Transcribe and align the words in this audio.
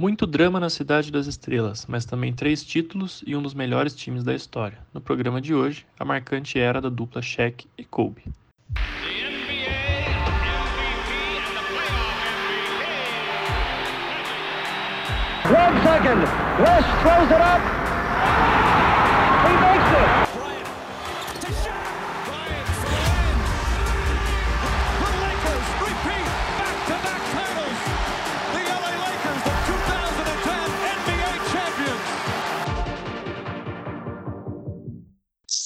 Muito 0.00 0.26
drama 0.26 0.58
na 0.58 0.70
Cidade 0.70 1.12
das 1.12 1.26
Estrelas, 1.26 1.84
mas 1.86 2.06
também 2.06 2.32
três 2.32 2.64
títulos 2.64 3.22
e 3.26 3.36
um 3.36 3.42
dos 3.42 3.52
melhores 3.52 3.94
times 3.94 4.24
da 4.24 4.34
história. 4.34 4.78
No 4.94 5.00
programa 5.02 5.42
de 5.42 5.54
hoje, 5.54 5.84
a 5.98 6.06
marcante 6.06 6.58
era 6.58 6.80
da 6.80 6.88
dupla 6.88 7.20
Shaq 7.20 7.66
e 7.76 7.84
Kobe. 7.84 8.24
One 15.44 15.76
second, 15.82 16.22
West 16.62 16.88
throws 17.02 17.30
it 17.30 17.42
up. 17.42 18.59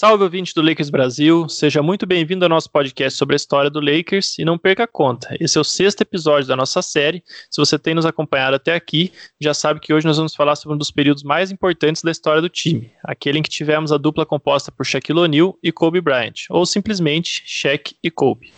Salve 0.04 0.22
ouvinte 0.22 0.52
do 0.54 0.60
Lakers 0.60 0.90
Brasil, 0.90 1.48
seja 1.48 1.82
muito 1.82 2.04
bem-vindo 2.04 2.44
ao 2.44 2.48
nosso 2.50 2.70
podcast 2.70 3.18
sobre 3.18 3.34
a 3.34 3.38
história 3.38 3.70
do 3.70 3.80
Lakers 3.80 4.38
e 4.38 4.44
não 4.44 4.58
perca 4.58 4.84
a 4.84 4.86
conta. 4.86 5.34
Esse 5.40 5.56
é 5.56 5.60
o 5.62 5.64
sexto 5.64 6.02
episódio 6.02 6.46
da 6.46 6.54
nossa 6.54 6.82
série. 6.82 7.24
Se 7.50 7.58
você 7.58 7.78
tem 7.78 7.94
nos 7.94 8.04
acompanhado 8.04 8.54
até 8.54 8.74
aqui, 8.74 9.10
já 9.40 9.54
sabe 9.54 9.80
que 9.80 9.94
hoje 9.94 10.06
nós 10.06 10.18
vamos 10.18 10.34
falar 10.34 10.56
sobre 10.56 10.74
um 10.74 10.78
dos 10.78 10.90
períodos 10.90 11.22
mais 11.22 11.50
importantes 11.50 12.02
da 12.02 12.10
história 12.10 12.42
do 12.42 12.50
time, 12.50 12.92
aquele 13.02 13.38
em 13.38 13.42
que 13.42 13.48
tivemos 13.48 13.92
a 13.92 13.96
dupla 13.96 14.26
composta 14.26 14.70
por 14.70 14.84
Shaquille 14.84 15.20
O'Neal 15.20 15.58
e 15.62 15.72
Kobe 15.72 16.02
Bryant, 16.02 16.50
ou 16.50 16.66
simplesmente 16.66 17.42
Shaq 17.46 17.96
e 18.02 18.10
Kobe. 18.10 18.52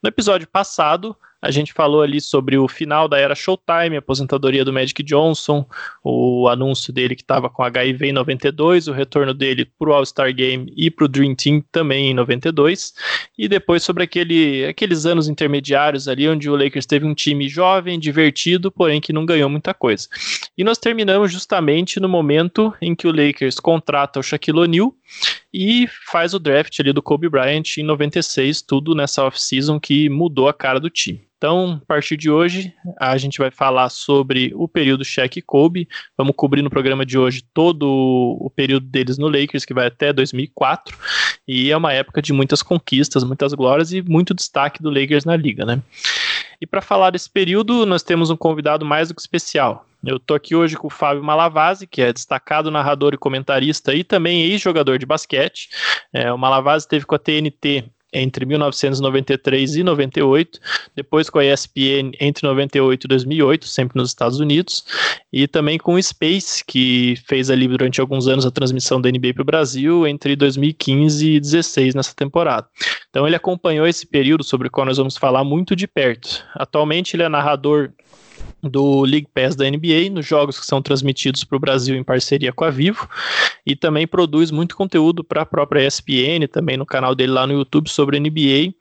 No 0.00 0.08
episódio 0.08 0.46
passado, 0.46 1.16
a 1.46 1.50
gente 1.52 1.72
falou 1.72 2.02
ali 2.02 2.20
sobre 2.20 2.58
o 2.58 2.66
final 2.66 3.06
da 3.06 3.18
era 3.18 3.34
Showtime, 3.34 3.94
a 3.94 3.98
aposentadoria 4.00 4.64
do 4.64 4.72
Magic 4.72 5.00
Johnson, 5.04 5.64
o 6.02 6.48
anúncio 6.48 6.92
dele 6.92 7.14
que 7.14 7.22
estava 7.22 7.48
com 7.48 7.62
HIV 7.62 8.08
em 8.08 8.12
92, 8.12 8.88
o 8.88 8.92
retorno 8.92 9.32
dele 9.32 9.64
para 9.78 9.90
o 9.90 9.92
All-Star 9.92 10.34
Game 10.34 10.72
e 10.76 10.90
para 10.90 11.04
o 11.04 11.08
Dream 11.08 11.36
Team 11.36 11.62
também 11.70 12.10
em 12.10 12.14
92, 12.14 12.94
e 13.38 13.46
depois 13.46 13.84
sobre 13.84 14.02
aquele, 14.02 14.64
aqueles 14.64 15.06
anos 15.06 15.28
intermediários 15.28 16.08
ali 16.08 16.28
onde 16.28 16.50
o 16.50 16.56
Lakers 16.56 16.84
teve 16.84 17.06
um 17.06 17.14
time 17.14 17.48
jovem, 17.48 17.96
divertido, 17.96 18.72
porém 18.72 19.00
que 19.00 19.12
não 19.12 19.24
ganhou 19.24 19.48
muita 19.48 19.72
coisa. 19.72 20.08
E 20.58 20.64
nós 20.64 20.78
terminamos 20.78 21.30
justamente 21.30 22.00
no 22.00 22.08
momento 22.08 22.74
em 22.80 22.92
que 22.92 23.06
o 23.06 23.12
Lakers 23.12 23.60
contrata 23.60 24.18
o 24.18 24.22
Shaquille 24.22 24.58
O'Neal 24.58 24.92
e 25.52 25.88
faz 26.06 26.34
o 26.34 26.38
draft 26.38 26.78
ali 26.80 26.92
do 26.92 27.02
Kobe 27.02 27.28
Bryant 27.28 27.78
em 27.78 27.82
96, 27.82 28.62
tudo 28.62 28.94
nessa 28.94 29.24
off-season 29.24 29.80
que 29.80 30.08
mudou 30.08 30.48
a 30.48 30.54
cara 30.54 30.78
do 30.78 30.90
time. 30.90 31.26
Então, 31.38 31.80
a 31.82 31.86
partir 31.86 32.16
de 32.16 32.30
hoje, 32.30 32.72
a 32.98 33.16
gente 33.18 33.38
vai 33.38 33.50
falar 33.50 33.90
sobre 33.90 34.52
o 34.54 34.66
período 34.66 35.04
Shaq 35.04 35.38
e 35.38 35.42
Kobe. 35.42 35.86
Vamos 36.16 36.34
cobrir 36.34 36.62
no 36.62 36.70
programa 36.70 37.04
de 37.04 37.18
hoje 37.18 37.44
todo 37.52 37.86
o 38.40 38.50
período 38.50 38.86
deles 38.86 39.18
no 39.18 39.28
Lakers, 39.28 39.64
que 39.64 39.74
vai 39.74 39.86
até 39.86 40.14
2004. 40.14 40.96
E 41.46 41.70
é 41.70 41.76
uma 41.76 41.92
época 41.92 42.22
de 42.22 42.32
muitas 42.32 42.62
conquistas, 42.62 43.22
muitas 43.22 43.52
glórias 43.52 43.92
e 43.92 44.00
muito 44.00 44.32
destaque 44.32 44.82
do 44.82 44.90
Lakers 44.90 45.26
na 45.26 45.36
liga, 45.36 45.66
né? 45.66 45.82
E 46.58 46.66
para 46.66 46.80
falar 46.80 47.10
desse 47.10 47.28
período, 47.28 47.84
nós 47.84 48.02
temos 48.02 48.30
um 48.30 48.36
convidado 48.36 48.86
mais 48.86 49.08
do 49.08 49.14
que 49.14 49.20
especial. 49.20 49.86
Eu 50.06 50.20
tô 50.20 50.34
aqui 50.34 50.54
hoje 50.54 50.76
com 50.76 50.86
o 50.86 50.90
Fábio 50.90 51.24
Malavasi, 51.24 51.84
que 51.84 52.00
é 52.00 52.12
destacado 52.12 52.70
narrador 52.70 53.12
e 53.12 53.18
comentarista 53.18 53.92
e 53.92 54.04
também 54.04 54.42
ex-jogador 54.42 55.00
de 55.00 55.04
basquete. 55.04 55.68
É, 56.12 56.32
o 56.32 56.38
Malavasi 56.38 56.86
teve 56.86 57.04
com 57.04 57.16
a 57.16 57.18
TNT 57.18 57.84
entre 58.12 58.46
1993 58.46 59.76
e 59.76 59.82
98, 59.82 60.60
depois 60.94 61.28
com 61.28 61.40
a 61.40 61.44
ESPN 61.44 62.12
entre 62.20 62.46
98 62.46 63.04
e 63.04 63.08
2008, 63.08 63.66
sempre 63.66 63.98
nos 63.98 64.10
Estados 64.10 64.38
Unidos, 64.38 64.84
e 65.32 65.48
também 65.48 65.76
com 65.76 65.94
o 65.94 66.02
Space, 66.02 66.64
que 66.64 67.16
fez 67.26 67.50
ali 67.50 67.66
durante 67.66 68.00
alguns 68.00 68.28
anos 68.28 68.46
a 68.46 68.50
transmissão 68.50 69.00
da 69.00 69.10
NBA 69.10 69.34
para 69.34 69.42
o 69.42 69.44
Brasil 69.44 70.06
entre 70.06 70.36
2015 70.36 71.26
e 71.26 71.40
2016 71.40 71.94
nessa 71.96 72.14
temporada. 72.14 72.68
Então 73.10 73.26
ele 73.26 73.36
acompanhou 73.36 73.86
esse 73.86 74.06
período 74.06 74.44
sobre 74.44 74.68
o 74.68 74.70
qual 74.70 74.86
nós 74.86 74.98
vamos 74.98 75.16
falar 75.16 75.42
muito 75.42 75.74
de 75.74 75.88
perto. 75.88 76.44
Atualmente 76.54 77.16
ele 77.16 77.24
é 77.24 77.28
narrador 77.28 77.90
do 78.68 79.02
League 79.02 79.28
Pass 79.34 79.54
da 79.54 79.68
NBA, 79.68 80.10
nos 80.10 80.26
jogos 80.26 80.58
que 80.58 80.66
são 80.66 80.82
transmitidos 80.82 81.44
para 81.44 81.56
o 81.56 81.60
Brasil 81.60 81.96
em 81.96 82.04
parceria 82.04 82.52
com 82.52 82.64
a 82.64 82.70
Vivo, 82.70 83.08
e 83.64 83.74
também 83.74 84.06
produz 84.06 84.50
muito 84.50 84.76
conteúdo 84.76 85.24
para 85.24 85.42
a 85.42 85.46
própria 85.46 85.86
ESPN, 85.86 86.46
também 86.50 86.76
no 86.76 86.86
canal 86.86 87.14
dele 87.14 87.32
lá 87.32 87.46
no 87.46 87.54
YouTube 87.54 87.88
sobre 87.88 88.20
NBA 88.20 88.74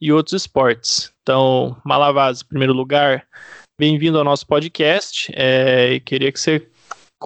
e 0.00 0.12
outros 0.12 0.34
esportes. 0.34 1.12
Então, 1.22 1.76
Malavaz, 1.84 2.40
em 2.42 2.46
primeiro 2.46 2.72
lugar, 2.72 3.24
bem-vindo 3.78 4.18
ao 4.18 4.24
nosso 4.24 4.46
podcast. 4.46 5.30
É, 5.34 6.00
queria 6.04 6.30
que 6.32 6.40
você 6.40 6.66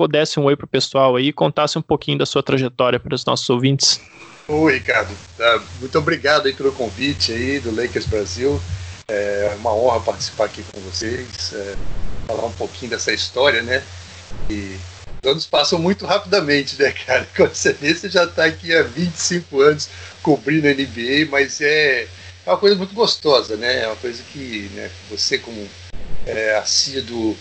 desse 0.09 0.41
um 0.41 0.44
oi 0.44 0.56
para 0.56 0.65
o 0.65 0.69
pessoal 0.69 1.16
aí 1.16 1.28
e 1.28 1.32
contasse 1.32 1.78
um 1.78 1.82
pouquinho 1.82 2.16
da 2.19 2.25
sua 2.25 2.42
trajetória 2.42 2.98
para 2.98 3.15
os 3.15 3.25
nossos 3.25 3.48
ouvintes. 3.50 4.00
Oi, 4.48 4.75
Ricardo. 4.75 5.15
Tá, 5.37 5.62
muito 5.78 5.97
obrigado 5.98 6.47
aí 6.47 6.53
pelo 6.53 6.72
convite 6.72 7.32
aí 7.32 7.60
do 7.60 7.75
Lakers 7.75 8.06
Brasil. 8.06 8.60
É 9.12 9.56
uma 9.59 9.75
honra 9.75 10.00
participar 10.00 10.44
aqui 10.44 10.62
com 10.62 10.81
vocês, 10.82 11.53
é, 11.53 11.75
falar 12.28 12.47
um 12.47 12.53
pouquinho 12.53 12.93
dessa 12.93 13.12
história, 13.12 13.60
né? 13.62 13.82
E 14.48 14.76
os 15.22 15.31
anos 15.31 15.47
passam 15.47 15.78
muito 15.78 16.06
rapidamente, 16.06 16.81
né, 16.81 16.93
cara? 16.93 17.26
Quando 17.37 17.54
você 17.54 17.72
vê, 17.72 17.93
você 17.93 18.09
já 18.09 18.25
está 18.25 18.44
aqui 18.44 18.75
há 18.75 18.82
25 18.82 19.60
anos 19.60 19.88
cobrindo 20.22 20.69
a 20.69 20.71
NBA, 20.71 21.28
mas 21.28 21.60
é, 21.60 22.03
é 22.03 22.50
uma 22.50 22.56
coisa 22.56 22.76
muito 22.76 22.94
gostosa, 22.94 23.56
né? 23.56 23.82
É 23.82 23.87
uma 23.88 23.97
coisa 23.97 24.22
que 24.32 24.71
né, 24.75 24.91
você, 25.10 25.38
como 25.38 25.69
é, 26.27 26.56
assíduo 26.56 27.37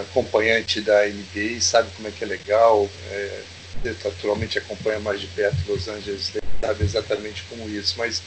acompanhante 0.00 0.80
da 0.80 1.06
NBA, 1.06 1.60
sabe 1.60 1.90
como 1.96 2.08
é 2.08 2.10
que 2.10 2.24
é 2.24 2.26
legal. 2.26 2.88
É, 3.10 3.42
naturalmente 3.84 4.58
acompanha 4.58 4.98
mais 4.98 5.20
de 5.20 5.26
perto 5.28 5.56
Los 5.68 5.88
Angeles, 5.88 6.32
sabe 6.60 6.84
exatamente 6.84 7.44
como 7.48 7.68
isso, 7.68 7.94
mas 7.98 8.22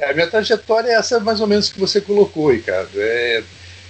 a 0.00 0.12
minha 0.12 0.26
trajetória 0.26 0.90
é 0.90 0.94
essa 0.94 1.20
mais 1.20 1.40
ou 1.40 1.46
menos 1.46 1.70
que 1.70 1.80
você 1.80 2.00
colocou, 2.00 2.52
Ricardo. 2.52 2.90
É, 2.96 3.42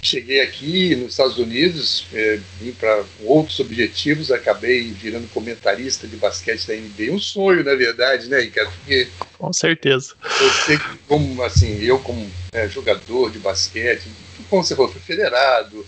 cheguei 0.03 0.41
aqui 0.41 0.95
nos 0.97 1.13
Estados 1.13 1.39
Unidos, 1.39 2.07
é, 2.13 2.39
vim 2.61 2.73
para 2.73 3.05
outros 3.25 3.59
objetivos, 3.61 4.31
acabei 4.31 4.91
virando 4.93 5.29
comentarista 5.29 6.07
de 6.07 6.17
basquete 6.17 6.67
da 6.67 6.75
NBA. 6.75 7.13
Um 7.13 7.19
sonho, 7.19 7.65
na 7.65 7.75
verdade, 7.75 8.29
né, 8.29 8.41
Ricardo? 8.41 8.71
Porque 8.79 9.09
Com 9.39 9.53
certeza. 9.53 10.15
Eu 10.41 10.51
sei 10.67 10.79
como, 11.07 11.43
assim, 11.43 11.83
eu 11.83 11.99
como 11.99 12.31
é, 12.53 12.69
jogador 12.69 13.31
de 13.31 13.39
basquete, 13.39 14.09
como 14.49 14.63
você 14.63 14.75
falou, 14.75 14.91
fui 14.91 15.01
federado, 15.01 15.85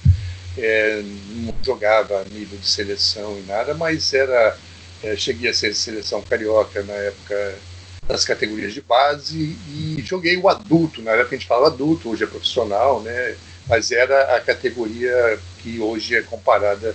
é, 0.59 1.03
não 1.37 1.55
jogava 1.65 2.21
a 2.21 2.25
nível 2.25 2.59
de 2.59 2.67
seleção 2.67 3.38
e 3.38 3.47
nada, 3.47 3.75
mas 3.75 4.12
era 4.12 4.56
é, 5.03 5.17
cheguei 5.17 5.50
a 5.50 5.55
ser 5.55 5.75
seleção 5.75 6.21
carioca 6.22 6.82
na 6.82 6.93
época 6.94 7.55
das 8.10 8.25
categorias 8.25 8.75
de 8.75 8.81
base 8.81 9.56
e 9.69 10.03
joguei 10.04 10.37
o 10.37 10.48
adulto, 10.48 11.00
na 11.00 11.12
época 11.12 11.37
a 11.37 11.38
gente 11.38 11.47
fala 11.47 11.69
adulto, 11.69 12.10
hoje 12.10 12.25
é 12.25 12.26
profissional, 12.26 13.00
né? 13.00 13.37
Mas 13.69 13.93
era 13.93 14.37
a 14.37 14.41
categoria 14.41 15.38
que 15.59 15.78
hoje 15.78 16.16
é 16.16 16.22
comparada 16.22 16.94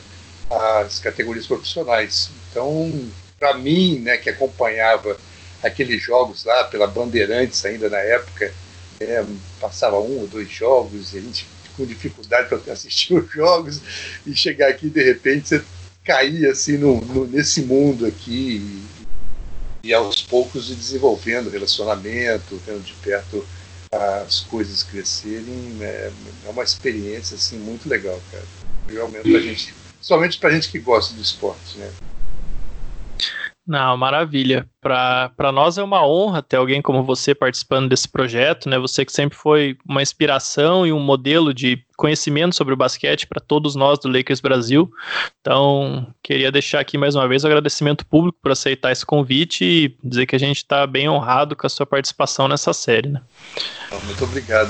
às 0.50 1.00
categorias 1.00 1.48
profissionais. 1.48 2.30
Então, 2.52 2.92
para 3.40 3.54
mim, 3.58 4.00
né, 4.00 4.18
que 4.18 4.30
acompanhava 4.30 5.18
aqueles 5.64 6.04
jogos 6.04 6.44
lá 6.44 6.66
pela 6.66 6.86
Bandeirantes 6.86 7.64
ainda 7.66 7.90
na 7.90 8.00
época, 8.00 8.54
é, 9.00 9.24
passava 9.62 9.98
um 10.00 10.20
ou 10.20 10.28
dois 10.28 10.50
jogos, 10.50 11.14
e 11.14 11.18
a 11.18 11.22
gente 11.22 11.48
com 11.78 11.86
dificuldade 11.86 12.50
para 12.50 12.74
assistir 12.74 13.14
os 13.18 13.32
jogos 13.32 13.82
e 14.26 14.36
chegar 14.36 14.70
aqui 14.70 14.90
de 14.90 15.04
repente 15.04 15.50
você 15.50 15.64
cair 16.04 16.46
assim 16.48 16.78
no, 16.78 17.02
no, 17.02 17.28
nesse 17.28 17.62
mundo 17.64 18.06
aqui 18.06 18.86
e 19.86 19.94
aos 19.94 20.15
poucos 20.30 20.70
ir 20.70 20.76
desenvolvendo 20.76 21.50
relacionamento, 21.50 22.62
vendo 22.66 22.84
de 22.84 22.94
perto 22.94 23.46
as 23.92 24.42
coisas 24.42 24.84
crescerem, 24.84 25.78
é, 25.82 26.12
é 26.46 26.50
uma 26.50 26.64
experiência 26.64 27.36
assim 27.36 27.58
muito 27.58 27.88
legal, 27.88 28.20
cara. 28.32 28.44
Realmente 28.88 29.32
pra 29.32 29.40
gente, 29.40 29.74
somente 30.02 30.38
pra 30.38 30.50
gente 30.52 30.70
que 30.70 30.80
gosta 30.80 31.14
do 31.14 31.22
esporte, 31.22 31.78
né? 31.78 31.90
Não, 33.68 33.98
maravilha. 33.98 34.70
Para 34.80 35.52
nós 35.52 35.80
é 35.80 35.84
uma 35.84 36.06
honra 36.06 36.44
ter 36.44 36.58
alguém 36.58 36.84
como 36.84 37.04
você 37.04 37.34
participando 37.34 37.90
desse 37.90 38.08
projeto, 38.08 38.70
né? 38.70 38.78
Você 38.78 39.04
que 39.04 39.12
sempre 39.12 39.36
foi 39.36 39.76
uma 39.90 40.04
inspiração 40.04 40.86
e 40.86 40.94
um 40.94 41.00
modelo 41.00 41.52
de 41.52 41.84
conhecimento 41.98 42.56
sobre 42.56 42.76
o 42.76 42.78
basquete 42.78 43.26
para 43.26 43.42
todos 43.42 43.74
nós 43.74 43.98
do 43.98 44.08
Lakers 44.08 44.40
Brasil. 44.40 44.92
Então, 45.42 46.14
queria 46.22 46.52
deixar 46.52 46.80
aqui 46.80 46.96
mais 46.96 47.16
uma 47.16 47.28
vez 47.28 47.44
o 47.44 47.48
agradecimento 47.48 48.06
público 48.06 48.38
por 48.40 48.52
aceitar 48.52 48.92
esse 48.92 49.06
convite 49.06 49.64
e 49.64 49.98
dizer 50.04 50.28
que 50.28 50.36
a 50.36 50.40
gente 50.40 50.58
está 50.58 50.86
bem 50.86 51.10
honrado 51.10 51.56
com 51.56 51.66
a 51.66 51.70
sua 51.70 51.88
participação 51.88 52.48
nessa 52.48 52.72
série, 52.72 53.10
né? 53.10 53.22
Muito 54.04 54.24
obrigado. 54.24 54.70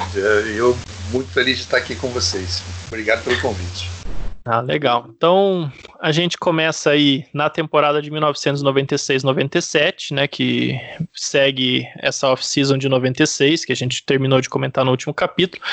Eu 0.56 0.78
muito 1.12 1.30
feliz 1.32 1.58
de 1.58 1.64
estar 1.64 1.78
aqui 1.78 1.96
com 1.96 2.08
vocês. 2.10 2.64
Obrigado 2.88 3.26
pelo 3.26 3.42
convite. 3.42 4.05
Ah, 4.48 4.62
legal. 4.62 5.08
Então, 5.10 5.72
a 6.00 6.12
gente 6.12 6.38
começa 6.38 6.92
aí 6.92 7.26
na 7.34 7.50
temporada 7.50 8.00
de 8.00 8.12
1996-97, 8.12 10.14
né, 10.14 10.28
que 10.28 10.80
segue 11.12 11.84
essa 11.98 12.30
off-season 12.30 12.78
de 12.78 12.88
96, 12.88 13.66
que 13.66 13.72
a 13.72 13.76
gente 13.76 14.06
terminou 14.06 14.40
de 14.40 14.48
comentar 14.48 14.86
no 14.86 14.92
último 14.92 15.16
capítulo, 15.16 15.64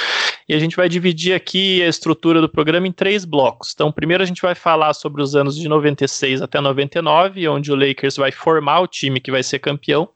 e 0.49 0.55
a 0.55 0.59
gente 0.59 0.75
vai 0.75 0.89
dividir 0.89 1.35
aqui 1.35 1.83
a 1.83 1.87
estrutura 1.87 2.41
do 2.41 2.49
programa 2.49 2.89
em 2.89 2.93
três 2.93 3.27
blocos. 3.27 3.73
Então, 3.75 3.93
primeiro 3.93 4.23
a 4.23 4.27
gente 4.27 4.41
vai 4.41 4.55
falar 4.55 4.95
sobre 4.95 5.21
os 5.21 5.37
anos 5.37 5.55
de 5.55 5.69
96 5.69 6.41
até 6.41 6.59
99, 6.59 7.47
onde 7.49 7.71
o 7.71 7.77
Lakers 7.77 8.17
vai 8.17 8.33
formar 8.33 8.81
o 8.81 8.87
time 8.87 9.21
que 9.21 9.31
vai 9.31 9.43
ser 9.43 9.59
campeão 9.59 10.09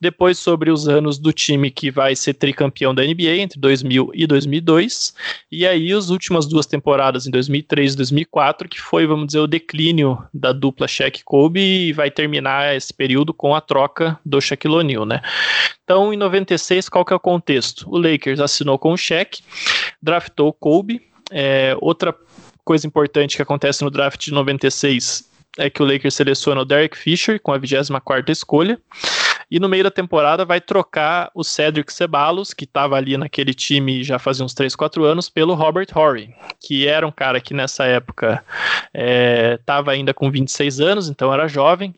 depois 0.00 0.38
sobre 0.38 0.70
os 0.70 0.88
anos 0.88 1.18
do 1.18 1.32
time 1.32 1.70
que 1.70 1.90
vai 1.90 2.16
ser 2.16 2.34
tricampeão 2.34 2.94
da 2.94 3.02
NBA 3.02 3.36
entre 3.36 3.60
2000 3.60 4.10
e 4.14 4.26
2002, 4.26 5.14
e 5.52 5.66
aí 5.66 5.92
as 5.92 6.08
últimas 6.08 6.46
duas 6.46 6.66
temporadas 6.66 7.26
em 7.26 7.30
2003 7.30 7.92
e 7.92 7.96
2004, 7.96 8.68
que 8.68 8.80
foi, 8.80 9.06
vamos 9.06 9.26
dizer, 9.26 9.40
o 9.40 9.46
declínio 9.46 10.22
da 10.32 10.52
dupla 10.52 10.88
Shaq 10.88 11.22
Kobe 11.24 11.60
e 11.60 11.92
vai 11.92 12.10
terminar 12.10 12.74
esse 12.74 12.94
período 12.94 13.34
com 13.34 13.54
a 13.54 13.60
troca 13.60 14.18
do 14.24 14.40
Shaquille 14.40 14.74
O'Neal, 14.74 15.04
né? 15.04 15.20
Então, 15.84 16.14
em 16.14 16.16
96, 16.16 16.88
qual 16.88 17.04
que 17.04 17.12
é 17.12 17.16
o 17.16 17.20
contexto? 17.20 17.88
O 17.90 17.98
Lakers 17.98 18.40
assinou 18.40 18.78
com 18.78 18.92
o 18.92 18.96
Shaq, 18.96 19.42
draftou 20.00 20.48
o 20.48 20.52
Kobe, 20.52 21.02
é, 21.30 21.76
outra 21.80 22.14
coisa 22.64 22.86
importante 22.86 23.36
que 23.36 23.42
acontece 23.42 23.82
no 23.84 23.90
draft 23.90 24.24
de 24.24 24.32
96 24.32 25.28
é 25.58 25.68
que 25.68 25.82
o 25.82 25.86
Lakers 25.86 26.14
seleciona 26.14 26.60
o 26.60 26.64
Derek 26.64 26.96
Fisher 26.96 27.40
com 27.40 27.52
a 27.52 27.58
24ª 27.58 28.30
escolha. 28.30 28.78
E 29.50 29.58
no 29.58 29.68
meio 29.68 29.82
da 29.82 29.90
temporada 29.90 30.44
vai 30.44 30.60
trocar 30.60 31.30
o 31.34 31.42
Cedric 31.42 31.92
Ceballos, 31.92 32.54
que 32.54 32.64
estava 32.64 32.96
ali 32.96 33.16
naquele 33.16 33.52
time 33.52 34.04
já 34.04 34.18
fazia 34.18 34.44
uns 34.44 34.54
3, 34.54 34.76
4 34.76 35.04
anos, 35.04 35.28
pelo 35.28 35.54
Robert 35.54 35.88
Horry, 35.94 36.32
que 36.60 36.86
era 36.86 37.06
um 37.06 37.10
cara 37.10 37.40
que 37.40 37.52
nessa 37.52 37.84
época 37.84 38.44
estava 39.58 39.92
é, 39.92 39.94
ainda 39.96 40.14
com 40.14 40.30
26 40.30 40.80
anos, 40.80 41.08
então 41.08 41.34
era 41.34 41.48
jovem, 41.48 41.94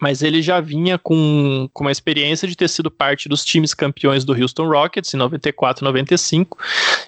mas 0.00 0.22
ele 0.22 0.40
já 0.40 0.60
vinha 0.60 0.96
com, 0.96 1.68
com 1.72 1.84
uma 1.84 1.90
experiência 1.90 2.46
de 2.46 2.56
ter 2.56 2.68
sido 2.68 2.90
parte 2.90 3.28
dos 3.28 3.44
times 3.44 3.74
campeões 3.74 4.24
do 4.24 4.32
Houston 4.32 4.68
Rockets 4.68 5.12
em 5.12 5.16
94 5.16 5.84
95 5.84 6.56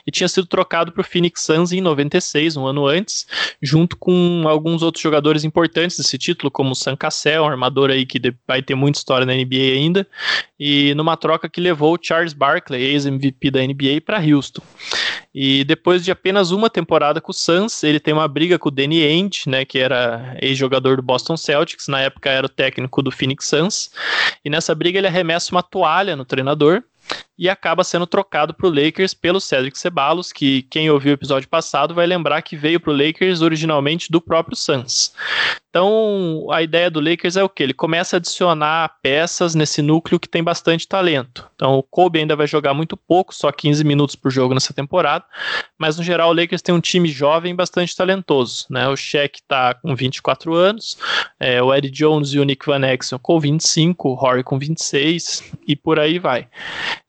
e 0.06 0.10
tinha 0.10 0.28
sido 0.28 0.46
trocado 0.46 0.90
para 0.90 1.00
o 1.00 1.04
Phoenix 1.04 1.42
Suns 1.42 1.72
em 1.72 1.80
96, 1.80 2.56
um 2.56 2.66
ano 2.66 2.86
antes, 2.86 3.26
junto 3.62 3.96
com 3.96 4.44
alguns 4.46 4.82
outros 4.82 5.02
jogadores 5.02 5.44
importantes 5.44 5.96
desse 5.96 6.18
título, 6.18 6.50
como 6.50 6.72
o 6.72 6.74
Sam 6.74 6.96
Cassell, 6.96 7.44
um 7.44 7.48
armador 7.48 7.90
aí 7.90 8.04
que 8.04 8.20
vai 8.46 8.62
ter 8.62 8.74
muita 8.74 8.98
história 8.98 9.24
na 9.24 9.34
NBA 9.34 9.74
ainda, 9.74 10.06
e 10.58 10.92
numa 10.94 11.16
troca 11.16 11.48
que 11.48 11.60
levou 11.60 11.94
o 11.94 11.98
Charles 12.00 12.32
Barkley, 12.32 12.82
ex-MVP 12.82 13.50
da 13.50 13.60
NBA, 13.60 14.00
para 14.04 14.20
Houston. 14.20 14.62
E 15.32 15.62
depois 15.64 16.04
de 16.04 16.10
apenas 16.10 16.50
uma 16.50 16.68
temporada 16.68 17.20
com 17.20 17.30
o 17.30 17.34
Suns, 17.34 17.84
ele 17.84 18.00
tem 18.00 18.12
uma 18.12 18.26
briga 18.26 18.58
com 18.58 18.68
o 18.68 18.72
Danny 18.72 19.04
Ainge, 19.04 19.48
né, 19.48 19.64
que 19.64 19.78
era 19.78 20.36
ex-jogador 20.42 20.96
do 20.96 21.02
Boston 21.02 21.36
Celtics, 21.36 21.86
na 21.86 22.00
época 22.00 22.28
era 22.30 22.46
o 22.46 22.48
técnico 22.48 22.69
do 23.02 23.10
Phoenix 23.10 23.46
Suns, 23.46 23.90
e 24.44 24.50
nessa 24.50 24.74
briga 24.74 24.98
ele 24.98 25.06
arremessa 25.06 25.52
uma 25.52 25.62
toalha 25.62 26.16
no 26.16 26.24
treinador, 26.24 26.82
e 27.40 27.48
acaba 27.48 27.82
sendo 27.82 28.06
trocado 28.06 28.52
para 28.52 28.66
o 28.66 28.70
Lakers 28.70 29.14
pelo 29.14 29.40
Cedric 29.40 29.78
Ceballos, 29.78 30.30
que 30.30 30.60
quem 30.64 30.90
ouviu 30.90 31.12
o 31.12 31.14
episódio 31.14 31.48
passado 31.48 31.94
vai 31.94 32.06
lembrar 32.06 32.42
que 32.42 32.54
veio 32.54 32.78
para 32.78 32.92
o 32.92 32.96
Lakers 32.96 33.40
originalmente 33.40 34.12
do 34.12 34.20
próprio 34.20 34.54
Suns. 34.54 35.14
Então, 35.70 36.48
a 36.50 36.62
ideia 36.62 36.90
do 36.90 36.98
Lakers 36.98 37.36
é 37.36 37.44
o 37.44 37.48
que? 37.48 37.62
Ele 37.62 37.72
começa 37.72 38.16
a 38.16 38.18
adicionar 38.18 38.96
peças 39.00 39.54
nesse 39.54 39.80
núcleo 39.80 40.18
que 40.18 40.28
tem 40.28 40.42
bastante 40.42 40.86
talento. 40.86 41.48
Então, 41.54 41.78
o 41.78 41.82
Kobe 41.82 42.18
ainda 42.18 42.34
vai 42.34 42.48
jogar 42.48 42.74
muito 42.74 42.96
pouco, 42.96 43.32
só 43.32 43.52
15 43.52 43.84
minutos 43.84 44.16
por 44.16 44.32
jogo 44.32 44.52
nessa 44.52 44.74
temporada, 44.74 45.24
mas 45.78 45.96
no 45.96 46.02
geral 46.02 46.30
o 46.30 46.32
Lakers 46.34 46.60
tem 46.60 46.74
um 46.74 46.80
time 46.80 47.08
jovem 47.08 47.54
bastante 47.54 47.94
talentoso. 47.96 48.66
Né? 48.68 48.88
O 48.88 48.96
Shaq 48.96 49.38
está 49.38 49.72
com 49.74 49.94
24 49.94 50.52
anos, 50.54 50.98
é, 51.38 51.62
o 51.62 51.72
Eddie 51.72 51.90
Jones 51.90 52.32
e 52.32 52.40
o 52.40 52.44
Nick 52.44 52.66
Van 52.66 52.84
Exel 52.84 53.20
com 53.20 53.38
25, 53.38 54.08
o 54.08 54.14
Horry 54.14 54.42
com 54.42 54.58
26 54.58 55.52
e 55.68 55.76
por 55.76 56.00
aí 56.00 56.18
vai. 56.18 56.48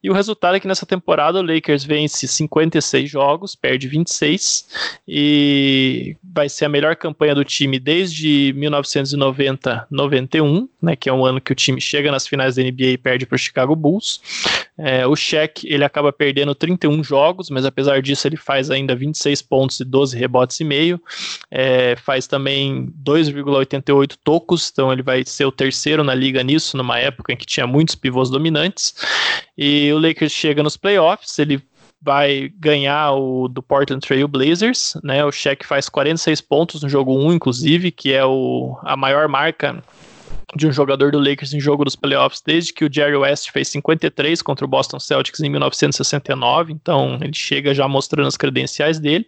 E 0.00 0.08
o 0.08 0.12
resultado 0.22 0.56
é 0.56 0.60
que 0.60 0.68
nessa 0.68 0.86
temporada 0.86 1.38
o 1.38 1.42
Lakers 1.42 1.84
vence 1.84 2.28
56 2.28 3.10
jogos, 3.10 3.54
perde 3.54 3.86
26 3.88 4.68
e 5.06 6.16
vai 6.22 6.48
ser 6.48 6.64
a 6.66 6.68
melhor 6.68 6.94
campanha 6.96 7.34
do 7.34 7.44
time 7.44 7.78
desde 7.78 8.54
1990-91, 8.56 10.68
né, 10.80 10.96
que 10.96 11.08
é 11.08 11.12
um 11.12 11.24
ano 11.24 11.40
que 11.40 11.52
o 11.52 11.54
time 11.54 11.80
chega 11.80 12.10
nas 12.10 12.26
finais 12.26 12.56
da 12.56 12.62
NBA 12.62 12.86
e 12.86 12.98
perde 12.98 13.24
para 13.26 13.36
o 13.36 13.38
Chicago 13.38 13.76
Bulls. 13.76 14.20
É, 14.84 15.06
o 15.06 15.14
Shaq 15.14 15.64
ele 15.64 15.84
acaba 15.84 16.12
perdendo 16.12 16.56
31 16.56 17.04
jogos, 17.04 17.48
mas 17.48 17.64
apesar 17.64 18.02
disso 18.02 18.26
ele 18.26 18.36
faz 18.36 18.68
ainda 18.68 18.96
26 18.96 19.40
pontos 19.42 19.78
e 19.78 19.84
12 19.84 20.18
rebotes 20.18 20.58
e 20.58 20.64
meio. 20.64 21.00
É, 21.48 21.94
faz 21.94 22.26
também 22.26 22.92
2,88 23.04 24.16
tocos, 24.24 24.70
então 24.72 24.92
ele 24.92 25.02
vai 25.02 25.24
ser 25.24 25.44
o 25.44 25.52
terceiro 25.52 26.02
na 26.02 26.14
liga 26.14 26.42
nisso, 26.42 26.76
numa 26.76 26.98
época 26.98 27.32
em 27.32 27.36
que 27.36 27.46
tinha 27.46 27.64
muitos 27.64 27.94
pivôs 27.94 28.28
dominantes. 28.28 28.94
E 29.56 29.92
o 29.92 29.98
Lakers 30.00 30.32
chega 30.32 30.64
nos 30.64 30.76
playoffs, 30.76 31.38
ele 31.38 31.62
vai 32.00 32.50
ganhar 32.58 33.12
o 33.12 33.46
do 33.46 33.62
Portland 33.62 34.04
Trail 34.04 34.26
Blazers, 34.26 34.94
né? 35.04 35.24
O 35.24 35.30
Shaq 35.30 35.64
faz 35.64 35.88
46 35.88 36.40
pontos 36.40 36.82
no 36.82 36.88
jogo 36.88 37.16
1, 37.16 37.34
inclusive, 37.34 37.92
que 37.92 38.12
é 38.12 38.24
o, 38.24 38.76
a 38.82 38.96
maior 38.96 39.28
marca 39.28 39.80
de 40.54 40.66
um 40.66 40.72
jogador 40.72 41.12
do 41.12 41.18
Lakers 41.18 41.54
em 41.54 41.60
jogo 41.60 41.84
dos 41.84 41.96
playoffs 41.96 42.42
desde 42.44 42.72
que 42.72 42.84
o 42.84 42.92
Jerry 42.92 43.16
West 43.16 43.50
fez 43.50 43.68
53 43.68 44.42
contra 44.42 44.64
o 44.64 44.68
Boston 44.68 45.00
Celtics 45.00 45.40
em 45.40 45.48
1969, 45.48 46.72
então 46.72 47.18
ele 47.20 47.34
chega 47.34 47.74
já 47.74 47.88
mostrando 47.88 48.28
as 48.28 48.36
credenciais 48.36 48.98
dele. 48.98 49.26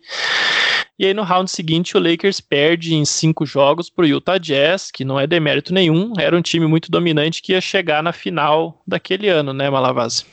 E 0.99 1.07
aí 1.07 1.15
no 1.15 1.23
round 1.23 1.51
seguinte 1.51 1.97
o 1.97 2.01
Lakers 2.01 2.41
perde 2.41 2.95
em 2.95 3.05
cinco 3.05 3.45
jogos 3.45 3.91
para 3.91 4.05
o 4.05 4.09
Utah 4.09 4.39
Jazz, 4.39 4.91
que 4.93 5.05
não 5.05 5.19
é 5.19 5.27
demérito 5.27 5.73
nenhum, 5.73 6.13
era 6.19 6.37
um 6.37 6.43
time 6.43 6.67
muito 6.67 6.91
dominante 6.91 7.43
que 7.43 7.53
ia 7.53 7.61
chegar 7.61 8.03
na 8.03 8.13
final 8.13 8.81
daquele 8.87 9.29
ano, 9.29 9.53
né, 9.53 9.69
Malavase? 9.69 10.25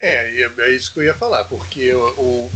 É, 0.00 0.42
é 0.42 0.70
isso 0.70 0.92
que 0.92 1.00
eu 1.00 1.04
ia 1.04 1.14
falar, 1.14 1.44
porque 1.44 1.92
o, 1.94 2.08
o, 2.18 2.50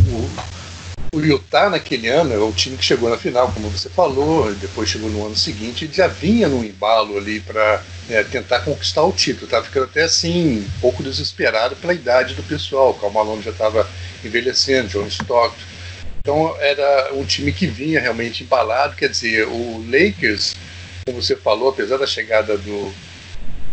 o 1.13 1.21
Utah 1.21 1.69
naquele 1.69 2.09
ano 2.09 2.33
é 2.33 2.39
o 2.39 2.53
time 2.53 2.77
que 2.77 2.85
chegou 2.85 3.11
na 3.11 3.19
final, 3.19 3.51
como 3.53 3.69
você 3.69 3.89
falou, 3.89 4.53
depois 4.55 4.89
chegou 4.89 5.11
no 5.11 5.27
ano 5.27 5.35
seguinte 5.37 5.85
e 5.85 5.93
já 5.93 6.07
vinha 6.07 6.49
num 6.49 6.63
embalo 6.63 7.19
ali 7.19 7.41
para 7.41 7.83
né, 8.09 8.23
tentar 8.23 8.61
conquistar 8.61 9.03
o 9.03 9.13
título. 9.13 9.47
Estava 9.47 9.65
ficando 9.65 9.85
até 9.85 10.05
assim, 10.05 10.61
um 10.61 10.81
pouco 10.81 11.03
desesperado 11.03 11.75
pela 11.77 11.95
idade 11.95 12.35
do 12.35 12.43
pessoal. 12.45 12.91
O 12.91 12.95
Cal 12.95 13.11
Malone 13.11 13.43
já 13.43 13.51
estava 13.51 13.89
envelhecendo, 14.25 14.89
John 14.89 15.07
Stockton. 15.09 15.65
Então 16.23 16.55
era 16.61 17.13
um 17.15 17.25
time 17.25 17.53
que 17.53 17.67
vinha 17.67 18.01
realmente 18.01 18.45
embalado. 18.45 18.95
Quer 18.95 19.09
dizer, 19.09 19.49
o 19.49 19.85
Lakers, 19.91 20.55
como 21.05 21.21
você 21.21 21.35
falou, 21.35 21.71
apesar 21.71 21.97
da 21.97 22.07
chegada 22.07 22.57
do, 22.57 22.95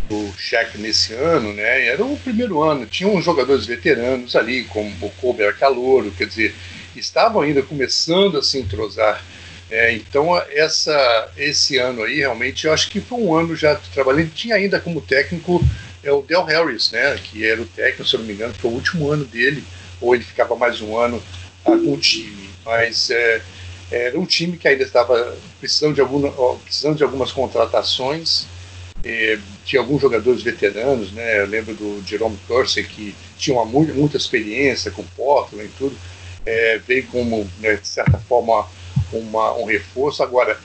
do 0.10 0.34
Shaq 0.40 0.76
nesse 0.80 1.14
ano, 1.14 1.54
né? 1.54 1.86
Era 1.86 2.04
o 2.04 2.18
primeiro 2.18 2.64
ano, 2.64 2.88
tinha 2.88 3.08
uns 3.08 3.24
jogadores 3.24 3.68
veteranos 3.68 4.36
ali, 4.36 4.64
como 4.64 4.90
o 5.06 5.12
Kobe 5.12 5.44
era 5.44 5.54
calouro, 5.54 6.12
quer 6.18 6.26
dizer, 6.26 6.56
estavam 7.00 7.42
ainda 7.42 7.62
começando 7.62 8.38
a 8.38 8.44
se 8.44 8.60
entrosar. 8.60 9.24
É, 9.70 9.92
então 9.94 10.38
essa, 10.52 11.30
esse 11.36 11.78
ano 11.78 12.04
aí 12.04 12.20
realmente 12.20 12.66
eu 12.66 12.74
acho 12.74 12.90
que 12.90 13.02
foi 13.02 13.20
um 13.20 13.36
ano 13.36 13.56
já 13.56 13.76
trabalhando. 13.94 14.34
Tinha 14.34 14.56
ainda 14.56 14.80
como 14.80 15.02
técnico 15.02 15.64
é 16.04 16.12
o 16.12 16.22
Del 16.22 16.44
Harris, 16.44 16.92
né? 16.92 17.18
Que 17.24 17.46
era 17.46 17.62
o 17.62 17.66
técnico, 17.66 18.08
se 18.08 18.16
eu 18.16 18.20
não 18.20 18.28
me 18.28 18.34
engano, 18.34 18.54
foi 18.54 18.72
o 18.72 18.74
último 18.74 19.12
ano 19.12 19.26
dele, 19.26 19.64
ou 20.00 20.16
ele 20.16 20.24
ficava 20.24 20.56
mais 20.56 20.82
um 20.82 20.98
ano 20.98 21.22
ah, 21.66 21.72
com 21.72 21.94
o 21.94 21.98
time. 21.98 22.50
Mas 22.66 23.10
é, 23.10 23.42
era 23.92 24.20
um 24.20 24.26
time 24.26 24.58
que 24.58 24.68
ainda 24.68 24.84
estava 24.84 25.36
precisando 25.60 25.96
de, 25.96 26.02
alguma, 26.02 26.32
precisando 26.64 26.96
de 26.96 27.04
algumas 27.04 27.32
contratações 27.32 28.48
é, 29.04 29.40
tinha 29.64 29.82
alguns 29.82 30.02
jogadores 30.02 30.42
veteranos, 30.42 31.12
né? 31.12 31.40
Eu 31.40 31.48
lembro 31.48 31.74
do 31.74 32.04
Jerome 32.06 32.38
Kersey, 32.48 32.84
que 32.84 33.16
tinha 33.38 33.56
uma 33.56 33.66
muita 33.66 34.18
experiência 34.18 34.92
com 34.92 35.04
Portland 35.16 35.66
e 35.66 35.78
tudo, 35.78 35.96
é, 36.48 36.80
veio 36.88 37.06
como, 37.08 37.50
né, 37.60 37.76
de 37.76 37.88
certa 37.88 38.18
forma, 38.18 38.66
uma, 39.12 39.54
um 39.56 39.66
reforço. 39.66 40.24
Agora, 40.24 40.58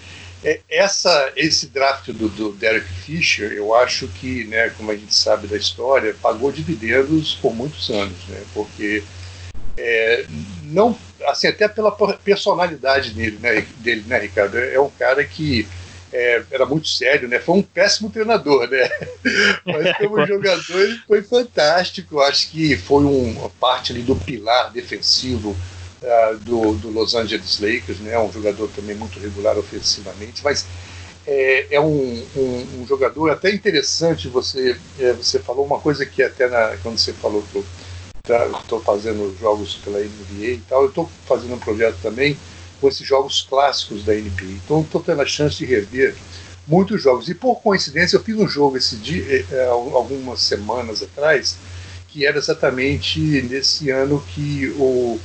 é, 0.44 0.60
essa, 0.68 1.32
esse 1.34 1.66
draft 1.66 2.10
do, 2.12 2.28
do, 2.28 2.52
Derek 2.52 2.86
Fisher, 2.86 3.50
eu 3.52 3.74
acho 3.74 4.06
que, 4.06 4.44
né, 4.44 4.70
como 4.70 4.92
a 4.92 4.96
gente 4.96 5.14
sabe 5.14 5.48
da 5.48 5.56
história, 5.56 6.14
pagou 6.22 6.52
dividendos 6.52 7.34
por 7.34 7.52
muitos 7.52 7.90
anos, 7.90 8.16
né? 8.28 8.40
Porque 8.54 9.02
é, 9.76 10.24
não, 10.62 10.96
assim, 11.26 11.48
até 11.48 11.66
pela 11.66 11.90
personalidade 12.16 13.10
dele, 13.10 13.38
né, 13.40 13.66
dele, 13.78 14.04
né, 14.06 14.20
Ricardo? 14.20 14.58
É 14.58 14.78
um 14.78 14.90
cara 14.90 15.24
que 15.24 15.66
é, 16.12 16.42
era 16.50 16.66
muito 16.66 16.88
sério, 16.88 17.26
né? 17.26 17.38
Foi 17.38 17.56
um 17.56 17.62
péssimo 17.62 18.10
treinador, 18.10 18.68
né? 18.68 18.88
Mas 19.64 19.96
como 19.96 20.26
jogador 20.26 20.80
ele 20.80 20.98
foi 21.06 21.22
fantástico. 21.22 22.20
Acho 22.20 22.50
que 22.50 22.76
foi 22.76 23.04
uma 23.04 23.48
parte 23.48 23.92
ali 23.92 24.02
do 24.02 24.14
pilar 24.14 24.70
defensivo 24.70 25.56
uh, 26.02 26.36
do, 26.38 26.74
do, 26.74 26.90
Los 26.90 27.14
Angeles 27.14 27.58
Lakers, 27.60 28.00
né? 28.00 28.18
Um 28.18 28.30
jogador 28.30 28.68
também 28.68 28.94
muito 28.94 29.18
regular 29.18 29.56
ofensivamente, 29.56 30.44
mas 30.44 30.66
é, 31.26 31.76
é 31.76 31.80
um, 31.80 32.22
um, 32.36 32.80
um, 32.80 32.86
jogador 32.86 33.30
até 33.30 33.50
interessante. 33.50 34.28
Você 34.28 34.76
é, 35.00 35.12
você 35.14 35.38
falou 35.38 35.64
uma 35.64 35.80
coisa 35.80 36.04
que 36.04 36.22
até 36.22 36.46
na, 36.48 36.76
quando 36.82 36.98
você 36.98 37.12
falou 37.14 37.42
que 37.50 37.56
eu 37.56 37.64
estou 38.60 38.80
fazendo 38.82 39.34
jogos 39.40 39.76
pela 39.76 39.98
NBA 39.98 40.44
e 40.44 40.62
tal, 40.68 40.82
eu 40.82 40.88
estou 40.88 41.10
fazendo 41.26 41.54
um 41.54 41.58
projeto 41.58 41.96
também 42.02 42.36
com 42.82 42.88
esses 42.88 43.06
jogos 43.06 43.46
clássicos 43.48 44.04
da 44.04 44.12
NBA. 44.12 44.58
Então 44.64 44.80
estou 44.80 45.00
tendo 45.00 45.22
a 45.22 45.26
chance 45.26 45.56
de 45.56 45.64
rever 45.64 46.16
muitos 46.66 47.00
jogos. 47.00 47.28
E 47.28 47.34
por 47.34 47.62
coincidência 47.62 48.16
eu 48.16 48.22
fiz 48.22 48.36
um 48.36 48.48
jogo 48.48 48.76
esse 48.76 48.96
dia, 48.96 49.24
eh, 49.24 49.44
eh, 49.52 49.68
algumas 49.68 50.42
semanas 50.42 51.00
atrás, 51.00 51.56
que 52.08 52.26
era 52.26 52.36
exatamente 52.36 53.20
nesse 53.20 53.88
ano 53.90 54.22
que 54.34 54.74
o, 54.76 55.18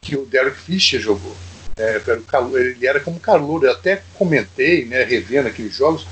que 0.00 0.16
o 0.16 0.26
Derek 0.26 0.58
Fisher 0.58 1.00
jogou. 1.00 1.34
É, 1.76 2.00
ele 2.54 2.86
era 2.86 3.00
como 3.00 3.18
calor, 3.18 3.64
eu 3.64 3.72
até 3.72 4.02
comentei, 4.14 4.84
né, 4.84 5.04
revendo 5.04 5.48
aqueles 5.48 5.74
jogos, 5.74 6.06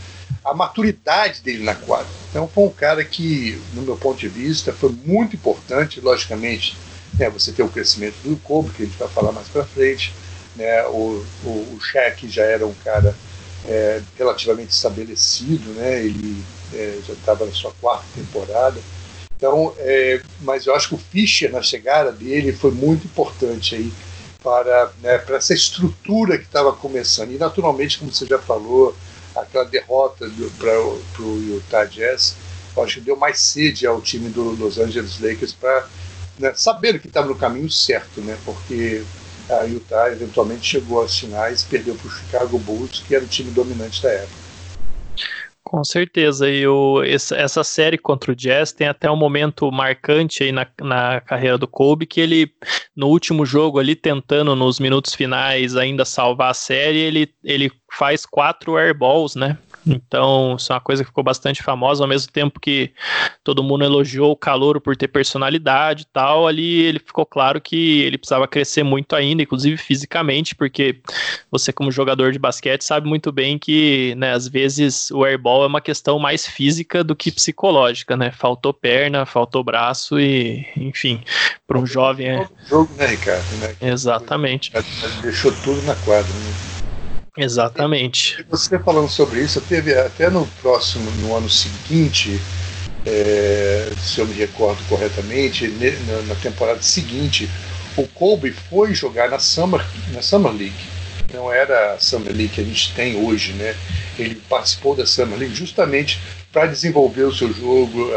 a 0.45 0.55
maturidade 0.55 1.41
dele 1.41 1.63
na 1.65 1.75
quadra. 1.75 2.07
Então 2.31 2.49
foi 2.49 2.65
um 2.65 2.71
cara 2.71 3.05
que, 3.05 3.61
no 3.75 3.83
meu 3.83 3.97
ponto 3.97 4.19
de 4.19 4.29
vista, 4.29 4.73
foi 4.73 4.91
muito 5.05 5.37
importante, 5.37 6.01
logicamente, 6.01 6.77
né, 7.17 7.29
você 7.29 7.53
tem 7.53 7.65
o 7.65 7.69
crescimento 7.69 8.17
do 8.25 8.37
Kobe, 8.39 8.71
que 8.71 8.83
a 8.83 8.87
gente 8.87 8.99
vai 8.99 9.09
falar 9.09 9.33
mais 9.33 9.49
para 9.49 9.65
frente, 9.65 10.13
né, 10.57 10.85
o, 10.87 11.25
o, 11.45 11.49
o 11.49 11.79
já 12.29 12.43
era 12.43 12.67
um 12.67 12.75
cara 12.85 13.15
é, 13.67 14.03
relativamente 14.19 14.71
estabelecido, 14.71 15.71
né, 15.73 16.05
ele 16.05 16.43
é, 16.73 16.99
já 17.07 17.15
estava 17.15 17.45
na 17.47 17.53
sua 17.53 17.73
quarta 17.81 18.05
temporada, 18.15 18.81
então, 19.43 19.75
é, 19.79 20.23
mas 20.43 20.67
eu 20.67 20.75
acho 20.75 20.91
que 20.91 20.95
o 20.95 20.99
Fischer, 20.99 21.51
na 21.51 21.61
chegada 21.61 22.13
dele, 22.13 22.53
foi 22.53 22.71
muito 22.71 23.07
importante 23.07 23.75
aí 23.75 23.93
para, 24.41 24.93
né, 25.03 25.19
para 25.19 25.39
essa 25.39 25.53
estrutura 25.53 26.39
que 26.39 26.45
estava 26.45 26.73
começando. 26.73 27.33
E, 27.33 27.39
naturalmente, 27.39 27.99
como 27.99 28.13
você 28.13 28.25
já 28.25 28.39
falou, 28.39 28.95
aquela 29.35 29.65
derrota 29.65 30.31
para 30.61 30.81
o 31.25 31.43
Utah 31.45 31.85
Jazz, 31.87 32.37
eu 32.77 32.85
acho 32.85 32.95
que 32.95 33.01
deu 33.01 33.17
mais 33.17 33.41
sede 33.41 33.85
ao 33.85 34.01
time 34.01 34.29
do 34.29 34.51
Los 34.51 34.79
Angeles 34.79 35.19
Lakers 35.19 35.53
para 35.55 35.89
né, 36.39 36.53
saber 36.55 37.01
que 37.01 37.09
estava 37.09 37.27
no 37.27 37.35
caminho 37.35 37.69
certo, 37.69 38.21
né, 38.21 38.39
porque 38.45 39.03
a 39.61 39.65
Utah 39.65 40.11
eventualmente 40.11 40.65
chegou 40.65 41.03
às 41.03 41.19
finais, 41.19 41.63
perdeu 41.63 41.95
para 41.95 42.07
o 42.07 42.11
Chicago 42.11 42.59
Bulls, 42.59 43.03
que 43.07 43.15
era 43.15 43.25
o 43.25 43.29
time 43.29 43.51
dominante 43.51 44.03
da 44.03 44.11
época. 44.11 44.43
Com 45.73 45.83
certeza, 45.85 46.51
e 46.51 46.67
o, 46.67 47.03
essa 47.03 47.65
série 47.65 47.97
contra 47.97 48.33
o 48.33 48.37
Jazz 48.37 48.73
tem 48.73 48.89
até 48.89 49.11
um 49.11 49.17
momento 49.17 49.73
marcante 49.73 50.43
aí 50.43 50.53
na, 50.53 50.67
na 50.83 51.21
carreira 51.23 51.57
do 51.57 51.67
Kobe, 51.67 52.05
que 52.05 52.21
ele, 52.21 52.53
no 52.95 53.09
último 53.09 53.47
jogo 53.47 53.79
ali, 53.79 53.97
tentando 53.97 54.55
nos 54.55 54.79
minutos 54.79 55.15
finais 55.15 55.75
ainda 55.75 56.05
salvar 56.05 56.51
a 56.51 56.55
série, 56.55 56.99
ele, 56.99 57.33
ele 57.43 57.73
faz 57.91 58.27
quatro 58.27 58.77
airballs, 58.77 59.35
né? 59.35 59.57
Então, 59.87 60.57
isso 60.57 60.73
é 60.73 60.75
uma 60.75 60.81
coisa 60.81 61.03
que 61.03 61.09
ficou 61.09 61.25
bastante 61.25 61.63
famosa, 61.63 62.05
ao 62.05 62.09
mesmo 62.09 62.31
tempo 62.31 62.61
que 62.61 62.93
todo 63.43 63.63
mundo 63.63 63.85
elogiou 63.85 64.31
o 64.31 64.37
Calouro 64.37 64.81
por 64.81 64.97
ter 64.97 65.09
personalidade 65.09 66.03
e 66.03 66.07
tal, 66.13 66.47
ali 66.47 66.83
ele 66.83 66.99
ficou 66.99 67.27
claro 67.27 67.61
que 67.61 68.03
ele 68.03 68.19
precisava 68.19 68.47
crescer 68.47 68.83
muito 68.83 69.17
ainda, 69.17 69.43
inclusive 69.43 69.77
fisicamente, 69.77 70.55
porque 70.55 71.01
você 71.51 71.73
como 71.73 71.91
jogador 71.91 72.33
de 72.33 72.39
basquete 72.39 72.83
sabe 72.83 73.09
muito 73.09 73.33
bem 73.33 73.59
que, 73.59 74.15
né, 74.17 74.33
às 74.33 74.47
vezes 74.47 75.11
o 75.11 75.25
airball 75.25 75.65
é 75.65 75.67
uma 75.67 75.81
questão 75.81 76.19
mais 76.19 76.47
física 76.47 77.03
do 77.03 77.17
que 77.17 77.33
psicológica, 77.33 78.17
né? 78.17 78.31
Faltou 78.31 78.73
perna, 78.73 79.27
faltou 79.27 79.65
braço 79.65 80.19
e, 80.19 80.67
enfim, 80.77 81.21
para 81.67 81.79
um 81.79 81.87
jovem 81.87 82.29
é... 82.29 82.49
jogo, 82.69 82.95
né, 82.95 83.07
Ricardo? 83.07 83.57
Né? 83.57 83.75
Exatamente. 83.81 84.73
Deixou 85.23 85.53
tudo 85.53 85.83
na 85.83 85.95
quadra, 85.95 86.33
né? 86.33 86.72
Exatamente. 87.37 88.41
E 88.41 88.43
você 88.45 88.79
falando 88.79 89.09
sobre 89.09 89.41
isso, 89.41 89.61
teve 89.61 89.95
até 89.99 90.29
no 90.29 90.47
próximo, 90.61 91.11
no 91.23 91.35
ano 91.35 91.49
seguinte, 91.49 92.39
é, 93.07 93.91
se 93.99 94.21
eu 94.21 94.27
me 94.27 94.35
recordo 94.35 94.83
corretamente, 94.89 95.69
na, 96.29 96.35
temporada 96.37 96.83
seguinte, 96.83 97.49
o 97.97 98.07
Kobe 98.07 98.51
foi 98.51 98.95
jogar 98.95 99.31
na 99.31 99.39
Summer, 99.39 99.85
na 100.13 100.21
Summer 100.21 100.53
League. 100.53 100.93
Não 101.33 101.51
era 101.51 101.95
a 101.95 101.99
Summer 101.99 102.35
League 102.35 102.53
que 102.55 102.61
a 102.61 102.65
gente 102.65 102.93
tem 102.95 103.17
hoje, 103.17 103.53
né? 103.53 103.75
Ele 104.19 104.35
participou 104.35 104.95
da 104.95 105.07
Summer 105.07 105.39
League 105.39 105.55
justamente 105.55 106.21
para 106.53 106.67
desenvolver 106.67 107.23
o 107.23 107.35
seu 107.35 107.51
jogo, 107.53 108.11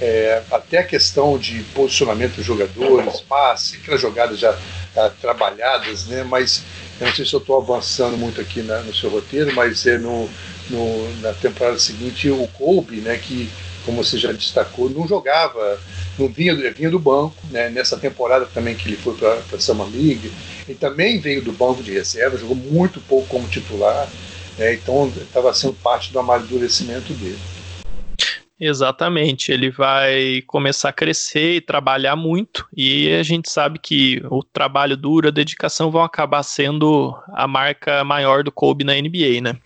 é, 0.00 0.42
até 0.50 0.78
a 0.78 0.84
questão 0.84 1.38
de 1.38 1.62
posicionamento 1.74 2.36
dos 2.36 2.44
jogadores, 2.44 3.20
passe, 3.20 3.76
aquelas 3.76 4.00
jogadas 4.00 4.38
já 4.38 4.56
trabalhadas, 5.20 6.06
né? 6.06 6.24
Mas 6.24 6.62
eu 7.00 7.06
não 7.06 7.14
sei 7.14 7.24
se 7.24 7.34
eu 7.34 7.40
estou 7.40 7.56
avançando 7.58 8.16
muito 8.16 8.40
aqui 8.40 8.62
na, 8.62 8.80
no 8.80 8.94
seu 8.94 9.10
roteiro, 9.10 9.54
mas 9.54 9.86
é 9.86 9.98
no, 9.98 10.28
no, 10.68 11.16
na 11.20 11.32
temporada 11.32 11.78
seguinte 11.78 12.30
o 12.30 12.46
Kobe, 12.48 12.96
né, 12.96 13.16
que, 13.18 13.48
como 13.84 14.02
você 14.02 14.18
já 14.18 14.32
destacou, 14.32 14.90
não 14.90 15.08
jogava, 15.08 15.80
não 16.18 16.28
vinha, 16.28 16.54
vinha 16.72 16.90
do 16.90 16.98
banco, 16.98 17.36
né, 17.50 17.70
nessa 17.70 17.96
temporada 17.96 18.46
também 18.46 18.74
que 18.74 18.88
ele 18.88 18.96
foi 18.96 19.14
para 19.14 19.42
a 19.52 19.58
Summer 19.58 19.86
League, 19.86 20.30
ele 20.68 20.78
também 20.78 21.18
veio 21.20 21.42
do 21.42 21.52
banco 21.52 21.82
de 21.82 21.92
reserva, 21.92 22.36
jogou 22.36 22.56
muito 22.56 23.00
pouco 23.00 23.26
como 23.28 23.48
titular, 23.48 24.14
né, 24.58 24.74
então 24.74 25.10
estava 25.16 25.54
sendo 25.54 25.74
parte 25.74 26.12
do 26.12 26.18
amadurecimento 26.18 27.14
dele. 27.14 27.40
Exatamente, 28.60 29.50
ele 29.50 29.70
vai 29.70 30.42
começar 30.46 30.90
a 30.90 30.92
crescer 30.92 31.56
e 31.56 31.60
trabalhar 31.62 32.14
muito, 32.14 32.68
e 32.76 33.10
a 33.14 33.22
gente 33.22 33.50
sabe 33.50 33.78
que 33.78 34.22
o 34.28 34.42
trabalho 34.42 34.98
duro, 34.98 35.28
a 35.28 35.30
dedicação 35.30 35.90
vão 35.90 36.02
acabar 36.02 36.42
sendo 36.42 37.16
a 37.32 37.48
marca 37.48 38.04
maior 38.04 38.44
do 38.44 38.52
Kobe 38.52 38.84
na 38.84 38.92
NBA, 38.92 39.40
né? 39.40 39.56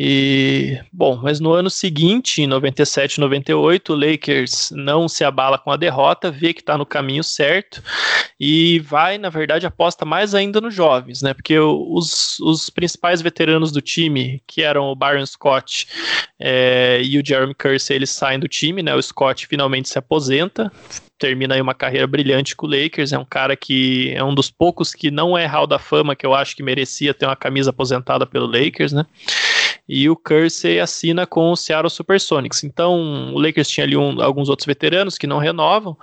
E, 0.00 0.78
bom, 0.92 1.18
mas 1.20 1.40
no 1.40 1.52
ano 1.52 1.68
seguinte, 1.68 2.40
em 2.40 2.46
97 2.46 3.18
98, 3.18 3.92
o 3.92 3.96
Lakers 3.96 4.70
não 4.70 5.08
se 5.08 5.24
abala 5.24 5.58
com 5.58 5.72
a 5.72 5.76
derrota, 5.76 6.30
vê 6.30 6.54
que 6.54 6.60
está 6.60 6.78
no 6.78 6.86
caminho 6.86 7.24
certo 7.24 7.82
e 8.38 8.78
vai, 8.78 9.18
na 9.18 9.28
verdade, 9.28 9.66
aposta 9.66 10.04
mais 10.04 10.36
ainda 10.36 10.60
nos 10.60 10.72
jovens, 10.72 11.20
né? 11.20 11.34
Porque 11.34 11.58
os, 11.58 12.38
os 12.38 12.70
principais 12.70 13.20
veteranos 13.20 13.72
do 13.72 13.82
time, 13.82 14.40
que 14.46 14.62
eram 14.62 14.84
o 14.84 14.94
Byron 14.94 15.26
Scott 15.26 15.88
é, 16.38 17.00
e 17.02 17.18
o 17.18 17.26
Jeremy 17.26 17.56
Kersey, 17.56 17.96
eles 17.96 18.10
saem 18.10 18.38
do 18.38 18.46
time, 18.46 18.84
né? 18.84 18.94
O 18.94 19.02
Scott 19.02 19.48
finalmente 19.48 19.88
se 19.88 19.98
aposenta, 19.98 20.70
termina 21.18 21.56
aí 21.56 21.60
uma 21.60 21.74
carreira 21.74 22.06
brilhante 22.06 22.54
com 22.54 22.66
o 22.66 22.70
Lakers. 22.70 23.12
É 23.12 23.18
um 23.18 23.24
cara 23.24 23.56
que 23.56 24.12
é 24.14 24.22
um 24.22 24.32
dos 24.32 24.48
poucos 24.48 24.94
que 24.94 25.10
não 25.10 25.36
é 25.36 25.44
Hall 25.44 25.66
da 25.66 25.80
Fama, 25.80 26.14
que 26.14 26.24
eu 26.24 26.34
acho 26.34 26.54
que 26.54 26.62
merecia 26.62 27.12
ter 27.12 27.26
uma 27.26 27.34
camisa 27.34 27.70
aposentada 27.70 28.24
pelo 28.24 28.46
Lakers, 28.46 28.92
né? 28.92 29.04
E 29.88 30.08
o 30.08 30.16
Kersey 30.16 30.80
assina 30.80 31.26
com 31.26 31.50
o 31.50 31.56
Seattle 31.56 31.90
Supersonics. 31.90 32.64
Então, 32.64 33.32
o 33.34 33.38
Lakers 33.40 33.68
tinha 33.68 33.84
ali 33.84 33.96
um, 33.96 34.20
alguns 34.20 34.48
outros 34.48 34.66
veteranos 34.66 35.16
que 35.16 35.26
não 35.26 35.38
renovam, 35.38 35.96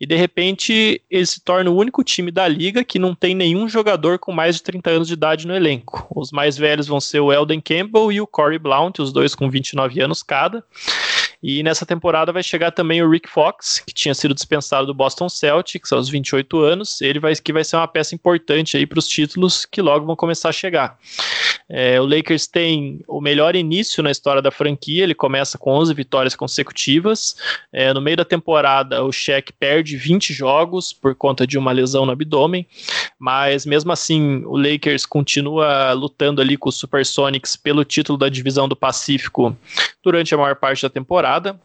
e 0.00 0.06
de 0.06 0.14
repente 0.16 1.02
ele 1.10 1.26
se 1.26 1.42
torna 1.42 1.70
o 1.70 1.76
único 1.76 2.04
time 2.04 2.30
da 2.30 2.46
liga 2.46 2.84
que 2.84 2.98
não 2.98 3.14
tem 3.14 3.34
nenhum 3.34 3.68
jogador 3.68 4.18
com 4.18 4.32
mais 4.32 4.56
de 4.56 4.62
30 4.62 4.90
anos 4.90 5.08
de 5.08 5.14
idade 5.14 5.46
no 5.46 5.54
elenco. 5.54 6.06
Os 6.14 6.30
mais 6.30 6.56
velhos 6.56 6.86
vão 6.86 7.00
ser 7.00 7.20
o 7.20 7.32
Eldon 7.32 7.60
Campbell 7.60 8.12
e 8.12 8.20
o 8.20 8.26
Corey 8.26 8.58
Blount, 8.58 8.98
os 8.98 9.12
dois 9.12 9.34
com 9.34 9.50
29 9.50 10.00
anos 10.00 10.22
cada. 10.22 10.64
E 11.42 11.62
nessa 11.62 11.86
temporada 11.86 12.32
vai 12.32 12.42
chegar 12.42 12.70
também 12.70 13.02
o 13.02 13.10
Rick 13.10 13.28
Fox, 13.28 13.82
que 13.86 13.94
tinha 13.94 14.14
sido 14.14 14.34
dispensado 14.34 14.86
do 14.86 14.92
Boston 14.92 15.28
Celtics 15.28 15.90
aos 15.90 16.08
28 16.08 16.58
anos. 16.60 17.00
Ele 17.00 17.18
vai 17.18 17.34
que 17.34 17.52
vai 17.52 17.64
ser 17.64 17.76
uma 17.76 17.88
peça 17.88 18.14
importante 18.14 18.76
aí 18.76 18.86
para 18.86 18.98
os 18.98 19.08
títulos 19.08 19.64
que 19.64 19.80
logo 19.80 20.04
vão 20.04 20.14
começar 20.14 20.50
a 20.50 20.52
chegar. 20.52 20.98
É, 21.72 22.00
o 22.00 22.04
Lakers 22.04 22.48
tem 22.48 23.00
o 23.06 23.20
melhor 23.20 23.54
início 23.54 24.02
na 24.02 24.10
história 24.10 24.42
da 24.42 24.50
franquia. 24.50 25.04
Ele 25.04 25.14
começa 25.14 25.56
com 25.56 25.70
11 25.70 25.94
vitórias 25.94 26.34
consecutivas. 26.34 27.36
É, 27.72 27.94
no 27.94 28.00
meio 28.00 28.16
da 28.16 28.24
temporada, 28.24 29.04
o 29.04 29.12
Shaq 29.12 29.52
perde 29.52 29.96
20 29.96 30.34
jogos 30.34 30.92
por 30.92 31.14
conta 31.14 31.46
de 31.46 31.56
uma 31.56 31.70
lesão 31.70 32.04
no 32.04 32.10
abdômen. 32.10 32.66
Mas 33.16 33.64
mesmo 33.64 33.92
assim, 33.92 34.42
o 34.46 34.56
Lakers 34.56 35.06
continua 35.06 35.92
lutando 35.92 36.40
ali 36.40 36.56
com 36.56 36.68
os 36.68 36.74
Supersonics 36.76 37.54
pelo 37.54 37.84
título 37.84 38.18
da 38.18 38.28
divisão 38.28 38.68
do 38.68 38.74
Pacífico 38.74 39.56
durante 40.02 40.34
a 40.34 40.38
maior 40.38 40.56
parte 40.56 40.82
da 40.82 40.90
temporada. 40.90 41.56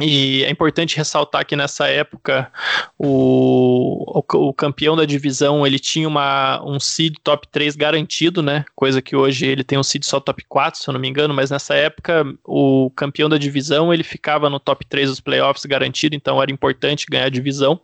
E 0.00 0.42
é 0.42 0.50
importante 0.50 0.96
ressaltar 0.96 1.46
que 1.46 1.54
nessa 1.54 1.86
época 1.86 2.50
o, 2.98 4.18
o, 4.18 4.48
o, 4.48 4.52
campeão 4.52 4.96
da 4.96 5.04
divisão 5.04 5.64
ele 5.64 5.78
tinha 5.78 6.08
uma, 6.08 6.60
um 6.64 6.80
seed 6.80 7.14
top 7.22 7.46
3 7.46 7.76
garantido, 7.76 8.42
né? 8.42 8.64
Coisa 8.74 9.00
que 9.00 9.14
hoje 9.14 9.46
ele 9.46 9.62
tem 9.62 9.78
um 9.78 9.84
seed 9.84 10.02
só 10.02 10.18
top 10.18 10.44
4, 10.48 10.80
se 10.80 10.88
eu 10.88 10.92
não 10.92 11.00
me 11.00 11.08
engano, 11.08 11.32
mas 11.32 11.50
nessa 11.50 11.74
época 11.74 12.24
o 12.44 12.90
campeão 12.96 13.28
da 13.28 13.38
divisão 13.38 13.94
ele 13.94 14.02
ficava 14.02 14.50
no 14.50 14.58
top 14.58 14.84
3 14.84 15.10
dos 15.10 15.20
playoffs 15.20 15.64
garantido, 15.64 16.16
então 16.16 16.42
era 16.42 16.50
importante 16.50 17.06
ganhar 17.08 17.26
a 17.26 17.30
divisão. 17.30 17.80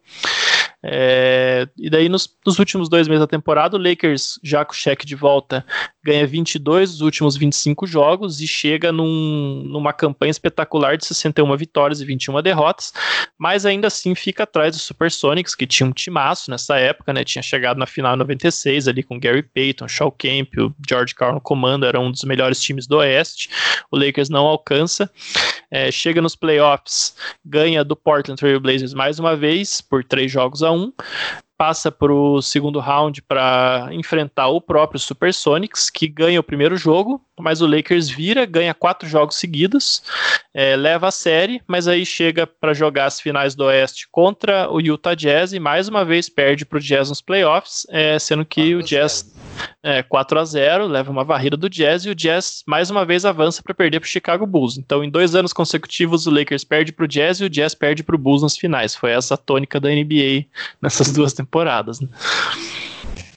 É, 0.82 1.68
e 1.76 1.90
daí, 1.90 2.08
nos, 2.08 2.34
nos, 2.44 2.58
últimos 2.58 2.88
dois 2.88 3.06
meses 3.06 3.20
da 3.20 3.26
temporada, 3.26 3.76
o 3.76 3.80
Lakers, 3.80 4.40
já 4.42 4.64
com 4.64 4.72
o 4.72 4.76
cheque 4.76 5.04
de 5.04 5.14
volta, 5.14 5.64
ganha 6.02 6.26
22 6.26 6.92
dos 6.92 7.00
últimos 7.02 7.36
25 7.36 7.86
jogos 7.86 8.40
e 8.40 8.48
chega 8.48 8.90
num, 8.90 9.62
numa 9.66 9.92
campanha 9.92 10.30
espetacular 10.30 10.96
de 10.96 11.04
61 11.04 11.56
vitórias 11.56 12.00
e 12.00 12.04
21 12.04 12.40
derrotas, 12.42 12.92
mas 13.38 13.66
ainda 13.66 13.88
assim 13.88 14.14
fica 14.14 14.44
atrás 14.44 14.74
dos 14.74 14.82
Supersonics, 14.82 15.54
que 15.54 15.66
tinha 15.66 15.86
um 15.86 15.92
timaço 15.92 16.50
nessa 16.50 16.78
época, 16.78 17.12
né? 17.12 17.24
Tinha 17.24 17.42
chegado 17.42 17.76
na 17.78 17.86
final 17.86 18.16
96 18.16 18.88
ali 18.88 19.02
com 19.02 19.20
Gary 19.20 19.42
Payton, 19.42 19.88
Shaw 19.88 20.10
Kemp, 20.12 20.56
o 20.58 20.74
George 20.88 21.14
Karl 21.14 21.34
no 21.34 21.40
comando, 21.40 21.84
era 21.84 22.00
um 22.00 22.10
dos 22.10 22.24
melhores 22.24 22.60
times 22.60 22.86
do 22.86 22.98
Oeste. 22.98 23.50
O 23.90 23.96
Lakers 23.96 24.30
não 24.30 24.46
alcança. 24.46 25.10
É, 25.70 25.90
chega 25.90 26.20
nos 26.20 26.34
playoffs, 26.34 27.14
ganha 27.44 27.84
do 27.84 27.94
Portland 27.94 28.38
Trail 28.38 28.58
Blazers 28.60 28.94
mais 28.94 29.18
uma 29.18 29.36
vez, 29.36 29.80
por 29.80 30.02
três 30.02 30.30
jogos 30.30 30.62
a 30.62 30.70
um 30.72 30.92
passa 31.60 31.92
para 31.92 32.10
o 32.10 32.40
segundo 32.40 32.80
round 32.80 33.20
para 33.20 33.90
enfrentar 33.92 34.48
o 34.48 34.62
próprio 34.62 34.98
Supersonics, 34.98 35.90
que 35.90 36.08
ganha 36.08 36.40
o 36.40 36.42
primeiro 36.42 36.74
jogo, 36.74 37.22
mas 37.40 37.60
o 37.60 37.66
Lakers 37.66 38.08
vira, 38.08 38.44
ganha 38.44 38.74
quatro 38.74 39.08
jogos 39.08 39.36
seguidos, 39.36 40.02
é, 40.52 40.76
leva 40.76 41.08
a 41.08 41.10
série, 41.10 41.62
mas 41.66 41.86
aí 41.86 42.04
chega 42.04 42.46
para 42.46 42.74
jogar 42.74 43.06
as 43.06 43.20
finais 43.20 43.54
do 43.54 43.64
Oeste 43.64 44.08
contra 44.10 44.70
o 44.70 44.80
Utah 44.80 45.14
Jazz 45.14 45.52
e 45.52 45.60
mais 45.60 45.88
uma 45.88 46.04
vez 46.04 46.28
perde 46.28 46.64
para 46.64 46.78
o 46.78 46.80
Jazz 46.80 47.08
nos 47.08 47.20
playoffs, 47.20 47.86
é, 47.90 48.18
sendo 48.18 48.44
que 48.44 48.74
o 48.74 48.82
Jazz 48.82 49.32
é, 49.82 50.02
4 50.02 50.38
a 50.38 50.44
0 50.44 50.86
leva 50.86 51.10
uma 51.10 51.24
varrida 51.24 51.56
do 51.56 51.68
Jazz 51.68 52.04
e 52.04 52.10
o 52.10 52.14
Jazz 52.14 52.62
mais 52.66 52.90
uma 52.90 53.04
vez 53.04 53.24
avança 53.24 53.62
para 53.62 53.74
perder 53.74 54.00
para 54.00 54.06
o 54.06 54.10
Chicago 54.10 54.46
Bulls. 54.46 54.78
Então, 54.78 55.04
em 55.04 55.10
dois 55.10 55.34
anos 55.34 55.52
consecutivos, 55.52 56.26
o 56.26 56.30
Lakers 56.30 56.64
perde 56.64 56.92
para 56.92 57.04
o 57.04 57.08
Jazz 57.08 57.40
e 57.40 57.44
o 57.44 57.50
Jazz 57.50 57.74
perde 57.74 58.02
para 58.02 58.14
o 58.14 58.18
Bulls 58.18 58.42
nas 58.42 58.56
finais. 58.56 58.94
Foi 58.94 59.12
essa 59.12 59.34
a 59.34 59.36
tônica 59.36 59.80
da 59.80 59.88
NBA 59.88 60.46
nessas 60.80 61.12
duas 61.12 61.32
temporadas. 61.32 62.00
Né? 62.00 62.08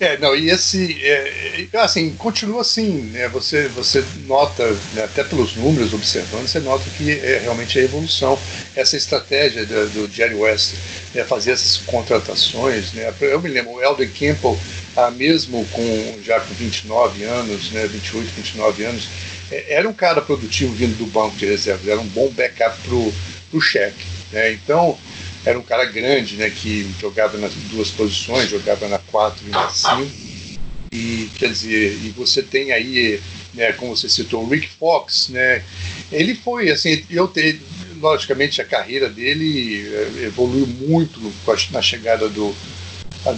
É, 0.04 0.18
não, 0.18 0.36
e 0.36 0.50
esse, 0.50 1.02
é, 1.02 1.66
assim, 1.78 2.14
continua 2.18 2.60
assim, 2.60 3.04
né, 3.04 3.30
você, 3.30 3.70
você 3.70 4.04
nota, 4.28 4.62
né, 4.92 5.06
até 5.06 5.24
pelos 5.24 5.56
números 5.56 5.94
observando, 5.94 6.46
você 6.46 6.60
nota 6.60 6.84
que 6.90 7.10
é 7.10 7.40
realmente 7.40 7.80
a 7.80 7.84
evolução, 7.84 8.38
essa 8.76 8.98
estratégia 8.98 9.66
do, 9.66 9.90
do 9.92 10.12
Jerry 10.14 10.36
West, 10.36 10.74
né, 11.16 11.24
fazer 11.24 11.52
essas 11.52 11.78
contratações, 11.78 12.92
né, 12.92 13.14
eu 13.22 13.42
me 13.42 13.48
lembro, 13.48 13.72
o 13.72 13.82
Elden 13.82 14.10
Campbell, 14.10 14.60
ah, 14.98 15.10
mesmo 15.10 15.66
com, 15.68 16.20
já 16.22 16.38
com 16.42 16.54
29 16.54 17.24
anos, 17.24 17.72
né, 17.72 17.88
28, 17.88 18.34
29 18.36 18.84
anos, 18.84 19.08
é, 19.50 19.76
era 19.76 19.88
um 19.88 19.94
cara 19.94 20.22
produtivo 20.22 20.74
vindo 20.74 20.98
do 20.98 21.06
banco 21.06 21.38
de 21.38 21.46
reservas, 21.46 21.88
era 21.88 22.02
um 22.02 22.08
bom 22.08 22.30
backup 22.30 22.78
pro, 22.84 23.16
pro 23.50 23.62
cheque, 23.62 24.06
né, 24.34 24.52
então 24.52 25.00
era 25.46 25.58
um 25.60 25.64
cara 25.64 25.86
grande, 25.86 26.36
né, 26.36 26.50
que 26.50 26.90
jogava 27.00 27.38
nas 27.38 27.54
duas 27.72 27.90
posições, 27.90 28.50
jogava 28.50 28.88
na 28.88 28.98
4 28.98 29.46
e 29.46 29.50
na 29.50 29.70
5. 29.70 30.08
E 30.92 31.28
quer 31.38 31.50
dizer, 31.50 32.00
e 32.04 32.10
você 32.10 32.42
tem 32.42 32.72
aí, 32.72 33.20
né, 33.54 33.74
como 33.74 33.96
você 33.96 34.08
citou, 34.08 34.44
o 34.44 34.50
Rick 34.50 34.70
Fox, 34.80 35.30
né? 35.30 35.64
Ele 36.12 36.36
foi 36.36 36.70
assim, 36.70 37.04
eu 37.10 37.28
tenho, 37.28 37.60
logicamente 38.00 38.62
a 38.62 38.66
carreira 38.66 39.10
dele 39.10 39.88
eh, 39.88 40.26
evoluiu 40.26 40.68
muito 40.68 41.20
na 41.72 41.82
chegada 41.82 42.28
do 42.30 42.54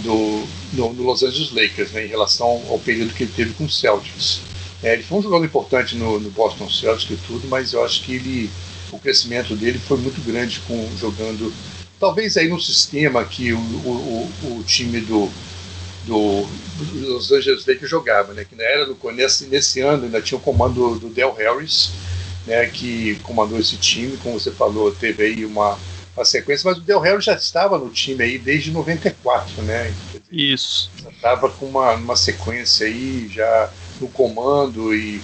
do 0.02 0.44
no, 0.72 0.92
no 0.92 1.02
Los 1.04 1.22
Angeles 1.22 1.52
Lakers, 1.52 1.92
né, 1.92 2.04
em 2.04 2.08
relação 2.08 2.46
ao 2.68 2.78
período 2.80 3.14
que 3.14 3.22
ele 3.22 3.32
teve 3.34 3.54
com 3.54 3.64
o 3.64 3.70
Celtics. 3.70 4.40
É, 4.82 4.94
ele 4.94 5.04
foi 5.04 5.18
um 5.18 5.22
jogador 5.22 5.44
importante 5.44 5.94
no, 5.94 6.18
no 6.18 6.30
Boston 6.30 6.68
Celtics 6.68 7.10
e 7.18 7.26
tudo, 7.26 7.46
mas 7.48 7.72
eu 7.72 7.84
acho 7.84 8.02
que 8.02 8.16
ele 8.16 8.50
o 8.92 8.98
crescimento 8.98 9.54
dele 9.54 9.78
foi 9.78 9.98
muito 9.98 10.20
grande 10.20 10.60
com 10.60 10.88
jogando 10.98 11.52
Talvez 11.98 12.36
aí 12.36 12.48
no 12.48 12.60
sistema 12.60 13.24
que 13.24 13.52
o, 13.52 13.58
o, 13.58 14.30
o 14.44 14.64
time 14.64 15.00
do, 15.00 15.30
do, 16.04 16.46
Los 16.94 17.32
Angeles 17.32 17.66
Lakers 17.66 17.90
jogava, 17.90 18.34
né? 18.34 18.44
Que 18.44 18.54
na 18.54 18.64
era 18.64 18.86
do 18.86 18.96
nesse, 19.12 19.46
nesse 19.46 19.80
ano 19.80 20.04
ainda 20.04 20.20
tinha 20.20 20.38
o 20.38 20.40
comando 20.40 20.98
do, 20.98 21.08
Del 21.08 21.32
Harris, 21.32 21.92
né? 22.46 22.66
Que 22.66 23.16
comandou 23.22 23.58
esse 23.58 23.76
time, 23.76 24.16
como 24.18 24.38
você 24.38 24.50
falou, 24.50 24.94
teve 24.94 25.24
aí 25.24 25.44
uma, 25.44 25.78
uma 26.14 26.24
sequência, 26.24 26.68
mas 26.68 26.78
o 26.78 26.82
Del 26.82 27.00
Harris 27.00 27.24
já 27.24 27.34
estava 27.34 27.78
no 27.78 27.88
time 27.88 28.22
aí 28.22 28.38
desde 28.38 28.70
94, 28.70 29.62
né? 29.62 29.94
Isso. 30.30 30.90
Estava 31.10 31.48
com 31.48 31.66
uma, 31.66 31.94
uma 31.94 32.16
sequência 32.16 32.86
aí 32.86 33.28
já 33.32 33.70
no 34.00 34.08
comando 34.08 34.94
e 34.94 35.22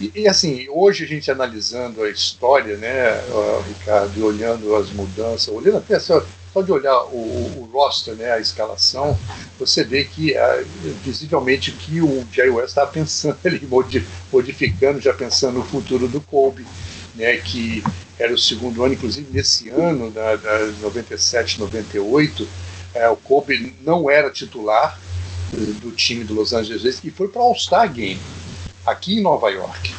e, 0.00 0.12
e, 0.14 0.28
assim, 0.28 0.68
hoje 0.70 1.04
a 1.04 1.06
gente 1.06 1.30
analisando 1.30 2.02
a 2.02 2.10
história, 2.10 2.76
né, 2.76 3.20
Ricardo, 3.66 4.16
e 4.16 4.22
olhando 4.22 4.76
as 4.76 4.90
mudanças, 4.90 5.48
olhando 5.48 5.78
até 5.78 5.98
só, 5.98 6.24
só 6.52 6.62
de 6.62 6.70
olhar 6.70 6.96
o, 7.06 7.16
o, 7.16 7.70
roster, 7.72 8.14
né, 8.14 8.32
a 8.32 8.38
escalação, 8.38 9.18
você 9.58 9.82
vê 9.82 10.04
que 10.04 10.34
é, 10.34 10.64
visivelmente 11.04 11.72
que 11.72 12.00
o 12.00 12.24
Jerry 12.32 12.50
West 12.50 12.68
estava 12.68 12.90
pensando 12.90 13.38
ali, 13.44 13.66
modificando, 14.32 15.00
já 15.00 15.12
pensando 15.12 15.58
no 15.58 15.64
futuro 15.64 16.06
do 16.06 16.20
Kobe, 16.20 16.64
né, 17.16 17.36
que 17.38 17.82
era 18.18 18.32
o 18.32 18.38
segundo 18.38 18.84
ano, 18.84 18.94
inclusive 18.94 19.26
nesse 19.32 19.68
ano, 19.68 20.12
da, 20.12 20.36
da 20.36 20.66
97, 20.80 21.58
98, 21.58 22.48
é, 22.94 23.08
o 23.08 23.16
Kobe 23.16 23.74
não 23.82 24.08
era 24.08 24.30
titular 24.30 24.98
do 25.80 25.90
time 25.92 26.24
do 26.24 26.34
Los 26.34 26.52
Angeles 26.52 27.00
e 27.02 27.10
foi 27.10 27.26
para 27.26 27.40
o 27.40 27.46
All-Star 27.46 27.92
Game 27.92 28.20
aqui 28.90 29.18
em 29.18 29.22
Nova 29.22 29.48
York. 29.50 29.94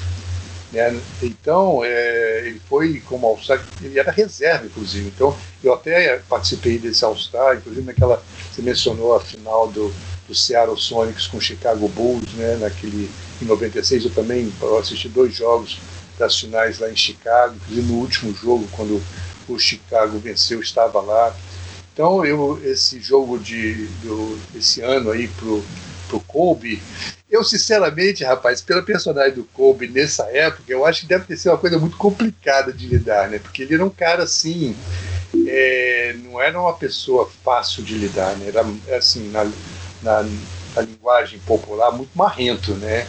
Né? 0.72 1.00
Então, 1.22 1.84
é, 1.84 2.48
ele 2.48 2.62
foi 2.70 3.02
como 3.02 3.26
All-Star, 3.26 3.64
ele 3.82 4.00
era 4.00 4.12
reserva, 4.12 4.66
inclusive. 4.66 5.08
Então, 5.08 5.36
eu 5.64 5.74
até 5.74 6.22
participei 6.30 6.78
desse 6.78 7.04
All-Star, 7.04 7.58
inclusive 7.58 7.86
naquela. 7.86 8.24
Você 8.52 8.62
mencionou 8.62 9.16
a 9.16 9.20
final 9.20 9.68
do, 9.68 9.94
do 10.28 10.36
Seattle 10.36 10.78
Sonics 10.78 11.28
com 11.28 11.38
o 11.38 11.42
Chicago 11.42 11.88
Bulls, 11.90 12.34
né? 12.34 12.58
Naquele, 12.58 13.10
em 13.42 13.46
96, 13.46 14.06
eu 14.06 14.12
também 14.12 14.52
assisti 14.80 15.10
dois 15.10 15.36
jogos 15.36 15.80
das 16.18 16.38
finais 16.38 16.80
lá 16.80 16.90
em 16.90 16.96
Chicago, 16.96 17.56
inclusive 17.56 17.88
no 17.88 18.00
último 18.00 18.36
jogo, 18.36 18.68
quando 18.74 19.02
o 19.48 19.58
Chicago 19.58 20.20
venceu, 20.20 20.60
estava 20.60 21.02
lá. 21.02 21.36
Então, 21.94 22.24
eu, 22.24 22.62
esse 22.64 23.00
jogo 23.00 23.40
de, 23.40 23.88
do, 24.04 24.40
esse 24.56 24.82
ano 24.82 25.12
aí 25.12 25.28
pro, 25.28 25.64
pro 26.10 26.20
Kobe, 26.20 26.82
eu, 27.30 27.44
sinceramente, 27.44 28.24
rapaz, 28.24 28.60
pela 28.60 28.82
personagem 28.82 29.36
do 29.36 29.44
Kobe 29.44 29.88
nessa 29.88 30.24
época, 30.24 30.64
eu 30.68 30.84
acho 30.86 31.02
que 31.02 31.08
deve 31.08 31.26
ter 31.26 31.38
sido 31.38 31.52
uma 31.52 31.60
coisa 31.60 31.78
muito 31.78 31.96
complicada 31.96 32.74
de 32.74 32.88
lidar, 32.88 33.30
né? 33.30 33.38
Porque 33.38 33.62
ele 33.62 33.76
era 33.76 33.86
um 33.86 33.90
cara 33.90 34.24
assim. 34.24 34.76
É, 35.48 36.16
não 36.24 36.42
era 36.42 36.60
uma 36.60 36.74
pessoa 36.74 37.30
fácil 37.46 37.84
de 37.84 37.94
lidar, 37.94 38.36
né? 38.38 38.48
Era, 38.48 38.98
assim, 38.98 39.30
na, 39.30 39.44
na, 40.02 40.24
na 40.76 40.82
linguagem 40.82 41.40
popular, 41.46 41.92
muito 41.92 42.12
marrento, 42.16 42.74
né? 42.74 43.08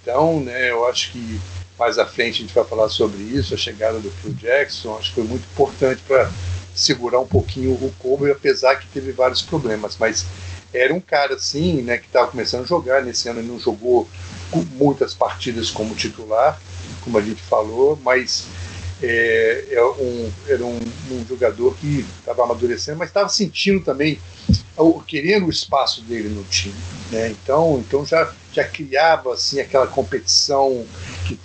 Então, 0.00 0.38
né, 0.40 0.70
eu 0.70 0.86
acho 0.86 1.10
que 1.10 1.40
mais 1.76 1.98
à 1.98 2.06
frente 2.06 2.36
a 2.36 2.46
gente 2.46 2.54
vai 2.54 2.64
falar 2.64 2.88
sobre 2.88 3.20
isso, 3.22 3.52
a 3.52 3.56
chegada 3.56 3.98
do 3.98 4.10
Phil 4.10 4.32
Jackson, 4.34 4.96
acho 4.96 5.08
que 5.08 5.16
foi 5.16 5.24
muito 5.24 5.44
importante 5.52 6.00
para 6.06 6.30
segurar 6.74 7.20
um 7.20 7.26
pouquinho 7.26 7.72
o 7.72 7.92
Kobe, 7.98 8.30
apesar 8.30 8.76
que 8.76 8.86
teve 8.86 9.10
vários 9.10 9.42
problemas, 9.42 9.96
mas 9.98 10.24
era 10.72 10.92
um 10.92 11.00
cara 11.00 11.34
assim, 11.34 11.82
né, 11.82 11.98
que 11.98 12.06
estava 12.06 12.30
começando 12.30 12.64
a 12.64 12.66
jogar. 12.66 13.02
Nesse 13.02 13.28
ano 13.28 13.40
ele 13.40 13.48
não 13.48 13.58
jogou 13.58 14.08
muitas 14.72 15.14
partidas 15.14 15.70
como 15.70 15.94
titular, 15.94 16.60
como 17.02 17.18
a 17.18 17.22
gente 17.22 17.42
falou, 17.42 17.98
mas 18.02 18.46
é, 19.02 19.66
é 19.70 19.84
um, 19.84 20.30
era 20.48 20.64
um, 20.64 20.78
um, 21.10 21.26
jogador 21.28 21.76
que 21.76 22.06
estava 22.18 22.44
amadurecendo, 22.44 22.98
mas 22.98 23.08
estava 23.08 23.28
sentindo 23.28 23.84
também, 23.84 24.18
querendo 25.06 25.46
o 25.46 25.50
espaço 25.50 26.02
dele 26.02 26.28
no 26.28 26.44
time. 26.44 26.74
Né? 27.10 27.30
Então, 27.30 27.82
então 27.86 28.06
já, 28.06 28.32
já 28.52 28.64
criava 28.64 29.34
assim, 29.34 29.60
aquela 29.60 29.86
competição 29.86 30.84
que 31.26 31.38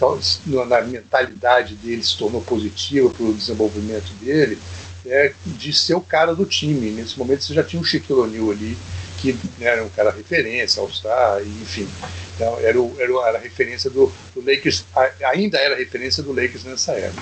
na 0.67 0.81
mentalidade 0.81 1.75
dele 1.75 2.03
se 2.03 2.17
tornou 2.17 2.41
positiva 2.41 3.09
para 3.09 3.25
o 3.25 3.33
desenvolvimento 3.33 4.13
dele, 4.13 4.57
é, 5.05 5.33
de 5.45 5.73
ser 5.73 5.95
o 5.95 6.01
cara 6.01 6.33
do 6.33 6.45
time. 6.45 6.91
Nesse 6.91 7.17
momento 7.17 7.43
você 7.43 7.53
já 7.53 7.63
tinha 7.63 7.81
um 7.81 7.85
Shaquille 7.85 8.19
O'Neal 8.19 8.51
ali, 8.51 8.77
que 9.21 9.33
né, 9.59 9.67
era 9.67 9.83
um 9.83 9.89
cara 9.89 10.11
referência, 10.11 10.81
All-Star, 10.81 11.41
enfim. 11.41 11.87
Então, 12.35 12.57
era, 12.59 12.81
o, 12.81 12.95
era, 12.99 13.37
a 13.37 13.39
referência 13.39 13.89
do, 13.89 14.11
do, 14.33 14.41
Lakers, 14.43 14.83
ainda 15.23 15.59
era 15.59 15.75
referência 15.75 16.23
do 16.23 16.33
Lakers 16.33 16.63
nessa 16.63 16.93
época. 16.93 17.21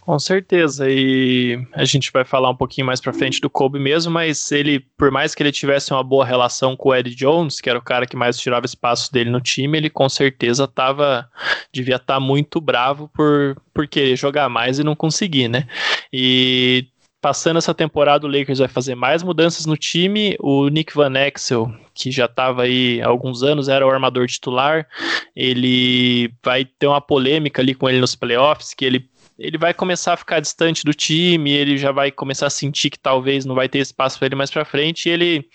Com 0.00 0.18
certeza, 0.18 0.86
e 0.88 1.60
a 1.72 1.84
gente 1.84 2.12
vai 2.12 2.24
falar 2.24 2.50
um 2.50 2.56
pouquinho 2.56 2.86
mais 2.86 3.00
pra 3.00 3.12
frente 3.12 3.40
do 3.40 3.50
Kobe 3.50 3.78
mesmo, 3.78 4.12
mas 4.12 4.52
ele, 4.52 4.80
por 4.96 5.10
mais 5.10 5.34
que 5.34 5.42
ele 5.42 5.52
tivesse 5.52 5.92
uma 5.92 6.02
boa 6.02 6.24
relação 6.24 6.76
com 6.76 6.90
o 6.90 6.94
Eddie 6.94 7.14
Jones, 7.14 7.60
que 7.60 7.68
era 7.68 7.78
o 7.78 7.82
cara 7.82 8.06
que 8.06 8.16
mais 8.16 8.38
tirava 8.38 8.64
espaço 8.64 9.12
dele 9.12 9.28
no 9.28 9.40
time, 9.40 9.76
ele 9.76 9.90
com 9.90 10.08
certeza 10.08 10.66
tava, 10.66 11.28
devia 11.72 11.96
estar 11.96 12.14
tá 12.14 12.20
muito 12.20 12.60
bravo 12.60 13.10
por, 13.12 13.60
por 13.74 13.86
querer 13.88 14.16
jogar 14.16 14.48
mais 14.48 14.78
e 14.78 14.84
não 14.84 14.94
conseguir, 14.94 15.48
né? 15.48 15.66
E 16.12 16.86
Passando 17.20 17.56
essa 17.56 17.74
temporada, 17.74 18.26
o 18.26 18.30
Lakers 18.30 18.60
vai 18.60 18.68
fazer 18.68 18.94
mais 18.94 19.22
mudanças 19.22 19.66
no 19.66 19.76
time. 19.76 20.36
O 20.38 20.68
Nick 20.68 20.94
Van 20.94 21.12
Exel, 21.14 21.72
que 21.92 22.12
já 22.12 22.26
estava 22.26 22.62
aí 22.62 23.00
há 23.02 23.08
alguns 23.08 23.42
anos, 23.42 23.68
era 23.68 23.84
o 23.84 23.90
armador 23.90 24.26
titular. 24.26 24.86
Ele 25.34 26.32
vai 26.44 26.64
ter 26.64 26.86
uma 26.86 27.00
polêmica 27.00 27.60
ali 27.60 27.74
com 27.74 27.88
ele 27.88 28.00
nos 28.00 28.14
playoffs, 28.14 28.72
que 28.72 28.84
ele 28.84 29.08
ele 29.38 29.56
vai 29.56 29.72
começar 29.72 30.14
a 30.14 30.16
ficar 30.16 30.40
distante 30.40 30.84
do 30.84 30.92
time, 30.92 31.52
ele 31.52 31.78
já 31.78 31.92
vai 31.92 32.10
começar 32.10 32.48
a 32.48 32.50
sentir 32.50 32.90
que 32.90 32.98
talvez 32.98 33.44
não 33.44 33.54
vai 33.54 33.68
ter 33.68 33.78
espaço 33.78 34.18
para 34.18 34.26
ele 34.26 34.34
mais 34.34 34.50
para 34.50 34.64
frente, 34.64 35.08
e 35.08 35.12
ele 35.12 35.48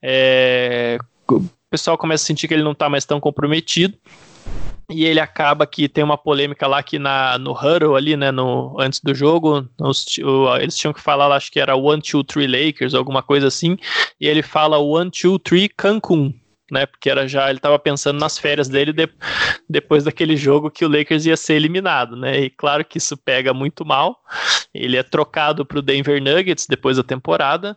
é, 0.00 0.98
o 1.28 1.42
pessoal 1.68 1.98
começa 1.98 2.22
a 2.22 2.26
sentir 2.26 2.46
que 2.46 2.54
ele 2.54 2.62
não 2.62 2.70
está 2.70 2.88
mais 2.88 3.04
tão 3.04 3.18
comprometido 3.18 3.98
e 4.90 5.04
ele 5.04 5.20
acaba 5.20 5.66
que 5.66 5.88
tem 5.88 6.04
uma 6.04 6.18
polêmica 6.18 6.66
lá 6.66 6.82
que 6.82 6.98
na, 6.98 7.38
no 7.38 7.52
huddle 7.52 7.96
ali, 7.96 8.16
né, 8.16 8.30
no, 8.30 8.76
antes 8.78 9.00
do 9.00 9.14
jogo, 9.14 9.68
o, 9.78 10.56
eles 10.56 10.76
tinham 10.76 10.92
que 10.92 11.00
falar, 11.00 11.34
acho 11.34 11.50
que 11.50 11.60
era 11.60 11.74
one, 11.74 12.02
two, 12.02 12.22
three 12.22 12.46
Lakers, 12.46 12.94
alguma 12.94 13.22
coisa 13.22 13.46
assim, 13.46 13.76
e 14.20 14.26
ele 14.26 14.42
fala 14.42 14.78
one, 14.78 15.10
two, 15.10 15.38
three 15.38 15.68
Cancun, 15.68 16.34
né? 16.70 16.86
Porque 16.86 17.10
era 17.10 17.26
já 17.28 17.48
ele 17.48 17.58
estava 17.58 17.78
pensando 17.78 18.18
nas 18.18 18.38
férias 18.38 18.68
dele 18.68 18.92
de, 18.92 19.08
depois 19.68 20.04
daquele 20.04 20.36
jogo 20.36 20.70
que 20.70 20.84
o 20.84 20.88
Lakers 20.88 21.26
ia 21.26 21.36
ser 21.36 21.54
eliminado, 21.54 22.16
né? 22.16 22.40
E 22.40 22.50
claro 22.50 22.84
que 22.84 22.98
isso 22.98 23.16
pega 23.16 23.52
muito 23.52 23.84
mal. 23.84 24.18
Ele 24.72 24.96
é 24.96 25.02
trocado 25.02 25.64
para 25.64 25.78
o 25.78 25.82
Denver 25.82 26.20
Nuggets 26.22 26.66
depois 26.66 26.96
da 26.96 27.02
temporada. 27.02 27.76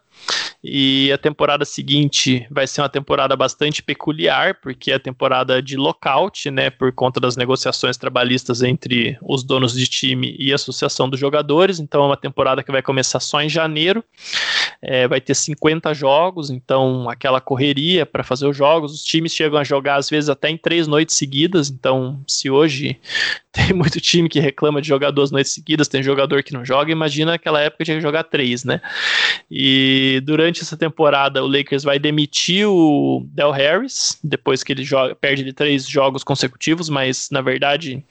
E 0.64 1.12
a 1.12 1.18
temporada 1.18 1.64
seguinte 1.64 2.48
vai 2.50 2.66
ser 2.66 2.82
uma 2.82 2.90
temporada 2.90 3.36
bastante 3.36 3.84
peculiar, 3.84 4.56
porque 4.56 4.92
é 4.92 4.96
a 4.96 5.00
temporada 5.00 5.62
de 5.62 5.78
lockout, 5.78 6.50
né, 6.50 6.70
por 6.70 6.92
conta 6.92 7.20
das 7.20 7.38
negociações 7.38 7.96
trabalhistas 7.96 8.64
entre 8.64 9.18
os 9.22 9.44
donos 9.44 9.74
de 9.74 9.86
time 9.88 10.36
e 10.40 10.52
a 10.52 10.56
associação 10.56 11.08
dos 11.08 11.20
jogadores. 11.20 11.80
Então 11.80 12.04
é 12.04 12.08
uma 12.08 12.18
temporada 12.18 12.64
que 12.64 12.72
vai 12.72 12.82
começar 12.82 13.20
só 13.20 13.42
em 13.42 13.50
janeiro. 13.50 14.04
É, 14.82 15.08
vai 15.08 15.22
ter 15.22 15.36
50 15.36 15.94
jogos, 15.94 16.50
então 16.50 17.10
aquela 17.10 17.40
correria 17.40 18.06
para 18.06 18.24
fazer 18.24 18.48
os 18.48 18.58
jogos. 18.58 18.77
Os 18.86 19.04
times 19.04 19.34
chegam 19.34 19.60
a 19.60 19.64
jogar 19.64 19.96
às 19.96 20.10
vezes 20.10 20.30
até 20.30 20.50
em 20.50 20.58
três 20.58 20.88
noites 20.88 21.16
seguidas. 21.16 21.70
Então, 21.70 22.22
se 22.28 22.50
hoje 22.50 23.00
tem 23.52 23.74
muito 23.74 24.00
time 24.00 24.30
que 24.30 24.40
reclama 24.40 24.82
de 24.82 24.88
jogar 24.88 25.12
duas 25.12 25.32
noites 25.32 25.54
seguidas, 25.54 25.88
tem 25.88 26.04
jogador 26.04 26.44
que 26.44 26.54
não 26.54 26.64
joga, 26.64 26.92
imagina 26.92 27.34
aquela 27.34 27.62
época 27.62 27.84
tinha 27.84 27.98
que 27.98 28.04
jogar 28.04 28.24
três, 28.24 28.64
né? 28.64 28.82
E 29.50 30.22
durante 30.26 30.62
essa 30.62 30.78
temporada 30.78 31.44
o 31.44 31.48
Lakers 31.48 31.84
vai 31.84 31.98
demitir 31.98 32.68
o 32.68 33.26
Del 33.30 33.52
Harris, 33.52 34.20
depois 34.24 34.64
que 34.64 34.74
ele 34.74 34.84
joga, 34.84 35.16
perde 35.16 35.44
de 35.44 35.54
três 35.54 35.88
jogos 35.88 36.24
consecutivos, 36.24 36.90
mas 36.90 37.30
na 37.32 37.42
verdade 37.42 38.04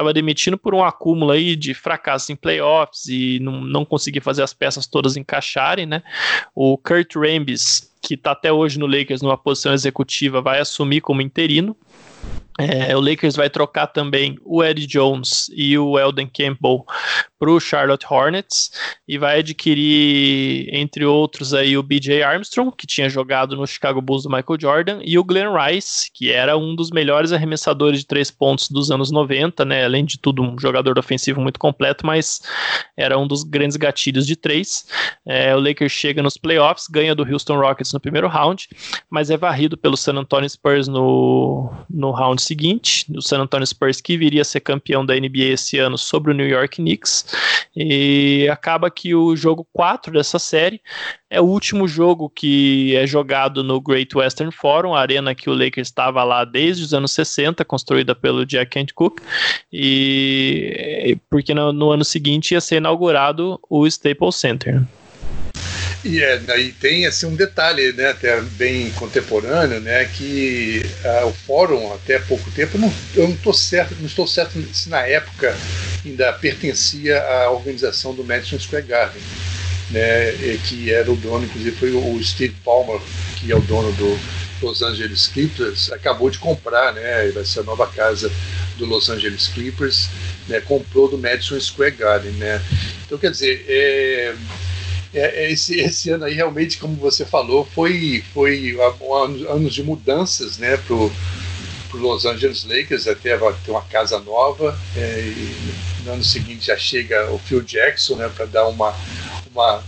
estava 0.00 0.12
demitindo 0.14 0.56
por 0.56 0.74
um 0.74 0.82
acúmulo 0.82 1.30
aí 1.30 1.54
de 1.54 1.74
fracassos 1.74 2.30
em 2.30 2.36
playoffs 2.36 3.06
e 3.06 3.38
não, 3.40 3.60
não 3.60 3.84
conseguir 3.84 4.20
fazer 4.20 4.42
as 4.42 4.54
peças 4.54 4.86
todas 4.86 5.16
encaixarem, 5.16 5.86
né? 5.86 6.02
O 6.54 6.76
Kurt 6.78 7.14
Rambis, 7.14 7.92
que 8.00 8.14
está 8.14 8.32
até 8.32 8.50
hoje 8.50 8.78
no 8.78 8.86
Lakers 8.86 9.20
numa 9.20 9.36
posição 9.36 9.72
executiva, 9.72 10.40
vai 10.40 10.58
assumir 10.58 11.02
como 11.02 11.20
interino. 11.20 11.76
É, 12.58 12.96
o 12.96 13.00
Lakers 13.00 13.36
vai 13.36 13.48
trocar 13.48 13.86
também 13.86 14.38
o 14.44 14.62
Eddie 14.62 14.86
Jones 14.86 15.50
e 15.54 15.78
o 15.78 15.98
Eldon 15.98 16.28
Campbell 16.32 16.84
para 17.40 17.50
o 17.50 17.58
Charlotte 17.58 18.06
Hornets 18.08 18.70
e 19.08 19.16
vai 19.16 19.38
adquirir, 19.38 20.68
entre 20.74 21.06
outros, 21.06 21.54
aí 21.54 21.76
o 21.76 21.82
BJ 21.82 22.22
Armstrong, 22.22 22.70
que 22.76 22.86
tinha 22.86 23.08
jogado 23.08 23.56
no 23.56 23.66
Chicago 23.66 24.02
Bulls 24.02 24.24
do 24.24 24.28
Michael 24.28 24.60
Jordan, 24.60 25.00
e 25.02 25.18
o 25.18 25.24
Glenn 25.24 25.54
Rice, 25.54 26.10
que 26.12 26.30
era 26.30 26.56
um 26.58 26.76
dos 26.76 26.90
melhores 26.90 27.32
arremessadores 27.32 28.00
de 28.00 28.06
três 28.06 28.30
pontos 28.30 28.68
dos 28.68 28.90
anos 28.90 29.10
90, 29.10 29.64
né? 29.64 29.86
Além 29.86 30.04
de 30.04 30.18
tudo, 30.18 30.42
um 30.42 30.58
jogador 30.58 30.98
ofensivo 30.98 31.40
muito 31.40 31.58
completo, 31.58 32.04
mas 32.04 32.42
era 32.94 33.18
um 33.18 33.26
dos 33.26 33.42
grandes 33.42 33.78
gatilhos 33.78 34.26
de 34.26 34.36
três. 34.36 34.86
É, 35.26 35.56
o 35.56 35.60
Lakers 35.60 35.92
chega 35.92 36.22
nos 36.22 36.36
playoffs, 36.36 36.86
ganha 36.88 37.14
do 37.14 37.24
Houston 37.24 37.58
Rockets 37.58 37.92
no 37.94 38.00
primeiro 38.00 38.28
round, 38.28 38.68
mas 39.08 39.30
é 39.30 39.36
varrido 39.38 39.78
pelo 39.78 39.96
San 39.96 40.14
Antonio 40.14 40.48
Spurs 40.48 40.88
no, 40.88 41.72
no 41.88 42.10
round 42.10 42.42
seguinte. 42.42 43.06
O 43.16 43.22
San 43.22 43.40
Antonio 43.40 43.66
Spurs 43.66 44.00
que 44.00 44.18
viria 44.18 44.42
a 44.42 44.44
ser 44.44 44.60
campeão 44.60 45.06
da 45.06 45.14
NBA 45.14 45.54
esse 45.54 45.78
ano 45.78 45.96
sobre 45.96 46.32
o 46.32 46.34
New 46.34 46.46
York 46.46 46.76
Knicks. 46.76 47.29
E 47.74 48.48
acaba 48.50 48.90
que 48.90 49.14
o 49.14 49.36
jogo 49.36 49.66
4 49.72 50.12
dessa 50.12 50.38
série 50.38 50.80
é 51.28 51.40
o 51.40 51.44
último 51.44 51.86
jogo 51.86 52.28
que 52.28 52.96
é 52.96 53.06
jogado 53.06 53.62
no 53.62 53.80
Great 53.80 54.16
Western 54.16 54.52
Forum, 54.52 54.94
a 54.94 55.00
arena 55.00 55.34
que 55.34 55.48
o 55.48 55.54
Lakers 55.54 55.88
estava 55.88 56.24
lá 56.24 56.44
desde 56.44 56.82
os 56.82 56.92
anos 56.92 57.12
60, 57.12 57.64
construída 57.64 58.14
pelo 58.14 58.44
Jack 58.44 58.72
Kent 58.72 58.92
Cook, 58.92 59.20
e 59.72 61.16
porque 61.30 61.54
no, 61.54 61.72
no 61.72 61.90
ano 61.90 62.04
seguinte 62.04 62.52
ia 62.52 62.60
ser 62.60 62.76
inaugurado 62.76 63.60
o 63.68 63.86
Staples 63.86 64.36
Center. 64.36 64.82
E 66.02 66.22
é, 66.22 66.40
aí 66.48 66.72
tem 66.72 67.06
assim 67.06 67.26
um 67.26 67.34
detalhe, 67.34 67.92
né, 67.92 68.08
até 68.08 68.40
bem 68.40 68.90
contemporâneo, 68.92 69.80
né, 69.80 70.06
que 70.06 70.82
uh, 71.04 71.26
o 71.26 71.32
fórum 71.32 71.92
até 71.92 72.18
pouco 72.18 72.50
tempo 72.52 72.78
não, 72.78 72.90
eu 73.14 73.28
não 73.28 73.34
estou 73.34 73.52
certo, 73.52 73.94
não 73.98 74.06
estou 74.06 74.26
certo 74.26 74.58
se 74.72 74.88
na 74.88 75.06
época 75.06 75.54
ainda 76.02 76.32
pertencia 76.32 77.22
à 77.22 77.50
organização 77.50 78.14
do 78.14 78.24
Madison 78.24 78.58
Square 78.58 78.86
Garden, 78.86 79.22
né, 79.90 80.32
que 80.66 80.90
era 80.90 81.10
o 81.12 81.16
dono, 81.16 81.44
inclusive 81.44 81.76
foi 81.76 81.92
o 81.92 82.22
Steve 82.24 82.56
Ballmer, 82.64 83.00
que 83.38 83.52
é 83.52 83.56
o 83.56 83.60
dono 83.60 83.92
do 83.92 84.18
Los 84.62 84.80
Angeles 84.80 85.26
Clippers, 85.26 85.92
acabou 85.92 86.30
de 86.30 86.38
comprar, 86.38 86.94
né, 86.94 87.30
vai 87.34 87.44
ser 87.44 87.60
a 87.60 87.64
nova 87.64 87.86
casa 87.86 88.32
do 88.78 88.86
Los 88.86 89.10
Angeles 89.10 89.48
Clippers, 89.48 90.08
né, 90.48 90.62
comprou 90.62 91.08
do 91.10 91.18
Madison 91.18 91.60
Square 91.60 91.92
Garden, 91.92 92.32
né. 92.32 92.62
Então 93.04 93.18
quer 93.18 93.30
dizer, 93.30 93.66
é, 93.68 94.34
é, 95.12 95.44
é, 95.44 95.50
esse, 95.50 95.80
esse 95.80 96.10
ano 96.10 96.24
aí 96.24 96.34
realmente, 96.34 96.78
como 96.78 96.94
você 96.94 97.24
falou, 97.24 97.64
foi, 97.74 98.24
foi 98.32 98.76
anos 99.48 99.74
de 99.74 99.82
mudanças 99.82 100.58
né, 100.58 100.76
para 100.76 100.94
o 100.94 101.12
Los 101.94 102.24
Angeles 102.24 102.64
Lakers, 102.64 103.08
até 103.08 103.36
ter 103.36 103.70
uma 103.70 103.82
casa 103.82 104.20
nova, 104.20 104.78
é, 104.96 105.20
e 105.20 106.04
no 106.04 106.12
ano 106.12 106.24
seguinte 106.24 106.66
já 106.66 106.76
chega 106.76 107.30
o 107.32 107.38
Phil 107.38 107.60
Jackson 107.62 108.16
né, 108.16 108.30
para 108.34 108.46
dar 108.46 108.68
uma, 108.68 108.94
uma 109.52 109.82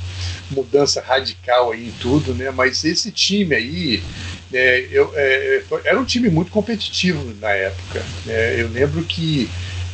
mudança 0.51 1.01
radical 1.01 1.73
aí 1.73 1.89
em 1.89 1.93
tudo, 1.93 2.35
né, 2.35 2.51
mas 2.51 2.85
esse 2.85 3.13
time 3.13 3.55
aí, 3.55 4.03
né, 4.51 4.81
eu, 4.91 5.13
é, 5.15 5.63
era 5.85 6.01
um 6.01 6.05
time 6.05 6.29
muito 6.29 6.51
competitivo 6.51 7.33
na 7.41 7.51
época. 7.51 8.05
Né, 8.27 8.61
eu 8.61 8.69
lembro 8.69 9.05
que 9.05 9.49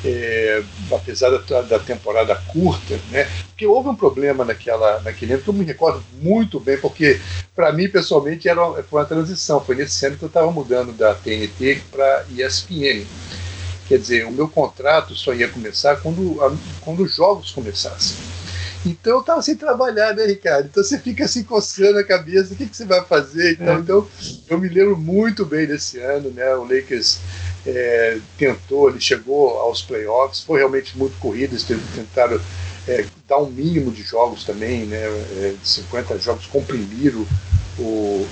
é, 0.04 0.62
apesar 0.92 1.30
da, 1.30 1.62
da, 1.62 1.78
temporada 1.78 2.34
curta, 2.36 2.98
né? 3.10 3.28
Porque 3.48 3.66
houve 3.66 3.88
um 3.88 3.94
problema 3.94 4.44
naquela, 4.44 5.00
naquele 5.00 5.34
ano 5.34 5.42
que 5.42 5.48
eu 5.48 5.54
me 5.54 5.64
recordo 5.64 6.02
muito 6.20 6.60
bem, 6.60 6.78
porque 6.78 7.20
para 7.54 7.72
mim 7.72 7.88
pessoalmente 7.88 8.48
era 8.48 8.64
uma, 8.64 8.82
foi 8.82 9.00
uma 9.00 9.06
transição. 9.06 9.60
Foi 9.60 9.74
nesse 9.74 10.06
ano 10.06 10.16
que 10.16 10.22
eu 10.22 10.28
estava 10.28 10.50
mudando 10.50 10.92
da 10.92 11.14
TNT 11.14 11.82
para 11.90 12.24
ESPN. 12.30 13.04
Quer 13.88 13.98
dizer, 13.98 14.26
o 14.26 14.30
meu 14.30 14.48
contrato 14.48 15.14
só 15.14 15.32
ia 15.32 15.48
começar 15.48 15.96
quando, 15.96 16.42
a, 16.44 16.54
quando 16.82 17.02
os 17.02 17.14
jogos 17.14 17.50
começassem. 17.50 18.16
Então 18.86 19.14
eu 19.14 19.20
estava 19.20 19.42
sem 19.42 19.56
trabalhar, 19.56 20.14
né, 20.14 20.24
Ricardo? 20.26 20.66
Então 20.66 20.84
você 20.84 20.98
fica 20.98 21.24
assim 21.24 21.42
coçando 21.42 21.98
a 21.98 22.04
cabeça, 22.04 22.54
o 22.54 22.56
que, 22.56 22.66
que 22.66 22.76
você 22.76 22.84
vai 22.84 23.04
fazer? 23.04 23.54
Então, 23.54 23.74
é. 23.74 23.78
então 23.78 24.08
eu 24.48 24.58
me 24.58 24.68
lembro 24.68 24.96
muito 24.96 25.44
bem 25.44 25.66
desse 25.66 25.98
ano, 25.98 26.30
né? 26.30 26.54
O 26.54 26.62
Lakers 26.62 27.18
é, 27.66 28.18
tentou, 28.36 28.88
ele 28.88 29.00
chegou 29.00 29.58
aos 29.58 29.82
playoffs, 29.82 30.40
foi 30.40 30.58
realmente 30.58 30.96
muito 30.96 31.18
corrido, 31.18 31.52
eles 31.52 31.64
tentaram 31.94 32.40
é, 32.86 33.06
dar 33.28 33.38
um 33.38 33.50
mínimo 33.50 33.90
de 33.90 34.02
jogos 34.02 34.44
também, 34.44 34.86
né, 34.86 35.04
é, 35.06 35.54
de 35.60 35.68
50 35.68 36.18
jogos, 36.18 36.46
comprimiram 36.46 37.26
o, 37.78 38.26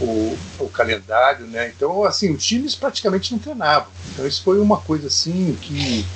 o, 0.00 0.38
o, 0.58 0.68
calendário, 0.68 1.46
né, 1.46 1.72
então 1.74 2.04
assim, 2.04 2.32
os 2.32 2.44
times 2.44 2.74
praticamente 2.74 3.32
não 3.32 3.38
treinavam, 3.38 3.88
então 4.12 4.26
isso 4.26 4.42
foi 4.42 4.60
uma 4.60 4.78
coisa 4.78 5.08
assim 5.08 5.56
que 5.60 6.06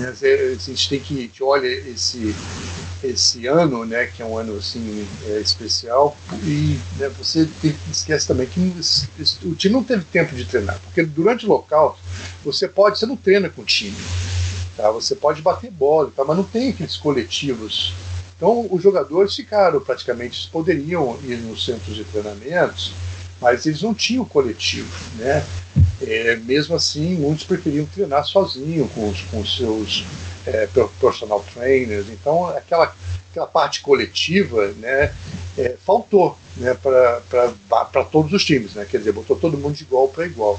né, 0.00 0.08
a 0.08 0.54
gente 0.54 0.88
tem 0.88 1.00
que, 1.00 1.18
a 1.18 1.22
gente 1.22 1.42
olha 1.42 1.66
esse, 1.66 2.34
esse 3.04 3.46
ano, 3.46 3.84
né, 3.84 4.06
que 4.06 4.22
é 4.22 4.24
um 4.24 4.36
ano 4.36 4.56
assim 4.56 5.06
é, 5.28 5.40
especial, 5.40 6.16
e 6.42 6.78
né, 6.96 7.10
você 7.18 7.48
tem, 7.60 7.74
esquece 7.90 8.26
também 8.26 8.46
que 8.46 8.60
o 9.44 9.54
time 9.54 9.74
não 9.74 9.84
teve 9.84 10.04
tempo 10.04 10.34
de 10.34 10.44
treinar, 10.44 10.80
porque 10.84 11.02
durante 11.02 11.44
o 11.44 11.48
local 11.48 11.98
você 12.44 12.66
pode, 12.66 12.98
você 12.98 13.06
não 13.06 13.16
treina 13.16 13.48
com 13.48 13.62
o 13.62 13.64
time, 13.64 13.96
tá? 14.76 14.90
Você 14.90 15.14
pode 15.14 15.42
bater 15.42 15.70
bola, 15.70 16.10
tá? 16.14 16.24
mas 16.24 16.36
não 16.36 16.44
tem 16.44 16.70
aqueles 16.70 16.96
coletivos. 16.96 17.94
Então 18.36 18.66
os 18.70 18.82
jogadores 18.82 19.34
ficaram 19.34 19.80
praticamente, 19.80 20.48
poderiam 20.50 21.18
ir 21.24 21.36
nos 21.36 21.64
centros 21.64 21.94
de 21.94 22.04
treinamentos, 22.04 22.94
mas 23.40 23.66
eles 23.66 23.82
não 23.82 23.94
tinham 23.94 24.24
coletivo, 24.24 24.92
né? 25.16 25.44
É, 26.02 26.36
mesmo 26.36 26.74
assim, 26.74 27.14
muitos 27.16 27.44
preferiam 27.44 27.86
treinar 27.86 28.24
sozinho 28.24 28.88
com 28.88 29.08
os, 29.08 29.20
com 29.22 29.40
os 29.40 29.56
seus 29.56 30.04
é, 30.46 30.68
personal 31.00 31.44
trainers. 31.54 32.08
Então, 32.08 32.46
aquela, 32.46 32.94
aquela 33.30 33.46
parte 33.46 33.80
coletiva 33.80 34.68
né, 34.78 35.14
é, 35.56 35.76
faltou 35.84 36.38
né, 36.56 36.74
para 36.74 38.04
todos 38.04 38.32
os 38.32 38.44
times. 38.44 38.74
Né? 38.74 38.86
Quer 38.88 38.98
dizer, 38.98 39.12
botou 39.12 39.36
todo 39.36 39.58
mundo 39.58 39.74
de 39.74 39.84
igual 39.84 40.08
para 40.08 40.26
igual. 40.26 40.58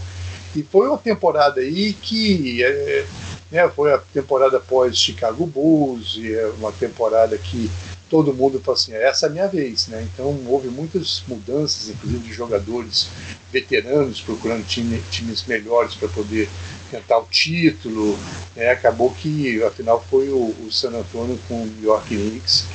E 0.56 0.64
foi 0.64 0.88
uma 0.88 0.98
temporada 0.98 1.62
aí 1.62 1.94
que 1.94 2.64
é, 2.64 3.06
né, 3.52 3.70
foi 3.70 3.94
a 3.94 3.98
temporada 3.98 4.60
pós 4.60 4.98
Chicago 4.98 5.46
Bulls, 5.46 6.16
e 6.18 6.34
é 6.34 6.46
uma 6.58 6.72
temporada 6.72 7.38
que 7.38 7.70
todo 8.12 8.34
mundo 8.34 8.60
falou 8.60 8.78
assim, 8.78 8.94
essa 8.94 9.26
é 9.26 9.30
a 9.30 9.32
minha 9.32 9.48
vez, 9.48 9.88
né? 9.88 10.06
Então 10.14 10.38
houve 10.46 10.68
muitas 10.68 11.24
mudanças, 11.30 11.88
inclusive 11.88 12.28
de 12.28 12.34
jogadores 12.34 13.08
veteranos 13.54 14.20
procurando 14.20 14.68
time, 14.68 15.02
times 15.10 15.46
melhores 15.46 15.96
para 15.96 16.10
poder 16.10 16.50
tentar 16.92 17.20
o 17.20 17.26
título. 17.32 18.20
Né? 18.54 18.70
Acabou 18.70 19.12
que, 19.12 19.64
afinal, 19.64 20.06
foi 20.10 20.28
o, 20.28 20.54
o 20.66 20.68
San 20.70 20.90
Antonio 20.90 21.40
com 21.48 21.64
o 21.64 21.66
New 21.66 21.86
York 21.86 22.14
Knicks. 22.14 22.66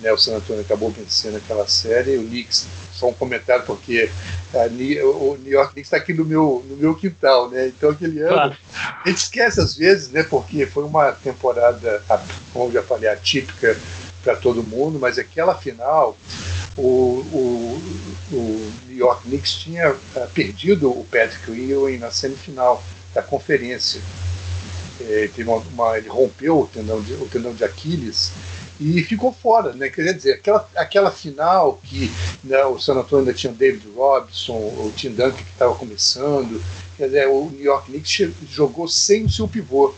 Né? 0.00 0.12
O 0.12 0.18
San 0.18 0.36
Antonio 0.36 0.60
acabou 0.60 0.90
vencendo 0.90 1.38
aquela 1.38 1.66
série. 1.66 2.18
O 2.18 2.24
Knicks, 2.24 2.66
só 2.92 3.08
um 3.08 3.14
comentário, 3.14 3.64
porque 3.64 4.10
a, 4.52 4.66
o 5.06 5.38
New 5.42 5.52
York 5.52 5.72
Knicks 5.72 5.86
está 5.86 5.96
aqui 5.96 6.12
no 6.12 6.26
meu, 6.26 6.62
no 6.68 6.76
meu 6.76 6.94
quintal. 6.94 7.48
Né? 7.48 7.68
Então, 7.68 7.88
aquele 7.88 8.20
ano, 8.20 8.34
claro. 8.34 8.56
a 9.02 9.08
gente 9.08 9.18
esquece 9.18 9.58
às 9.58 9.74
vezes, 9.74 10.10
né? 10.10 10.22
porque 10.22 10.66
foi 10.66 10.84
uma 10.84 11.12
temporada, 11.12 12.04
como 12.52 12.66
eu 12.66 12.72
já 12.72 12.82
falei, 12.82 13.08
atípica 13.08 13.74
para 14.22 14.36
todo 14.36 14.62
mundo, 14.62 14.98
mas 14.98 15.18
aquela 15.18 15.54
final, 15.54 16.16
o, 16.76 16.82
o, 16.82 17.82
o 18.32 18.72
New 18.86 18.96
York 18.96 19.22
Knicks 19.28 19.54
tinha 19.54 19.92
uh, 19.92 20.28
perdido 20.32 20.90
o 20.90 21.04
Patrick 21.04 21.50
Ewing 21.50 21.98
na 21.98 22.10
semifinal 22.10 22.82
da 23.14 23.22
conferência. 23.22 24.00
É, 25.00 25.28
uma, 25.38 25.56
uma, 25.56 25.98
ele 25.98 26.08
rompeu 26.08 26.60
o 26.60 26.66
tendão, 26.66 27.00
de, 27.00 27.14
o 27.14 27.26
tendão 27.26 27.52
de 27.52 27.64
Aquiles 27.64 28.32
e 28.80 29.02
ficou 29.02 29.32
fora, 29.32 29.72
né? 29.72 29.88
Quer 29.88 30.12
dizer, 30.12 30.34
aquela, 30.34 30.68
aquela 30.76 31.10
final 31.10 31.80
que 31.84 32.10
né, 32.42 32.64
o 32.64 32.78
San 32.78 32.94
Antonio 32.94 33.26
ainda 33.26 33.34
tinha 33.34 33.52
David 33.52 33.86
Robson, 33.94 34.54
o 34.54 34.92
Tim 34.96 35.10
Duncan 35.10 35.32
que 35.32 35.42
estava 35.42 35.74
começando, 35.74 36.62
quer 36.96 37.06
dizer, 37.06 37.28
o 37.28 37.50
New 37.50 37.64
York 37.64 37.90
Knicks 37.90 38.30
jogou 38.50 38.88
sem 38.88 39.24
o 39.24 39.30
seu 39.30 39.48
pivô, 39.48 39.94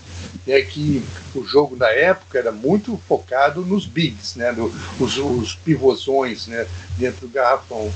né? 0.47 0.61
Que 0.63 1.03
o 1.35 1.45
jogo 1.45 1.77
da 1.77 1.91
época 1.91 2.39
era 2.39 2.53
muito 2.53 2.97
focado 3.09 3.63
nos 3.63 3.87
bigs, 3.87 4.37
né? 4.37 4.53
No, 4.53 4.73
os, 4.99 5.17
os 5.17 5.55
pivôzões, 5.55 6.47
né? 6.47 6.67
Dentro 6.99 7.27
do 7.27 7.33
garrafão. 7.33 7.93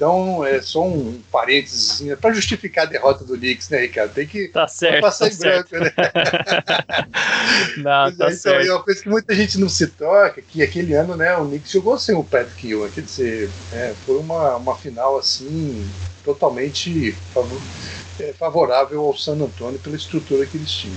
Então, 0.00 0.42
é 0.42 0.62
só 0.62 0.82
um 0.82 1.20
parênteses 1.30 2.02
para 2.18 2.32
justificar 2.32 2.86
a 2.86 2.88
derrota 2.88 3.22
do 3.22 3.36
Knicks, 3.36 3.68
né, 3.68 3.82
Ricardo? 3.82 4.14
Tem 4.14 4.26
que 4.26 4.48
tá 4.48 4.66
certo, 4.66 5.02
passar 5.02 5.28
tá 5.28 5.34
em 5.34 5.36
branco, 5.36 5.76
né? 5.76 5.92
não, 7.76 7.84
tá 7.84 8.10
então, 8.10 8.30
certo. 8.32 8.66
é 8.66 8.72
uma 8.72 8.82
coisa 8.82 9.02
que 9.02 9.08
muita 9.10 9.34
gente 9.34 9.60
não 9.60 9.68
se 9.68 9.88
toca, 9.88 10.40
que 10.40 10.62
aquele 10.62 10.94
ano, 10.94 11.16
né, 11.16 11.36
o 11.36 11.44
Knicks 11.44 11.70
jogou 11.70 11.98
sem 11.98 12.14
o 12.14 12.24
Patrick 12.24 12.66
Ewing, 12.66 12.90
quer 12.92 13.02
dizer, 13.02 13.50
é, 13.74 13.92
foi 14.06 14.16
uma, 14.16 14.56
uma 14.56 14.74
final, 14.74 15.18
assim, 15.18 15.86
totalmente 16.24 17.14
é, 17.36 17.42
favorável 18.32 19.00
ao 19.00 19.16
San 19.16 19.34
Antonio 19.34 19.78
pela 19.78 19.96
estrutura 19.96 20.46
que 20.46 20.56
eles 20.56 20.70
tinham. 20.70 20.96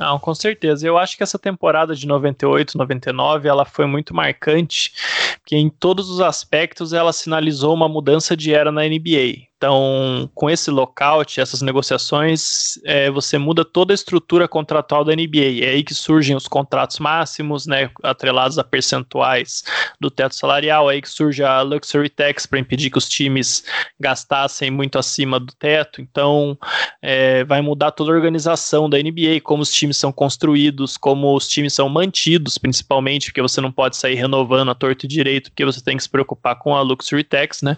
Não, 0.00 0.18
com 0.18 0.34
certeza. 0.34 0.86
Eu 0.86 0.96
acho 0.96 1.14
que 1.14 1.22
essa 1.22 1.38
temporada 1.38 1.94
de 1.94 2.06
98, 2.06 2.78
99, 2.78 3.46
ela 3.46 3.66
foi 3.66 3.84
muito 3.84 4.14
marcante, 4.14 4.94
porque 5.40 5.56
em 5.56 5.68
todos 5.68 6.08
os 6.08 6.22
aspectos 6.22 6.94
ela 6.94 7.12
sinalizou 7.12 7.74
uma 7.74 7.86
mudança 7.86 8.34
de 8.34 8.54
era 8.54 8.72
na 8.72 8.82
NBA. 8.82 9.49
Então, 9.60 10.30
com 10.34 10.48
esse 10.48 10.70
lockout, 10.70 11.38
essas 11.38 11.60
negociações, 11.60 12.78
é, 12.82 13.10
você 13.10 13.36
muda 13.36 13.62
toda 13.62 13.92
a 13.92 13.94
estrutura 13.94 14.48
contratual 14.48 15.04
da 15.04 15.14
NBA. 15.14 15.62
É 15.62 15.68
aí 15.68 15.84
que 15.84 15.92
surgem 15.92 16.34
os 16.34 16.48
contratos 16.48 16.98
máximos, 16.98 17.66
né, 17.66 17.90
atrelados 18.02 18.58
a 18.58 18.64
percentuais 18.64 19.62
do 20.00 20.10
teto 20.10 20.34
salarial. 20.34 20.90
É 20.90 20.94
aí 20.94 21.02
que 21.02 21.10
surge 21.10 21.44
a 21.44 21.60
Luxury 21.60 22.08
Tax 22.08 22.46
para 22.46 22.58
impedir 22.58 22.88
que 22.88 22.96
os 22.96 23.06
times 23.06 23.62
gastassem 24.00 24.70
muito 24.70 24.98
acima 24.98 25.38
do 25.38 25.52
teto. 25.52 26.00
Então, 26.00 26.56
é, 27.02 27.44
vai 27.44 27.60
mudar 27.60 27.90
toda 27.90 28.12
a 28.12 28.14
organização 28.14 28.88
da 28.88 28.96
NBA, 28.96 29.42
como 29.42 29.62
os 29.62 29.70
times 29.70 29.98
são 29.98 30.10
construídos, 30.10 30.96
como 30.96 31.36
os 31.36 31.46
times 31.46 31.74
são 31.74 31.86
mantidos, 31.86 32.56
principalmente, 32.56 33.26
porque 33.26 33.42
você 33.42 33.60
não 33.60 33.70
pode 33.70 33.98
sair 33.98 34.14
renovando 34.14 34.70
a 34.70 34.74
torto 34.74 35.04
e 35.04 35.08
direito, 35.08 35.50
porque 35.50 35.66
você 35.66 35.82
tem 35.84 35.98
que 35.98 36.02
se 36.02 36.08
preocupar 36.08 36.58
com 36.58 36.74
a 36.74 36.80
Luxury 36.80 37.24
Tax, 37.24 37.60
né? 37.60 37.76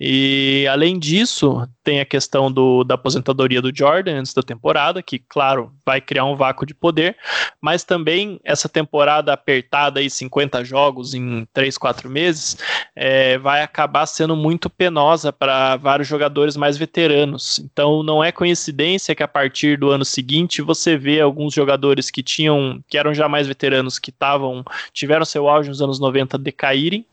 E 0.00 0.66
além 0.66 0.98
disso, 0.98 1.09
disso, 1.10 1.66
tem 1.90 1.98
a 1.98 2.04
questão 2.04 2.52
do, 2.52 2.84
da 2.84 2.94
aposentadoria 2.94 3.60
do 3.60 3.76
Jordan 3.76 4.20
antes 4.20 4.32
da 4.32 4.44
temporada, 4.44 5.02
que, 5.02 5.18
claro, 5.18 5.72
vai 5.84 6.00
criar 6.00 6.24
um 6.24 6.36
vácuo 6.36 6.64
de 6.64 6.72
poder, 6.72 7.16
mas 7.60 7.82
também 7.82 8.38
essa 8.44 8.68
temporada 8.68 9.32
apertada 9.32 9.98
aí, 9.98 10.08
50 10.08 10.64
jogos 10.64 11.14
em 11.14 11.44
3, 11.52 11.76
4 11.76 12.08
meses, 12.08 12.56
é, 12.94 13.38
vai 13.38 13.62
acabar 13.62 14.06
sendo 14.06 14.36
muito 14.36 14.70
penosa 14.70 15.32
para 15.32 15.74
vários 15.78 16.06
jogadores 16.06 16.56
mais 16.56 16.76
veteranos. 16.78 17.58
Então, 17.58 18.04
não 18.04 18.22
é 18.22 18.30
coincidência 18.30 19.12
que 19.12 19.24
a 19.24 19.28
partir 19.28 19.76
do 19.76 19.90
ano 19.90 20.04
seguinte 20.04 20.62
você 20.62 20.96
vê 20.96 21.20
alguns 21.20 21.52
jogadores 21.52 22.08
que 22.08 22.22
tinham, 22.22 22.80
que 22.88 22.96
eram 22.96 23.12
já 23.12 23.28
mais 23.28 23.48
veteranos, 23.48 23.98
que 23.98 24.10
estavam, 24.10 24.64
tiveram 24.92 25.24
seu 25.24 25.48
auge 25.48 25.68
nos 25.68 25.82
anos 25.82 25.98
90 25.98 26.38
decaírem, 26.38 27.04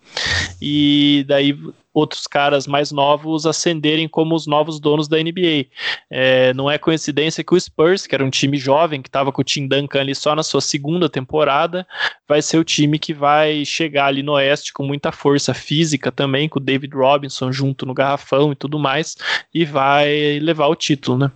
e 0.62 1.26
daí 1.28 1.58
outros 1.98 2.28
caras 2.28 2.68
mais 2.68 2.92
novos 2.92 3.48
ascenderem 3.48 4.08
como 4.08 4.36
os 4.36 4.46
novos 4.46 4.67
donos 4.80 5.08
da 5.08 5.18
NBA. 5.18 5.68
É, 6.10 6.54
não 6.54 6.70
é 6.70 6.78
coincidência 6.78 7.44
que 7.44 7.54
o 7.54 7.60
Spurs, 7.60 8.06
que 8.06 8.14
era 8.14 8.24
um 8.24 8.30
time 8.30 8.58
jovem, 8.58 9.02
que 9.02 9.10
estava 9.10 9.32
com 9.32 9.42
o 9.42 9.46
Tim 9.46 9.68
Duncan 9.68 10.02
ali 10.02 10.14
só 10.14 10.36
na 10.36 10.44
sua 10.44 10.62
segunda 10.62 11.10
temporada, 11.10 11.88
vai 12.28 12.42
ser 12.42 12.58
o 12.58 12.64
time 12.64 13.00
que 13.00 13.14
vai 13.14 13.64
chegar 13.64 14.08
ali 14.08 14.22
no 14.22 14.34
Oeste 14.34 14.74
com 14.74 14.84
muita 14.84 15.12
força 15.12 15.54
física 15.54 16.12
também, 16.12 16.50
com 16.50 16.60
o 16.60 16.62
David 16.62 16.94
Robinson 16.94 17.52
junto 17.52 17.86
no 17.86 17.94
garrafão 17.94 18.52
e 18.52 18.56
tudo 18.56 18.78
mais, 18.78 19.16
e 19.54 19.64
vai 19.64 20.40
levar 20.42 20.68
o 20.68 20.76
título, 20.76 21.18
né? 21.18 21.32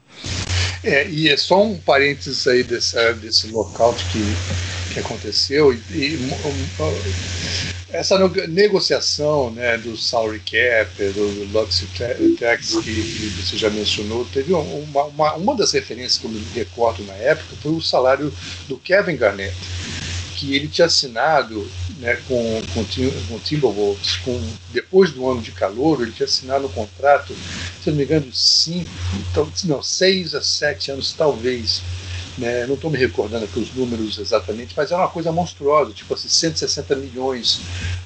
É, 0.83 1.07
e 1.07 1.29
é 1.29 1.37
só 1.37 1.63
um 1.63 1.77
parênteses 1.77 2.47
aí 2.47 2.63
desse, 2.63 3.13
desse 3.13 3.47
lockout 3.51 4.03
que, 4.05 4.19
que 4.91 4.99
aconteceu, 4.99 5.73
e, 5.73 5.77
e 5.91 6.19
essa 7.93 8.17
negociação 8.47 9.51
né, 9.51 9.77
do 9.77 9.97
salary 9.97 10.39
cap, 10.39 10.95
do 11.13 11.49
luxury 11.51 12.35
tax 12.39 12.75
que, 12.75 12.93
que, 12.93 13.41
você 13.41 13.57
já 13.57 13.69
mencionou, 13.69 14.25
teve 14.25 14.53
uma, 14.53 15.03
uma, 15.03 15.33
uma 15.33 15.55
das 15.55 15.73
referências 15.73 16.17
que 16.17 16.25
eu 16.25 16.31
me 16.31 16.41
recordo 16.53 17.03
na 17.03 17.13
época 17.13 17.55
foi 17.61 17.71
o 17.71 17.81
salário 17.81 18.33
do 18.67 18.77
Kevin 18.77 19.17
Garnett, 19.17 19.53
que 20.35 20.55
ele 20.55 20.67
tinha 20.67 20.87
assinado 20.87 21.69
né, 21.99 22.17
com, 22.27 22.61
com, 22.73 22.83
com 22.83 23.35
o 23.35 23.39
Timberwolves, 23.39 24.15
com, 24.17 24.41
depois 24.71 25.11
do 25.11 25.29
ano 25.29 25.41
de 25.41 25.51
calor, 25.51 26.01
ele 26.01 26.11
tinha 26.11 26.25
assinado 26.25 26.67
um 26.67 26.71
contrato, 26.71 27.35
se 27.83 27.89
não 27.89 27.97
me 27.97 28.03
engano, 28.03 28.33
cinco, 28.33 28.89
então, 29.29 29.51
não, 29.65 29.83
seis 29.83 30.33
a 30.33 30.41
sete 30.41 30.91
anos 30.91 31.13
talvez, 31.13 31.81
né, 32.37 32.65
não 32.65 32.75
estou 32.75 32.89
me 32.89 32.97
recordando 32.97 33.45
aqui 33.45 33.59
os 33.59 33.73
números 33.73 34.17
exatamente, 34.17 34.73
mas 34.75 34.91
era 34.91 35.01
uma 35.01 35.09
coisa 35.09 35.31
monstruosa, 35.31 35.91
tipo 35.93 36.13
assim, 36.13 36.29
160 36.29 36.95
milhões 36.95 37.61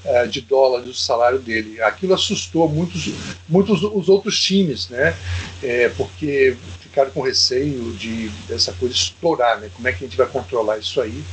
uh, 0.05 0.27
de 0.27 0.41
dólares 0.41 0.89
o 0.89 0.93
salário 0.93 1.39
dele. 1.39 1.81
Aquilo 1.81 2.13
assustou 2.13 2.67
muitos, 2.67 3.11
muitos 3.47 3.83
os 3.83 4.09
outros 4.09 4.39
times, 4.39 4.89
né, 4.89 5.15
é, 5.61 5.89
porque 5.89 6.57
ficaram 6.81 7.11
com 7.11 7.21
receio 7.21 7.93
de 7.93 8.29
dessa 8.47 8.71
coisa 8.73 8.93
estourar, 8.93 9.59
né, 9.59 9.69
como 9.75 9.88
é 9.88 9.91
que 9.91 10.03
a 10.03 10.07
gente 10.07 10.17
vai 10.17 10.27
controlar 10.27 10.77
isso 10.77 11.01
aí. 11.01 11.23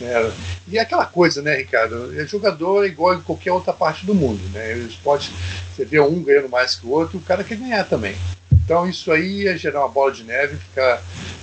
Né? 0.00 0.32
E 0.66 0.78
é 0.78 0.80
aquela 0.80 1.04
coisa, 1.04 1.42
né, 1.42 1.56
Ricardo? 1.56 2.18
É 2.18 2.26
jogador 2.26 2.84
é 2.84 2.88
igual 2.88 3.14
em 3.14 3.20
qualquer 3.20 3.52
outra 3.52 3.72
parte 3.72 4.06
do 4.06 4.14
mundo, 4.14 4.40
né? 4.54 4.72
O 4.74 4.86
esporte, 4.86 5.30
você 5.76 5.84
vê 5.84 6.00
um 6.00 6.22
ganhando 6.22 6.48
mais 6.48 6.74
que 6.74 6.86
o 6.86 6.90
outro, 6.90 7.18
o 7.18 7.20
cara 7.20 7.44
quer 7.44 7.56
ganhar 7.56 7.84
também. 7.84 8.16
Então 8.64 8.88
isso 8.88 9.12
aí 9.12 9.42
ia 9.42 9.58
gerar 9.58 9.80
uma 9.80 9.88
bola 9.88 10.10
de 10.12 10.24
neve, 10.24 10.56
ficar 10.56 11.02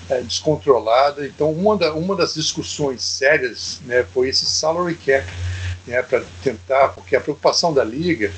é, 0.09 0.21
descontrolada. 0.21 1.25
Então 1.25 1.51
uma, 1.51 1.77
da, 1.77 1.93
uma 1.93 2.15
das 2.15 2.33
discussões 2.33 3.01
sérias 3.03 3.79
né, 3.85 4.05
foi 4.13 4.29
esse 4.29 4.45
salary 4.45 4.95
cap, 4.95 5.27
né, 5.85 6.01
para 6.01 6.23
tentar, 6.43 6.89
porque 6.89 7.15
a 7.15 7.21
preocupação 7.21 7.73
da 7.73 7.83
liga 7.83 8.31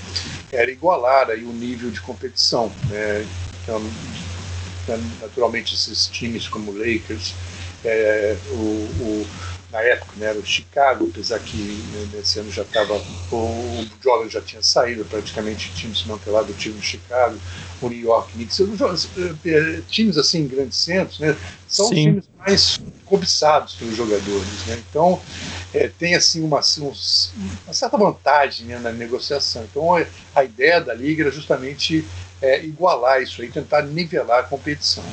era 0.51 0.69
igualar 0.69 1.29
aí 1.29 1.43
o 1.43 1.53
nível 1.53 1.89
de 1.91 2.01
competição. 2.01 2.71
Né? 2.89 3.25
Então, 3.63 3.81
naturalmente 5.21 5.75
esses 5.75 6.07
times 6.07 6.47
como 6.47 6.71
Lakers, 6.71 7.35
é, 7.85 8.35
o, 8.51 8.55
o 8.55 9.27
na 9.71 9.81
época, 9.81 10.11
né, 10.17 10.27
era 10.27 10.39
o 10.39 10.45
Chicago, 10.45 11.07
apesar 11.11 11.39
que 11.39 11.57
né, 11.57 12.09
nesse 12.13 12.39
ano 12.39 12.51
já 12.51 12.63
estava. 12.63 12.95
O 13.31 13.85
Jordan 14.03 14.29
já 14.29 14.41
tinha 14.41 14.61
saído, 14.63 15.05
praticamente 15.05 15.71
time 15.73 15.93
desmantelado 15.93 16.47
do 16.47 16.53
time 16.53 16.75
do 16.75 16.81
Chicago, 16.81 17.37
o 17.81 17.89
New 17.89 17.99
York 17.99 18.31
Knicks, 18.33 18.59
eh, 18.59 19.35
eh, 19.45 19.81
times 19.87 20.17
assim, 20.17 20.47
grandes 20.47 20.77
centros, 20.77 21.19
né, 21.19 21.35
são 21.67 21.87
Sim. 21.87 21.93
os 21.93 22.01
times 22.01 22.29
mais 22.39 22.79
cobiçados 23.05 23.75
pelos 23.75 23.95
jogadores. 23.95 24.65
Né, 24.65 24.81
então, 24.89 25.21
é, 25.73 25.87
tem 25.87 26.15
assim 26.15 26.43
uma, 26.43 26.59
uns, 26.59 27.31
uma 27.65 27.73
certa 27.73 27.97
vantagem 27.97 28.65
né, 28.65 28.79
na 28.79 28.91
negociação. 28.91 29.63
Então, 29.63 29.89
a 30.35 30.43
ideia 30.43 30.81
da 30.81 30.93
Liga 30.93 31.23
era 31.23 31.31
justamente 31.31 32.05
é, 32.41 32.63
igualar 32.63 33.21
isso 33.21 33.41
aí, 33.41 33.49
tentar 33.49 33.83
nivelar 33.83 34.39
a 34.39 34.43
competição. 34.43 35.03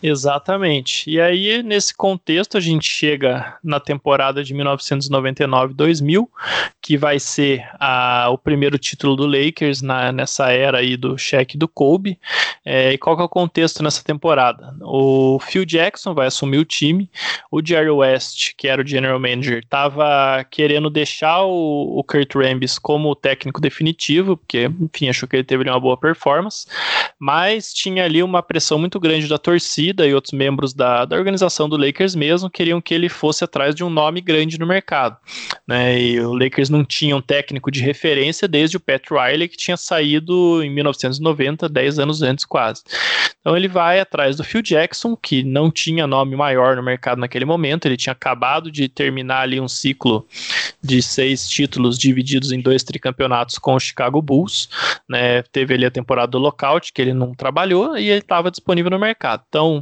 Exatamente. 0.00 1.10
E 1.10 1.20
aí, 1.20 1.60
nesse 1.62 1.92
contexto, 1.92 2.56
a 2.56 2.60
gente 2.60 2.88
chega 2.88 3.56
na 3.64 3.80
temporada 3.80 4.44
de 4.44 4.54
1999-2000, 4.54 6.28
que 6.80 6.96
vai 6.96 7.18
ser 7.18 7.68
a, 7.80 8.28
o 8.30 8.38
primeiro 8.38 8.78
título 8.78 9.16
do 9.16 9.26
Lakers 9.26 9.82
na, 9.82 10.12
nessa 10.12 10.52
era 10.52 10.78
aí 10.78 10.96
do 10.96 11.18
cheque 11.18 11.58
do 11.58 11.66
Kobe. 11.66 12.18
É, 12.64 12.92
e 12.92 12.98
qual 12.98 13.16
que 13.16 13.22
é 13.22 13.24
o 13.24 13.28
contexto 13.28 13.82
nessa 13.82 14.04
temporada? 14.04 14.72
O 14.82 15.40
Phil 15.40 15.64
Jackson 15.64 16.14
vai 16.14 16.28
assumir 16.28 16.58
o 16.58 16.64
time, 16.64 17.10
o 17.50 17.64
Jerry 17.64 17.90
West, 17.90 18.52
que 18.56 18.68
era 18.68 18.80
o 18.80 18.86
general 18.86 19.18
manager, 19.18 19.58
estava 19.58 20.44
querendo 20.48 20.88
deixar 20.88 21.42
o, 21.42 21.98
o 21.98 22.04
Kurt 22.04 22.34
Rambis 22.36 22.78
como 22.78 23.16
técnico 23.16 23.60
definitivo, 23.60 24.36
porque, 24.36 24.70
enfim, 24.80 25.08
achou 25.08 25.28
que 25.28 25.34
ele 25.34 25.44
teve 25.44 25.68
uma 25.68 25.80
boa 25.80 25.96
performance, 25.96 26.66
mas 27.18 27.72
tinha 27.72 28.04
ali 28.04 28.22
uma 28.22 28.42
pressão 28.42 28.78
muito 28.78 29.00
grande 29.00 29.26
da 29.26 29.38
torcida 29.38 29.87
torcida 29.88 30.06
e 30.06 30.14
outros 30.14 30.32
membros 30.32 30.74
da, 30.74 31.04
da 31.04 31.16
organização 31.16 31.68
do 31.68 31.76
Lakers 31.76 32.14
mesmo 32.14 32.50
queriam 32.50 32.80
que 32.80 32.94
ele 32.94 33.08
fosse 33.08 33.44
atrás 33.44 33.74
de 33.74 33.82
um 33.82 33.90
nome 33.90 34.20
grande 34.20 34.58
no 34.58 34.66
mercado. 34.66 35.16
Né? 35.66 36.00
E 36.00 36.20
o 36.20 36.32
Lakers 36.32 36.68
não 36.68 36.84
tinha 36.84 37.16
um 37.16 37.20
técnico 37.20 37.70
de 37.70 37.80
referência 37.80 38.46
desde 38.46 38.76
o 38.76 38.80
Pat 38.80 39.04
Riley, 39.10 39.48
que 39.48 39.56
tinha 39.56 39.76
saído 39.76 40.62
em 40.62 40.70
1990, 40.70 41.68
10 41.68 41.98
anos 41.98 42.22
antes 42.22 42.44
quase. 42.44 42.82
Então 43.40 43.56
ele 43.56 43.68
vai 43.68 44.00
atrás 44.00 44.36
do 44.36 44.44
Phil 44.44 44.62
Jackson, 44.62 45.16
que 45.16 45.42
não 45.42 45.70
tinha 45.70 46.06
nome 46.06 46.36
maior 46.36 46.76
no 46.76 46.82
mercado 46.82 47.18
naquele 47.18 47.44
momento, 47.44 47.86
ele 47.86 47.96
tinha 47.96 48.12
acabado 48.12 48.70
de 48.70 48.88
terminar 48.88 49.42
ali 49.42 49.60
um 49.60 49.68
ciclo 49.68 50.26
de 50.82 51.02
seis 51.02 51.48
títulos 51.48 51.98
divididos 51.98 52.52
em 52.52 52.60
dois 52.60 52.82
tricampeonatos 52.82 53.58
com 53.58 53.74
o 53.74 53.80
Chicago 53.80 54.20
Bulls, 54.20 54.68
né? 55.08 55.42
Teve 55.42 55.74
ali 55.74 55.86
a 55.86 55.90
temporada 55.90 56.28
do 56.28 56.38
lockout, 56.38 56.92
que 56.92 57.00
ele 57.00 57.12
não 57.12 57.34
trabalhou, 57.34 57.96
e 57.96 58.10
ele 58.10 58.20
estava 58.20 58.50
disponível 58.50 58.90
no 58.90 58.98
mercado. 58.98 59.42
Então, 59.48 59.77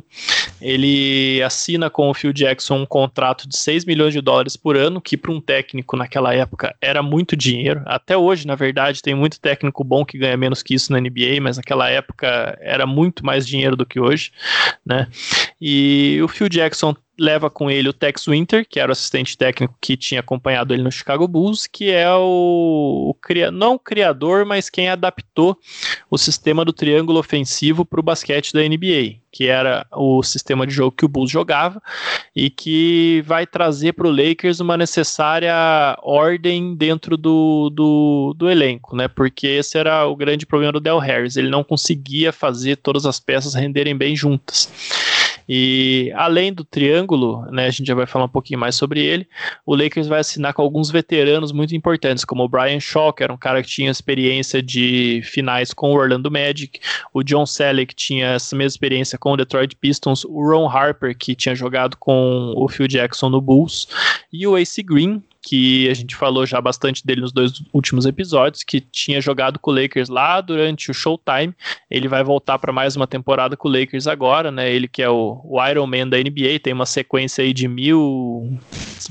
ele 0.61 1.43
assina 1.43 1.91
com 1.91 2.09
o 2.09 2.15
Phil 2.15 2.33
Jackson 2.33 2.77
um 2.77 2.87
contrato 2.87 3.49
de 3.49 3.57
6 3.57 3.85
milhões 3.85 4.13
de 4.13 4.21
dólares 4.21 4.57
por 4.57 4.77
ano, 4.77 5.01
que 5.01 5.17
para 5.17 5.31
um 5.33 5.41
técnico 5.41 5.97
naquela 5.97 6.35
época 6.35 6.75
era 6.81 7.03
muito 7.03 7.37
dinheiro. 7.37 7.83
Até 7.87 8.17
hoje, 8.17 8.47
na 8.47 8.55
verdade, 8.55 9.03
tem 9.03 9.15
muito 9.15 9.41
técnico 9.41 9.85
bom 9.85 10.05
que 10.05 10.19
ganha 10.19 10.37
menos 10.37 10.63
que 10.63 10.75
isso 10.75 10.93
na 10.93 11.01
NBA, 11.01 11.41
mas 11.41 11.57
naquela 11.57 11.91
época 11.91 12.59
era 12.61 12.87
muito 12.87 13.25
mais 13.25 13.47
dinheiro 13.47 13.77
do 13.77 13.87
que 13.87 14.01
hoje, 14.01 14.33
né? 14.85 15.09
E 15.61 16.21
o 16.23 16.29
Phil 16.29 16.49
Jackson 16.49 16.95
leva 17.19 17.49
com 17.49 17.71
ele 17.71 17.89
o 17.89 17.93
Tex 17.93 18.27
Winter, 18.27 18.67
que 18.69 18.79
era 18.79 18.91
o 18.91 18.93
assistente 18.93 19.37
técnico 19.37 19.75
que 19.81 19.97
tinha 19.97 20.21
acompanhado 20.21 20.75
ele 20.75 20.83
no 20.83 20.93
Chicago 20.93 21.27
Bulls, 21.27 21.67
que 21.67 21.91
é 21.91 22.13
o, 22.13 23.15
o 23.15 23.51
não 23.53 23.75
o 23.75 23.79
criador, 23.79 24.45
mas 24.45 24.71
quem 24.71 24.89
adaptou 24.89 25.59
o 26.11 26.19
sistema 26.19 26.65
do 26.65 26.73
triângulo 26.73 27.19
ofensivo 27.19 27.85
para 27.85 28.01
o 28.01 28.03
basquete 28.03 28.53
da 28.53 28.61
NBA, 28.61 29.17
que 29.33 29.47
era 29.47 29.87
o 29.93 30.23
sistema 30.23 30.67
de 30.67 30.75
jogo 30.75 30.97
que 30.97 31.05
o 31.05 31.09
Bulls 31.09 31.31
jogava 31.31 31.83
e 32.35 32.51
que 32.51 33.23
vai 33.27 33.47
trazer 33.47 33.93
para 33.93 34.07
o 34.07 34.11
Lakers 34.11 34.61
uma 34.61 34.77
necessária 34.77 35.55
ordem 36.03 36.75
dentro 36.75 37.17
do, 37.17 37.71
do, 37.71 38.35
do 38.37 38.51
elenco, 38.51 38.95
né? 38.95 39.09
Porque 39.09 39.47
esse 39.47 39.79
era 39.79 40.07
o 40.07 40.17
grande 40.17 40.47
problema 40.47 40.73
do 40.73 40.81
Del 40.81 40.99
Harris, 40.99 41.37
ele 41.37 41.51
não 41.51 41.65
conseguia 41.65 42.33
fazer 42.33 42.77
todas 42.77 43.07
as 43.07 43.21
peças 43.21 43.55
renderem 43.55 43.97
bem 43.97 44.15
juntas. 44.15 44.71
E 45.49 46.13
além 46.15 46.53
do 46.53 46.65
triângulo, 46.65 47.45
né, 47.51 47.67
a 47.67 47.71
gente 47.71 47.87
já 47.87 47.95
vai 47.95 48.07
falar 48.07 48.25
um 48.25 48.29
pouquinho 48.29 48.59
mais 48.59 48.75
sobre 48.75 49.01
ele, 49.05 49.29
o 49.65 49.75
Lakers 49.75 50.07
vai 50.07 50.21
assinar 50.21 50.53
com 50.53 50.63
alguns 50.63 50.91
veteranos 50.91 51.53
muito 51.53 51.75
importantes, 51.75 52.25
como 52.25 52.43
o 52.43 52.49
Brian 52.49 52.81
Shaw, 52.81 53.13
que 53.13 53.23
era 53.23 53.33
um 53.33 53.37
cara 53.37 53.63
que 53.63 53.69
tinha 53.69 53.91
experiência 53.91 54.63
de 54.63 55.21
finais 55.25 55.73
com 55.73 55.93
o 55.93 55.97
Orlando 55.97 56.31
Magic, 56.31 56.81
o 57.13 57.23
John 57.23 57.47
Selleck, 57.47 57.95
tinha 57.95 58.35
essa 58.35 58.57
mesma 58.57 58.75
experiência 58.75 59.19
com 59.19 59.33
o 59.33 59.37
Detroit 59.37 59.77
Pistons, 59.77 60.25
o 60.25 60.43
Ron 60.49 60.69
Harper, 60.69 61.17
que 61.17 61.35
tinha 61.35 61.55
jogado 61.55 61.97
com 61.97 62.53
o 62.57 62.69
Phil 62.69 62.89
Jackson 62.89 63.29
no 63.29 63.41
Bulls, 63.41 63.89
e 64.33 64.47
o 64.47 64.59
Ace 64.59 64.83
Green, 64.83 65.23
que 65.47 65.89
a 65.89 65.95
gente 65.95 66.17
falou 66.17 66.45
já 66.45 66.61
bastante 66.61 67.07
dele 67.07 67.21
nos 67.21 67.31
dois 67.31 67.63
últimos 67.73 68.05
episódios, 68.05 68.65
que 68.65 68.81
tinha 68.81 69.21
jogado 69.21 69.61
com 69.61 69.71
o 69.71 69.75
Lakers 69.81 70.09
lá 70.09 70.41
durante 70.41 70.91
o 70.91 70.95
Showtime. 70.95 71.55
Ele 71.89 72.09
vai 72.09 72.25
voltar 72.25 72.59
para 72.59 72.73
mais 72.73 72.97
uma 72.97 73.07
temporada 73.07 73.57
com 73.57 73.69
o 73.69 73.71
Lakers 73.71 74.09
agora, 74.09 74.51
né? 74.51 74.69
Ele 74.69 74.89
que 74.89 75.01
é 75.01 75.09
o, 75.09 75.41
o 75.45 75.65
Iron 75.65 75.87
Man 75.87 76.09
da 76.09 76.19
NBA, 76.19 76.59
tem 76.61 76.73
uma 76.73 76.85
sequência 76.85 77.45
aí 77.45 77.53
de 77.53 77.69
mil, 77.69 78.59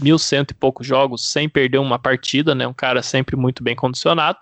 mil 0.01 0.17
cento 0.17 0.51
e 0.51 0.53
poucos 0.53 0.85
jogos 0.85 1.31
sem 1.31 1.47
perder 1.47 1.77
uma 1.77 1.99
partida, 1.99 2.53
né? 2.53 2.67
Um 2.67 2.73
cara 2.73 3.01
sempre 3.01 3.35
muito 3.35 3.63
bem 3.63 3.75
condicionado. 3.75 4.37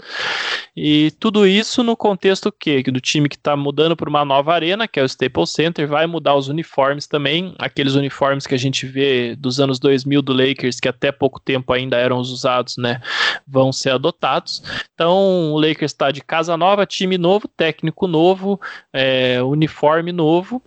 E 0.76 1.12
tudo 1.20 1.46
isso 1.46 1.84
no 1.84 1.96
contexto 1.96 2.52
que 2.52 2.82
do 2.84 3.00
time 3.00 3.30
que 3.30 3.36
está 3.36 3.56
mudando 3.56 3.96
para 3.96 4.10
uma 4.10 4.26
nova 4.26 4.54
arena, 4.54 4.88
que 4.88 5.00
é 5.00 5.04
o 5.04 5.06
Staples 5.06 5.52
Center, 5.52 5.88
vai 5.88 6.08
mudar 6.08 6.36
os 6.36 6.48
uniformes 6.48 7.08
também, 7.08 7.54
aqueles 7.60 7.94
uniformes 7.94 8.48
que 8.48 8.56
a 8.56 8.58
gente 8.58 8.86
vê 8.86 9.36
dos 9.36 9.60
anos 9.60 9.80
2000 9.80 10.22
do 10.22 10.34
Lakers, 10.34 10.80
que 10.80 10.88
até 10.88 11.12
pouco 11.12 11.40
tempo 11.40 11.72
ainda 11.74 11.98
eram 11.98 12.18
usados, 12.18 12.78
né, 12.78 13.02
vão 13.48 13.72
ser 13.72 13.92
adotados. 13.92 14.64
Então 14.94 15.52
o 15.52 15.60
Lakers 15.60 15.92
está 15.92 16.12
de 16.12 16.22
casa 16.22 16.58
nova, 16.58 16.86
time 16.86 17.18
novo, 17.18 17.48
técnico 17.48 18.08
novo, 18.08 18.60
é, 18.92 19.42
uniforme 19.44 20.12
novo 20.12 20.62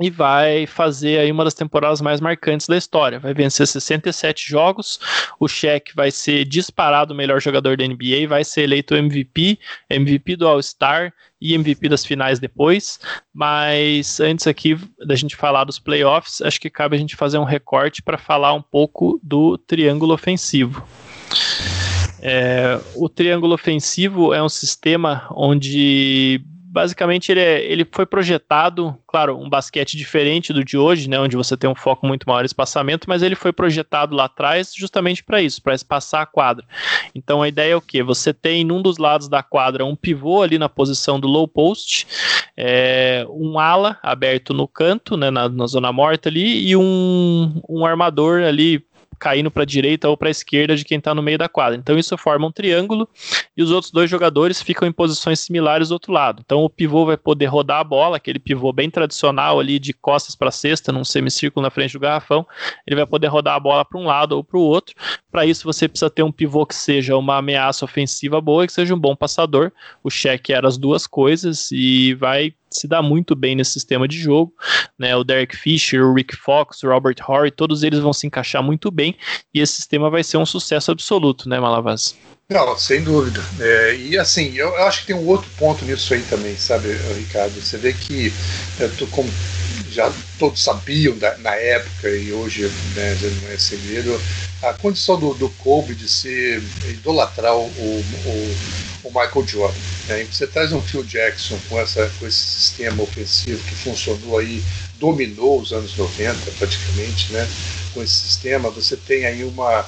e 0.00 0.08
vai 0.08 0.66
fazer 0.66 1.18
aí 1.18 1.30
uma 1.30 1.44
das 1.44 1.52
temporadas 1.52 2.00
mais 2.00 2.20
marcantes 2.20 2.66
da 2.66 2.76
história. 2.76 3.18
Vai 3.18 3.34
vencer 3.34 3.66
67 3.66 4.48
jogos, 4.48 4.98
o 5.38 5.46
Shaq 5.46 5.94
vai 5.94 6.10
ser 6.10 6.46
disparado 6.46 7.12
o 7.12 7.16
melhor 7.16 7.40
jogador 7.42 7.76
da 7.76 7.86
NBA, 7.86 8.26
vai 8.26 8.42
ser 8.42 8.62
eleito 8.62 8.94
MVP, 8.94 9.58
MVP 9.90 10.36
do 10.36 10.48
All-Star 10.48 11.12
e 11.40 11.54
MVP 11.54 11.90
das 11.90 12.06
finais 12.06 12.38
depois. 12.38 12.98
Mas 13.34 14.18
antes 14.18 14.46
aqui 14.46 14.78
da 15.06 15.14
gente 15.14 15.36
falar 15.36 15.64
dos 15.64 15.78
playoffs, 15.78 16.40
acho 16.40 16.60
que 16.60 16.70
cabe 16.70 16.96
a 16.96 16.98
gente 16.98 17.14
fazer 17.14 17.36
um 17.36 17.44
recorte 17.44 18.02
para 18.02 18.16
falar 18.16 18.54
um 18.54 18.62
pouco 18.62 19.20
do 19.22 19.58
triângulo 19.58 20.14
ofensivo. 20.14 20.82
É, 22.24 22.80
o 22.94 23.08
triângulo 23.08 23.52
ofensivo 23.52 24.32
é 24.32 24.42
um 24.42 24.48
sistema 24.48 25.26
onde 25.32 26.40
basicamente 26.72 27.30
ele, 27.30 27.40
é, 27.40 27.62
ele 27.70 27.86
foi 27.92 28.06
projetado, 28.06 28.96
claro, 29.06 29.38
um 29.38 29.48
basquete 29.48 29.94
diferente 29.94 30.54
do 30.54 30.64
de 30.64 30.78
hoje, 30.78 31.08
né, 31.08 31.20
onde 31.20 31.36
você 31.36 31.54
tem 31.54 31.68
um 31.68 31.74
foco 31.74 32.06
muito 32.06 32.26
maior 32.26 32.42
em 32.42 32.46
espaçamento, 32.46 33.06
mas 33.08 33.22
ele 33.22 33.34
foi 33.34 33.52
projetado 33.52 34.16
lá 34.16 34.24
atrás 34.24 34.72
justamente 34.74 35.22
para 35.22 35.42
isso, 35.42 35.60
para 35.60 35.74
espaçar 35.74 36.22
a 36.22 36.26
quadra. 36.26 36.64
Então 37.14 37.42
a 37.42 37.48
ideia 37.48 37.72
é 37.72 37.76
o 37.76 37.80
que? 37.80 38.02
Você 38.02 38.32
tem 38.32 38.64
num 38.64 38.80
dos 38.80 38.96
lados 38.96 39.28
da 39.28 39.42
quadra 39.42 39.84
um 39.84 39.94
pivô 39.94 40.40
ali 40.40 40.58
na 40.58 40.68
posição 40.68 41.20
do 41.20 41.28
low 41.28 41.46
post, 41.46 42.06
é, 42.56 43.26
um 43.28 43.58
ala 43.58 43.98
aberto 44.02 44.54
no 44.54 44.66
canto, 44.66 45.14
né, 45.14 45.30
na, 45.30 45.50
na 45.50 45.66
zona 45.66 45.92
morta 45.92 46.30
ali, 46.30 46.66
e 46.66 46.74
um, 46.74 47.60
um 47.68 47.84
armador 47.84 48.42
ali 48.42 48.82
caindo 49.22 49.52
para 49.52 49.62
a 49.62 49.66
direita 49.66 50.08
ou 50.08 50.16
para 50.16 50.26
a 50.26 50.32
esquerda 50.32 50.74
de 50.74 50.84
quem 50.84 50.98
está 50.98 51.14
no 51.14 51.22
meio 51.22 51.38
da 51.38 51.48
quadra. 51.48 51.78
Então 51.78 51.96
isso 51.96 52.18
forma 52.18 52.48
um 52.48 52.50
triângulo 52.50 53.08
e 53.56 53.62
os 53.62 53.70
outros 53.70 53.92
dois 53.92 54.10
jogadores 54.10 54.60
ficam 54.60 54.88
em 54.88 54.90
posições 54.90 55.38
similares 55.38 55.90
do 55.90 55.92
outro 55.92 56.12
lado. 56.12 56.42
Então 56.44 56.64
o 56.64 56.68
pivô 56.68 57.06
vai 57.06 57.16
poder 57.16 57.46
rodar 57.46 57.78
a 57.78 57.84
bola, 57.84 58.16
aquele 58.16 58.40
pivô 58.40 58.72
bem 58.72 58.90
tradicional 58.90 59.60
ali 59.60 59.78
de 59.78 59.92
costas 59.92 60.34
para 60.34 60.50
cesta, 60.50 60.90
num 60.90 61.04
semicírculo 61.04 61.62
na 61.62 61.70
frente 61.70 61.92
do 61.92 62.00
garrafão. 62.00 62.44
Ele 62.84 62.96
vai 62.96 63.06
poder 63.06 63.28
rodar 63.28 63.54
a 63.54 63.60
bola 63.60 63.84
para 63.84 64.00
um 64.00 64.06
lado 64.06 64.32
ou 64.32 64.42
para 64.42 64.58
o 64.58 64.62
outro. 64.62 64.92
Para 65.30 65.46
isso 65.46 65.62
você 65.64 65.86
precisa 65.86 66.10
ter 66.10 66.24
um 66.24 66.32
pivô 66.32 66.66
que 66.66 66.74
seja 66.74 67.16
uma 67.16 67.36
ameaça 67.36 67.84
ofensiva 67.84 68.40
boa 68.40 68.64
e 68.64 68.66
que 68.66 68.72
seja 68.72 68.92
um 68.92 68.98
bom 68.98 69.14
passador. 69.14 69.70
O 70.02 70.10
cheque 70.10 70.52
era 70.52 70.66
as 70.66 70.76
duas 70.76 71.06
coisas 71.06 71.70
e 71.70 72.14
vai 72.14 72.52
se 72.76 72.88
dá 72.88 73.02
muito 73.02 73.34
bem 73.34 73.54
nesse 73.54 73.72
sistema 73.72 74.06
de 74.06 74.18
jogo. 74.18 74.52
Né? 74.98 75.14
O 75.16 75.24
Derek 75.24 75.56
Fisher, 75.56 76.02
o 76.02 76.14
Rick 76.14 76.36
Fox, 76.36 76.82
o 76.82 76.88
Robert 76.88 77.16
Horry, 77.26 77.50
todos 77.50 77.82
eles 77.82 78.00
vão 78.00 78.12
se 78.12 78.26
encaixar 78.26 78.62
muito 78.62 78.90
bem 78.90 79.16
e 79.54 79.60
esse 79.60 79.74
sistema 79.74 80.10
vai 80.10 80.22
ser 80.22 80.36
um 80.36 80.46
sucesso 80.46 80.90
absoluto, 80.90 81.48
né, 81.48 81.58
Malavaz? 81.60 82.14
Não, 82.48 82.76
sem 82.76 83.02
dúvida. 83.02 83.40
É, 83.58 83.96
e 83.96 84.18
assim, 84.18 84.54
eu, 84.54 84.68
eu, 84.68 84.84
acho 84.84 85.00
que 85.00 85.06
tem 85.06 85.16
um 85.16 85.26
outro 85.26 85.50
ponto 85.56 85.84
nisso 85.84 86.12
aí 86.12 86.22
também, 86.22 86.56
sabe, 86.56 86.88
Ricardo? 87.16 87.54
Você 87.54 87.78
vê 87.78 87.92
que, 87.92 88.32
é, 88.78 88.88
tu, 88.98 89.06
como 89.06 89.30
já 89.90 90.12
todos 90.42 90.60
sabiam 90.60 91.16
da, 91.18 91.38
na 91.38 91.54
época 91.54 92.08
e 92.08 92.32
hoje 92.32 92.68
né, 92.96 93.16
não 93.42 93.52
é 93.52 93.56
segredo, 93.56 94.20
a 94.60 94.72
condição 94.72 95.16
do, 95.16 95.34
do 95.34 95.48
Kobe 95.50 95.94
de 95.94 96.08
ser 96.08 96.60
idolatrar 96.88 97.54
o, 97.54 97.64
o, 97.68 98.56
o 99.04 99.08
Michael 99.08 99.46
Jordan. 99.46 99.78
Né? 100.08 100.24
Você 100.24 100.48
traz 100.48 100.72
um 100.72 100.82
Phil 100.82 101.04
Jackson 101.04 101.56
com, 101.68 101.78
essa, 101.78 102.10
com 102.18 102.26
esse 102.26 102.38
sistema 102.38 103.04
ofensivo 103.04 103.62
que 103.62 103.74
funcionou 103.76 104.38
aí, 104.38 104.60
dominou 104.98 105.60
os 105.60 105.72
anos 105.72 105.96
90 105.96 106.50
praticamente, 106.58 107.32
né? 107.32 107.48
com 107.94 108.02
esse 108.02 108.12
sistema, 108.12 108.68
você 108.68 108.96
tem 108.96 109.24
aí 109.26 109.44
uma. 109.44 109.86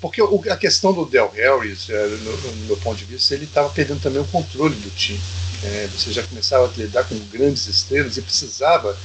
Porque 0.00 0.20
a 0.50 0.56
questão 0.56 0.92
do 0.92 1.04
Del 1.04 1.30
Harris, 1.30 1.88
é, 1.88 2.06
no, 2.08 2.36
no, 2.36 2.66
meu 2.66 2.76
ponto 2.78 2.96
de 2.96 3.04
vista, 3.04 3.34
ele 3.34 3.44
estava 3.44 3.68
perdendo 3.68 4.00
também 4.00 4.20
o 4.20 4.26
controle 4.26 4.74
do 4.74 4.90
time. 4.96 5.20
É, 5.64 5.88
você 5.92 6.12
já 6.12 6.22
começava 6.22 6.66
a 6.66 6.76
lidar 6.76 7.04
com 7.04 7.18
grandes 7.30 7.66
estrelas 7.66 8.16
e 8.16 8.22
precisava 8.22 8.96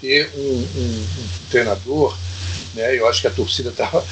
ter 0.00 0.30
um, 0.36 0.40
um, 0.40 1.06
um 1.18 1.28
treinador 1.50 2.16
né, 2.74 2.98
eu 2.98 3.08
acho 3.08 3.20
que 3.20 3.26
a 3.28 3.30
torcida 3.30 3.70
estava 3.70 4.04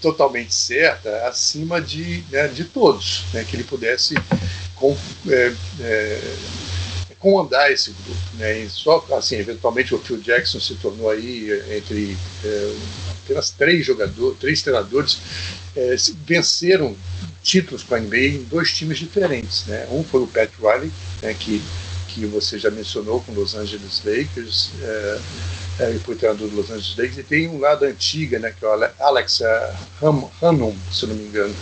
totalmente 0.00 0.54
certa, 0.54 1.26
acima 1.26 1.80
de, 1.80 2.22
né, 2.30 2.46
de 2.48 2.64
todos, 2.64 3.24
né, 3.32 3.44
que 3.44 3.56
ele 3.56 3.64
pudesse 3.64 4.14
com, 4.76 4.96
é, 5.28 5.52
é, 5.80 6.20
comandar 7.18 7.70
esse 7.72 7.90
grupo. 7.90 8.20
Né, 8.34 8.60
e 8.60 8.68
só, 8.68 9.04
assim, 9.12 9.36
eventualmente 9.36 9.94
o 9.94 9.98
Phil 9.98 10.18
Jackson 10.18 10.60
se 10.60 10.74
tornou 10.74 11.10
aí 11.10 11.50
entre 11.76 12.16
é, 12.44 12.74
apenas 13.10 13.50
três 13.50 13.86
jogadores, 13.86 14.38
três 14.38 14.62
treinadores 14.62 15.18
é, 15.74 15.96
venceram 16.26 16.94
títulos 17.42 17.82
com 17.82 17.94
a 17.94 18.00
NBA 18.00 18.16
em 18.16 18.42
dois 18.44 18.72
times 18.72 18.98
diferentes. 18.98 19.66
Né? 19.66 19.86
Um 19.90 20.04
foi 20.04 20.22
o 20.22 20.26
Pat 20.26 20.50
Riley, 20.58 20.92
né, 21.20 21.34
que, 21.34 21.62
que 22.08 22.24
você 22.26 22.58
já 22.58 22.70
mencionou 22.70 23.20
com 23.22 23.32
Los 23.32 23.54
Angeles 23.54 24.02
Lakers, 24.04 24.70
é, 24.80 25.20
é, 25.80 25.98
foi 26.04 26.14
treinador 26.14 26.48
do 26.48 26.56
Los 26.56 26.70
Angeles 26.70 26.96
Lakers, 26.96 27.18
e 27.18 27.22
tem 27.22 27.48
um 27.48 27.58
lado 27.58 27.84
antiga, 27.84 28.38
né, 28.38 28.54
que 28.56 28.64
é 28.64 28.68
o 28.68 28.90
Alex 29.00 29.42
Hanum, 30.40 30.76
se 30.92 31.06
não 31.06 31.14
me 31.14 31.24
engano, 31.24 31.54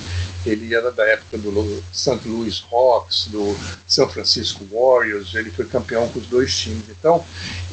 ele 0.44 0.74
era 0.74 0.90
da 0.90 1.04
época 1.04 1.36
do 1.36 1.82
St. 1.92 2.20
Louis 2.26 2.64
Hawks, 2.72 3.28
do 3.28 3.54
San 3.86 4.08
Francisco 4.08 4.64
Warriors, 4.70 5.34
ele 5.34 5.50
foi 5.50 5.66
campeão 5.66 6.08
com 6.08 6.18
os 6.18 6.26
dois 6.26 6.56
times. 6.56 6.84
Então, 6.88 7.24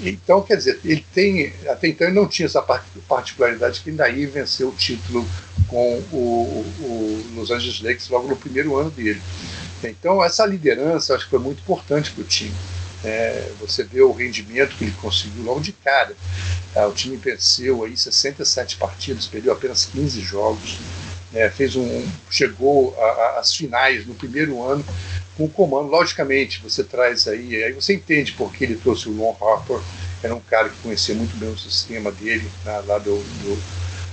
então 0.02 0.42
quer 0.42 0.58
dizer, 0.58 0.80
ele 0.84 1.06
tem, 1.14 1.54
até 1.68 1.88
então 1.88 2.08
ele 2.08 2.16
não 2.16 2.28
tinha 2.28 2.46
essa 2.46 2.62
particularidade 3.08 3.82
que 3.82 3.92
daí 3.92 4.26
venceu 4.26 4.70
o 4.70 4.76
título 4.76 5.26
com 5.68 6.00
o, 6.12 6.66
o 6.80 7.26
Los 7.36 7.52
Angeles 7.52 7.82
Lakers 7.82 8.10
logo 8.10 8.28
no 8.28 8.36
primeiro 8.36 8.78
ano 8.78 8.90
dele. 8.90 9.22
Então, 9.84 10.24
essa 10.24 10.46
liderança 10.46 11.16
acho 11.16 11.26
que 11.26 11.32
foi 11.32 11.40
muito 11.40 11.60
importante 11.60 12.12
para 12.12 12.22
o 12.22 12.26
time. 12.26 12.56
É, 13.04 13.52
você 13.60 13.84
vê 13.84 14.02
o 14.02 14.12
rendimento 14.12 14.76
que 14.76 14.86
ele 14.86 14.96
conseguiu 15.00 15.44
logo 15.44 15.60
de 15.60 15.72
cara. 15.72 16.16
Tá? 16.74 16.88
O 16.88 16.94
time 16.94 17.16
venceu 17.18 17.84
aí 17.84 17.96
67 17.96 18.78
partidas, 18.78 19.28
perdeu 19.28 19.54
apenas 19.54 19.86
15 19.86 20.22
jogos. 20.22 20.78
É, 21.34 21.50
fez 21.50 21.76
um, 21.76 22.08
chegou 22.32 22.96
às 23.38 23.54
finais 23.54 24.08
no 24.08 24.16
primeiro 24.16 24.64
ano 24.64 24.84
com 25.36 25.46
o 25.46 25.50
comando. 25.50 25.90
Logicamente, 25.90 26.62
você 26.64 26.84
traz 26.84 27.28
aí, 27.28 27.64
aí 27.64 27.74
você 27.74 27.94
entende 27.94 28.32
por 28.32 28.52
que 28.52 28.64
ele 28.64 28.76
trouxe 28.76 29.08
o 29.08 29.16
Lon 29.16 29.36
Harper, 29.40 29.80
era 30.24 30.34
um 30.34 30.40
cara 30.40 30.70
que 30.70 30.78
conhecia 30.78 31.14
muito 31.14 31.38
bem 31.38 31.50
o 31.50 31.58
sistema 31.58 32.12
dele, 32.12 32.50
né, 32.66 32.82
lá 32.88 32.98
do, 32.98 33.18
do 33.18 33.62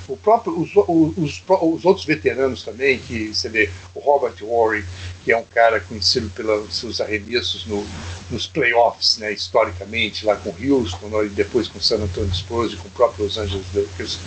o 0.09 0.17
próprio, 0.17 0.59
os, 0.59 0.71
os, 0.77 1.43
os, 1.49 1.85
outros 1.85 2.05
veteranos 2.05 2.63
também, 2.63 2.99
que 2.99 3.35
você 3.35 3.49
vê 3.49 3.71
o 3.95 4.01
Robert 4.01 4.35
Horry, 4.43 4.85
que 5.25 5.33
é 5.33 5.37
um 5.37 5.45
cara 5.45 5.81
conhecido 5.81 6.29
pelos 6.31 6.77
seus 6.77 7.01
arremessos 7.01 7.67
no, 7.67 7.87
nos 8.31 8.47
playoffs, 8.47 9.19
né, 9.19 9.33
historicamente, 9.33 10.27
lá 10.27 10.37
com 10.37 10.51
Houston, 10.51 11.25
e 11.25 11.29
depois 11.29 11.69
com 11.69 11.81
San 11.81 11.97
Antonio 11.97 12.35
Spurs 12.35 12.73
e 12.73 12.77
com 12.77 12.89
o 12.89 12.91
próprio 12.91 13.25
Los 13.25 13.39
Angeles 13.39 13.67
Lakers. 13.75 14.19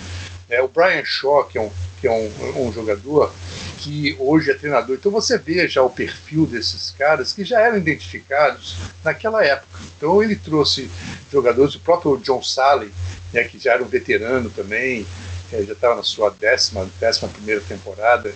É, 0.50 0.62
o 0.62 0.68
Brian 0.68 1.04
Shaw, 1.04 1.44
que 1.44 1.58
é, 1.58 1.62
um, 1.62 1.70
que 2.00 2.08
é 2.08 2.12
um, 2.12 2.68
um 2.68 2.72
jogador 2.72 3.34
que 3.80 4.16
hoje 4.18 4.50
é 4.50 4.54
treinador. 4.54 4.96
Então 4.96 5.12
você 5.12 5.38
vê 5.38 5.68
já 5.68 5.84
o 5.84 5.90
perfil 5.90 6.46
desses 6.46 6.92
caras 6.92 7.34
que 7.34 7.44
já 7.44 7.62
eram 7.62 7.78
identificados 7.78 8.76
naquela 9.04 9.44
época. 9.46 9.80
Então 9.98 10.24
ele 10.24 10.36
trouxe 10.36 10.90
jogadores, 11.32 11.76
o 11.76 11.80
próprio 11.82 12.18
John 12.18 12.42
Sally, 12.42 12.92
né, 13.34 13.44
que 13.44 13.60
já 13.60 13.74
era 13.74 13.84
um 13.84 13.88
veterano 13.88 14.50
também, 14.50 15.06
é, 15.52 15.64
já 15.64 15.74
estava 15.74 15.96
na 15.96 16.04
sua 16.04 16.30
décima, 16.30 16.90
décima 17.00 17.30
primeira 17.30 17.62
temporada. 17.62 18.34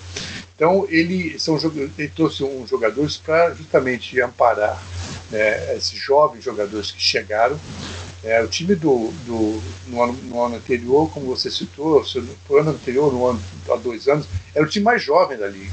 Então 0.55 0.85
ele, 0.89 1.39
são, 1.39 1.57
ele 1.97 2.09
trouxe 2.09 2.43
uns 2.43 2.69
jogadores 2.69 3.17
para 3.17 3.53
justamente 3.53 4.19
amparar 4.21 4.81
né, 5.29 5.75
esses 5.75 5.97
jovens 5.97 6.43
jogadores 6.43 6.91
que 6.91 7.01
chegaram. 7.01 7.59
É, 8.23 8.39
o 8.43 8.47
time 8.47 8.75
do, 8.75 9.11
do 9.25 9.61
no, 9.87 10.03
ano, 10.03 10.13
no 10.23 10.43
ano 10.43 10.55
anterior, 10.57 11.09
como 11.11 11.25
você 11.25 11.49
citou, 11.49 12.05
no 12.47 12.57
ano 12.57 12.69
anterior, 12.69 13.11
no 13.11 13.25
ano, 13.25 13.41
há 13.67 13.75
dois 13.75 14.07
anos, 14.07 14.27
era 14.53 14.63
o 14.63 14.69
time 14.69 14.85
mais 14.85 15.01
jovem 15.01 15.37
da 15.37 15.47
liga. 15.47 15.71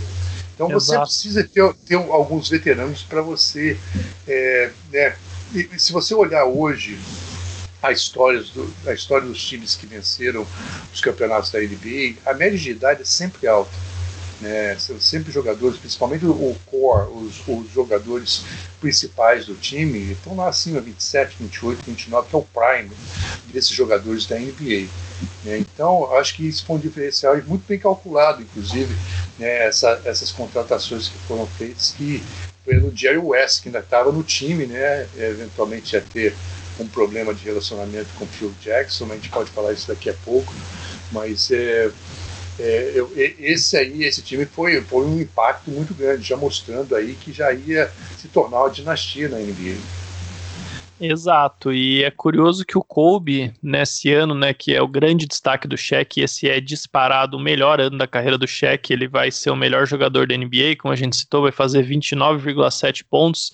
Então 0.55 0.71
Exato. 0.71 0.81
você 0.81 0.99
precisa 0.99 1.45
ter, 1.45 1.75
ter 1.87 1.97
alguns 1.97 2.49
veteranos 2.49 3.03
para 3.03 3.21
você. 3.21 3.79
É, 4.27 4.71
né, 4.91 5.15
se 5.77 5.93
você 5.93 6.15
olhar 6.15 6.45
hoje 6.47 6.99
a 7.83 7.93
história, 7.93 8.43
do, 8.43 8.75
a 8.87 8.93
história 8.93 9.27
dos 9.27 9.43
times 9.43 9.77
que 9.77 9.87
venceram 9.87 10.47
os 10.93 11.01
campeonatos 11.01 11.51
da 11.51 11.61
NBA, 11.61 12.17
a 12.27 12.35
média 12.35 12.59
de 12.59 12.71
idade 12.71 13.03
é 13.03 13.05
sempre 13.05 13.47
alta. 13.47 13.71
Né? 14.41 14.77
São 14.79 15.01
sempre 15.01 15.33
jogadores, 15.33 15.79
principalmente 15.79 16.25
o 16.25 16.57
core, 16.67 17.11
os, 17.13 17.43
os 17.47 17.71
jogadores 17.73 18.45
principais 18.81 19.47
do 19.47 19.55
time, 19.55 20.13
estão 20.13 20.37
lá 20.37 20.49
acima, 20.49 20.81
27, 20.81 21.37
28, 21.41 21.85
29, 21.85 22.29
que 22.29 22.37
é 22.37 22.39
o 22.39 22.43
prime 22.43 22.91
desses 23.53 23.71
jogadores 23.71 24.27
da 24.27 24.39
NBA. 24.39 24.89
Né? 25.45 25.59
Então, 25.59 26.15
acho 26.17 26.37
que 26.37 26.47
isso 26.47 26.65
foi 26.65 26.77
um 26.77 26.81
diferencial 26.81 27.39
e 27.39 27.43
muito 27.43 27.65
bem 27.67 27.79
calculado, 27.79 28.43
inclusive, 28.43 28.95
né, 29.39 29.67
essa, 29.67 30.01
essas 30.05 30.31
contratações 30.31 31.09
que 31.09 31.19
foram 31.27 31.47
feitas, 31.47 31.95
que 31.97 32.23
pelo 32.65 32.95
Jerry 32.95 33.19
West, 33.19 33.63
que 33.63 33.69
ainda 33.69 33.79
estava 33.79 34.13
no 34.13 34.23
time, 34.23 34.67
né, 34.67 35.09
eventualmente 35.17 35.95
ia 35.95 36.03
ter 36.03 36.35
um 36.79 36.89
problema 36.89 37.35
de 37.35 37.45
relacionamento 37.45 38.09
com 38.19 38.27
Phil 38.27 38.53
Jackson, 38.63 39.07
a 39.11 39.15
gente 39.15 39.29
pode 39.29 39.51
falar 39.51 39.73
isso 39.73 39.89
daqui 39.89 40.11
a 40.11 40.15
pouco, 40.15 40.53
mas 41.13 41.51
é, 41.51 41.91
é, 42.59 42.93
eu, 42.95 43.11
esse 43.17 43.77
aí, 43.77 44.05
esse 44.05 44.23
time 44.23 44.45
foi, 44.45 44.81
foi 44.83 45.05
um 45.05 45.21
impacto 45.21 45.71
muito 45.71 45.95
grande, 45.95 46.27
já 46.27 46.37
mostrando 46.37 46.95
aí 46.97 47.15
que 47.15 47.33
já 47.33 47.53
ia 47.53 47.91
se 48.21 48.29
tornar 48.29 48.61
uma 48.61 48.71
dinastia 48.71 49.29
na 49.29 49.39
NBA. 49.39 49.79
Exato, 51.01 51.73
e 51.73 52.03
é 52.03 52.11
curioso 52.11 52.65
que 52.65 52.77
o 52.77 52.83
Kobe, 52.83 53.55
nesse 53.63 54.13
ano, 54.13 54.35
né, 54.35 54.53
que 54.53 54.75
é 54.75 54.83
o 54.83 54.89
grande 54.89 55.27
destaque 55.27 55.69
do 55.69 55.77
Shaq, 55.77 56.21
esse 56.21 56.49
é 56.49 56.61
disparado 56.61 57.37
o 57.37 57.41
melhor 57.41 57.81
ano 57.81 57.97
da 57.97 58.07
carreira 58.07 58.37
do 58.37 58.49
Shaq, 58.49 58.93
ele 58.93 59.07
vai 59.07 59.31
ser 59.31 59.51
o 59.51 59.57
melhor 59.57 59.87
jogador 59.87 60.27
da 60.27 60.37
NBA, 60.37 60.75
como 60.77 60.93
a 60.93 60.97
gente 60.97 61.17
citou, 61.17 61.43
vai 61.43 61.53
fazer 61.53 61.87
29,7 61.87 63.05
pontos, 63.09 63.53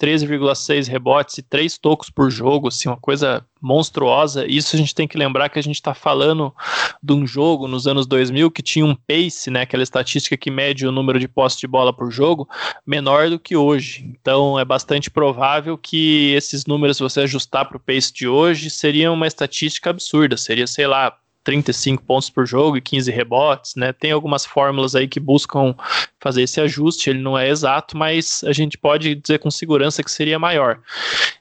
13,6 0.00 0.88
rebotes 0.88 1.38
e 1.38 1.42
3 1.42 1.76
tocos 1.78 2.10
por 2.10 2.30
jogo, 2.30 2.68
assim, 2.68 2.88
uma 2.88 2.96
coisa 2.96 3.44
monstruosa. 3.64 4.46
Isso 4.46 4.76
a 4.76 4.78
gente 4.78 4.94
tem 4.94 5.08
que 5.08 5.16
lembrar 5.16 5.48
que 5.48 5.58
a 5.58 5.62
gente 5.62 5.76
está 5.76 5.94
falando 5.94 6.54
de 7.02 7.12
um 7.14 7.26
jogo 7.26 7.66
nos 7.66 7.86
anos 7.86 8.06
2000 8.06 8.50
que 8.50 8.62
tinha 8.62 8.84
um 8.84 8.94
pace, 8.94 9.50
né, 9.50 9.62
aquela 9.62 9.82
estatística 9.82 10.36
que 10.36 10.50
mede 10.50 10.86
o 10.86 10.92
número 10.92 11.18
de 11.18 11.26
postes 11.26 11.60
de 11.60 11.66
bola 11.66 11.92
por 11.92 12.10
jogo, 12.10 12.46
menor 12.86 13.30
do 13.30 13.38
que 13.38 13.56
hoje. 13.56 14.04
Então 14.20 14.58
é 14.58 14.64
bastante 14.64 15.10
provável 15.10 15.78
que 15.78 16.32
esses 16.34 16.66
números, 16.66 16.98
se 16.98 17.02
você 17.02 17.20
ajustar 17.20 17.66
para 17.66 17.78
o 17.78 17.80
pace 17.80 18.12
de 18.12 18.28
hoje, 18.28 18.68
seriam 18.68 19.14
uma 19.14 19.26
estatística 19.26 19.88
absurda. 19.88 20.36
Seria, 20.36 20.66
sei 20.66 20.86
lá, 20.86 21.16
35 21.44 22.02
pontos 22.02 22.30
por 22.30 22.46
jogo 22.46 22.76
e 22.76 22.80
15 22.80 23.10
rebotes, 23.12 23.74
né? 23.76 23.92
Tem 23.92 24.10
algumas 24.10 24.44
fórmulas 24.44 24.96
aí 24.96 25.06
que 25.06 25.20
buscam 25.20 25.74
fazer 26.18 26.42
esse 26.42 26.60
ajuste, 26.60 27.10
ele 27.10 27.20
não 27.20 27.38
é 27.38 27.48
exato, 27.48 27.96
mas 27.96 28.42
a 28.44 28.52
gente 28.52 28.78
pode 28.78 29.14
dizer 29.14 29.38
com 29.38 29.50
segurança 29.50 30.02
que 30.02 30.10
seria 30.10 30.38
maior. 30.38 30.80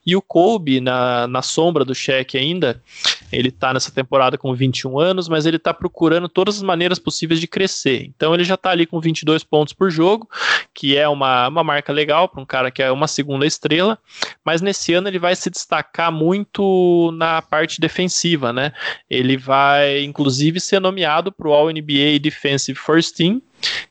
E 0.05 0.15
o 0.15 0.21
Kobe, 0.21 0.81
na, 0.81 1.25
na 1.25 1.41
sombra 1.41 1.85
do 1.85 1.95
cheque 1.95 2.37
ainda, 2.37 2.81
ele 3.33 3.49
está 3.49 3.73
nessa 3.73 3.91
temporada 3.91 4.37
com 4.37 4.53
21 4.53 4.99
anos, 4.99 5.27
mas 5.27 5.45
ele 5.45 5.57
está 5.57 5.73
procurando 5.73 6.29
todas 6.29 6.57
as 6.57 6.63
maneiras 6.63 6.99
possíveis 6.99 7.39
de 7.39 7.47
crescer. 7.47 8.05
Então 8.05 8.33
ele 8.33 8.43
já 8.43 8.55
está 8.55 8.69
ali 8.69 8.85
com 8.85 8.99
22 8.99 9.43
pontos 9.43 9.73
por 9.73 9.89
jogo, 9.89 10.29
que 10.73 10.95
é 10.97 11.07
uma, 11.07 11.47
uma 11.47 11.63
marca 11.63 11.91
legal 11.91 12.29
para 12.29 12.41
um 12.41 12.45
cara 12.45 12.71
que 12.71 12.81
é 12.81 12.91
uma 12.91 13.07
segunda 13.07 13.45
estrela, 13.45 13.97
mas 14.45 14.61
nesse 14.61 14.93
ano 14.93 15.07
ele 15.07 15.19
vai 15.19 15.35
se 15.35 15.49
destacar 15.49 16.11
muito 16.11 17.11
na 17.13 17.41
parte 17.41 17.81
defensiva, 17.81 18.53
né? 18.53 18.71
Ele 19.09 19.37
vai, 19.37 20.03
inclusive, 20.03 20.59
ser 20.59 20.79
nomeado 20.79 21.31
para 21.31 21.47
o 21.47 21.53
All-NBA 21.53 22.19
Defensive 22.21 22.77
First 22.77 23.15
Team, 23.15 23.41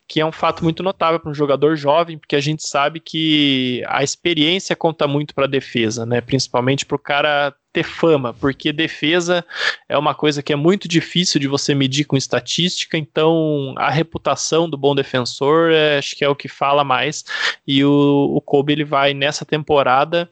que 0.07 0.19
é 0.19 0.25
um 0.25 0.31
fato 0.31 0.63
muito 0.63 0.83
notável 0.83 1.19
para 1.19 1.31
um 1.31 1.33
jogador 1.33 1.75
jovem, 1.75 2.17
porque 2.17 2.35
a 2.35 2.41
gente 2.41 2.67
sabe 2.67 2.99
que 2.99 3.83
a 3.87 4.03
experiência 4.03 4.75
conta 4.75 5.07
muito 5.07 5.33
para 5.33 5.45
a 5.45 5.49
defesa, 5.49 6.05
né? 6.05 6.21
Principalmente 6.21 6.85
para 6.85 6.95
o 6.95 6.99
cara 6.99 7.53
ter 7.73 7.83
fama, 7.83 8.33
porque 8.35 8.71
defesa 8.71 9.43
é 9.89 9.97
uma 9.97 10.13
coisa 10.13 10.43
que 10.43 10.53
é 10.53 10.55
muito 10.55 10.87
difícil 10.87 11.41
de 11.41 11.47
você 11.47 11.73
medir 11.73 12.05
com 12.05 12.15
estatística, 12.15 12.95
então 12.95 13.73
a 13.75 13.89
reputação 13.89 14.69
do 14.69 14.77
bom 14.77 14.93
defensor 14.93 15.71
é, 15.71 15.97
acho 15.97 16.15
que 16.15 16.23
é 16.23 16.29
o 16.29 16.35
que 16.35 16.47
fala 16.47 16.83
mais. 16.83 17.25
E 17.65 17.83
o, 17.83 18.31
o 18.35 18.39
Kobe 18.39 18.73
ele 18.73 18.83
vai 18.83 19.15
nessa 19.15 19.43
temporada 19.43 20.29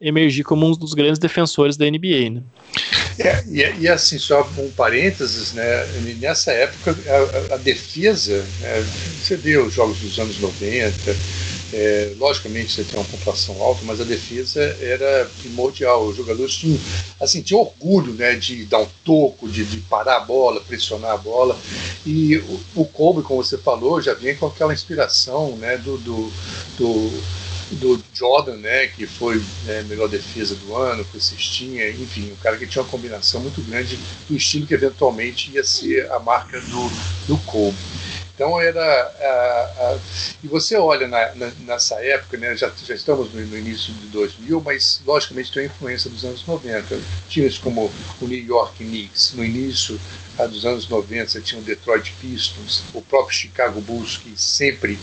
emergir 0.00 0.44
como 0.44 0.66
um 0.66 0.72
dos 0.72 0.94
grandes 0.94 1.18
defensores 1.18 1.76
da 1.76 1.84
NBA, 1.84 2.30
né? 2.30 2.42
É, 3.18 3.44
e, 3.46 3.82
e, 3.82 3.88
assim, 3.88 4.18
só 4.18 4.52
um 4.56 4.72
parênteses, 4.72 5.52
né, 5.52 5.86
nessa 6.18 6.52
época 6.52 6.96
a, 7.50 7.54
a 7.54 7.56
defesa, 7.58 8.54
né, 8.58 8.90
você 9.18 9.36
vê 9.36 9.58
os 9.58 9.74
jogos 9.74 10.00
dos 10.00 10.18
anos 10.18 10.38
90, 10.38 11.20
é, 11.72 12.14
logicamente 12.16 12.72
você 12.72 12.84
tem 12.84 12.98
uma 12.98 13.06
pontuação 13.06 13.62
alta, 13.62 13.84
mas 13.84 14.00
a 14.00 14.04
defesa 14.04 14.60
era 14.80 15.30
primordial. 15.38 16.06
Os 16.08 16.16
jogadores 16.16 16.54
tinham, 16.56 16.82
assim, 17.20 17.42
tinham 17.42 17.60
orgulho 17.62 18.14
né, 18.14 18.34
de 18.36 18.64
dar 18.66 18.80
um 18.80 18.88
toco, 19.04 19.48
de, 19.48 19.64
de 19.66 19.78
parar 19.82 20.16
a 20.16 20.24
bola, 20.24 20.64
pressionar 20.64 21.12
a 21.12 21.18
bola. 21.18 21.60
E 22.04 22.36
o, 22.38 22.66
o 22.74 22.86
Kobe, 22.86 23.22
como 23.22 23.42
você 23.42 23.58
falou, 23.58 24.00
já 24.00 24.14
vinha 24.14 24.36
com 24.36 24.46
aquela 24.46 24.72
inspiração 24.74 25.56
né, 25.56 25.78
do, 25.78 25.98
do, 25.98 26.36
do 26.76 27.28
do 27.76 28.02
Jordan, 28.12 28.56
né, 28.56 28.86
que 28.88 29.06
foi 29.06 29.42
né, 29.64 29.82
melhor 29.88 30.08
defesa 30.08 30.54
do 30.54 30.74
ano, 30.76 31.04
com 31.04 31.20
cestinha, 31.20 31.88
enfim, 31.90 32.32
um 32.32 32.36
cara 32.36 32.56
que 32.56 32.66
tinha 32.66 32.82
uma 32.82 32.90
combinação 32.90 33.40
muito 33.40 33.60
grande 33.62 33.98
do 34.28 34.36
estilo 34.36 34.66
que 34.66 34.74
eventualmente 34.74 35.50
ia 35.52 35.64
ser 35.64 36.10
a 36.10 36.18
marca 36.18 36.60
do, 36.60 36.90
do 37.26 37.38
Kobe. 37.44 37.76
Então 38.40 38.58
era. 38.58 38.82
A, 38.82 39.92
a, 39.92 39.98
e 40.42 40.48
você 40.48 40.74
olha 40.74 41.06
na, 41.06 41.34
na, 41.34 41.52
nessa 41.66 42.02
época, 42.02 42.38
né, 42.38 42.56
já, 42.56 42.72
já 42.86 42.94
estamos 42.94 43.30
no, 43.34 43.40
no, 43.46 43.58
início 43.58 43.92
de 43.92 44.06
2000, 44.06 44.62
mas 44.62 45.02
logicamente 45.04 45.52
tem 45.52 45.64
a 45.64 45.66
influência 45.66 46.08
dos 46.08 46.24
anos 46.24 46.46
90. 46.46 46.98
Times 47.28 47.58
como 47.58 47.92
o 48.18 48.26
New 48.26 48.42
York 48.42 48.82
Knicks, 48.82 49.34
no 49.34 49.44
início 49.44 50.00
dos 50.46 50.64
anos 50.64 50.88
90, 50.88 51.28
você 51.28 51.40
tinha 51.40 51.60
o 51.60 51.64
Detroit 51.64 52.12
Pistons, 52.20 52.84
o 52.94 53.02
próprio 53.02 53.36
Chicago 53.36 53.80
Bulls, 53.80 54.16
que 54.16 54.32
sempre 54.36 54.98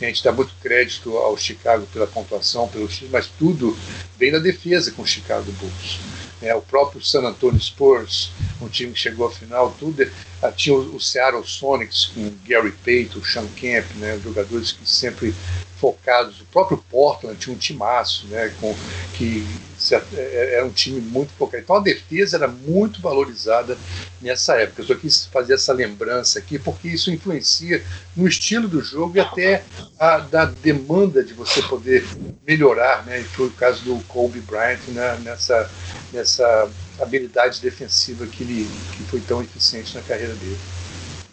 a 0.00 0.04
gente 0.04 0.22
dá 0.22 0.32
muito 0.32 0.54
crédito 0.62 1.16
ao 1.16 1.36
Chicago 1.36 1.86
pela 1.92 2.06
pontuação, 2.06 2.68
pelo 2.68 2.88
time, 2.88 3.10
mas 3.12 3.26
tudo 3.26 3.76
vem 4.18 4.32
da 4.32 4.38
defesa 4.38 4.90
com 4.92 5.02
o 5.02 5.06
Chicago 5.06 5.50
Bulls. 5.52 6.00
É, 6.40 6.52
o 6.54 6.60
próprio 6.60 7.00
San 7.00 7.22
Antonio 7.22 7.60
Spurs, 7.60 8.32
um 8.60 8.68
time 8.68 8.92
que 8.92 8.98
chegou 8.98 9.28
à 9.28 9.30
final, 9.30 9.74
tudo. 9.78 10.10
Ah, 10.42 10.50
tinha 10.50 10.74
o, 10.74 10.96
o 10.96 11.00
Seattle 11.00 11.46
Sonics 11.46 12.06
com 12.06 12.32
Gary 12.44 12.72
Payton, 12.72 13.22
Sean 13.22 13.46
Kemp, 13.54 13.86
né, 13.94 14.20
jogadores 14.22 14.72
que 14.72 14.88
sempre 14.88 15.32
focados. 15.76 16.40
O 16.40 16.44
próprio 16.46 16.78
Portland 16.90 17.38
tinha 17.38 17.54
um 17.54 17.58
timaço, 17.58 18.26
né, 18.26 18.52
com, 18.60 18.74
que 19.14 19.46
era 19.90 20.04
é, 20.14 20.58
é 20.58 20.64
um 20.64 20.70
time 20.70 21.00
muito 21.00 21.32
focado. 21.32 21.62
Então 21.62 21.76
a 21.76 21.80
defesa 21.80 22.36
era 22.36 22.48
muito 22.48 23.00
valorizada 23.00 23.76
nessa 24.20 24.54
época. 24.56 24.82
Eu 24.82 24.86
só 24.86 24.94
quis 24.94 25.26
fazer 25.26 25.54
essa 25.54 25.72
lembrança 25.72 26.38
aqui, 26.38 26.58
porque 26.58 26.88
isso 26.88 27.10
influencia 27.10 27.82
no 28.14 28.28
estilo 28.28 28.68
do 28.68 28.82
jogo 28.82 29.16
e 29.16 29.20
até 29.20 29.64
a, 29.98 30.18
da 30.18 30.44
demanda 30.44 31.24
de 31.24 31.32
você 31.32 31.62
poder 31.62 32.06
melhorar, 32.46 33.04
né? 33.04 33.20
E 33.20 33.24
foi 33.24 33.46
o 33.46 33.52
caso 33.52 33.82
do 33.84 33.98
Kobe 34.04 34.40
Bryant 34.40 34.80
né, 34.88 35.18
nessa, 35.22 35.70
nessa 36.12 36.70
habilidade 37.00 37.60
defensiva 37.60 38.26
que, 38.26 38.42
ele, 38.42 38.68
que 38.96 39.02
foi 39.04 39.20
tão 39.20 39.42
eficiente 39.42 39.94
na 39.94 40.02
carreira 40.02 40.34
dele. 40.34 40.58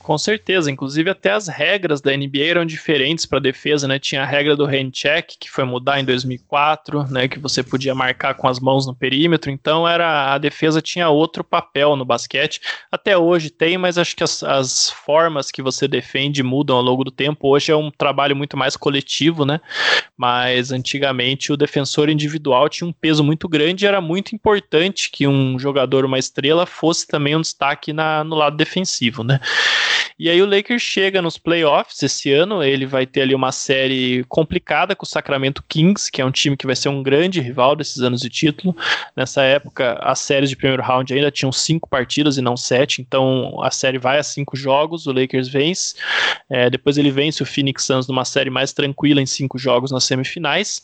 Com 0.10 0.18
certeza, 0.18 0.72
inclusive 0.72 1.08
até 1.08 1.30
as 1.34 1.48
regras 1.48 2.02
da 2.02 2.12
NBA 2.12 2.44
eram 2.44 2.66
diferentes 2.66 3.28
para 3.28 3.38
defesa, 3.38 3.88
né? 3.88 4.00
Tinha 4.00 4.24
a 4.24 4.26
regra 4.26 4.56
do 4.56 4.66
hand 4.66 4.90
check, 4.92 5.34
que 5.40 5.52
foi 5.52 5.64
mudar 5.64 6.00
em 6.00 6.04
2004, 6.04 7.04
né, 7.12 7.28
que 7.28 7.38
você 7.38 7.62
podia 7.62 7.94
marcar 7.94 8.34
com 8.34 8.48
as 8.48 8.60
mãos 8.60 8.88
no 8.88 8.96
perímetro, 8.96 9.52
então 9.52 9.88
era 9.88 10.34
a 10.34 10.40
defesa 10.40 10.82
tinha 10.82 11.08
outro 11.10 11.44
papel 11.44 11.96
no 11.96 12.04
basquete. 12.04 12.60
Até 12.92 13.16
hoje 13.16 13.52
tem, 13.52 13.78
mas 13.78 14.00
acho 14.00 14.16
que 14.16 14.24
as, 14.24 14.42
as 14.42 14.90
formas 14.90 15.52
que 15.52 15.62
você 15.62 15.88
defende 15.88 16.42
mudam 16.42 16.78
ao 16.78 16.82
longo 16.82 17.04
do 17.04 17.12
tempo. 17.12 17.48
Hoje 17.48 17.72
é 17.72 17.76
um 17.76 17.92
trabalho 17.92 18.36
muito 18.36 18.58
mais 18.58 18.76
coletivo, 18.76 19.46
né? 19.46 19.62
Mas 20.18 20.72
antigamente 20.72 21.54
o 21.54 21.58
defensor 21.58 22.10
individual 22.10 22.68
tinha 22.68 22.88
um 22.88 22.94
peso 22.94 23.24
muito 23.24 23.48
grande 23.48 23.86
e 23.86 23.88
era 23.88 24.02
muito 24.02 24.34
importante 24.34 25.12
que 25.12 25.28
um 25.28 25.60
jogador, 25.60 26.04
uma 26.04 26.18
estrela, 26.18 26.66
fosse 26.66 27.06
também 27.06 27.36
um 27.36 27.42
destaque 27.42 27.94
na, 27.94 28.24
no 28.24 28.36
lado 28.36 28.58
defensivo, 28.58 29.24
né? 29.24 29.40
E 30.20 30.30
aí 30.30 30.42
o 30.42 30.46
Lakers 30.46 30.82
chega 30.82 31.22
nos 31.22 31.38
playoffs 31.38 32.04
esse 32.04 32.30
ano, 32.34 32.62
ele 32.62 32.86
vai 32.86 33.06
ter 33.06 33.22
ali 33.22 33.34
uma 33.34 33.54
série 33.54 34.26
complicada 34.28 34.94
com 34.94 35.06
o 35.06 35.08
Sacramento 35.08 35.64
Kings, 35.66 36.12
que 36.12 36.22
é 36.22 36.26
um 36.26 36.32
time 36.32 36.58
que 36.58 36.66
vai 36.66 36.76
ser 36.76 36.90
um 36.90 37.02
grande 37.02 37.40
rival 37.40 37.74
desses 37.74 38.02
anos 38.02 38.20
de 38.20 38.30
título. 38.30 38.76
Nessa 39.16 39.44
época, 39.44 39.94
as 40.02 40.20
séries 40.20 40.50
de 40.50 40.58
primeiro 40.58 40.84
round 40.84 41.14
ainda 41.14 41.32
tinham 41.32 41.54
cinco 41.54 41.88
partidas 41.88 42.38
e 42.38 42.42
não 42.42 42.58
sete, 42.58 43.02
então 43.02 43.64
a 43.64 43.72
série 43.72 43.98
vai 43.98 44.20
a 44.20 44.24
cinco 44.24 44.58
jogos, 44.58 45.08
o 45.08 45.14
Lakers 45.14 45.48
vence. 45.48 45.96
É, 46.50 46.70
depois 46.70 46.98
ele 46.98 47.12
vence 47.12 47.42
o 47.42 47.46
Phoenix 47.46 47.86
Suns 47.86 48.06
numa 48.06 48.26
série 48.26 48.50
mais 48.50 48.74
tranquila 48.74 49.22
em 49.22 49.26
cinco 49.26 49.58
jogos 49.58 49.90
nas 49.90 50.04
semifinais. 50.04 50.84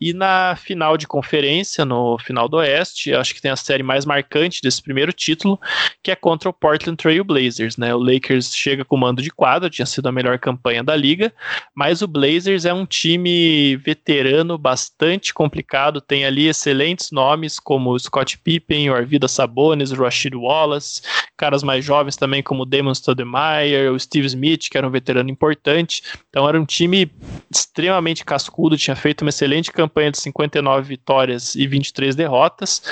E 0.00 0.12
na 0.12 0.54
final 0.54 0.96
de 0.96 1.08
conferência, 1.08 1.84
no 1.84 2.16
final 2.18 2.48
do 2.48 2.58
Oeste, 2.58 3.12
acho 3.12 3.34
que 3.34 3.42
tem 3.42 3.50
a 3.50 3.56
série 3.56 3.82
mais 3.82 4.04
marcante 4.04 4.62
desse 4.62 4.80
primeiro 4.80 5.12
título, 5.12 5.58
que 6.02 6.12
é 6.12 6.14
contra 6.14 6.48
o 6.48 6.52
Portland 6.52 6.96
Trail 6.96 7.24
Blazers. 7.24 7.76
Né? 7.76 7.92
O 7.92 7.98
Lakers 7.98 8.52
chega 8.68 8.84
com 8.84 8.96
mando 8.98 9.22
de 9.22 9.30
quadra, 9.30 9.70
tinha 9.70 9.86
sido 9.86 10.08
a 10.08 10.12
melhor 10.12 10.38
campanha 10.38 10.84
da 10.84 10.94
liga, 10.94 11.32
mas 11.74 12.02
o 12.02 12.06
Blazers 12.06 12.66
é 12.66 12.72
um 12.72 12.84
time 12.84 13.76
veterano 13.76 14.58
bastante 14.58 15.32
complicado, 15.32 16.00
tem 16.00 16.26
ali 16.26 16.48
excelentes 16.48 17.10
nomes 17.10 17.58
como 17.58 17.98
Scott 17.98 18.36
Pippen, 18.38 18.90
o 18.90 18.94
Arvida 18.94 19.26
Sabonis, 19.26 19.90
Rashid 19.90 20.34
Wallace, 20.34 21.00
caras 21.36 21.62
mais 21.62 21.82
jovens 21.82 22.16
também 22.16 22.42
como 22.42 22.66
Damon 22.66 22.94
Stoudemire, 22.94 23.88
o 23.90 23.98
Steve 23.98 24.26
Smith, 24.26 24.68
que 24.70 24.76
era 24.76 24.86
um 24.86 24.90
veterano 24.90 25.30
importante. 25.30 26.02
Então 26.28 26.46
era 26.46 26.60
um 26.60 26.66
time 26.66 27.10
extremamente 27.50 28.24
cascudo, 28.24 28.76
tinha 28.76 28.96
feito 28.96 29.22
uma 29.22 29.30
excelente 29.30 29.72
campanha 29.72 30.10
de 30.10 30.18
59 30.18 30.86
vitórias 30.86 31.54
e 31.54 31.66
23 31.66 32.14
derrotas. 32.14 32.82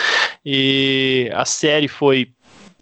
E 0.45 1.31
a 1.35 1.45
série 1.45 1.89
foi 1.89 2.31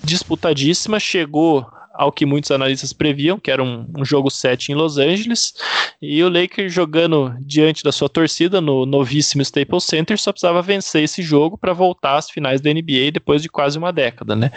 disputadíssima, 0.03 1.01
chegou 1.01 1.66
ao 1.95 2.11
que 2.11 2.26
muitos 2.26 2.51
analistas 2.51 2.92
previam, 2.92 3.38
que 3.38 3.51
era 3.51 3.62
um, 3.62 3.86
um, 3.97 4.05
jogo 4.05 4.30
7 4.30 4.72
em 4.72 4.74
Los 4.74 4.99
Angeles, 4.99 5.55
e 6.03 6.22
o 6.22 6.28
Lakers 6.28 6.72
jogando 6.72 7.34
diante 7.40 7.84
da 7.84 7.92
sua 7.92 8.09
torcida 8.09 8.61
no 8.61 8.84
novíssimo 8.84 9.42
Staples 9.42 9.84
Center 9.84 10.18
só 10.18 10.32
precisava 10.32 10.61
vencer 10.61 11.05
esse 11.05 11.22
jogo 11.22 11.57
para 11.57 11.72
voltar 11.72 12.16
às 12.16 12.28
finais 12.28 12.61
da 12.61 12.72
NBA 12.72 13.12
depois 13.12 13.40
de 13.40 13.49
quase 13.49 13.78
uma 13.78 13.92
década, 13.92 14.34
né? 14.34 14.51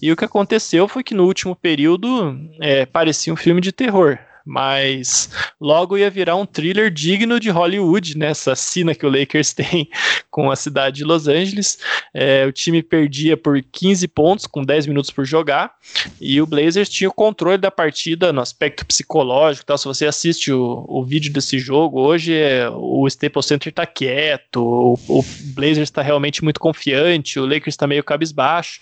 E 0.00 0.12
o 0.12 0.16
que 0.16 0.24
aconteceu 0.24 0.86
foi 0.86 1.02
que 1.02 1.14
no 1.14 1.24
último 1.24 1.56
período 1.56 2.38
é, 2.60 2.86
parecia 2.86 3.32
um 3.32 3.36
filme 3.36 3.60
de 3.60 3.72
terror 3.72 4.18
mas 4.46 5.28
logo 5.60 5.98
ia 5.98 6.08
virar 6.08 6.36
um 6.36 6.46
thriller 6.46 6.88
digno 6.88 7.40
de 7.40 7.50
Hollywood, 7.50 8.16
nessa 8.16 8.50
né? 8.50 8.56
cena 8.56 8.94
que 8.94 9.04
o 9.04 9.10
Lakers 9.10 9.52
tem 9.54 9.88
com 10.30 10.50
a 10.50 10.56
cidade 10.56 10.98
de 10.98 11.04
Los 11.04 11.26
Angeles. 11.26 11.78
É, 12.14 12.46
o 12.46 12.52
time 12.52 12.82
perdia 12.82 13.36
por 13.36 13.60
15 13.60 14.06
pontos, 14.08 14.46
com 14.46 14.62
10 14.62 14.86
minutos 14.86 15.10
por 15.10 15.24
jogar, 15.24 15.72
e 16.20 16.40
o 16.40 16.46
Blazers 16.46 16.88
tinha 16.88 17.10
o 17.10 17.12
controle 17.12 17.58
da 17.58 17.70
partida 17.70 18.32
no 18.32 18.40
aspecto 18.40 18.86
psicológico. 18.86 19.66
Tal. 19.66 19.76
Se 19.78 19.84
você 19.84 20.06
assiste 20.06 20.52
o, 20.52 20.84
o 20.88 21.04
vídeo 21.04 21.32
desse 21.32 21.58
jogo, 21.58 22.00
hoje 22.00 22.34
é, 22.34 22.70
o 22.70 23.06
Staples 23.08 23.46
Center 23.46 23.70
está 23.70 23.84
quieto, 23.84 24.62
o, 24.62 24.94
o 25.08 25.24
Blazers 25.54 25.88
está 25.88 26.02
realmente 26.02 26.44
muito 26.44 26.60
confiante, 26.60 27.40
o 27.40 27.44
Lakers 27.44 27.74
está 27.74 27.86
meio 27.86 28.04
cabisbaixo. 28.04 28.80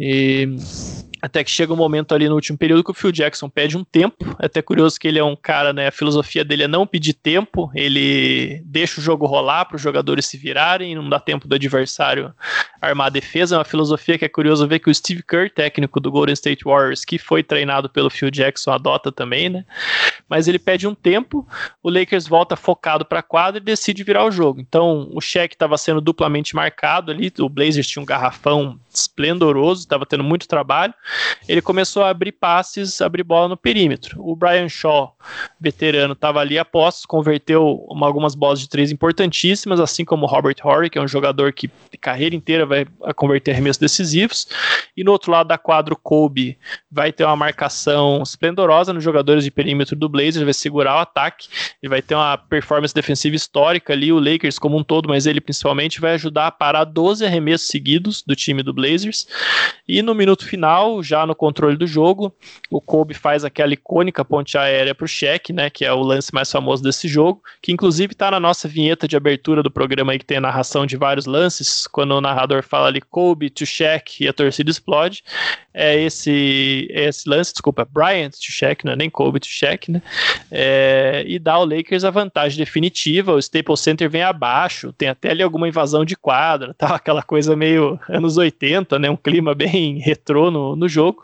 E 0.00 0.48
até 1.24 1.42
que 1.42 1.50
chega 1.50 1.72
um 1.72 1.76
momento 1.76 2.14
ali 2.14 2.28
no 2.28 2.34
último 2.34 2.58
período 2.58 2.84
que 2.84 2.90
o 2.90 2.94
Phil 2.94 3.10
Jackson 3.10 3.48
pede 3.48 3.78
um 3.78 3.82
tempo. 3.82 4.36
É 4.38 4.44
até 4.44 4.60
curioso 4.60 5.00
que 5.00 5.08
ele 5.08 5.18
é 5.18 5.24
um 5.24 5.34
cara, 5.34 5.72
né? 5.72 5.86
A 5.86 5.90
filosofia 5.90 6.44
dele 6.44 6.64
é 6.64 6.68
não 6.68 6.86
pedir 6.86 7.14
tempo, 7.14 7.70
ele 7.74 8.60
deixa 8.66 9.00
o 9.00 9.02
jogo 9.02 9.24
rolar 9.24 9.64
para 9.64 9.76
os 9.76 9.80
jogadores 9.80 10.26
se 10.26 10.36
virarem, 10.36 10.94
não 10.94 11.08
dá 11.08 11.18
tempo 11.18 11.48
do 11.48 11.54
adversário 11.54 12.34
armar 12.78 13.06
a 13.06 13.10
defesa. 13.10 13.54
É 13.54 13.58
uma 13.58 13.64
filosofia 13.64 14.18
que 14.18 14.24
é 14.26 14.28
curioso 14.28 14.68
ver 14.68 14.80
que 14.80 14.90
o 14.90 14.94
Steve 14.94 15.22
Kerr, 15.22 15.48
técnico 15.48 15.98
do 15.98 16.10
Golden 16.10 16.34
State 16.34 16.62
Warriors, 16.62 17.06
que 17.06 17.18
foi 17.18 17.42
treinado 17.42 17.88
pelo 17.88 18.10
Phil 18.10 18.30
Jackson, 18.30 18.72
adota 18.72 19.10
também, 19.10 19.48
né? 19.48 19.64
Mas 20.28 20.46
ele 20.46 20.58
pede 20.58 20.86
um 20.86 20.94
tempo, 20.94 21.48
o 21.82 21.88
Lakers 21.88 22.28
volta 22.28 22.54
focado 22.54 23.02
para 23.02 23.20
a 23.20 23.22
quadra 23.22 23.58
e 23.58 23.64
decide 23.64 24.04
virar 24.04 24.26
o 24.26 24.30
jogo. 24.30 24.60
Então 24.60 25.08
o 25.14 25.22
cheque 25.22 25.54
estava 25.54 25.78
sendo 25.78 26.02
duplamente 26.02 26.54
marcado 26.54 27.10
ali, 27.10 27.32
o 27.38 27.48
Blazers 27.48 27.86
tinha 27.86 28.02
um 28.02 28.06
garrafão 28.06 28.78
esplendoroso, 28.98 29.82
estava 29.82 30.06
tendo 30.06 30.24
muito 30.24 30.48
trabalho. 30.48 30.94
Ele 31.48 31.60
começou 31.60 32.02
a 32.02 32.10
abrir 32.10 32.32
passes, 32.32 33.00
abrir 33.00 33.22
bola 33.22 33.48
no 33.48 33.56
perímetro. 33.56 34.20
O 34.22 34.34
Brian 34.36 34.68
Shaw, 34.68 35.16
veterano, 35.60 36.12
estava 36.12 36.40
ali 36.40 36.58
a 36.58 36.64
postos, 36.64 37.06
converteu 37.06 37.84
uma, 37.88 38.06
algumas 38.06 38.34
bolas 38.34 38.60
de 38.60 38.68
três 38.68 38.90
importantíssimas, 38.90 39.80
assim 39.80 40.04
como 40.04 40.24
o 40.24 40.28
Robert 40.28 40.56
Horry, 40.62 40.90
que 40.90 40.98
é 40.98 41.02
um 41.02 41.08
jogador 41.08 41.52
que 41.52 41.70
carreira 42.00 42.36
inteira 42.36 42.66
vai 42.66 42.86
converter 43.16 43.52
arremessos 43.52 43.78
decisivos. 43.78 44.46
E 44.96 45.02
no 45.02 45.12
outro 45.12 45.32
lado 45.32 45.48
da 45.48 45.58
quadra, 45.58 45.94
o 45.94 45.96
Kobe 45.96 46.58
vai 46.90 47.12
ter 47.12 47.24
uma 47.24 47.36
marcação 47.36 48.22
esplendorosa 48.22 48.92
nos 48.92 49.02
jogadores 49.02 49.44
de 49.44 49.50
perímetro 49.50 49.96
do 49.96 50.08
Blazers, 50.08 50.44
vai 50.44 50.52
segurar 50.52 50.96
o 50.96 51.00
ataque, 51.00 51.48
e 51.82 51.88
vai 51.88 52.02
ter 52.02 52.14
uma 52.14 52.36
performance 52.36 52.94
defensiva 52.94 53.34
histórica 53.34 53.92
ali, 53.92 54.12
o 54.12 54.18
Lakers 54.18 54.58
como 54.58 54.76
um 54.76 54.84
todo, 54.84 55.08
mas 55.08 55.26
ele 55.26 55.40
principalmente 55.40 56.00
vai 56.00 56.14
ajudar 56.14 56.46
a 56.46 56.50
parar 56.50 56.84
12 56.84 57.24
arremessos 57.24 57.68
seguidos 57.68 58.22
do 58.22 58.36
time 58.36 58.62
do 58.62 58.72
Blazers 58.72 58.83
Blazers. 58.84 59.26
E 59.88 60.02
no 60.02 60.14
minuto 60.14 60.46
final, 60.46 61.02
já 61.02 61.26
no 61.26 61.34
controle 61.34 61.76
do 61.76 61.86
jogo, 61.86 62.34
o 62.70 62.80
Kobe 62.80 63.14
faz 63.14 63.44
aquela 63.44 63.72
icônica 63.72 64.24
ponte 64.24 64.56
aérea 64.56 64.94
para 64.94 65.04
o 65.04 65.08
cheque, 65.08 65.52
né, 65.52 65.70
que 65.70 65.84
é 65.84 65.92
o 65.92 66.00
lance 66.00 66.32
mais 66.34 66.50
famoso 66.50 66.82
desse 66.82 67.08
jogo, 67.08 67.42
que 67.62 67.72
inclusive 67.72 68.12
está 68.12 68.30
na 68.30 68.40
nossa 68.40 68.68
vinheta 68.68 69.06
de 69.08 69.16
abertura 69.16 69.62
do 69.62 69.70
programa 69.70 70.12
aí 70.12 70.18
que 70.18 70.24
tem 70.24 70.38
a 70.38 70.40
narração 70.40 70.86
de 70.86 70.96
vários 70.96 71.26
lances, 71.26 71.86
quando 71.86 72.12
o 72.12 72.20
narrador 72.20 72.62
fala 72.62 72.88
ali 72.88 73.00
Kobe 73.00 73.50
to 73.50 73.66
check 73.66 74.20
e 74.20 74.28
a 74.28 74.32
torcida 74.32 74.70
explode. 74.70 75.22
É 75.72 76.00
esse, 76.00 76.86
é 76.90 77.08
esse 77.08 77.28
lance, 77.28 77.52
desculpa, 77.52 77.84
Bryant 77.84 78.30
to 78.30 78.52
check, 78.52 78.84
não 78.84 78.92
é 78.92 78.96
nem 78.96 79.10
Kobe 79.10 79.40
to 79.40 79.48
check, 79.48 79.88
né? 79.88 80.00
É, 80.50 81.24
e 81.26 81.38
dá 81.38 81.54
ao 81.54 81.66
Lakers 81.66 82.04
a 82.04 82.10
vantagem 82.10 82.56
definitiva. 82.56 83.32
O 83.32 83.38
Staples 83.38 83.80
Center 83.80 84.08
vem 84.08 84.22
abaixo, 84.22 84.92
tem 84.92 85.08
até 85.08 85.30
ali 85.30 85.42
alguma 85.42 85.68
invasão 85.68 86.04
de 86.04 86.16
quadra, 86.16 86.72
tá? 86.78 86.94
aquela 86.94 87.22
coisa 87.22 87.56
meio 87.56 87.98
anos 88.08 88.36
80 88.36 88.73
né? 88.98 89.10
Um 89.10 89.16
clima 89.16 89.54
bem 89.56 89.98
retrô 89.98 90.50
no, 90.50 90.76
no 90.76 90.88
jogo. 90.88 91.22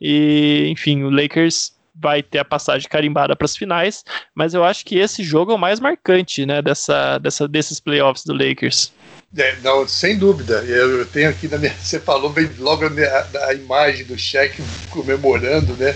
E, 0.00 0.68
enfim, 0.70 1.02
o 1.02 1.10
Lakers 1.10 1.74
vai 1.94 2.22
ter 2.22 2.38
a 2.38 2.44
passagem 2.44 2.88
carimbada 2.88 3.34
para 3.34 3.46
as 3.46 3.56
finais, 3.56 4.04
mas 4.34 4.52
eu 4.52 4.62
acho 4.62 4.84
que 4.84 4.98
esse 4.98 5.24
jogo 5.24 5.52
é 5.52 5.54
o 5.54 5.58
mais 5.58 5.80
marcante, 5.80 6.44
né, 6.44 6.60
dessa, 6.60 7.16
dessa, 7.18 7.48
desses 7.48 7.80
playoffs 7.80 8.22
do 8.24 8.34
Lakers. 8.34 8.92
É, 9.36 9.56
não, 9.62 9.86
sem 9.88 10.18
dúvida. 10.18 10.64
Eu, 10.66 10.98
eu, 10.98 11.06
tenho 11.06 11.28
aqui 11.28 11.48
na 11.48 11.58
minha. 11.58 11.74
Você 11.80 11.98
falou 11.98 12.30
bem 12.30 12.48
logo 12.58 12.84
a, 12.84 13.46
a 13.48 13.54
imagem 13.54 14.04
do 14.04 14.16
cheque 14.16 14.62
comemorando, 14.90 15.74
né? 15.74 15.94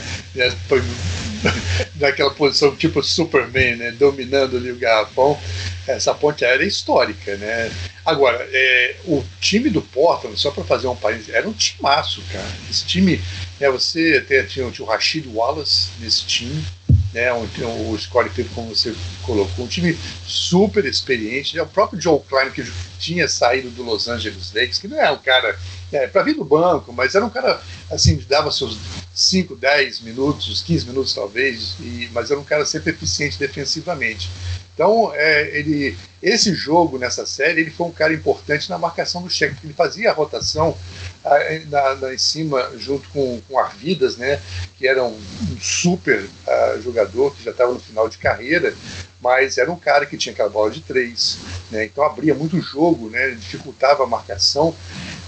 Naquela 1.96 2.30
posição 2.30 2.74
tipo 2.76 3.02
Superman, 3.02 3.76
né? 3.76 3.90
Dominando 3.92 4.56
ali 4.56 4.70
o 4.70 4.78
garrafão. 4.78 5.38
Essa 5.86 6.14
ponte 6.14 6.44
aérea 6.44 6.64
é 6.64 6.68
histórica, 6.68 7.36
né? 7.36 7.70
Agora, 8.04 8.48
é, 8.50 8.96
o 9.04 9.24
time 9.40 9.68
do 9.70 9.82
Portland, 9.82 10.38
só 10.38 10.50
para 10.50 10.64
fazer 10.64 10.86
um 10.86 10.96
país, 10.96 11.28
era 11.28 11.48
um 11.48 11.52
timaço, 11.52 12.22
cara. 12.32 12.48
Esse 12.70 12.84
time, 12.84 13.20
né, 13.58 13.70
você 13.70 14.20
tem, 14.22 14.44
tinha, 14.46 14.70
tinha 14.70 14.84
o 14.84 14.88
Rashid 14.88 15.26
Wallace 15.28 15.90
nesse 16.00 16.24
time, 16.24 16.64
né, 17.12 17.32
um, 17.32 17.90
o 17.90 17.98
Scottie 17.98 18.30
Pippen, 18.30 18.52
como 18.54 18.74
você 18.74 18.94
colocou, 19.22 19.64
um 19.64 19.68
time 19.68 19.98
super 20.26 20.84
experiente. 20.84 21.56
Né, 21.56 21.62
o 21.62 21.66
próprio 21.66 22.00
Joe 22.00 22.20
Klein, 22.28 22.50
que 22.50 22.64
tinha 22.98 23.28
saído 23.28 23.70
do 23.70 23.82
Los 23.82 24.08
Angeles 24.08 24.52
Lakers, 24.52 24.78
que 24.78 24.88
não 24.88 25.00
é 25.00 25.10
um 25.10 25.18
cara 25.18 25.58
é, 25.92 26.06
para 26.06 26.22
vir 26.22 26.34
do 26.34 26.44
banco, 26.44 26.92
mas 26.92 27.14
era 27.14 27.24
um 27.24 27.30
cara 27.30 27.60
assim, 27.90 28.16
dava 28.28 28.50
seus 28.50 28.78
5, 29.14 29.56
10 29.56 30.00
minutos, 30.00 30.62
15 30.62 30.86
minutos 30.86 31.14
talvez, 31.14 31.76
e, 31.80 32.08
mas 32.12 32.30
era 32.30 32.38
um 32.38 32.44
cara 32.44 32.64
sempre 32.64 32.90
eficiente 32.90 33.38
defensivamente. 33.38 34.30
Então, 34.74 35.12
é, 35.14 35.58
ele, 35.58 35.94
esse 36.22 36.54
jogo 36.54 36.96
nessa 36.96 37.26
série, 37.26 37.60
ele 37.60 37.70
foi 37.70 37.86
um 37.86 37.92
cara 37.92 38.14
importante 38.14 38.70
na 38.70 38.78
marcação 38.78 39.22
do 39.22 39.28
cheque, 39.28 39.52
porque 39.52 39.66
ele 39.66 39.74
fazia 39.74 40.10
a 40.10 40.14
rotação 40.14 40.74
na, 41.68 41.96
na, 41.96 42.14
em 42.14 42.18
cima, 42.18 42.72
junto 42.78 43.06
com, 43.10 43.42
Arvidas, 43.58 44.16
né, 44.16 44.40
que 44.78 44.88
era 44.88 45.04
um, 45.04 45.14
um 45.18 45.60
super 45.60 46.22
uh, 46.22 46.80
jogador, 46.80 47.34
que 47.34 47.44
já 47.44 47.50
estava 47.50 47.74
no 47.74 47.80
final 47.80 48.08
de 48.08 48.16
carreira, 48.16 48.74
mas 49.20 49.58
era 49.58 49.70
um 49.70 49.78
cara 49.78 50.06
que 50.06 50.16
tinha 50.16 50.32
aquela 50.32 50.48
bola 50.48 50.70
de 50.70 50.80
três, 50.80 51.36
né, 51.70 51.84
então 51.84 52.02
abria 52.02 52.34
muito 52.34 52.58
jogo, 52.58 53.10
né, 53.10 53.32
dificultava 53.32 54.04
a 54.04 54.06
marcação. 54.06 54.74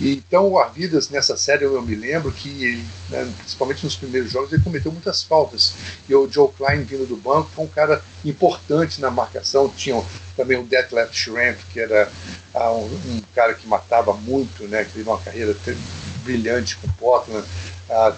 E, 0.00 0.12
então 0.12 0.48
o 0.48 0.58
Arvidas 0.58 1.08
nessa 1.10 1.36
série 1.36 1.64
eu 1.64 1.80
me 1.82 1.94
lembro 1.94 2.32
que, 2.32 2.48
ele, 2.48 2.84
né, 3.08 3.32
principalmente 3.38 3.84
nos 3.84 3.96
primeiros 3.96 4.30
jogos, 4.30 4.52
ele 4.52 4.62
cometeu 4.62 4.90
muitas 4.90 5.22
faltas. 5.22 5.74
E 6.08 6.14
o 6.14 6.30
Joe 6.30 6.50
Klein 6.56 6.82
vindo 6.82 7.06
do 7.06 7.16
banco 7.16 7.50
foi 7.54 7.64
um 7.64 7.68
cara 7.68 8.02
importante 8.24 9.00
na 9.00 9.10
marcação. 9.10 9.68
Tinha 9.68 10.02
também 10.36 10.58
o 10.58 10.64
Detlef 10.64 11.14
Schrempf, 11.14 11.64
que 11.72 11.80
era 11.80 12.10
ah, 12.54 12.72
um, 12.72 12.84
um, 12.84 13.22
cara 13.34 13.54
que 13.54 13.66
matava 13.66 14.12
muito, 14.14 14.64
né, 14.64 14.84
que 14.84 14.92
teve 14.92 15.08
uma 15.08 15.18
carreira 15.18 15.56
brilhante 16.24 16.76
com 16.76 16.88
Portland. 16.92 17.46
Ah, 17.90 18.14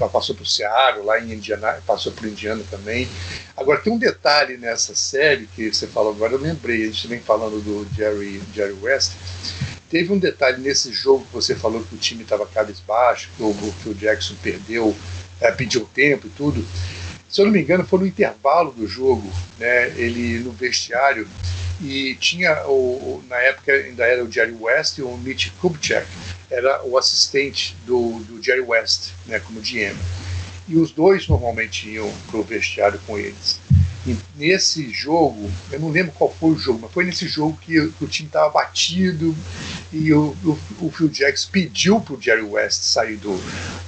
ah, 0.00 0.08
passou 0.08 0.34
para 0.34 0.42
o 0.42 0.46
Seattle, 0.46 1.04
lá 1.04 1.20
em 1.20 1.32
Indiana, 1.32 1.80
passou 1.86 2.12
para 2.12 2.26
o 2.26 2.28
Indiana 2.28 2.62
também. 2.70 3.08
Agora, 3.56 3.80
tem 3.80 3.92
um 3.92 3.98
detalhe 3.98 4.56
nessa 4.56 4.94
série 4.94 5.46
que 5.46 5.72
você 5.72 5.86
falou 5.86 6.12
agora, 6.12 6.32
eu 6.32 6.40
lembrei, 6.40 6.82
a 6.82 6.86
gente 6.86 7.06
vem 7.06 7.20
falando 7.20 7.62
do 7.62 7.86
Jerry, 7.94 8.42
Jerry 8.52 8.76
West. 8.82 9.12
Teve 9.94 10.12
um 10.12 10.18
detalhe 10.18 10.60
nesse 10.60 10.92
jogo 10.92 11.24
que 11.24 11.32
você 11.32 11.54
falou 11.54 11.80
que 11.84 11.94
o 11.94 11.98
time 11.98 12.24
estava 12.24 12.44
cabisbaixo, 12.44 13.30
que 13.36 13.42
o, 13.44 13.54
que 13.80 13.88
o 13.90 13.94
Jackson 13.94 14.34
perdeu, 14.42 14.92
é, 15.40 15.52
pediu 15.52 15.88
tempo 15.94 16.26
e 16.26 16.30
tudo. 16.30 16.66
Se 17.28 17.40
eu 17.40 17.44
não 17.44 17.52
me 17.52 17.60
engano, 17.60 17.86
foi 17.86 18.00
no 18.00 18.06
intervalo 18.08 18.72
do 18.72 18.88
jogo, 18.88 19.30
né, 19.56 19.90
ele 19.90 20.40
no 20.40 20.50
vestiário, 20.50 21.28
e 21.80 22.16
tinha, 22.16 22.66
o, 22.66 23.22
na 23.28 23.36
época 23.36 23.70
ainda 23.70 24.04
era 24.04 24.24
o 24.24 24.28
Jerry 24.28 24.56
West 24.58 24.98
e 24.98 25.02
o 25.02 25.16
Mitch 25.16 25.50
Kubchak, 25.60 26.08
era 26.50 26.84
o 26.84 26.98
assistente 26.98 27.76
do, 27.86 28.18
do 28.18 28.42
Jerry 28.42 28.62
West, 28.62 29.12
né, 29.26 29.38
como 29.38 29.60
GM. 29.60 29.96
E 30.66 30.76
os 30.76 30.90
dois 30.90 31.28
normalmente 31.28 31.88
iam 31.88 32.12
para 32.28 32.40
o 32.40 32.42
vestiário 32.42 33.00
com 33.06 33.16
eles. 33.16 33.60
E 34.06 34.16
nesse 34.36 34.90
jogo, 34.90 35.50
eu 35.72 35.80
não 35.80 35.90
lembro 35.90 36.12
qual 36.12 36.30
foi 36.32 36.50
o 36.50 36.58
jogo, 36.58 36.80
mas 36.82 36.92
foi 36.92 37.04
nesse 37.04 37.26
jogo 37.26 37.58
que, 37.60 37.88
que 37.88 38.04
o 38.04 38.08
time 38.08 38.28
estava 38.28 38.50
batido 38.50 39.34
e 39.90 40.12
o, 40.12 40.36
o, 40.44 40.58
o 40.82 40.90
Phil 40.90 41.08
Jackson 41.08 41.48
pediu 41.50 42.00
para 42.00 42.14
o 42.14 42.20
Jerry 42.20 42.42
West 42.42 42.82
sair 42.82 43.16
do, 43.16 43.34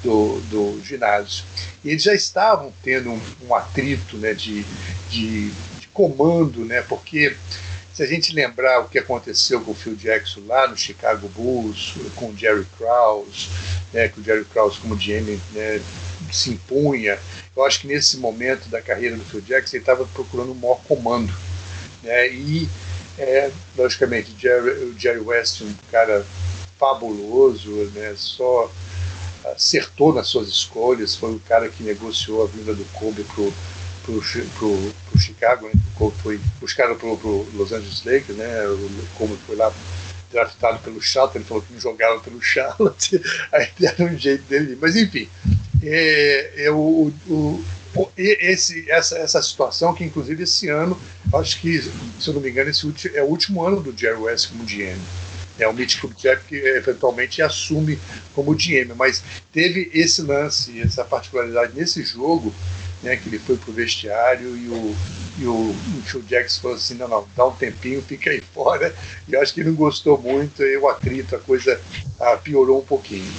do, 0.02 0.40
do, 0.48 0.82
ginásio. 0.82 1.44
E 1.84 1.90
eles 1.90 2.02
já 2.02 2.14
estavam 2.14 2.72
tendo 2.82 3.10
um, 3.10 3.20
um 3.46 3.54
atrito 3.54 4.16
né, 4.16 4.32
de, 4.32 4.64
de, 5.10 5.50
de 5.50 5.88
comando, 5.92 6.64
né, 6.64 6.80
porque 6.80 7.36
se 7.92 8.02
a 8.02 8.06
gente 8.06 8.34
lembrar 8.34 8.80
o 8.80 8.88
que 8.88 8.98
aconteceu 8.98 9.60
com 9.60 9.70
o 9.70 9.74
Phil 9.74 9.96
Jackson 9.96 10.40
lá 10.46 10.66
no 10.66 10.76
Chicago 10.76 11.28
Bulls, 11.28 11.94
com 12.14 12.30
o 12.30 12.36
Jerry 12.36 12.66
Krause, 12.76 13.48
né, 13.92 14.08
com 14.08 14.20
o 14.20 14.24
Jerry 14.24 14.44
Krause 14.44 14.78
como 14.78 14.96
GM 14.96 15.38
né, 15.52 15.80
se 16.32 16.50
impunha, 16.50 17.18
eu 17.56 17.64
acho 17.64 17.80
que 17.80 17.86
nesse 17.86 18.16
momento 18.18 18.68
da 18.68 18.82
carreira 18.82 19.16
do 19.16 19.24
Phil 19.24 19.40
Jackson 19.40 19.76
ele 19.76 19.82
estava 19.82 20.06
procurando 20.06 20.52
um 20.52 20.54
maior 20.54 20.80
comando. 20.86 21.32
Né, 22.02 22.28
e, 22.28 22.68
é, 23.18 23.50
logicamente, 23.76 24.32
o 24.32 24.98
Jerry 24.98 25.20
West, 25.20 25.62
um 25.62 25.74
cara 25.90 26.24
fabuloso, 26.78 27.70
né, 27.94 28.14
só 28.16 28.70
acertou 29.44 30.12
nas 30.12 30.26
suas 30.26 30.48
escolhas, 30.48 31.14
foi 31.14 31.34
o 31.34 31.40
cara 31.40 31.68
que 31.68 31.82
negociou 31.82 32.44
a 32.44 32.46
vinda 32.46 32.74
do 32.74 32.84
Kobe 32.92 33.24
pro 33.24 33.52
pro, 34.06 34.92
pro, 35.10 35.18
Chicago, 35.18 35.66
né? 35.66 35.72
O 35.98 36.10
foi 36.10 36.40
buscado 36.60 36.94
pro, 36.94 37.16
pro 37.18 37.46
Los 37.54 37.72
Angeles 37.72 38.04
Lakers, 38.04 38.38
né? 38.38 38.66
O 38.68 39.06
Kobe 39.16 39.36
foi 39.46 39.56
lá 39.56 39.72
draftado 40.30 40.78
pelo 40.80 41.00
Charlotte, 41.00 41.38
ele 41.38 41.44
falou 41.44 41.62
que 41.62 41.72
não 41.72 41.80
jogava 41.80 42.20
pelo 42.20 42.40
Charlotte, 42.42 43.20
aí 43.52 43.68
deram 43.78 44.06
um 44.06 44.18
jeito 44.18 44.44
dele. 44.44 44.78
Mas 44.80 44.96
enfim, 44.96 45.28
é, 45.82 46.64
é 46.64 46.70
o, 46.70 47.12
o, 47.28 47.64
esse, 48.16 48.90
essa, 48.90 49.18
essa 49.18 49.42
situação 49.42 49.94
que 49.94 50.04
inclusive 50.04 50.42
esse 50.42 50.68
ano, 50.68 51.00
acho 51.34 51.60
que, 51.60 51.80
se 51.80 52.28
eu 52.28 52.34
não 52.34 52.40
me 52.40 52.50
engano, 52.50 52.70
esse 52.70 52.86
é 53.14 53.22
o 53.22 53.26
último 53.26 53.64
ano 53.64 53.80
do 53.80 53.96
Jerry 53.96 54.20
West 54.20 54.50
como 54.50 54.64
GM. 54.64 55.00
É 55.58 55.66
o 55.66 55.72
Mitch 55.72 55.98
Kubchak 55.98 56.44
que 56.46 56.56
eventualmente 56.56 57.40
assume 57.40 57.98
como 58.34 58.54
GM, 58.54 58.94
mas 58.94 59.22
teve 59.50 59.90
esse 59.94 60.20
lance, 60.20 60.80
essa 60.82 61.02
particularidade 61.02 61.72
nesse 61.74 62.02
jogo 62.04 62.54
né, 63.02 63.16
que 63.16 63.28
ele 63.28 63.38
foi 63.38 63.56
pro 63.56 63.72
vestiário 63.72 64.56
e 64.56 64.68
o, 64.68 64.96
e 65.38 65.46
o, 65.46 65.74
Phil 66.04 66.22
Jackson 66.22 66.60
falou 66.62 66.76
assim, 66.76 66.94
não, 66.94 67.08
não, 67.08 67.26
dá 67.36 67.46
um 67.46 67.52
tempinho, 67.52 68.02
fica 68.02 68.30
aí 68.30 68.42
fora. 68.52 68.94
E 69.28 69.36
acho 69.36 69.54
que 69.54 69.60
ele 69.60 69.70
não 69.70 69.76
gostou 69.76 70.18
muito, 70.18 70.62
e 70.62 70.76
o 70.76 70.88
atrito, 70.88 71.36
a 71.36 71.38
coisa 71.38 71.80
ah, 72.18 72.36
piorou 72.36 72.80
um 72.80 72.84
pouquinho. 72.84 73.30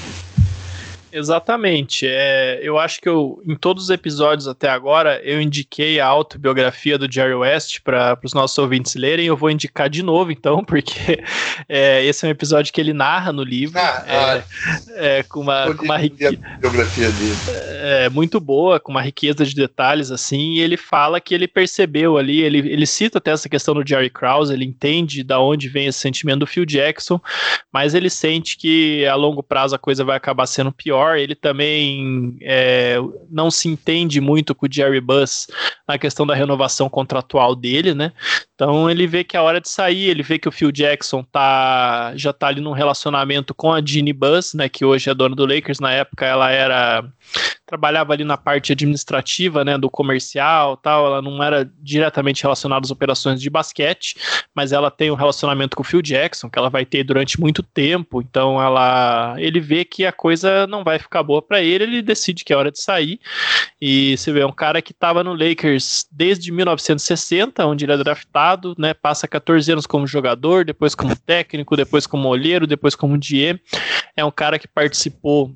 Exatamente. 1.11 2.05
É, 2.07 2.59
eu 2.61 2.77
acho 2.77 2.99
que 2.99 3.07
eu, 3.07 3.41
em 3.45 3.55
todos 3.55 3.85
os 3.85 3.89
episódios 3.89 4.47
até 4.47 4.69
agora, 4.69 5.21
eu 5.23 5.41
indiquei 5.41 5.99
a 5.99 6.05
autobiografia 6.05 6.97
do 6.97 7.11
Jerry 7.11 7.33
West 7.33 7.79
para 7.83 8.17
os 8.23 8.33
nossos 8.33 8.57
ouvintes 8.57 8.95
lerem. 8.95 9.25
Eu 9.25 9.37
vou 9.37 9.49
indicar 9.49 9.89
de 9.89 10.03
novo, 10.03 10.31
então, 10.31 10.63
porque 10.65 11.23
é, 11.69 12.03
esse 12.05 12.25
é 12.25 12.27
um 12.27 12.31
episódio 12.31 12.73
que 12.73 12.81
ele 12.81 12.93
narra 12.93 13.31
no 13.31 13.43
livro. 13.43 13.79
Ah, 13.79 14.03
é, 14.07 14.17
ah, 14.17 14.43
é, 14.95 15.23
com 15.23 15.39
uma, 15.39 15.73
com 15.73 15.85
uma 15.85 15.97
riqueza. 15.97 16.37
biografia 16.59 17.11
dele. 17.11 17.35
É, 17.79 18.09
muito 18.09 18.39
boa, 18.39 18.79
com 18.79 18.91
uma 18.91 19.01
riqueza 19.01 19.45
de 19.45 19.55
detalhes, 19.55 20.11
assim. 20.11 20.53
E 20.53 20.59
ele 20.59 20.77
fala 20.77 21.21
que 21.21 21.33
ele 21.33 21.47
percebeu 21.47 22.17
ali, 22.17 22.41
ele, 22.41 22.59
ele 22.59 22.85
cita 22.85 23.17
até 23.17 23.31
essa 23.31 23.47
questão 23.47 23.73
do 23.73 23.87
Jerry 23.87 24.09
Krause, 24.09 24.53
ele 24.53 24.65
entende 24.65 25.23
da 25.23 25.39
onde 25.39 25.69
vem 25.69 25.87
esse 25.87 25.99
sentimento 25.99 26.39
do 26.39 26.47
Phil 26.47 26.65
Jackson, 26.65 27.19
mas 27.71 27.93
ele 27.93 28.09
sente 28.09 28.57
que 28.57 29.05
a 29.05 29.15
longo 29.15 29.41
prazo 29.41 29.75
a 29.75 29.79
coisa 29.79 30.03
vai 30.03 30.17
acabar 30.17 30.45
sendo 30.45 30.71
pior 30.71 30.96
ele 31.17 31.35
também 31.35 32.37
é, 32.41 32.97
não 33.29 33.51
se 33.51 33.67
entende 33.67 34.19
muito 34.21 34.55
com 34.55 34.65
o 34.65 34.69
Jerry 34.71 35.01
Buss 35.01 35.47
na 35.87 35.97
questão 35.97 36.25
da 36.25 36.35
renovação 36.35 36.89
contratual 36.89 37.55
dele, 37.55 37.93
né? 37.93 38.11
Então 38.57 38.89
ele 38.89 39.05
vê 39.05 39.23
que 39.23 39.37
é 39.37 39.39
hora 39.39 39.61
de 39.61 39.69
sair, 39.69 40.09
ele 40.09 40.23
vê 40.23 40.39
que 40.39 40.49
o 40.49 40.51
Phil 40.51 40.71
Jackson 40.71 41.21
tá, 41.21 42.11
já 42.15 42.33
tá 42.33 42.47
ali 42.47 42.59
num 42.59 42.71
relacionamento 42.71 43.53
com 43.53 43.71
a 43.71 43.79
Jeannie 43.79 44.11
Buss, 44.11 44.55
né, 44.55 44.67
que 44.67 44.83
hoje 44.83 45.11
é 45.11 45.13
dona 45.13 45.35
do 45.35 45.45
Lakers, 45.45 45.79
na 45.79 45.91
época 45.91 46.25
ela 46.25 46.49
era 46.49 47.05
trabalhava 47.67 48.13
ali 48.13 48.23
na 48.23 48.37
parte 48.37 48.71
administrativa, 48.71 49.63
né, 49.63 49.77
do 49.77 49.91
comercial, 49.91 50.77
tal, 50.77 51.05
ela 51.05 51.21
não 51.21 51.43
era 51.43 51.69
diretamente 51.79 52.41
relacionada 52.41 52.85
às 52.85 52.91
operações 52.91 53.41
de 53.41 53.49
basquete, 53.49 54.15
mas 54.55 54.71
ela 54.71 54.89
tem 54.89 55.11
um 55.11 55.15
relacionamento 55.15 55.75
com 55.75 55.83
o 55.83 55.85
Phil 55.85 56.01
Jackson, 56.01 56.49
que 56.49 56.57
ela 56.57 56.69
vai 56.69 56.85
ter 56.85 57.03
durante 57.03 57.39
muito 57.39 57.61
tempo, 57.61 58.21
então 58.21 58.59
ela 58.59 59.35
ele 59.37 59.59
vê 59.59 59.85
que 59.85 60.05
a 60.05 60.11
coisa 60.11 60.65
não 60.65 60.83
vai 60.83 60.97
ficar 60.97 61.21
boa 61.21 61.41
para 61.41 61.61
ele, 61.61 61.83
ele 61.83 62.01
decide 62.01 62.43
que 62.43 62.53
é 62.53 62.57
hora 62.57 62.71
de 62.71 62.81
sair. 62.81 63.19
E 63.79 64.17
você 64.17 64.31
vê 64.31 64.39
é 64.39 64.45
um 64.45 64.51
cara 64.51 64.81
que 64.81 64.91
estava 64.91 65.23
no 65.23 65.33
Lakers 65.33 66.07
desde 66.11 66.51
1960, 66.51 67.65
onde 67.65 67.85
ele 67.85 67.93
é 67.93 67.97
draftado, 67.97 68.46
né, 68.77 68.93
passa 68.93 69.27
14 69.27 69.71
anos 69.71 69.87
como 69.87 70.05
jogador, 70.07 70.63
depois 70.63 70.93
como 70.93 71.15
técnico, 71.25 71.75
depois 71.75 72.05
como 72.05 72.27
olheiro, 72.29 72.67
depois 72.67 72.95
como 72.95 73.17
GM. 73.17 73.59
É 74.15 74.23
um 74.23 74.31
cara 74.31 74.59
que 74.59 74.67
participou 74.67 75.53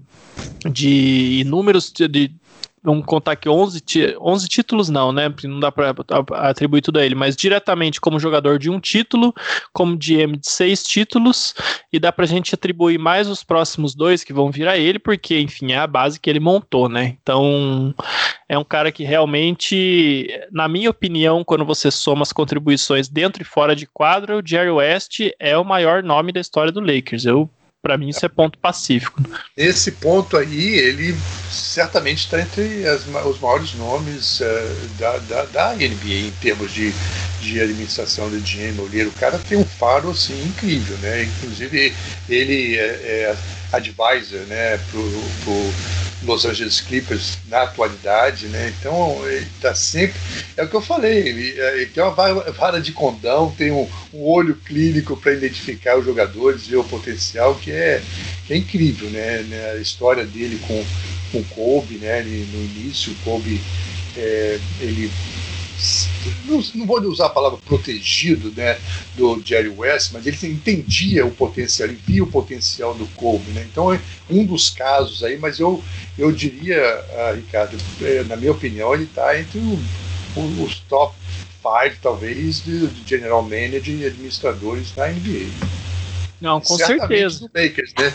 de 0.69 1.39
inúmeros 1.41 1.91
de, 1.91 2.31
vamos 2.83 3.05
contar 3.05 3.33
aqui 3.33 3.47
11, 3.47 3.81
11 4.19 4.47
títulos 4.47 4.89
não, 4.89 5.11
né? 5.11 5.33
Não 5.43 5.59
dá 5.59 5.71
para 5.71 5.93
atribuir 6.33 6.81
tudo 6.81 6.99
a 6.99 7.05
ele, 7.05 7.15
mas 7.15 7.35
diretamente 7.35 8.01
como 8.01 8.19
jogador 8.19 8.57
de 8.57 8.69
um 8.69 8.79
título, 8.79 9.33
como 9.71 9.97
GM 9.97 10.37
de 10.37 10.49
seis 10.49 10.83
títulos, 10.83 11.53
e 11.93 11.99
dá 11.99 12.11
pra 12.11 12.25
gente 12.25 12.55
atribuir 12.55 12.97
mais 12.97 13.27
os 13.27 13.43
próximos 13.43 13.93
dois 13.93 14.23
que 14.23 14.33
vão 14.33 14.51
vir 14.51 14.67
a 14.67 14.77
ele, 14.77 14.99
porque, 14.99 15.39
enfim, 15.39 15.71
é 15.71 15.77
a 15.77 15.87
base 15.87 16.19
que 16.19 16.29
ele 16.29 16.39
montou, 16.39 16.89
né? 16.89 17.17
Então, 17.21 17.93
é 18.49 18.57
um 18.57 18.63
cara 18.63 18.91
que 18.91 19.03
realmente, 19.03 20.27
na 20.51 20.67
minha 20.67 20.89
opinião, 20.89 21.43
quando 21.43 21.65
você 21.65 21.91
soma 21.91 22.23
as 22.23 22.33
contribuições 22.33 23.07
dentro 23.07 23.41
e 23.41 23.45
fora 23.45 23.75
de 23.75 23.85
quadro, 23.85 24.39
o 24.39 24.41
Jerry 24.45 24.71
West 24.71 25.19
é 25.39 25.57
o 25.57 25.63
maior 25.63 26.01
nome 26.03 26.31
da 26.31 26.39
história 26.39 26.71
do 26.71 26.79
Lakers. 26.79 27.25
Eu 27.25 27.49
para 27.81 27.97
mim 27.97 28.09
isso 28.09 28.25
é 28.25 28.29
ponto 28.29 28.57
pacífico. 28.59 29.21
Esse 29.57 29.91
ponto 29.93 30.37
aí, 30.37 30.75
ele 30.75 31.15
certamente 31.49 32.19
está 32.19 32.39
entre 32.39 32.85
as, 32.87 33.05
os 33.25 33.39
maiores 33.39 33.73
nomes 33.73 34.39
uh, 34.39 34.45
da, 34.99 35.17
da, 35.17 35.45
da, 35.45 35.73
NBA 35.73 36.27
em 36.27 36.31
termos 36.41 36.71
de, 36.71 36.93
de 37.41 37.59
administração 37.59 38.29
de 38.29 38.39
dinheiro. 38.39 39.09
O 39.09 39.19
cara 39.19 39.39
tem 39.39 39.57
um 39.57 39.65
faro 39.65 40.11
assim 40.11 40.39
incrível, 40.45 40.97
né? 40.99 41.23
Inclusive 41.23 41.93
ele 42.29 42.77
é, 42.77 42.81
é 42.81 43.37
advisor, 43.71 44.39
né, 44.47 44.77
pro, 44.89 45.03
pro 45.43 45.73
Los 46.23 46.45
Angeles 46.45 46.79
Clippers 46.79 47.37
na 47.47 47.63
atualidade, 47.63 48.47
né? 48.47 48.73
Então 48.79 49.27
ele 49.27 49.47
está 49.55 49.73
sempre. 49.73 50.19
É 50.55 50.63
o 50.63 50.67
que 50.67 50.75
eu 50.75 50.81
falei, 50.81 51.17
ele, 51.17 51.59
é, 51.59 51.77
ele 51.77 51.87
tem 51.87 52.03
uma 52.03 52.11
vara 52.51 52.79
de 52.79 52.91
condão, 52.91 53.53
tem 53.57 53.71
um, 53.71 53.89
um 54.13 54.23
olho 54.23 54.55
clínico 54.55 55.17
para 55.17 55.33
identificar 55.33 55.97
os 55.97 56.05
jogadores, 56.05 56.67
ver 56.67 56.77
o 56.77 56.83
potencial, 56.83 57.55
que 57.55 57.71
é, 57.71 58.01
que 58.45 58.53
é 58.53 58.57
incrível, 58.57 59.09
né? 59.09 59.43
A 59.73 59.77
história 59.77 60.25
dele 60.25 60.59
com, 60.67 60.85
com 61.31 61.39
o 61.39 61.45
Kobe, 61.45 61.95
né? 61.95 62.19
Ele, 62.19 62.47
no 62.53 62.63
início, 62.63 63.13
o 63.13 63.15
Kobe 63.23 63.59
é, 64.15 64.59
ele 64.79 65.11
não, 66.45 66.61
não, 66.75 66.85
vou 66.85 67.01
usar 67.01 67.27
a 67.27 67.29
palavra 67.29 67.57
protegido 67.65 68.51
né, 68.51 68.79
do 69.15 69.41
Jerry 69.43 69.69
West, 69.69 70.11
mas 70.13 70.25
ele 70.25 70.37
entendia 70.43 71.25
o 71.25 71.31
potencial, 71.31 71.89
ele 71.89 71.99
via 72.05 72.23
o 72.23 72.27
potencial 72.27 72.93
do 72.93 73.05
Kobe. 73.15 73.51
Né? 73.51 73.67
Então 73.71 73.93
é 73.93 73.99
um 74.29 74.45
dos 74.45 74.69
casos 74.69 75.23
aí, 75.23 75.37
mas 75.37 75.59
eu, 75.59 75.83
eu 76.17 76.31
diria, 76.31 76.81
ah, 77.17 77.33
Ricardo, 77.35 77.77
é, 78.01 78.23
na 78.23 78.35
minha 78.35 78.51
opinião, 78.51 78.93
ele 78.93 79.03
está 79.03 79.39
entre 79.39 79.59
o, 79.59 79.79
o, 80.35 80.63
os 80.63 80.79
top 80.81 81.15
five, 81.61 81.95
talvez, 82.01 82.63
de, 82.63 82.87
de, 82.87 83.09
general 83.09 83.41
manager 83.41 83.95
e 83.95 84.05
administradores 84.05 84.91
da 84.91 85.07
NBA. 85.07 85.49
Não, 86.39 86.59
com 86.59 86.75
certeza. 86.75 87.47
Do 87.47 87.61
Lakers, 87.61 87.93
né? 87.97 88.13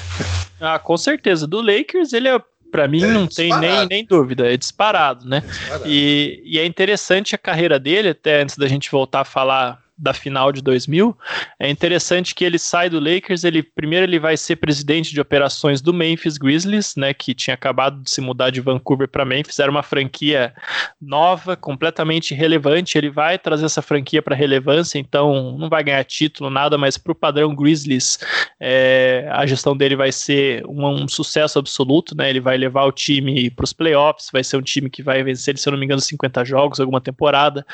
Ah, 0.61 0.79
com 0.79 0.97
certeza. 0.97 1.47
Do 1.47 1.61
Lakers, 1.61 2.13
ele 2.13 2.29
é 2.29 2.43
para 2.71 2.89
mim 2.89 3.03
é, 3.03 3.07
não 3.07 3.27
tem 3.27 3.51
nem, 3.59 3.87
nem 3.87 4.05
dúvida, 4.05 4.53
é 4.53 4.57
disparado, 4.57 5.29
né? 5.29 5.41
Disparado. 5.41 5.85
E, 5.87 6.43
e 6.45 6.59
é 6.59 6.67
interessante 6.67 7.35
a 7.35 7.39
carreira 7.39 7.79
dele, 7.79 8.11
até 8.11 8.43
antes 8.43 8.57
da 8.57 8.69
gente 8.69 8.91
voltar 8.91 9.21
a 9.21 9.25
falar 9.25 9.86
da 9.97 10.13
final 10.13 10.53
de 10.53 10.61
2000. 10.63 11.17
É 11.59 11.71
interessante 11.71 12.35
que 12.35 12.45
ele 12.45 12.59
sai 12.59 12.91
do 12.91 13.01
Lakers, 13.01 13.45
ele 13.45 13.63
primeiro 13.63 14.05
ele 14.05 14.19
vai 14.19 14.37
ser 14.37 14.57
presidente 14.57 15.13
de 15.13 15.21
operações 15.21 15.81
do 15.81 15.93
Memphis 15.93 16.37
Grizzlies, 16.37 16.95
né, 16.97 17.15
que 17.15 17.35
tinha 17.35 17.55
acabado 17.55 18.03
de 18.03 18.11
se 18.11 18.21
mudar 18.21 18.51
de 18.51 18.61
Vancouver 18.61 19.09
para 19.09 19.25
Memphis, 19.25 19.59
era 19.59 19.71
uma 19.71 19.83
franquia 19.83 20.55
nova, 21.01 21.57
completamente 21.57 22.35
relevante. 22.35 22.99
Ele 22.99 23.11
vai 23.11 23.39
trazer 23.39 23.67
essa 23.67 23.81
franquia 23.81 24.21
para 24.21 24.35
relevância, 24.35 24.99
então 24.99 25.57
não 25.59 25.69
vai 25.69 25.83
ganhar 25.83 26.05
título 26.05 26.51
nada, 26.51 26.77
mas 26.77 26.99
para 26.99 27.13
o 27.13 27.15
padrão 27.15 27.55
Grizzlies, 27.55 28.19
é, 28.61 29.29
a 29.33 29.47
gestão 29.47 29.77
dele 29.77 29.97
vai 29.97 30.13
ser 30.13 30.65
um, 30.67 30.87
um, 30.87 31.09
sucesso 31.09 31.59
absoluto, 31.59 32.17
né? 32.17 32.29
Ele 32.29 32.41
vai 32.41 32.57
levar 32.57 32.85
o 32.85 32.93
time 32.93 33.51
para 33.51 33.65
os 33.65 33.73
playoffs, 33.73 34.29
vai 34.33 34.45
ser 34.45 34.57
um 34.57 34.63
time 34.63 34.91
que 34.91 35.03
vai 35.03 35.23
vencer, 35.23 35.57
se 35.57 35.69
eu 35.69 35.73
não 35.73 35.79
me 35.79 35.85
engano, 35.85 36.01
50 36.01 36.45
jogos 36.45 36.81
alguma 36.81 37.01
temporada. 37.01 37.65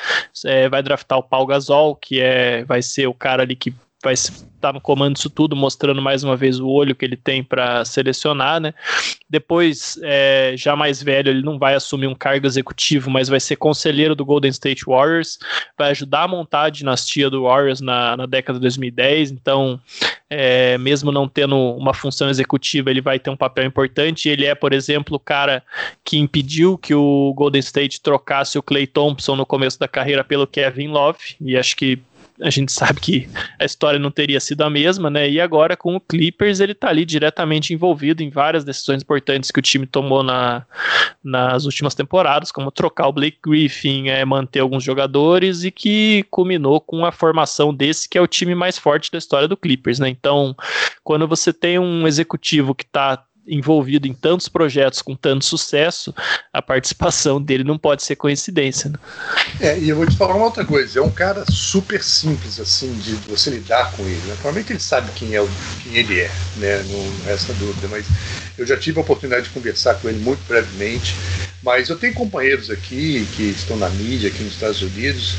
É, 0.45 0.68
vai 0.68 0.83
draftar 0.83 1.18
o 1.18 1.23
Paul 1.23 1.47
Gasol, 1.47 1.97
que 1.97 2.12
que 2.13 2.21
é 2.21 2.63
vai 2.65 2.83
ser 2.83 3.07
o 3.07 3.15
cara 3.15 3.43
ali 3.43 3.57
que 3.57 3.75
vai 4.05 4.15
estar 4.63 4.69
tá 4.69 4.73
no 4.73 4.81
comando 4.81 5.15
disso 5.15 5.29
tudo, 5.29 5.57
mostrando 5.57 6.01
mais 6.01 6.23
uma 6.23 6.37
vez 6.37 6.61
o 6.61 6.69
olho 6.69 6.95
que 6.95 7.05
ele 7.05 7.17
tem 7.17 7.43
para 7.43 7.85
selecionar, 7.85 8.61
né? 8.61 8.73
Depois, 9.29 9.99
é, 10.03 10.55
já 10.57 10.77
mais 10.77 11.03
velho, 11.03 11.31
ele 11.31 11.43
não 11.43 11.59
vai 11.59 11.75
assumir 11.75 12.07
um 12.07 12.15
cargo 12.15 12.47
executivo, 12.47 13.11
mas 13.11 13.29
vai 13.29 13.41
ser 13.41 13.57
conselheiro 13.57 14.15
do 14.15 14.25
Golden 14.25 14.51
State 14.51 14.85
Warriors, 14.87 15.39
vai 15.77 15.91
ajudar 15.91 16.23
a 16.23 16.29
montar 16.29 16.63
a 16.65 16.71
dinastia 16.71 17.29
do 17.29 17.43
Warriors 17.43 17.81
na, 17.81 18.17
na 18.17 18.27
década 18.27 18.59
de 18.59 18.63
2010, 18.63 19.33
então, 19.33 19.81
é, 20.31 20.79
mesmo 20.79 21.11
não 21.11 21.29
tendo 21.29 21.57
uma 21.57 21.93
função 21.93 22.31
executiva, 22.31 22.91
ele 22.91 23.01
vai 23.01 23.19
ter 23.19 23.31
um 23.31 23.37
papel 23.37 23.65
importante. 23.65 24.29
Ele 24.29 24.47
é, 24.47 24.55
por 24.55 24.73
exemplo, 24.73 25.17
o 25.17 25.21
cara 25.21 25.63
que 26.05 26.19
impediu 26.19 26.79
que 26.79 26.95
o 26.95 27.35
Golden 27.35 27.61
State 27.61 28.01
trocasse 28.01 28.59
o 28.59 28.63
Clay 28.63 28.87
Thompson 28.87 29.37
no 29.37 29.45
começo 29.45 29.79
da 29.79 29.89
carreira 29.89 30.23
pelo 30.23 30.47
Kevin 30.47 30.89
Love, 30.89 31.37
e 31.41 31.57
acho 31.57 31.77
que 31.77 31.99
a 32.43 32.51
gente 32.51 32.72
sabe 32.72 33.01
que 33.01 33.28
a 33.59 33.64
história 33.64 33.99
não 33.99 34.11
teria 34.11 34.40
sido 34.40 34.62
a 34.62 34.70
mesma, 34.70 35.09
né? 35.09 35.28
E 35.28 35.40
agora 35.40 35.76
com 35.76 35.95
o 35.97 36.01
Clippers 36.01 36.61
ele 36.61 36.74
tá 36.74 36.88
ali 36.88 37.05
diretamente 37.05 37.72
envolvido 37.72 38.22
em 38.22 38.30
várias 38.30 38.64
decisões 38.64 39.03
importantes 39.03 39.51
que 39.51 39.59
o 39.59 39.62
time 39.62 39.86
tomou 39.86 40.22
na, 40.22 40.66
nas 41.22 41.64
últimas 41.64 41.95
temporadas, 41.95 42.51
como 42.51 42.70
trocar 42.70 43.09
o 43.09 43.12
Blake 43.12 43.38
Griffin, 43.43 44.09
é, 44.09 44.24
manter 44.24 44.61
alguns 44.61 44.82
jogadores 44.82 45.64
e 45.64 45.70
que 45.70 46.24
culminou 46.30 46.80
com 46.80 47.05
a 47.05 47.12
formação 47.12 47.72
desse 47.72 48.09
que 48.09 48.18
é 48.18 48.20
o 48.20 48.26
time 48.26 48.55
mais 48.55 48.76
forte 48.76 49.11
da 49.11 49.18
história 49.18 49.47
do 49.47 49.57
Clippers, 49.57 49.99
né? 49.99 50.09
Então, 50.09 50.57
quando 51.05 51.26
você 51.28 51.53
tem 51.53 51.78
um 51.78 52.07
executivo 52.07 52.74
que 52.74 52.84
está 52.84 53.24
envolvido 53.47 54.07
em 54.07 54.14
tantos 54.14 54.49
projetos 54.49 55.03
com 55.03 55.16
tanto 55.16 55.45
sucesso, 55.45 56.14
a 56.53 56.62
participação 56.62 57.43
dele 57.43 57.64
não 57.64 57.76
pode 57.76 58.03
ser 58.03 58.16
coincidência. 58.16 58.90
Né? 58.90 58.99
É, 59.61 59.78
e 59.78 59.88
eu 59.88 59.97
vou 59.97 60.07
te 60.07 60.16
falar 60.16 60.34
uma 60.34 60.45
outra 60.45 60.64
coisa, 60.64 60.99
é 60.99 61.03
um 61.03 61.11
cara 61.11 61.45
super 61.51 62.03
simples 62.03 62.61
assim 62.61 62.93
de 62.99 63.14
você 63.28 63.51
lidar 63.51 63.93
com 63.93 64.03
ele. 64.05 64.20
Né? 64.26 64.34
Provavelmente 64.34 64.72
ele 64.72 64.80
sabe 64.80 65.11
quem 65.14 65.34
é 65.34 65.40
o, 65.40 65.49
quem 65.82 65.97
ele 65.97 66.20
é, 66.20 66.30
né? 66.57 66.82
Não 66.84 67.24
resta 67.24 67.53
dúvida, 67.55 67.88
mas 67.88 68.07
eu 68.57 68.66
já 68.66 68.76
tive 68.76 68.99
a 68.99 69.03
oportunidade 69.03 69.45
de 69.45 69.51
conversar 69.51 69.95
com 69.95 70.09
ele 70.09 70.18
muito 70.18 70.40
brevemente, 70.47 71.14
mas 71.62 71.88
eu 71.88 71.97
tenho 71.97 72.14
companheiros 72.14 72.70
aqui 72.70 73.26
que 73.36 73.43
estão 73.45 73.76
na 73.76 73.88
mídia 73.90 74.28
aqui 74.28 74.43
nos 74.43 74.55
Estados 74.55 74.82
Unidos 74.82 75.34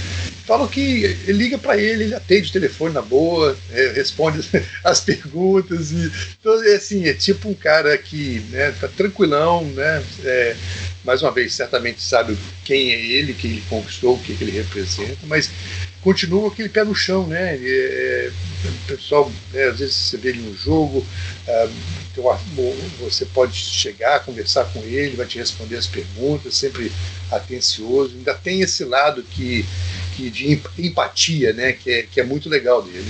falam 0.46 0.68
que 0.68 1.08
liga 1.28 1.58
para 1.58 1.78
ele, 1.78 2.06
ele 2.06 2.16
atende 2.16 2.50
o 2.50 2.54
telefone 2.54 2.94
na 2.94 3.02
boa, 3.02 3.58
é, 3.72 3.94
responde 3.96 4.48
as 4.84 5.00
perguntas. 5.00 5.92
E, 5.92 6.12
então, 6.40 6.64
é 6.64 6.76
assim, 6.76 7.08
é 7.08 7.14
tipo 7.14 7.50
um 7.50 7.54
cara 7.54 7.98
que 7.98 8.40
né, 8.50 8.74
tá 8.80 8.88
tranquilão, 8.88 9.64
né? 9.66 10.04
É, 10.24 10.56
mais 11.04 11.22
uma 11.22 11.32
vez, 11.32 11.54
certamente 11.54 12.02
sabe 12.02 12.38
quem 12.64 12.92
é 12.92 13.00
ele, 13.00 13.34
quem 13.34 13.52
ele 13.52 13.64
conquistou, 13.70 14.16
o 14.16 14.20
que, 14.20 14.36
que 14.36 14.44
ele 14.44 14.52
representa, 14.52 15.20
mas 15.28 15.50
continua 16.02 16.50
aquele 16.50 16.70
pé 16.70 16.84
no 16.84 16.96
chão, 16.96 17.28
né? 17.28 17.58
É, 17.62 18.32
o 18.66 18.88
pessoal, 18.88 19.32
né, 19.54 19.64
às 19.66 19.80
vezes 19.80 19.96
você 19.96 20.18
vê 20.18 20.30
ele 20.30 20.42
no 20.42 20.56
jogo, 20.56 21.06
ah, 21.48 21.70
você 23.00 23.26
pode 23.26 23.56
chegar, 23.56 24.24
conversar 24.24 24.66
com 24.66 24.80
ele, 24.82 25.16
vai 25.16 25.26
te 25.26 25.40
responder 25.40 25.78
as 25.78 25.88
perguntas, 25.88 26.56
sempre 26.56 26.92
atencioso. 27.32 28.16
Ainda 28.16 28.34
tem 28.34 28.62
esse 28.62 28.84
lado 28.84 29.24
que 29.24 29.66
que 30.16 30.30
de 30.30 30.62
empatia, 30.78 31.54
né? 31.54 31.74
Que 31.74 31.92
é, 31.92 32.04
que 32.04 32.20
é 32.20 32.24
muito 32.24 32.50
legal 32.50 32.82
dele. 32.82 33.10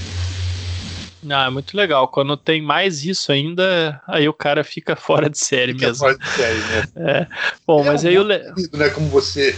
Ah, 1.30 1.46
é 1.46 1.50
muito 1.50 1.76
legal. 1.76 2.08
Quando 2.08 2.36
tem 2.36 2.62
mais 2.62 3.06
isso 3.06 3.32
ainda, 3.32 4.02
aí 4.08 4.28
o 4.28 4.34
cara 4.34 4.64
fica 4.64 4.96
fora 4.98 5.30
de 5.30 5.38
série 5.38 5.74
fica 5.74 5.88
mesmo. 5.88 6.00
Fora 6.00 6.18
de 6.18 6.30
série, 6.30 6.60
né? 6.60 6.84
É. 6.96 7.28
Bom, 7.66 7.82
Ele 7.82 7.90
mas 7.90 8.06
é 8.06 8.08
um 8.08 8.12
aí 8.12 8.18
o. 8.20 8.24
Le... 8.24 8.40
né, 8.74 8.90
como 8.90 9.08
você 9.10 9.56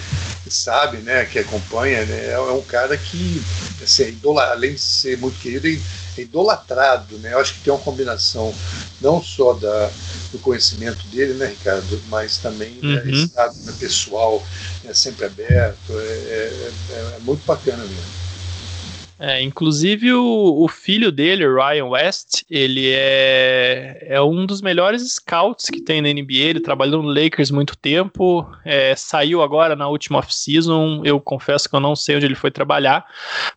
sabe, 0.48 0.98
né, 0.98 1.26
que 1.26 1.40
acompanha, 1.40 2.06
né, 2.06 2.32
é 2.32 2.40
um 2.40 2.62
cara 2.62 2.96
que, 2.96 3.42
assim, 3.82 4.16
além 4.52 4.74
de 4.74 4.80
ser 4.80 5.18
muito 5.18 5.40
querido, 5.40 5.68
é 5.68 6.22
idolatrado, 6.22 7.18
né? 7.18 7.34
Eu 7.34 7.40
acho 7.40 7.56
que 7.56 7.62
tem 7.62 7.74
uma 7.74 7.80
combinação 7.80 8.54
não 9.02 9.22
só 9.22 9.54
da, 9.54 9.90
do 10.32 10.40
conhecimento 10.40 11.06
dele, 11.08 11.34
né, 11.34 11.48
Ricardo, 11.48 12.02
mas 12.10 12.38
também 12.38 12.72
né, 12.82 13.02
uhum. 13.06 13.30
né, 13.36 13.52
né, 13.66 13.74
pessoal, 13.80 14.44
é 14.88 14.94
sempre 14.94 15.26
aberto, 15.26 16.00
é, 16.00 16.04
é, 16.04 16.74
é, 16.90 17.16
é 17.18 17.20
muito 17.20 17.46
bacana 17.46 17.86
mesmo. 17.86 18.25
É, 19.18 19.42
inclusive 19.42 20.12
o, 20.14 20.64
o, 20.64 20.68
filho 20.68 21.12
dele, 21.12 21.46
Ryan 21.48 21.86
West, 21.86 22.44
ele 22.50 22.92
é, 22.94 24.08
é 24.10 24.22
um 24.22 24.46
dos 24.46 24.62
melhores 24.62 25.02
scouts 25.14 25.70
que 25.70 25.82
tem 25.82 26.02
na 26.02 26.10
NBA. 26.10 26.50
Ele 26.50 26.60
trabalhou 26.60 27.02
no 27.02 27.10
Lakers 27.10 27.50
muito 27.50 27.78
tempo, 27.78 28.46
é, 28.66 28.94
saiu 28.96 29.42
agora 29.42 29.76
na 29.76 29.88
última 29.88 30.20
off-season. 30.20 31.02
Eu 31.06 31.20
confesso 31.20 31.70
que 31.70 31.76
eu 31.76 31.80
não 31.80 31.96
sei 31.96 32.18
onde 32.18 32.26
ele 32.26 32.36
foi 32.36 32.52
trabalhar, 32.52 33.06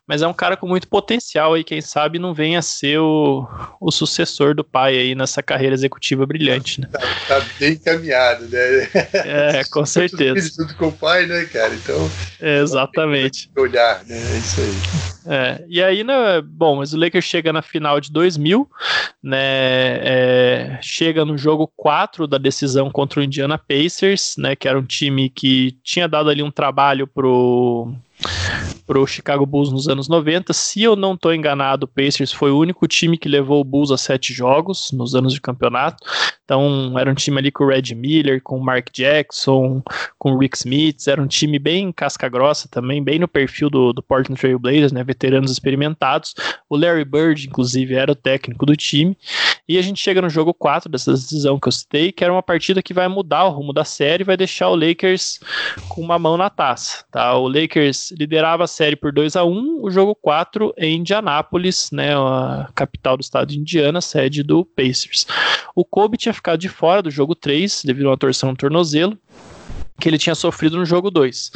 mas 0.07 0.21
é 0.21 0.27
um 0.27 0.33
cara 0.33 0.55
com 0.55 0.67
muito 0.67 0.87
potencial 0.87 1.57
e 1.57 1.63
quem 1.63 1.81
sabe 1.81 2.19
não 2.19 2.33
venha 2.33 2.59
a 2.59 2.63
ser 2.63 2.99
o, 2.99 3.45
o 3.81 3.91
sucessor 3.91 4.55
do 4.55 4.63
pai 4.63 4.97
aí 4.97 5.15
nessa 5.15 5.43
carreira 5.43 5.75
executiva 5.75 6.25
brilhante. 6.25 6.79
Né? 6.79 6.87
Tá, 6.91 6.99
tá 7.27 7.45
bem 7.59 7.73
encaminhado, 7.73 8.47
né? 8.47 8.59
É, 9.29 9.63
com 9.65 9.85
certeza. 9.85 10.49
Junto 10.57 10.75
com 10.75 10.87
o 10.87 10.91
pai, 10.91 11.25
né, 11.25 11.45
cara? 11.45 11.73
Então. 11.73 12.09
É, 12.39 12.59
exatamente. 12.59 13.49
Olhar, 13.57 14.03
né? 14.05 14.15
É 14.15 14.37
isso 14.37 14.61
aí. 14.61 15.18
É, 15.31 15.63
e 15.69 15.83
aí, 15.83 16.03
né, 16.03 16.41
bom, 16.41 16.77
mas 16.77 16.91
o 16.91 16.97
Lakers 16.97 17.23
chega 17.23 17.53
na 17.53 17.61
final 17.61 18.01
de 18.01 18.11
2000, 18.11 18.67
né, 19.21 19.37
é, 19.37 20.79
chega 20.81 21.23
no 21.23 21.37
jogo 21.37 21.71
4 21.77 22.25
da 22.25 22.39
decisão 22.39 22.89
contra 22.89 23.19
o 23.19 23.23
Indiana 23.23 23.55
Pacers, 23.55 24.33
né, 24.39 24.55
que 24.55 24.67
era 24.67 24.79
um 24.79 24.83
time 24.83 25.29
que 25.29 25.77
tinha 25.83 26.07
dado 26.07 26.31
ali 26.31 26.41
um 26.41 26.49
trabalho 26.49 27.05
pro 27.05 27.93
para 28.89 28.99
o 28.99 29.05
Chicago 29.05 29.45
Bulls 29.45 29.71
nos 29.71 29.87
anos 29.87 30.07
90. 30.07 30.51
Se 30.51 30.81
eu 30.81 30.95
não 30.95 31.13
estou 31.13 31.31
enganado, 31.31 31.85
o 31.85 31.87
Pacers 31.87 32.31
foi 32.31 32.49
o 32.49 32.57
único 32.57 32.87
time 32.87 33.19
que 33.19 33.29
levou 33.29 33.61
o 33.61 33.63
Bulls 33.63 33.91
a 33.91 33.97
sete 33.99 34.33
jogos 34.33 34.91
nos 34.91 35.13
anos 35.13 35.31
de 35.31 35.39
campeonato. 35.39 36.03
Então, 36.43 36.97
era 36.97 37.11
um 37.11 37.13
time 37.13 37.37
ali 37.37 37.51
com 37.51 37.65
o 37.65 37.67
Red 37.67 37.93
Miller, 37.93 38.41
com 38.41 38.57
o 38.57 38.63
Mark 38.63 38.87
Jackson, 38.91 39.83
com 40.17 40.31
o 40.31 40.39
Rick 40.39 40.57
Smith. 40.57 41.07
Era 41.07 41.21
um 41.21 41.27
time 41.27 41.59
bem 41.59 41.91
casca-grossa 41.91 42.67
também, 42.67 43.03
bem 43.03 43.19
no 43.19 43.27
perfil 43.27 43.69
do, 43.69 43.93
do 43.93 44.01
Portland 44.01 44.41
Trail 44.41 44.57
Blazers, 44.57 44.91
né? 44.91 45.03
Veteranos 45.03 45.51
experimentados. 45.51 46.33
O 46.67 46.75
Larry 46.75 47.05
Bird, 47.05 47.45
inclusive, 47.45 47.93
era 47.93 48.11
o 48.11 48.15
técnico 48.15 48.65
do 48.65 48.75
time. 48.75 49.15
E 49.67 49.77
a 49.77 49.83
gente 49.83 50.01
chega 50.01 50.19
no 50.19 50.31
jogo 50.31 50.51
4 50.51 50.89
dessa 50.89 51.11
decisão 51.11 51.59
que 51.59 51.67
eu 51.67 51.71
citei, 51.71 52.11
que 52.11 52.23
era 52.23 52.33
uma 52.33 52.41
partida 52.41 52.81
que 52.81 52.95
vai 52.95 53.07
mudar 53.07 53.45
o 53.45 53.51
rumo 53.51 53.71
da 53.71 53.85
série 53.85 54.23
e 54.23 54.25
vai 54.25 54.35
deixar 54.35 54.69
o 54.69 54.75
Lakers 54.75 55.39
com 55.87 56.01
uma 56.01 56.17
mão 56.17 56.35
na 56.35 56.49
taça. 56.49 57.05
Tá? 57.11 57.37
O 57.37 57.47
Lakers 57.47 58.09
liderava 58.09 58.65
série 58.79 58.95
por 58.95 59.11
2 59.11 59.35
a 59.35 59.43
1 59.43 59.83
o 59.83 59.91
jogo 59.91 60.15
4 60.15 60.73
em 60.77 60.99
Indianápolis, 60.99 61.91
né, 61.91 62.15
a 62.15 62.69
capital 62.73 63.17
do 63.17 63.21
estado 63.21 63.49
de 63.49 63.59
Indiana, 63.59 63.99
sede 63.99 64.41
do 64.41 64.63
Pacers. 64.63 65.27
O 65.75 65.83
Kobe 65.83 66.17
tinha 66.17 66.33
ficado 66.33 66.57
de 66.57 66.69
fora 66.69 67.01
do 67.01 67.11
jogo 67.11 67.35
3 67.35 67.83
devido 67.83 68.05
a 68.05 68.11
uma 68.11 68.17
torção 68.17 68.51
no 68.51 68.55
tornozelo 68.55 69.17
que 69.99 70.07
ele 70.07 70.17
tinha 70.17 70.33
sofrido 70.33 70.77
no 70.77 70.85
jogo 70.85 71.11
2. 71.11 71.51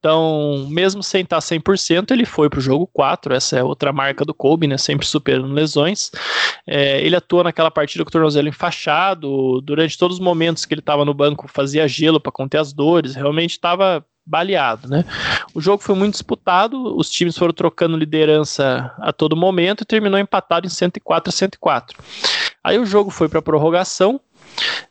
Então, 0.00 0.66
mesmo 0.68 1.00
sem 1.00 1.22
estar 1.22 1.38
100%, 1.38 2.10
ele 2.10 2.26
foi 2.26 2.50
para 2.50 2.58
o 2.58 2.62
jogo 2.62 2.88
4, 2.92 3.32
essa 3.32 3.56
é 3.56 3.62
outra 3.62 3.92
marca 3.92 4.24
do 4.24 4.34
Kobe, 4.34 4.66
né, 4.66 4.76
sempre 4.76 5.06
superando 5.06 5.54
lesões. 5.54 6.10
É, 6.66 7.00
ele 7.06 7.14
atua 7.14 7.44
naquela 7.44 7.70
partida 7.70 8.02
com 8.02 8.08
o 8.08 8.12
tornozelo 8.12 8.48
enfaixado, 8.48 9.60
durante 9.60 9.96
todos 9.96 10.16
os 10.16 10.20
momentos 10.20 10.64
que 10.64 10.74
ele 10.74 10.80
estava 10.80 11.04
no 11.04 11.14
banco 11.14 11.46
fazia 11.46 11.86
gelo 11.86 12.18
para 12.20 12.32
conter 12.32 12.58
as 12.58 12.72
dores, 12.72 13.14
realmente 13.14 13.52
estava 13.52 14.04
baleado, 14.26 14.88
né? 14.88 15.04
O 15.54 15.60
jogo 15.60 15.82
foi 15.82 15.94
muito 15.94 16.12
disputado, 16.12 16.96
os 16.96 17.10
times 17.10 17.36
foram 17.36 17.52
trocando 17.52 17.96
liderança 17.96 18.92
a 18.98 19.12
todo 19.12 19.36
momento 19.36 19.82
e 19.82 19.86
terminou 19.86 20.18
empatado 20.18 20.66
em 20.66 20.70
104 20.70 21.28
a 21.28 21.32
104. 21.32 21.98
Aí 22.62 22.78
o 22.78 22.86
jogo 22.86 23.10
foi 23.10 23.28
para 23.28 23.42
prorrogação, 23.42 24.20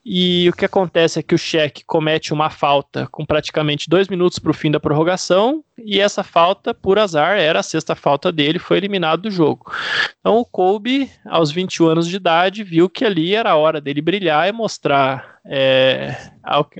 e 0.05 0.49
o 0.49 0.53
que 0.53 0.65
acontece 0.65 1.19
é 1.19 1.23
que 1.23 1.33
o 1.33 1.37
Cheque 1.37 1.85
comete 1.85 2.33
uma 2.33 2.49
falta 2.49 3.07
com 3.09 3.25
praticamente 3.25 3.89
dois 3.89 4.09
minutos 4.09 4.37
para 4.37 4.51
o 4.51 4.53
fim 4.53 4.69
da 4.69 4.79
prorrogação, 4.79 5.63
e 5.77 5.99
essa 5.99 6.23
falta, 6.23 6.73
por 6.73 6.99
azar, 6.99 7.37
era 7.37 7.59
a 7.59 7.63
sexta 7.63 7.95
falta 7.95 8.31
dele, 8.31 8.59
foi 8.59 8.77
eliminado 8.77 9.21
do 9.23 9.31
jogo. 9.31 9.71
Então 10.19 10.37
o 10.37 10.45
Kobe, 10.45 11.09
aos 11.25 11.51
21 11.51 11.87
anos 11.87 12.07
de 12.07 12.17
idade, 12.17 12.63
viu 12.63 12.89
que 12.89 13.05
ali 13.05 13.33
era 13.33 13.51
a 13.51 13.55
hora 13.55 13.79
dele 13.79 14.01
brilhar 14.01 14.47
e 14.47 14.51
mostrar 14.51 15.39
é, 15.45 16.15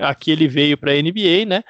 aqui 0.01 0.31
ele 0.31 0.47
veio 0.47 0.77
para 0.77 0.91
a 0.91 0.95
NBA, 0.95 1.45
né? 1.45 1.63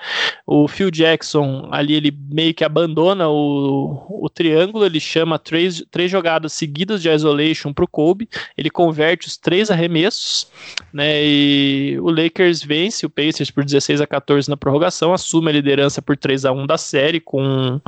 O 0.46 0.68
Phil 0.68 0.92
Jackson 0.92 1.68
ali 1.72 1.96
ele 1.96 2.16
meio 2.30 2.54
que 2.54 2.64
abandona 2.64 3.28
o, 3.30 4.24
o 4.24 4.30
triângulo, 4.30 4.86
ele 4.86 5.00
chama 5.00 5.40
três, 5.40 5.84
três 5.90 6.12
jogadas 6.12 6.54
seguidas 6.54 7.02
de 7.02 7.10
isolation 7.10 7.74
para 7.74 7.84
o 7.84 7.88
Kobe, 7.88 8.30
ele 8.56 8.70
converte 8.70 9.28
os 9.28 9.38
três 9.38 9.72
arremessos, 9.72 10.48
né? 10.94 11.24
E 11.24 11.98
o 12.00 12.12
Lakers 12.12 12.64
vence 12.64 13.06
o 13.06 13.10
Pacers 13.10 13.50
por 13.50 13.66
16 13.66 14.00
a 14.00 14.08
14 14.08 14.50
na 14.50 14.58
prorrogação, 14.58 15.14
assume 15.14 15.50
a 15.50 15.54
liderança 15.54 16.02
por 16.02 16.16
3 16.16 16.46
a 16.46 16.52
1 16.52 16.68
da 16.68 16.78
série 16.78 17.20
com 17.20 17.80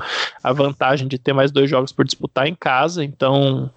a 0.44 0.52
vantagem 0.52 1.08
de 1.08 1.20
ter 1.20 1.34
mais 1.34 1.52
dois 1.52 1.70
jogos 1.70 1.92
por 1.92 2.06
disputar 2.06 2.48
em 2.48 2.56
casa, 2.56 3.04
então 3.04 3.70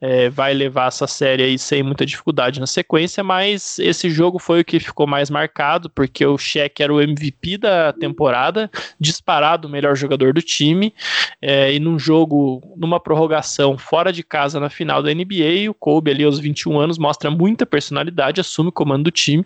é, 0.00 0.28
vai 0.30 0.54
levar 0.54 0.88
essa 0.88 1.06
série 1.06 1.42
aí 1.42 1.58
sem 1.58 1.82
muita 1.82 2.06
dificuldade 2.06 2.60
na 2.60 2.66
sequência, 2.66 3.24
mas 3.24 3.78
esse 3.80 4.08
jogo 4.10 4.38
foi 4.38 4.60
o 4.60 4.64
que 4.64 4.75
ficou 4.80 5.06
mais 5.06 5.30
marcado, 5.30 5.90
porque 5.90 6.24
o 6.24 6.38
Shaq 6.38 6.82
era 6.82 6.92
o 6.92 7.00
MVP 7.00 7.58
da 7.58 7.92
temporada, 7.92 8.70
disparado 8.98 9.68
o 9.68 9.70
melhor 9.70 9.96
jogador 9.96 10.32
do 10.32 10.42
time, 10.42 10.94
é, 11.40 11.72
e 11.72 11.80
num 11.80 11.98
jogo, 11.98 12.62
numa 12.76 13.00
prorrogação 13.00 13.76
fora 13.78 14.12
de 14.12 14.22
casa 14.22 14.60
na 14.60 14.70
final 14.70 15.02
da 15.02 15.12
NBA, 15.12 15.70
o 15.70 15.74
Kobe 15.74 16.10
ali 16.10 16.24
aos 16.24 16.38
21 16.38 16.78
anos 16.78 16.98
mostra 16.98 17.30
muita 17.30 17.66
personalidade, 17.66 18.40
assume 18.40 18.70
o 18.70 18.72
comando 18.72 19.04
do 19.04 19.10
time, 19.10 19.44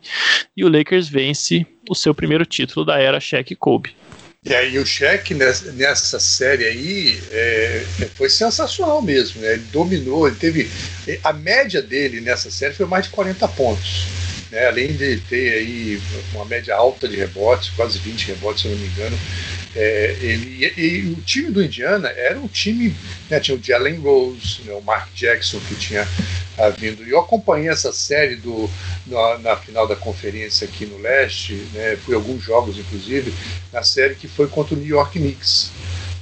e 0.57 0.65
o 0.65 0.69
Lakers 0.69 1.09
vence 1.09 1.67
o 1.89 1.95
seu 1.95 2.15
primeiro 2.15 2.45
título 2.45 2.85
da 2.85 2.99
era 2.99 3.21
Shaq 3.21 3.55
Kobe. 3.57 3.95
E 4.43 4.55
aí 4.55 4.79
o 4.79 4.87
Shaq 4.87 5.35
nessa, 5.35 6.19
série 6.19 6.65
aí 6.65 7.21
é, 7.31 7.85
foi 8.15 8.31
sensacional 8.31 9.03
mesmo, 9.03 9.43
né? 9.43 9.53
Ele 9.53 9.65
dominou, 9.71 10.27
ele 10.27 10.37
teve. 10.37 10.71
A 11.23 11.31
média 11.31 11.83
dele 11.83 12.23
nessa 12.23 12.51
série 12.51 12.73
foi 12.73 12.87
mais 12.87 13.05
de 13.05 13.11
40 13.11 13.47
pontos 13.49 14.07
né? 14.51 14.67
além 14.67 14.93
de 14.93 15.17
ter 15.19 15.55
aí 15.55 16.01
uma 16.33 16.45
média 16.45 16.75
alta 16.75 17.09
de 17.09 17.17
rebotes, 17.17 17.71
quase 17.71 17.99
20 17.99 18.29
rebotes, 18.29 18.63
se 18.63 18.69
eu 18.69 18.73
não 18.73 18.79
me 18.79 18.87
engano. 18.87 19.19
É, 19.75 20.17
ele, 20.21 20.73
e, 20.77 21.13
o 21.13 21.23
time 21.23 21.51
do 21.51 21.63
Indiana 21.63 22.09
era 22.09 22.39
um 22.39 22.49
time, 22.49 22.95
né, 23.29 23.39
tinha 23.39 23.57
o 23.57 23.63
Jalen 23.63 24.01
Rose, 24.01 24.63
né, 24.65 24.73
o 24.73 24.83
Mark 24.83 25.09
Jackson 25.15 25.61
que 25.61 25.77
tinha 25.77 26.07
ah, 26.59 26.71
vindo. 26.71 27.07
E 27.07 27.11
eu 27.11 27.21
acompanhei 27.21 27.69
essa 27.69 27.93
série 27.93 28.35
do, 28.35 28.69
na, 29.07 29.39
na, 29.39 29.57
final 29.57 29.87
da 29.87 29.95
conferência 29.95 30.67
aqui 30.67 30.87
no 30.87 30.99
leste, 30.99 31.55
né, 31.73 31.97
fui 32.05 32.17
alguns 32.17 32.43
jogos 32.43 32.79
inclusive, 32.79 33.33
na 33.73 33.83
série 33.85 34.17
que 34.17 34.27
foi 34.27 34.49
contra 34.49 34.75
o 34.75 34.79
New 34.79 34.89
York 34.89 35.19
Knicks. 35.19 35.71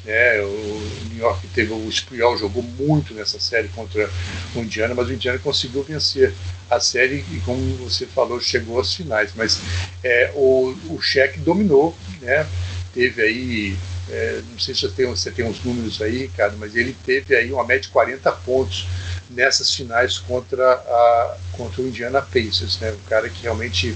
É, 0.08 0.40
o 0.40 1.08
New 1.10 1.18
York 1.18 1.46
teve 1.48 1.70
o 1.70 1.86
Spriol 1.90 2.38
jogou 2.38 2.62
muito 2.62 3.12
nessa 3.12 3.38
série 3.38 3.68
contra 3.68 4.08
o 4.54 4.60
Indiana, 4.60 4.94
mas 4.94 5.08
o 5.08 5.12
Indiana 5.12 5.38
conseguiu 5.38 5.82
vencer 5.82 6.32
a 6.70 6.80
série 6.80 7.22
e, 7.30 7.42
como 7.44 7.60
você 7.76 8.06
falou, 8.06 8.40
chegou 8.40 8.80
às 8.80 8.94
finais. 8.94 9.32
Mas 9.36 9.60
é, 10.02 10.32
o, 10.34 10.74
o 10.88 10.98
Cheque 11.02 11.38
dominou, 11.40 11.94
né? 12.22 12.46
Teve 12.94 13.20
aí, 13.20 13.76
é, 14.10 14.40
não 14.50 14.58
sei 14.58 14.74
se 14.74 14.80
você 14.80 14.88
tem, 14.88 15.06
você 15.06 15.30
tem 15.30 15.44
uns 15.44 15.62
números 15.62 16.00
aí, 16.00 16.28
cara, 16.28 16.54
mas 16.58 16.74
ele 16.74 16.96
teve 17.04 17.36
aí 17.36 17.52
uma 17.52 17.64
média 17.64 17.82
de 17.82 17.88
40 17.88 18.32
pontos 18.32 18.86
nessas 19.28 19.74
finais 19.74 20.16
contra, 20.16 20.72
a, 20.72 21.36
contra 21.52 21.82
o 21.82 21.86
Indiana 21.86 22.22
Pacers, 22.22 22.80
né? 22.80 22.92
Um 22.92 23.08
cara 23.10 23.28
que 23.28 23.42
realmente 23.42 23.94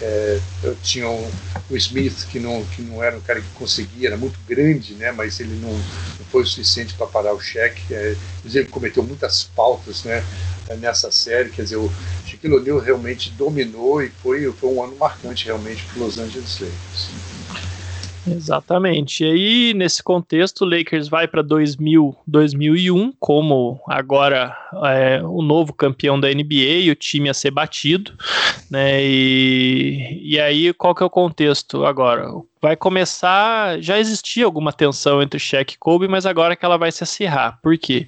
é, 0.00 0.40
eu 0.62 0.76
tinha 0.82 1.08
um, 1.08 1.30
o 1.68 1.76
Smith, 1.76 2.26
que 2.30 2.38
não, 2.38 2.64
que 2.64 2.82
não 2.82 3.02
era 3.02 3.16
um 3.16 3.20
cara 3.20 3.40
que 3.40 3.48
conseguia, 3.54 4.08
era 4.08 4.16
muito 4.16 4.38
grande, 4.48 4.94
né, 4.94 5.12
mas 5.12 5.38
ele 5.40 5.54
não, 5.60 5.72
não 5.72 6.26
foi 6.30 6.42
o 6.42 6.46
suficiente 6.46 6.94
para 6.94 7.06
parar 7.06 7.34
o 7.34 7.40
cheque. 7.40 7.92
É, 7.92 8.16
ele 8.44 8.66
cometeu 8.66 9.02
muitas 9.02 9.42
faltas 9.42 10.04
né, 10.04 10.24
nessa 10.78 11.10
série. 11.10 11.50
Quer 11.50 11.62
dizer, 11.62 11.76
o 11.76 11.90
Shaquille 12.26 12.54
O'Neal 12.54 12.78
realmente 12.78 13.30
dominou 13.30 14.02
e 14.02 14.08
foi, 14.08 14.50
foi 14.52 14.70
um 14.70 14.82
ano 14.82 14.96
marcante 14.96 15.46
realmente 15.46 15.84
para 15.84 16.02
os 16.02 16.16
Los 16.16 16.18
Angeles 16.18 16.58
Lakers. 16.60 17.29
Exatamente. 18.26 19.24
E 19.24 19.30
aí, 19.30 19.74
nesse 19.74 20.02
contexto, 20.02 20.62
o 20.62 20.68
Lakers 20.68 21.08
vai 21.08 21.26
para 21.26 21.42
2000, 21.42 22.16
2001 22.26 23.12
como 23.18 23.80
agora 23.86 24.56
é, 24.84 25.22
o 25.22 25.42
novo 25.42 25.72
campeão 25.72 26.18
da 26.20 26.28
NBA 26.28 26.82
e 26.82 26.90
o 26.90 26.94
time 26.94 27.28
a 27.28 27.34
ser 27.34 27.50
batido, 27.50 28.12
né? 28.70 29.02
E, 29.02 30.20
e 30.22 30.40
aí, 30.40 30.72
qual 30.74 30.94
que 30.94 31.02
é 31.02 31.06
o 31.06 31.10
contexto 31.10 31.84
agora? 31.84 32.28
Vai 32.60 32.76
começar. 32.76 33.80
Já 33.80 33.98
existia 33.98 34.44
alguma 34.44 34.72
tensão 34.72 35.22
entre 35.22 35.38
Shaq 35.40 35.74
e 35.74 35.78
Kobe, 35.78 36.06
mas 36.06 36.26
agora 36.26 36.54
que 36.54 36.64
ela 36.64 36.76
vai 36.76 36.92
se 36.92 37.02
acirrar. 37.02 37.58
Por 37.62 37.76
quê? 37.78 38.06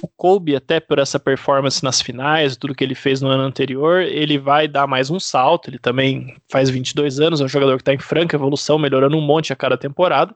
O 0.00 0.08
Kobe, 0.08 0.54
até 0.54 0.80
por 0.80 0.98
essa 0.98 1.18
performance 1.18 1.82
nas 1.82 2.00
finais, 2.00 2.56
tudo 2.56 2.74
que 2.74 2.84
ele 2.84 2.94
fez 2.94 3.20
no 3.20 3.28
ano 3.28 3.42
anterior, 3.42 4.02
ele 4.02 4.38
vai 4.38 4.68
dar 4.68 4.86
mais 4.86 5.10
um 5.10 5.18
salto. 5.18 5.68
Ele 5.68 5.78
também 5.78 6.36
faz 6.50 6.70
22 6.70 7.20
anos, 7.20 7.40
é 7.40 7.44
um 7.44 7.48
jogador 7.48 7.76
que 7.76 7.82
está 7.82 7.94
em 7.94 7.98
franca 7.98 8.36
evolução, 8.36 8.78
melhorando 8.78 9.16
um 9.16 9.22
monte 9.22 9.52
a 9.52 9.56
cada 9.56 9.76
temporada. 9.76 10.34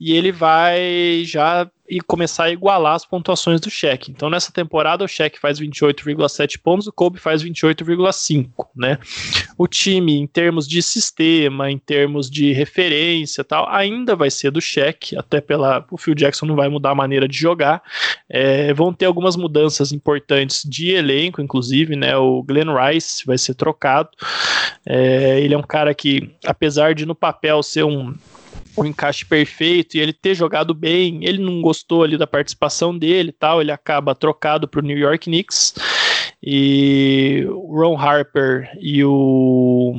E 0.00 0.12
ele 0.12 0.32
vai 0.32 1.22
já 1.24 1.68
e 1.88 2.00
começar 2.00 2.44
a 2.44 2.50
igualar 2.50 2.94
as 2.94 3.04
pontuações 3.04 3.60
do 3.60 3.70
cheque. 3.70 4.10
Então, 4.10 4.28
nessa 4.28 4.52
temporada, 4.52 5.04
o 5.04 5.08
cheque 5.08 5.38
faz 5.38 5.60
28,7 5.60 6.58
pontos, 6.62 6.86
o 6.86 6.92
Kobe 6.92 7.18
faz 7.18 7.42
28,5, 7.42 8.66
né? 8.74 8.98
O 9.56 9.66
time, 9.66 10.18
em 10.18 10.26
termos 10.26 10.66
de 10.66 10.82
sistema, 10.82 11.70
em 11.70 11.78
termos 11.78 12.30
de 12.30 12.52
referência 12.52 13.44
tal, 13.44 13.68
ainda 13.68 14.16
vai 14.16 14.30
ser 14.30 14.50
do 14.50 14.60
cheque, 14.60 15.16
até 15.16 15.40
pela. 15.40 15.84
O 15.90 15.96
Phil 15.96 16.14
Jackson 16.14 16.46
não 16.46 16.56
vai 16.56 16.68
mudar 16.68 16.90
a 16.90 16.94
maneira 16.94 17.28
de 17.28 17.36
jogar. 17.36 17.82
É, 18.28 18.72
vão 18.74 18.92
ter 18.92 19.06
algumas 19.06 19.36
mudanças 19.36 19.92
importantes 19.92 20.62
de 20.68 20.90
elenco, 20.90 21.40
inclusive, 21.40 21.94
né? 21.96 22.16
O 22.16 22.42
Glenn 22.42 22.74
Rice 22.74 23.24
vai 23.24 23.38
ser 23.38 23.54
trocado. 23.54 24.10
É, 24.84 25.40
ele 25.40 25.54
é 25.54 25.58
um 25.58 25.62
cara 25.62 25.94
que, 25.94 26.30
apesar 26.44 26.94
de 26.94 27.06
no 27.06 27.14
papel 27.14 27.62
ser 27.62 27.84
um 27.84 28.14
o 28.76 28.84
encaixe 28.84 29.24
perfeito 29.24 29.96
e 29.96 30.00
ele 30.00 30.12
ter 30.12 30.34
jogado 30.34 30.74
bem, 30.74 31.24
ele 31.24 31.42
não 31.42 31.60
gostou 31.62 32.02
ali 32.02 32.18
da 32.18 32.26
participação 32.26 32.96
dele 32.96 33.32
tal, 33.32 33.60
ele 33.60 33.72
acaba 33.72 34.14
trocado 34.14 34.68
para 34.68 34.80
o 34.80 34.84
New 34.84 34.98
York 34.98 35.24
Knicks. 35.24 35.74
E 36.42 37.44
o 37.48 37.80
Ron 37.80 37.98
Harper 37.98 38.70
e 38.78 39.02
o 39.02 39.94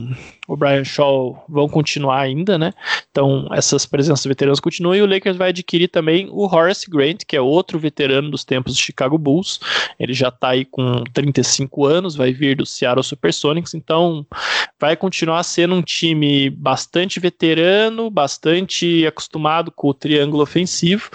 o 0.48 0.56
Brian 0.56 0.86
Shaw 0.86 1.44
vão 1.50 1.68
continuar 1.68 2.22
ainda, 2.22 2.58
né? 2.58 2.74
Então, 3.12 3.48
essas 3.52 3.86
presenças 3.86 4.26
veteranas 4.26 4.62
continuam 4.62 4.96
e 4.96 5.02
o 5.02 5.06
Lakers 5.06 5.36
vai 5.36 5.50
adquirir 5.50 5.90
também 5.90 6.30
o 6.32 6.46
Horace 6.46 6.90
Grant, 6.90 7.24
que 7.28 7.36
é 7.36 7.42
outro 7.42 7.78
veterano 7.78 8.32
dos 8.32 8.46
tempos 8.46 8.74
do 8.74 8.80
Chicago 8.80 9.18
Bulls. 9.18 9.60
Ele 10.00 10.14
já 10.14 10.30
está 10.30 10.50
aí 10.50 10.64
com 10.64 11.04
35 11.14 11.86
anos, 11.86 12.16
vai 12.16 12.32
vir 12.32 12.56
do 12.56 12.66
Seattle 12.66 13.04
Supersonics, 13.04 13.74
então 13.74 14.26
vai 14.80 14.96
continuar 14.96 15.44
sendo 15.44 15.76
um 15.76 15.82
time 15.82 16.50
bastante 16.50 17.20
veterano, 17.20 18.10
bastante 18.10 19.06
acostumado 19.06 19.70
com 19.70 19.90
o 19.90 19.94
triângulo 19.94 20.44
ofensivo. 20.44 21.10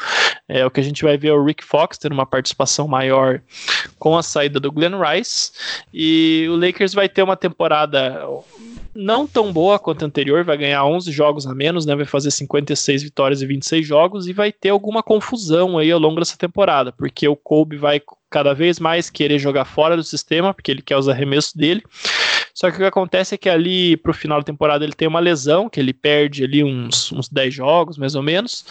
É 0.47 0.66
o 0.66 0.70
que 0.70 0.80
a 0.80 0.83
gente 0.83 1.03
vai 1.03 1.16
ver 1.16 1.28
é 1.28 1.33
o 1.33 1.43
Rick 1.43 1.64
Fox 1.64 1.97
tendo 1.97 2.12
uma 2.12 2.26
participação 2.26 2.87
maior 2.87 3.41
com 3.99 4.18
a 4.18 4.22
saída 4.22 4.61
do 4.61 4.70
Glenn 4.70 5.01
Rice 5.01 5.53
e 5.95 6.47
o 6.51 6.57
Lakers 6.57 6.93
vai 6.93 7.09
ter 7.09 7.22
uma 7.22 7.37
temporada 7.37 8.22
não 8.95 9.22
tão 9.27 9.53
boa 9.53 9.79
quanto 9.79 10.05
a 10.05 10.07
anterior, 10.07 10.45
vai 10.45 10.57
ganhar 10.57 10.85
11 10.85 11.11
jogos 11.11 11.47
a 11.47 11.55
menos, 11.55 11.87
né? 11.87 11.95
Vai 11.95 12.05
fazer 12.05 12.31
56 12.31 13.03
vitórias 13.03 13.43
e 13.43 13.47
26 13.47 13.87
jogos 13.87 14.27
e 14.27 14.33
vai 14.33 14.53
ter 14.53 14.70
alguma 14.70 15.03
confusão 15.03 15.79
aí 15.79 15.91
ao 15.91 15.99
longo 15.99 16.20
dessa 16.20 16.37
temporada, 16.37 16.93
porque 16.93 17.27
o 17.27 17.37
Kobe 17.37 17.77
vai 17.77 18.01
cada 18.31 18.55
vez 18.55 18.81
mais 18.81 19.11
querer 19.11 19.39
jogar 19.39 19.64
fora 19.64 19.97
do 19.97 20.03
sistema, 20.03 20.55
porque 20.55 20.70
ele 20.70 20.83
quer 20.83 20.97
os 20.97 21.09
arremessos 21.09 21.53
dele. 21.53 21.83
Só 22.55 22.70
que 22.70 22.77
o 22.77 22.81
que 22.81 22.85
acontece 22.85 23.35
é 23.35 23.39
que 23.39 23.49
ali 23.49 23.97
pro 23.97 24.12
final 24.12 24.39
da 24.39 24.45
temporada 24.45 24.85
ele 24.85 24.93
tem 24.93 25.09
uma 25.09 25.20
lesão, 25.20 25.68
que 25.68 25.81
ele 25.81 25.93
perde 25.93 26.45
ali 26.45 26.62
uns, 26.62 27.11
uns 27.12 27.29
10 27.29 27.55
jogos, 27.55 27.99
mais 27.99 28.14
ou 28.14 28.23
menos, 28.23 28.64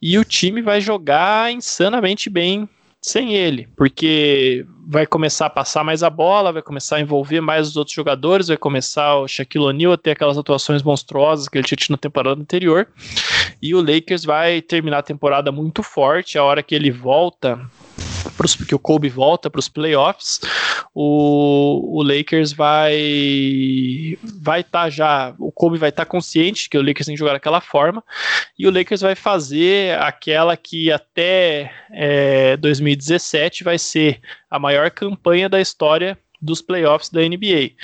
e 0.00 0.18
o 0.18 0.24
time 0.24 0.60
vai 0.60 0.80
jogar 0.80 1.52
insanamente 1.52 2.28
bem 2.28 2.68
sem 3.04 3.34
ele, 3.34 3.68
porque 3.76 4.64
vai 4.86 5.06
começar 5.06 5.46
a 5.46 5.50
passar 5.50 5.82
mais 5.82 6.04
a 6.04 6.10
bola, 6.10 6.52
vai 6.52 6.62
começar 6.62 6.96
a 6.96 7.00
envolver 7.00 7.40
mais 7.40 7.68
os 7.68 7.76
outros 7.76 7.94
jogadores, 7.94 8.46
vai 8.46 8.56
começar 8.56 9.16
o 9.16 9.26
Shaquille 9.26 9.64
O'Neal 9.64 9.92
a 9.92 9.98
ter 9.98 10.12
aquelas 10.12 10.38
atuações 10.38 10.82
monstruosas 10.82 11.48
que 11.48 11.58
ele 11.58 11.66
tinha 11.66 11.76
tido 11.76 11.90
na 11.90 11.96
temporada 11.96 12.40
anterior, 12.40 12.86
e 13.60 13.74
o 13.74 13.80
Lakers 13.80 14.24
vai 14.24 14.62
terminar 14.62 14.98
a 14.98 15.02
temporada 15.02 15.50
muito 15.50 15.82
forte, 15.82 16.38
a 16.38 16.44
hora 16.44 16.62
que 16.62 16.74
ele 16.74 16.92
volta 16.92 17.60
pros, 18.36 18.54
que 18.54 18.74
o 18.74 18.78
Kobe 18.78 19.08
volta 19.08 19.50
para 19.50 19.58
os 19.58 19.68
playoffs, 19.68 20.40
o, 20.94 21.98
o 21.98 22.02
Lakers 22.02 22.52
vai 22.52 24.18
vai 24.40 24.60
estar 24.60 24.84
tá 24.84 24.90
já, 24.90 25.34
o 25.38 25.51
Kobe 25.62 25.78
vai 25.78 25.90
estar 25.90 26.04
tá 26.04 26.10
consciente 26.10 26.68
que 26.68 26.76
o 26.76 26.82
Lakers 26.82 27.06
tem 27.06 27.14
que 27.14 27.20
jogar 27.20 27.34
daquela 27.34 27.60
forma, 27.60 28.02
e 28.58 28.66
o 28.66 28.70
Lakers 28.72 29.00
vai 29.00 29.14
fazer 29.14 29.96
aquela 30.00 30.56
que 30.56 30.90
até 30.90 31.72
é, 31.92 32.56
2017 32.56 33.62
vai 33.62 33.78
ser 33.78 34.20
a 34.50 34.58
maior 34.58 34.90
campanha 34.90 35.48
da 35.48 35.60
história 35.60 36.18
dos 36.40 36.60
playoffs 36.60 37.10
da 37.10 37.20
NBA. 37.20 37.76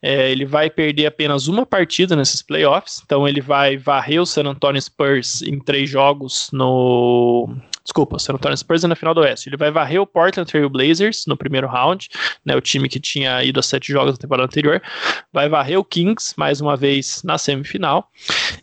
É, 0.00 0.30
ele 0.30 0.46
vai 0.46 0.70
perder 0.70 1.04
apenas 1.04 1.46
uma 1.46 1.66
partida 1.66 2.16
nesses 2.16 2.40
playoffs, 2.40 3.02
então 3.04 3.28
ele 3.28 3.42
vai 3.42 3.76
varrer 3.76 4.22
o 4.22 4.24
San 4.24 4.44
Antonio 4.44 4.80
Spurs 4.80 5.42
em 5.42 5.58
três 5.58 5.90
jogos 5.90 6.48
no 6.54 7.54
Desculpa, 7.86 8.16
o 8.16 8.18
San 8.18 8.34
Antonio 8.34 8.56
Spurs 8.56 8.82
é 8.82 8.88
na 8.88 8.96
final 8.96 9.14
do 9.14 9.20
Oeste. 9.20 9.48
Ele 9.48 9.56
vai 9.56 9.70
varrer 9.70 10.02
o 10.02 10.06
Portland 10.06 10.50
Trail 10.50 10.68
Blazers 10.68 11.24
no 11.24 11.36
primeiro 11.36 11.68
round, 11.68 12.08
né, 12.44 12.56
o 12.56 12.60
time 12.60 12.88
que 12.88 12.98
tinha 12.98 13.44
ido 13.44 13.60
a 13.60 13.62
sete 13.62 13.92
jogos 13.92 14.12
na 14.12 14.18
temporada 14.18 14.46
anterior. 14.46 14.82
Vai 15.32 15.48
varrer 15.48 15.78
o 15.78 15.84
Kings, 15.84 16.34
mais 16.36 16.60
uma 16.60 16.76
vez, 16.76 17.22
na 17.22 17.38
semifinal. 17.38 18.10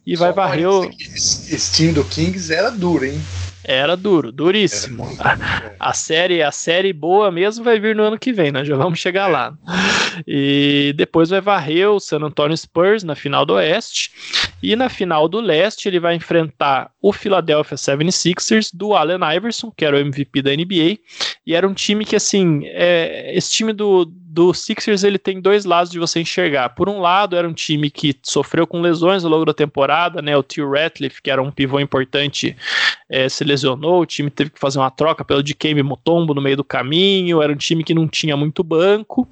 E 0.05 0.17
Só 0.17 0.25
vai 0.25 0.33
varrer 0.33 0.69
o... 0.69 0.83
Esse 0.99 1.73
time 1.73 1.93
do 1.93 2.03
Kings 2.03 2.53
era 2.53 2.69
duro, 2.69 3.05
hein? 3.05 3.21
Era 3.63 3.95
duro, 3.95 4.29
duríssimo. 4.29 5.07
A, 5.19 5.37
a, 5.89 5.93
série, 5.93 6.43
a 6.43 6.51
série 6.51 6.91
boa 6.91 7.31
mesmo 7.31 7.63
vai 7.63 7.79
vir 7.79 7.95
no 7.95 8.03
ano 8.03 8.19
que 8.19 8.33
vem, 8.33 8.51
nós 8.51 8.67
já 8.67 8.75
vamos 8.75 8.99
chegar 8.99 9.27
lá. 9.27 9.53
E 10.27 10.93
depois 10.97 11.29
vai 11.29 11.39
varrer 11.39 11.89
o 11.89 11.99
San 11.99 12.19
Antonio 12.19 12.57
Spurs 12.57 13.03
na 13.03 13.15
final 13.15 13.45
do 13.45 13.53
Oeste. 13.53 14.11
E 14.63 14.77
na 14.77 14.87
final 14.87 15.27
do 15.27 15.41
Leste 15.41 15.89
ele 15.89 15.99
vai 15.99 16.15
enfrentar 16.15 16.89
o 17.01 17.11
Philadelphia 17.11 17.75
76ers 17.75 18.69
do 18.73 18.93
Allen 18.93 19.19
Iverson, 19.35 19.69
que 19.75 19.83
era 19.83 19.97
o 19.97 19.99
MVP 19.99 20.41
da 20.41 20.51
NBA. 20.51 20.99
E 21.45 21.53
era 21.53 21.67
um 21.67 21.73
time 21.73 22.05
que, 22.05 22.15
assim, 22.15 22.61
é, 22.67 23.35
esse 23.35 23.51
time 23.51 23.73
do, 23.73 24.05
do 24.05 24.53
Sixers 24.53 25.03
ele 25.03 25.19
tem 25.19 25.41
dois 25.41 25.65
lados 25.65 25.91
de 25.91 25.99
você 25.99 26.21
enxergar. 26.21 26.69
Por 26.69 26.87
um 26.87 27.01
lado, 27.01 27.35
era 27.35 27.47
um 27.47 27.53
time 27.53 27.91
que 27.91 28.15
sofreu 28.23 28.65
com 28.65 28.79
lesões 28.79 29.25
ao 29.25 29.29
longo 29.29 29.43
da 29.43 29.53
temporada, 29.53 30.21
né? 30.21 30.37
O 30.37 30.41
Tio 30.41 30.71
Ratliff, 30.71 31.21
que 31.21 31.29
era 31.29 31.43
um 31.43 31.51
pivô 31.51 31.81
importante, 31.81 32.55
é, 33.09 33.27
se 33.27 33.43
lesionou. 33.43 34.01
O 34.01 34.05
time 34.05 34.29
teve 34.29 34.49
que 34.49 34.59
fazer 34.59 34.79
uma 34.79 34.89
troca 34.89 35.25
pelo 35.25 35.43
Dikembe 35.43 35.83
Mutombo 35.83 36.33
no 36.33 36.41
meio 36.41 36.55
do 36.55 36.63
caminho. 36.63 37.41
Era 37.41 37.51
um 37.51 37.57
time 37.57 37.83
que 37.83 37.93
não 37.93 38.07
tinha 38.07 38.37
muito 38.37 38.63
banco. 38.63 39.27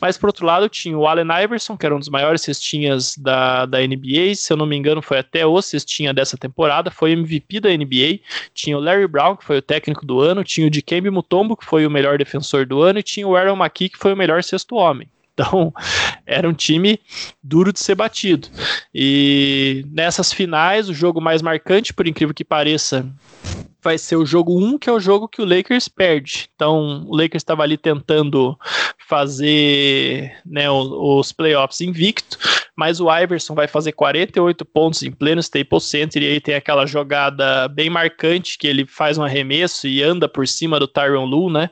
Mas 0.00 0.16
por 0.16 0.28
outro 0.28 0.46
lado, 0.46 0.68
tinha 0.68 0.96
o 0.96 1.06
Allen 1.06 1.26
Iverson, 1.44 1.76
que 1.76 1.86
era 1.86 1.94
um 1.94 1.98
dos 1.98 2.08
maiores 2.08 2.42
cestinhas 2.42 3.16
da, 3.16 3.66
da 3.66 3.80
NBA. 3.80 4.34
Se 4.34 4.52
eu 4.52 4.56
não 4.56 4.66
me 4.66 4.76
engano, 4.76 5.02
foi 5.02 5.18
até 5.18 5.44
o 5.44 5.60
cestinha 5.60 6.14
dessa 6.14 6.36
temporada. 6.36 6.90
Foi 6.90 7.12
MVP 7.12 7.60
da 7.60 7.70
NBA. 7.70 8.20
Tinha 8.54 8.76
o 8.76 8.80
Larry 8.80 9.06
Brown, 9.06 9.36
que 9.36 9.44
foi 9.44 9.58
o 9.58 9.62
técnico 9.62 10.04
do 10.04 10.20
ano. 10.20 10.44
Tinha 10.44 10.66
o 10.66 10.70
Dikembe 10.70 11.10
Mutombo, 11.10 11.56
que 11.56 11.64
foi 11.64 11.86
o 11.86 11.90
melhor 11.90 12.18
defensor 12.18 12.66
do 12.66 12.82
ano. 12.82 12.98
E 12.98 13.02
tinha 13.02 13.26
o 13.26 13.34
Aaron 13.34 13.56
McKee, 13.56 13.88
que 13.88 13.98
foi 13.98 14.12
o 14.12 14.16
melhor 14.16 14.36
melhor 14.36 14.42
sexto 14.42 14.76
homem. 14.76 15.08
Então, 15.36 15.72
era 16.24 16.48
um 16.48 16.54
time 16.54 16.98
duro 17.42 17.72
de 17.72 17.78
ser 17.78 17.94
batido. 17.94 18.48
E 18.94 19.84
nessas 19.92 20.32
finais, 20.32 20.88
o 20.88 20.94
jogo 20.94 21.20
mais 21.20 21.42
marcante, 21.42 21.92
por 21.92 22.08
incrível 22.08 22.34
que 22.34 22.44
pareça, 22.44 23.06
vai 23.82 23.98
ser 23.98 24.16
o 24.16 24.26
jogo 24.26 24.58
1, 24.58 24.78
que 24.78 24.90
é 24.90 24.92
o 24.92 24.98
jogo 24.98 25.28
que 25.28 25.42
o 25.42 25.44
Lakers 25.44 25.86
perde. 25.86 26.48
Então, 26.56 27.04
o 27.06 27.14
Lakers 27.14 27.42
estava 27.42 27.62
ali 27.62 27.76
tentando 27.76 28.58
fazer 29.06 30.32
né, 30.44 30.68
os 30.68 31.30
playoffs 31.30 31.80
invicto, 31.80 32.36
mas 32.76 33.00
o 33.00 33.10
Iverson 33.10 33.54
vai 33.54 33.66
fazer 33.66 33.92
48 33.92 34.64
pontos 34.66 35.02
em 35.02 35.10
pleno 35.10 35.40
Staples 35.40 35.84
Center 35.84 36.22
e 36.22 36.26
aí 36.26 36.40
tem 36.40 36.54
aquela 36.54 36.84
jogada 36.84 37.66
bem 37.68 37.88
marcante 37.88 38.58
que 38.58 38.66
ele 38.66 38.86
faz 38.86 39.16
um 39.16 39.24
arremesso 39.24 39.86
e 39.88 40.02
anda 40.02 40.28
por 40.28 40.46
cima 40.46 40.78
do 40.78 40.86
Tyron 40.86 41.24
Lu, 41.24 41.50
né? 41.50 41.70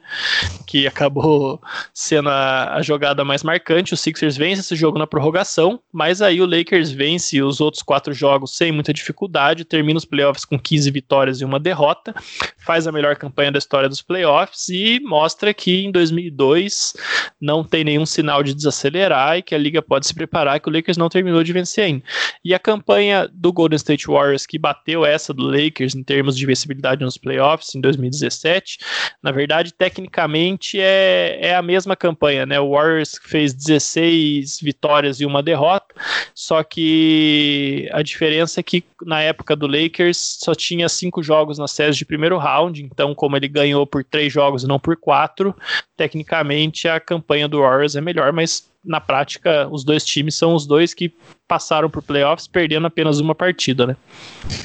Que 0.66 0.86
acabou 0.86 1.60
sendo 1.92 2.30
a, 2.30 2.76
a 2.76 2.82
jogada 2.82 3.24
mais 3.24 3.42
marcante. 3.42 3.92
O 3.92 3.96
Sixers 3.96 4.36
vence 4.36 4.62
esse 4.62 4.74
jogo 4.74 4.98
na 4.98 5.06
prorrogação, 5.06 5.78
mas 5.92 6.22
aí 6.22 6.40
o 6.40 6.46
Lakers 6.46 6.90
vence 6.90 7.42
os 7.42 7.60
outros 7.60 7.82
quatro 7.82 8.14
jogos 8.14 8.56
sem 8.56 8.72
muita 8.72 8.92
dificuldade, 8.92 9.64
termina 9.64 9.98
os 9.98 10.04
playoffs 10.04 10.44
com 10.44 10.58
15 10.58 10.90
vitórias 10.90 11.40
e 11.40 11.44
uma 11.44 11.60
derrota, 11.60 12.14
faz 12.56 12.86
a 12.86 12.92
melhor 12.92 13.16
campanha 13.16 13.52
da 13.52 13.58
história 13.58 13.88
dos 13.88 14.00
playoffs 14.00 14.68
e 14.70 15.00
mostra 15.00 15.52
que 15.52 15.84
em 15.84 15.92
2002 15.92 16.94
não 17.40 17.62
tem 17.62 17.84
nenhum 17.84 18.06
sinal 18.06 18.42
de 18.42 18.54
desacelerar 18.54 19.36
e 19.36 19.42
que 19.42 19.54
a 19.54 19.58
liga 19.58 19.82
pode 19.82 20.06
se 20.06 20.14
preparar, 20.14 20.60
que 20.60 20.68
o 20.68 20.72
Lakers 20.72 20.93
não 20.96 21.08
terminou 21.08 21.42
de 21.42 21.52
vencer 21.52 21.84
ainda. 21.84 22.04
E 22.44 22.54
a 22.54 22.58
campanha 22.58 23.28
do 23.32 23.52
Golden 23.52 23.76
State 23.76 24.06
Warriors, 24.06 24.46
que 24.46 24.58
bateu 24.58 25.04
essa 25.04 25.32
do 25.32 25.44
Lakers 25.44 25.94
em 25.94 26.02
termos 26.02 26.36
de 26.36 26.46
vencibilidade 26.46 27.04
nos 27.04 27.16
playoffs 27.16 27.74
em 27.74 27.80
2017, 27.80 28.78
na 29.22 29.30
verdade, 29.30 29.72
tecnicamente 29.72 30.78
é, 30.80 31.38
é 31.40 31.54
a 31.54 31.62
mesma 31.62 31.96
campanha, 31.96 32.46
né? 32.46 32.60
O 32.60 32.70
Warriors 32.70 33.18
fez 33.22 33.54
16 33.54 34.60
vitórias 34.60 35.20
e 35.20 35.26
uma 35.26 35.42
derrota, 35.42 35.94
só 36.34 36.62
que 36.62 37.88
a 37.92 38.02
diferença 38.02 38.60
é 38.60 38.62
que 38.62 38.84
na 39.02 39.20
época 39.20 39.56
do 39.56 39.66
Lakers 39.66 40.38
só 40.42 40.54
tinha 40.54 40.88
cinco 40.88 41.22
jogos 41.22 41.58
na 41.58 41.68
série 41.68 41.92
de 41.92 42.04
primeiro 42.04 42.38
round, 42.38 42.82
então, 42.82 43.14
como 43.14 43.36
ele 43.36 43.48
ganhou 43.48 43.86
por 43.86 44.04
três 44.04 44.32
jogos 44.32 44.64
e 44.64 44.66
não 44.66 44.78
por 44.78 44.96
quatro, 44.96 45.54
tecnicamente 45.96 46.88
a 46.88 47.00
campanha 47.00 47.48
do 47.48 47.60
Warriors 47.60 47.96
é 47.96 48.00
melhor, 48.00 48.32
mas 48.32 48.68
na 48.84 49.00
prática 49.00 49.68
os 49.70 49.84
dois 49.84 50.04
times 50.04 50.34
são 50.34 50.54
os 50.54 50.66
dois 50.66 50.92
que 50.92 51.12
passaram 51.48 51.88
por 51.88 52.02
playoffs 52.02 52.46
perdendo 52.46 52.86
apenas 52.86 53.20
uma 53.20 53.34
partida, 53.34 53.86
né? 53.86 53.96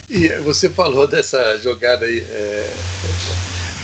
E 0.09 0.27
você 0.39 0.69
falou 0.69 1.07
dessa 1.07 1.57
jogada 1.57 2.05
aí 2.05 2.19
é, 2.19 2.73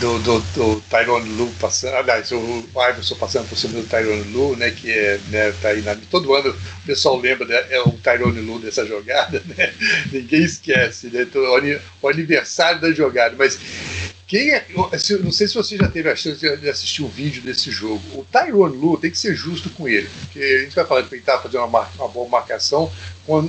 do, 0.00 0.18
do, 0.18 0.40
do 0.40 0.80
Tyrone 0.82 1.28
Lu 1.30 1.50
passando, 1.60 1.94
aliás, 1.94 2.30
o 2.32 2.64
Iverson 2.74 3.14
passando 3.16 3.48
por 3.48 3.56
cima 3.56 3.80
do 3.80 3.88
Tyrone 3.88 4.30
Lu, 4.32 4.56
né, 4.56 4.70
que 4.70 4.90
é, 4.90 5.18
né, 5.28 5.52
tá 5.62 5.68
aí 5.68 5.82
na, 5.82 5.96
todo 6.10 6.34
ano 6.34 6.50
o 6.50 6.86
pessoal 6.86 7.16
lembra, 7.16 7.46
né, 7.46 7.66
é 7.70 7.80
o 7.80 7.92
Tyrone 7.92 8.40
Lu 8.40 8.58
dessa 8.58 8.84
jogada, 8.86 9.42
né? 9.56 9.72
Ninguém 10.12 10.42
esquece, 10.42 11.08
né? 11.08 11.22
Então, 11.22 11.42
o 12.02 12.08
aniversário 12.08 12.80
da 12.80 12.92
jogada, 12.92 13.34
mas 13.38 13.58
quem 14.26 14.52
é, 14.52 14.66
não 15.22 15.30
sei 15.30 15.46
se 15.46 15.54
você 15.54 15.76
já 15.76 15.88
teve 15.88 16.10
a 16.10 16.16
chance 16.16 16.40
de 16.40 16.68
assistir 16.68 17.02
um 17.04 17.08
vídeo 17.08 17.40
desse 17.42 17.70
jogo. 17.70 18.02
O 18.12 18.24
Tyrone 18.24 18.76
Lu 18.76 18.98
tem 18.98 19.08
que 19.08 19.18
ser 19.18 19.36
justo 19.36 19.70
com 19.70 19.88
ele, 19.88 20.08
porque 20.20 20.40
a 20.40 20.58
gente 20.64 20.74
vai 20.74 20.84
falar 20.84 21.04
que 21.04 21.14
ele 21.14 21.22
estava 21.22 21.42
fazendo 21.42 21.64
uma, 21.64 21.88
uma, 21.96 22.08
boa 22.08 22.28
marcação, 22.28 22.90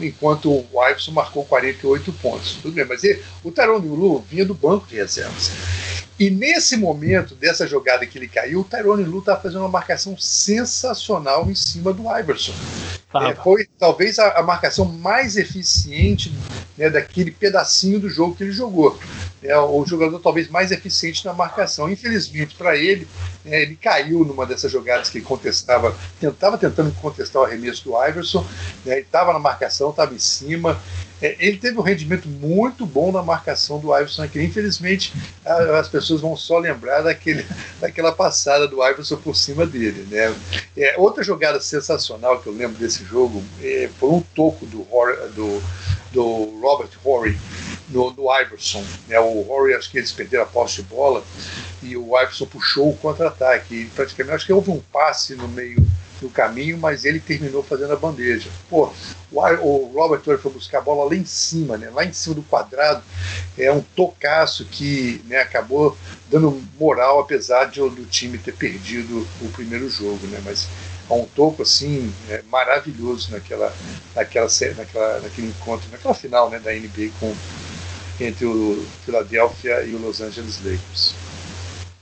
enquanto 0.01 0.51
o 0.51 0.85
Iverson 0.89 1.11
marcou 1.11 1.45
48 1.45 2.11
pontos. 2.13 2.59
Tudo 2.61 2.73
bem, 2.73 2.85
mas 2.85 3.03
ele, 3.03 3.23
o 3.43 3.51
Tyrone 3.51 3.87
Lu 3.87 4.19
vinha 4.19 4.45
do 4.45 4.53
banco 4.53 4.87
de 4.87 4.95
reservas. 4.95 5.51
E 6.19 6.31
nesse 6.31 6.75
momento 6.75 7.35
dessa 7.35 7.67
jogada 7.67 8.05
que 8.05 8.17
ele 8.17 8.27
caiu, 8.27 8.61
o 8.61 8.63
Tyrone 8.63 9.03
Lu 9.03 9.19
estava 9.19 9.39
fazendo 9.39 9.59
uma 9.59 9.69
marcação 9.69 10.17
sensacional 10.17 11.49
em 11.49 11.53
cima 11.53 11.93
do 11.93 12.03
Iverson. 12.17 12.53
É, 13.13 13.35
foi 13.35 13.67
talvez 13.77 14.17
a, 14.17 14.39
a, 14.39 14.43
marcação 14.43 14.85
mais 14.85 15.37
eficiente 15.37 16.33
né, 16.77 16.89
daquele 16.89 17.31
pedacinho 17.31 17.99
do 17.99 18.09
jogo 18.09 18.35
que 18.35 18.43
ele 18.43 18.51
jogou. 18.51 18.99
É, 19.47 19.57
o 19.57 19.85
jogador 19.85 20.19
talvez 20.19 20.49
mais 20.49 20.71
eficiente 20.71 21.25
na 21.25 21.33
marcação. 21.33 21.89
Infelizmente 21.89 22.53
para 22.55 22.75
ele, 22.75 23.07
é, 23.45 23.61
ele 23.61 23.77
caiu 23.77 24.25
numa 24.25 24.45
dessas 24.45 24.69
jogadas 24.69 25.09
que 25.09 25.21
contestava, 25.21 25.95
tentava 26.19 26.57
tentando 26.57 26.91
contestar 26.95 27.41
o 27.41 27.45
arremesso 27.45 27.85
do 27.85 28.05
Iverson, 28.05 28.45
né, 28.85 28.99
estava 28.99 29.31
na 29.31 29.39
marcação, 29.39 29.89
estava 29.89 30.13
em 30.13 30.19
cima. 30.19 30.77
É, 31.21 31.37
ele 31.39 31.57
teve 31.57 31.79
um 31.79 31.81
rendimento 31.81 32.27
muito 32.27 32.85
bom 32.85 33.09
na 33.09 33.23
marcação 33.23 33.79
do 33.79 33.95
Iverson 33.95 34.23
aqui. 34.23 34.43
Infelizmente, 34.43 35.13
a, 35.45 35.79
as 35.79 35.87
pessoas 35.87 36.19
vão 36.19 36.35
só 36.35 36.59
lembrar 36.59 37.01
daquele, 37.03 37.45
daquela 37.79 38.11
passada 38.11 38.67
do 38.67 38.85
Iverson 38.85 39.15
por 39.15 39.33
cima 39.33 39.65
dele. 39.65 40.05
Né? 40.11 40.35
É, 40.75 40.95
outra 40.97 41.23
jogada 41.23 41.61
sensacional 41.61 42.41
que 42.41 42.47
eu 42.47 42.53
lembro 42.53 42.77
desse 42.77 43.05
jogo 43.05 43.41
é, 43.63 43.89
foi 43.97 44.09
um 44.09 44.21
toco 44.35 44.65
do, 44.65 44.85
do, 45.33 45.63
do 46.11 46.59
Robert 46.59 46.89
Horry 47.05 47.39
no, 47.89 48.11
no 48.11 48.39
Iverson. 48.41 48.83
Né? 49.07 49.19
O 49.19 49.45
acho 49.77 49.89
que 49.89 49.97
eles 49.97 50.11
perderam 50.11 50.43
a 50.43 50.47
posse 50.47 50.77
de 50.77 50.83
bola 50.83 51.23
e 51.81 51.95
o 51.95 52.17
Iverson 52.19 52.45
puxou 52.45 52.89
o 52.89 52.97
contra-ataque. 52.97 53.89
Praticamente, 53.95 54.35
acho 54.35 54.45
que 54.45 54.53
houve 54.53 54.71
um 54.71 54.81
passe 54.91 55.35
no 55.35 55.47
meio 55.47 55.85
no 56.21 56.29
caminho, 56.29 56.77
mas 56.77 57.05
ele 57.05 57.19
terminou 57.19 57.63
fazendo 57.63 57.93
a 57.93 57.95
bandeja. 57.95 58.49
Pô, 58.69 58.91
o, 59.31 59.91
Robert 59.93 60.21
Torrey 60.21 60.41
foi 60.41 60.51
buscar 60.51 60.79
a 60.79 60.81
bola 60.81 61.09
lá 61.09 61.15
em 61.15 61.25
cima, 61.25 61.77
né? 61.77 61.89
Lá 61.89 62.03
em 62.03 62.13
cima 62.13 62.35
do 62.35 62.41
quadrado. 62.43 63.03
É 63.57 63.71
um 63.71 63.81
tocaço 63.81 64.65
que 64.65 65.21
né, 65.25 65.41
acabou 65.41 65.97
dando 66.29 66.61
moral, 66.79 67.19
apesar 67.19 67.65
de, 67.65 67.79
do 67.79 68.05
time 68.05 68.37
ter 68.37 68.53
perdido 68.53 69.27
o 69.41 69.49
primeiro 69.49 69.89
jogo, 69.89 70.25
né? 70.27 70.41
Mas 70.43 70.67
a 71.09 71.13
um 71.13 71.25
topo 71.25 71.63
assim 71.63 72.13
é, 72.29 72.41
maravilhoso 72.49 73.31
naquela, 73.31 73.73
naquela, 74.13 74.47
naquela, 74.75 75.19
naquele 75.21 75.47
encontro, 75.47 75.87
naquela 75.89 76.13
final 76.13 76.49
né, 76.49 76.59
da 76.59 76.73
NBA 76.73 77.11
com, 77.19 77.33
entre 78.19 78.45
o 78.45 78.87
Philadelphia 79.01 79.85
e 79.85 79.95
o 79.95 79.99
Los 79.99 80.21
Angeles 80.21 80.59
Lakers. 80.61 81.26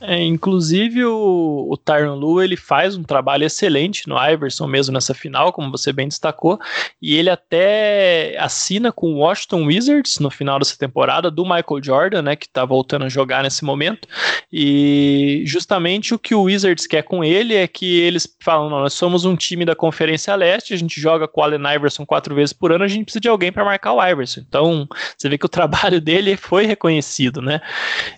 É, 0.01 0.21
inclusive 0.21 1.05
o, 1.05 1.67
o 1.71 1.77
Tyron 1.77 2.15
Lu 2.15 2.41
ele 2.41 2.57
faz 2.57 2.97
um 2.97 3.03
trabalho 3.03 3.45
excelente 3.45 4.07
no 4.07 4.15
Iverson 4.17 4.67
mesmo 4.67 4.93
nessa 4.93 5.13
final, 5.13 5.53
como 5.53 5.71
você 5.71 5.93
bem 5.93 6.07
destacou, 6.07 6.59
e 7.01 7.15
ele 7.15 7.29
até 7.29 8.35
assina 8.37 8.91
com 8.91 9.13
o 9.13 9.19
Washington 9.19 9.65
Wizards 9.65 10.19
no 10.19 10.29
final 10.29 10.59
dessa 10.59 10.77
temporada 10.77 11.31
do 11.31 11.43
Michael 11.43 11.81
Jordan, 11.81 12.21
né, 12.23 12.35
que 12.35 12.45
está 12.45 12.65
voltando 12.65 13.05
a 13.05 13.09
jogar 13.09 13.43
nesse 13.43 13.63
momento. 13.63 14.07
E 14.51 15.43
justamente 15.45 16.13
o 16.13 16.19
que 16.19 16.35
o 16.35 16.43
Wizards 16.43 16.85
quer 16.85 17.03
com 17.03 17.23
ele 17.23 17.55
é 17.55 17.67
que 17.67 17.99
eles 18.01 18.27
falam: 18.41 18.69
nós 18.69 18.93
somos 18.93 19.23
um 19.25 19.35
time 19.35 19.63
da 19.63 19.75
Conferência 19.75 20.35
Leste, 20.35 20.73
a 20.73 20.77
gente 20.77 20.99
joga 20.99 21.27
com 21.27 21.41
o 21.41 21.43
Allen 21.43 21.75
Iverson 21.75 22.05
quatro 22.05 22.35
vezes 22.35 22.53
por 22.53 22.71
ano, 22.71 22.83
a 22.83 22.87
gente 22.87 23.05
precisa 23.05 23.21
de 23.21 23.29
alguém 23.29 23.51
para 23.51 23.63
marcar 23.63 23.93
o 23.93 24.05
Iverson. 24.05 24.41
Então 24.47 24.87
você 25.17 25.29
vê 25.29 25.37
que 25.37 25.45
o 25.45 25.49
trabalho 25.49 25.99
dele 26.01 26.35
foi 26.35 26.65
reconhecido, 26.65 27.41
né? 27.41 27.61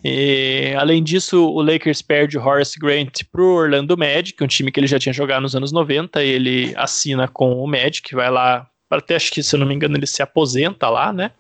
E, 0.03 0.73
além 0.77 1.03
disso, 1.03 1.47
o 1.47 1.66
Lakers 1.67 2.01
perde 2.01 2.37
Horace 2.37 2.79
Grant 2.79 3.21
pro 3.31 3.45
Orlando 3.45 3.97
Magic, 3.97 4.41
um 4.43 4.47
time 4.47 4.71
que 4.71 4.79
ele 4.79 4.87
já 4.87 4.97
tinha 4.97 5.13
jogado 5.13 5.41
nos 5.41 5.55
anos 5.55 5.71
90. 5.71 6.23
Ele 6.23 6.73
assina 6.75 7.27
com 7.27 7.53
o 7.61 7.67
Magic, 7.67 8.15
vai 8.15 8.31
lá, 8.31 8.67
até 8.89 9.15
acho 9.15 9.31
que, 9.31 9.43
se 9.43 9.55
eu 9.55 9.59
não 9.59 9.67
me 9.67 9.75
engano, 9.75 9.97
ele 9.97 10.07
se 10.07 10.21
aposenta 10.21 10.89
lá, 10.89 11.11
né? 11.11 11.31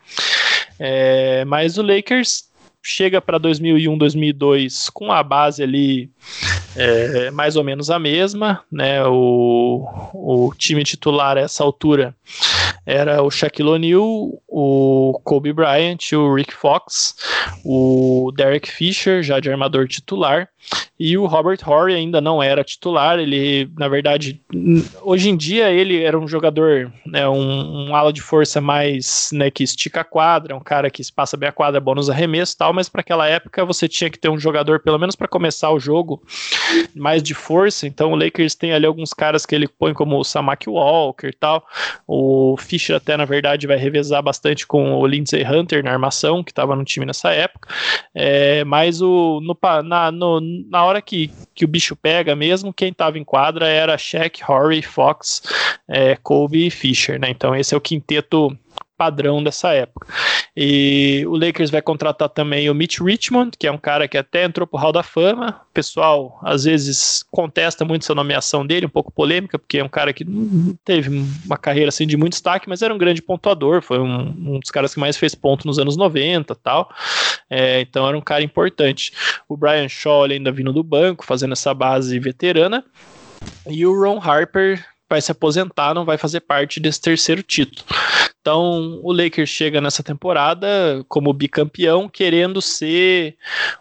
É, 0.79 1.45
mas 1.45 1.77
o 1.77 1.81
Lakers 1.81 2.47
chega 2.83 3.21
para 3.21 3.37
2001, 3.37 3.97
2002 3.97 4.89
com 4.91 5.11
a 5.11 5.21
base 5.21 5.61
ali 5.61 6.09
é, 6.75 7.31
mais 7.31 7.55
ou 7.55 7.63
menos 7.63 7.89
a 7.89 7.99
mesma, 7.99 8.63
né? 8.71 9.03
O, 9.05 9.85
o 10.13 10.53
time 10.57 10.83
titular 10.83 11.37
a 11.37 11.41
essa 11.41 11.63
altura 11.63 12.15
era 12.85 13.21
o 13.21 13.29
Shaquille 13.29 13.69
O'Neal, 13.69 14.41
o 14.47 15.19
Kobe 15.23 15.53
Bryant, 15.53 15.97
o 16.13 16.33
Rick 16.33 16.53
Fox, 16.53 17.15
o 17.63 18.31
Derek 18.35 18.71
Fisher, 18.71 19.21
já 19.21 19.39
de 19.39 19.49
armador 19.49 19.87
titular, 19.87 20.49
e 20.99 21.17
o 21.17 21.25
Robert 21.27 21.59
Horry 21.65 21.93
ainda 21.93 22.19
não 22.19 22.41
era 22.41 22.63
titular. 22.63 23.19
Ele, 23.19 23.69
na 23.77 23.87
verdade, 23.87 24.41
hoje 25.01 25.29
em 25.29 25.37
dia 25.37 25.69
ele 25.69 26.01
era 26.01 26.17
um 26.17 26.27
jogador, 26.27 26.91
né, 27.05 27.27
um, 27.27 27.89
um 27.89 27.95
ala 27.95 28.11
de 28.11 28.21
força 28.21 28.59
mais, 28.59 29.29
né, 29.31 29.51
que 29.51 29.63
estica 29.63 30.01
a 30.01 30.03
quadra, 30.03 30.55
um 30.55 30.59
cara 30.59 30.89
que 30.89 31.03
passa 31.13 31.37
bem 31.37 31.49
a 31.49 31.51
quadra, 31.51 31.79
bom 31.79 31.93
nos 31.93 32.09
arremessos 32.09 32.55
e 32.55 32.57
tal, 32.57 32.73
mas 32.73 32.89
para 32.89 33.01
aquela 33.01 33.27
época 33.27 33.63
você 33.63 33.87
tinha 33.87 34.09
que 34.09 34.17
ter 34.17 34.29
um 34.29 34.39
jogador, 34.39 34.79
pelo 34.79 34.97
menos 34.97 35.15
para 35.15 35.27
começar 35.27 35.71
o 35.71 35.79
jogo, 35.79 36.21
mais 36.95 37.21
de 37.21 37.33
força. 37.33 37.85
Então 37.85 38.11
o 38.11 38.15
Lakers 38.15 38.55
tem 38.55 38.73
ali 38.73 38.85
alguns 38.85 39.13
caras 39.13 39.45
que 39.45 39.53
ele 39.53 39.67
põe 39.67 39.93
como 39.93 40.17
o 40.17 40.23
Samaki 40.23 40.69
Walker 40.69 41.27
e 41.27 41.33
tal. 41.33 41.65
O 42.07 42.56
Fischer 42.63 42.95
até, 42.95 43.15
na 43.15 43.25
verdade, 43.25 43.67
vai 43.67 43.77
revezar 43.77 44.21
bastante 44.21 44.65
com 44.65 44.93
o 44.93 45.07
Lindsey 45.07 45.43
Hunter 45.45 45.83
na 45.83 45.91
armação, 45.91 46.43
que 46.43 46.51
estava 46.51 46.75
no 46.75 46.83
time 46.83 47.05
nessa 47.05 47.31
época. 47.31 47.69
É, 48.13 48.63
mas 48.63 49.01
o, 49.01 49.39
no, 49.41 49.57
na, 49.83 50.11
no, 50.11 50.41
na 50.69 50.83
hora 50.83 51.01
que, 51.01 51.31
que 51.53 51.65
o 51.65 51.67
bicho 51.67 51.95
pega 51.95 52.35
mesmo, 52.35 52.73
quem 52.73 52.89
estava 52.89 53.17
em 53.17 53.23
quadra 53.23 53.67
era 53.67 53.97
Shaq, 53.97 54.41
Horry, 54.49 54.81
Fox, 54.81 55.41
é, 55.87 56.15
Kobe 56.15 56.67
e 56.67 56.71
Fisher, 56.71 57.19
né? 57.19 57.29
Então 57.29 57.55
esse 57.55 57.73
é 57.73 57.77
o 57.77 57.81
quinteto 57.81 58.57
padrão 58.97 59.43
dessa 59.43 59.71
época. 59.73 60.07
E 60.59 61.23
o 61.27 61.37
Lakers 61.37 61.69
vai 61.69 61.83
contratar 61.83 62.29
também 62.29 62.67
o 62.67 62.73
Mitch 62.73 62.99
Richmond, 62.99 63.51
que 63.59 63.67
é 63.67 63.71
um 63.71 63.77
cara 63.77 64.07
que 64.07 64.17
até 64.17 64.43
entrou 64.43 64.65
pro 64.65 64.79
Hall 64.79 64.91
da 64.91 65.03
Fama. 65.03 65.61
O 65.69 65.73
pessoal 65.73 66.39
às 66.41 66.63
vezes 66.63 67.23
contesta 67.29 67.85
muito 67.85 68.01
essa 68.01 68.15
nomeação 68.15 68.65
dele, 68.65 68.87
um 68.87 68.89
pouco 68.89 69.11
polêmica, 69.11 69.59
porque 69.59 69.77
é 69.77 69.83
um 69.83 69.89
cara 69.89 70.11
que 70.11 70.25
teve 70.83 71.23
uma 71.45 71.57
carreira 71.57 71.89
assim 71.89 72.07
de 72.07 72.17
muito 72.17 72.33
destaque, 72.33 72.67
mas 72.67 72.81
era 72.81 72.93
um 72.93 72.97
grande 72.97 73.21
pontuador, 73.21 73.83
foi 73.83 73.99
um, 73.99 74.55
um 74.55 74.59
dos 74.59 74.71
caras 74.71 74.95
que 74.95 74.99
mais 74.99 75.15
fez 75.15 75.35
ponto 75.35 75.67
nos 75.67 75.77
anos 75.77 75.95
90 75.95 76.55
tal. 76.55 76.89
É, 77.47 77.79
então 77.81 78.07
era 78.07 78.17
um 78.17 78.21
cara 78.21 78.41
importante. 78.41 79.13
O 79.47 79.55
Brian 79.55 79.87
Shaw 79.87 80.23
ainda 80.23 80.51
vindo 80.51 80.73
do 80.73 80.83
banco, 80.83 81.23
fazendo 81.23 81.53
essa 81.53 81.73
base 81.73 82.17
veterana. 82.19 82.83
E 83.69 83.85
o 83.85 83.93
Ron 83.93 84.19
Harper 84.19 84.83
vai 85.09 85.21
se 85.21 85.31
aposentar, 85.31 85.93
não 85.93 86.03
vai 86.03 86.17
fazer 86.17 86.41
parte 86.41 86.79
desse 86.79 86.99
terceiro 86.99 87.43
título. 87.43 87.85
Então, 88.47 89.01
o 89.03 89.11
Lakers 89.11 89.49
chega 89.49 89.81
nessa 89.81 90.01
temporada 90.01 91.03
como 91.09 91.33
bicampeão, 91.33 92.07
querendo 92.07 92.61
ser 92.61 93.35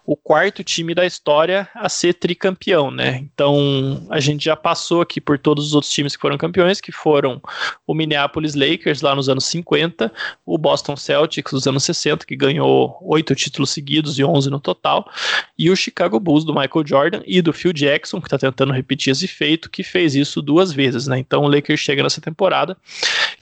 o 0.05 0.17
quarto 0.17 0.65
time 0.65 0.93
da 0.93 1.07
história 1.07 1.69
a 1.73 1.89
ser 1.89 2.15
tricampeão, 2.15 2.91
né? 2.91 3.19
Então, 3.19 4.05
a 4.11 4.19
gente 4.19 4.45
já 4.45 4.57
passou 4.57 5.01
aqui 5.01 5.21
por 5.21 5.39
todos 5.39 5.67
os 5.67 5.73
outros 5.73 5.93
times 5.93 6.17
que 6.17 6.21
foram 6.21 6.37
campeões, 6.37 6.81
que 6.81 6.91
foram 6.91 7.41
o 7.87 7.95
Minneapolis 7.95 8.57
Lakers 8.57 9.03
lá 9.03 9.15
nos 9.15 9.29
anos 9.29 9.45
50, 9.45 10.13
o 10.45 10.59
Boston 10.59 10.97
Celtics 10.97 11.53
nos 11.53 11.69
anos 11.69 11.85
60, 11.85 12.27
que 12.27 12.35
ganhou 12.35 12.99
oito 13.03 13.37
títulos 13.37 13.71
seguidos 13.71 14.19
e 14.19 14.25
11 14.25 14.51
no 14.51 14.59
total, 14.59 15.09
e 15.57 15.71
o 15.71 15.77
Chicago 15.77 16.19
Bulls 16.19 16.45
do 16.45 16.53
Michael 16.53 16.85
Jordan 16.85 17.23
e 17.25 17.41
do 17.41 17.53
Phil 17.53 17.73
Jackson, 17.73 18.21
que 18.21 18.27
está 18.27 18.37
tentando 18.37 18.73
repetir 18.73 19.13
esse 19.13 19.29
feito, 19.29 19.71
que 19.71 19.85
fez 19.85 20.17
isso 20.17 20.43
duas 20.43 20.73
vezes, 20.73 21.07
né? 21.07 21.21
Então, 21.21 21.45
o 21.45 21.49
Lakers 21.49 21.79
chega 21.79 22.03
nessa 22.03 22.21
temporada 22.21 22.77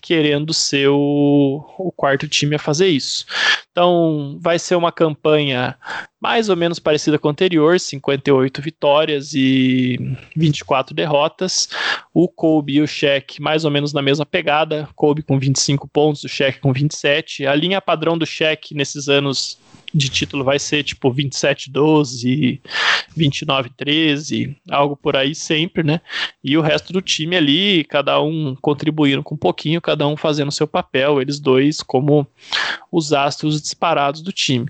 querendo 0.04 0.52
ser 0.52 0.88
o, 0.88 1.64
o 1.78 1.90
quarto 1.90 2.28
time 2.28 2.54
a 2.56 2.58
fazer 2.58 2.88
isso. 2.88 3.24
Então, 3.72 4.36
vai 4.38 4.58
ser 4.58 4.74
uma 4.74 4.92
campanha 4.92 5.78
mais 6.20 6.50
ou 6.50 6.56
menos 6.56 6.78
parecida 6.78 7.18
com 7.18 7.28
a 7.28 7.30
anterior, 7.30 7.80
58 7.80 8.60
vitórias 8.60 9.32
e 9.32 9.98
24 10.36 10.94
derrotas. 10.94 11.70
O 12.14 12.28
Kobe 12.28 12.74
e 12.74 12.80
o 12.80 12.86
Shaq 12.86 13.42
mais 13.42 13.64
ou 13.64 13.70
menos 13.70 13.92
na 13.92 14.00
mesma 14.00 14.24
pegada, 14.24 14.88
Kobe 14.94 15.22
com 15.22 15.38
25 15.38 15.88
pontos, 15.88 16.22
o 16.22 16.28
Shaq 16.28 16.60
com 16.60 16.72
27. 16.72 17.44
A 17.46 17.54
linha 17.54 17.80
padrão 17.80 18.16
do 18.16 18.24
Shaq 18.24 18.72
nesses 18.72 19.08
anos 19.08 19.58
de 19.94 20.08
título 20.08 20.42
vai 20.42 20.58
ser 20.58 20.82
tipo 20.82 21.12
27-12, 21.14 22.60
29-13, 23.16 24.56
algo 24.68 24.96
por 24.96 25.16
aí 25.16 25.34
sempre, 25.34 25.84
né? 25.84 26.00
E 26.42 26.58
o 26.58 26.60
resto 26.60 26.92
do 26.92 27.00
time 27.00 27.36
ali, 27.36 27.84
cada 27.84 28.20
um 28.20 28.56
contribuindo 28.60 29.22
com 29.22 29.36
um 29.36 29.38
pouquinho, 29.38 29.80
cada 29.80 30.06
um 30.08 30.16
fazendo 30.16 30.50
seu 30.50 30.66
papel, 30.66 31.22
eles 31.22 31.38
dois 31.38 31.80
como 31.80 32.26
os 32.90 33.12
astros 33.12 33.62
disparados 33.62 34.20
do 34.20 34.32
time. 34.32 34.66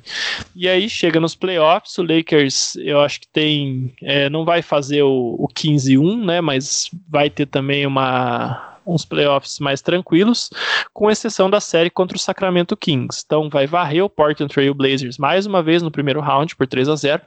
E 0.54 0.68
aí 0.68 0.90
chega 0.90 1.18
nos 1.18 1.34
playoffs, 1.34 1.96
o 1.96 2.02
Lakers 2.02 2.76
eu 2.76 3.00
acho 3.00 3.20
que 3.20 3.28
tem, 3.28 3.94
é, 4.02 4.28
não 4.28 4.44
vai 4.44 4.60
fazer 4.60 5.02
o, 5.02 5.36
o 5.38 5.48
15-1, 5.48 6.24
né? 6.24 6.40
Mas 6.42 6.90
vai 7.08 7.30
ter 7.34 7.46
também 7.46 7.86
uma 7.86 8.70
uns 8.86 9.04
playoffs 9.04 9.58
mais 9.60 9.80
tranquilos, 9.80 10.50
com 10.92 11.10
exceção 11.10 11.48
da 11.48 11.58
série 11.58 11.88
contra 11.88 12.18
o 12.18 12.20
Sacramento 12.20 12.76
Kings. 12.76 13.22
Então 13.24 13.48
vai 13.48 13.66
varrer 13.66 14.04
o 14.04 14.10
Portland 14.10 14.52
Trail 14.52 14.74
Blazers 14.74 15.16
mais 15.16 15.46
uma 15.46 15.62
vez 15.62 15.82
no 15.82 15.90
primeiro 15.90 16.20
round 16.20 16.54
por 16.54 16.66
3 16.66 16.90
a 16.90 16.94
0 16.94 17.22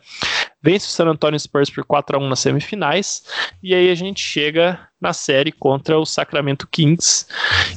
vence 0.61 0.87
o 0.87 0.89
San 0.89 1.07
Antonio 1.07 1.39
Spurs 1.39 1.69
por 1.69 1.85
4 1.85 2.17
a 2.17 2.19
1 2.19 2.27
nas 2.27 2.39
semifinais, 2.39 3.23
e 3.61 3.73
aí 3.73 3.89
a 3.89 3.95
gente 3.95 4.21
chega 4.21 4.79
na 4.99 5.13
série 5.13 5.51
contra 5.51 5.97
o 5.97 6.05
Sacramento 6.05 6.67
Kings, 6.67 7.25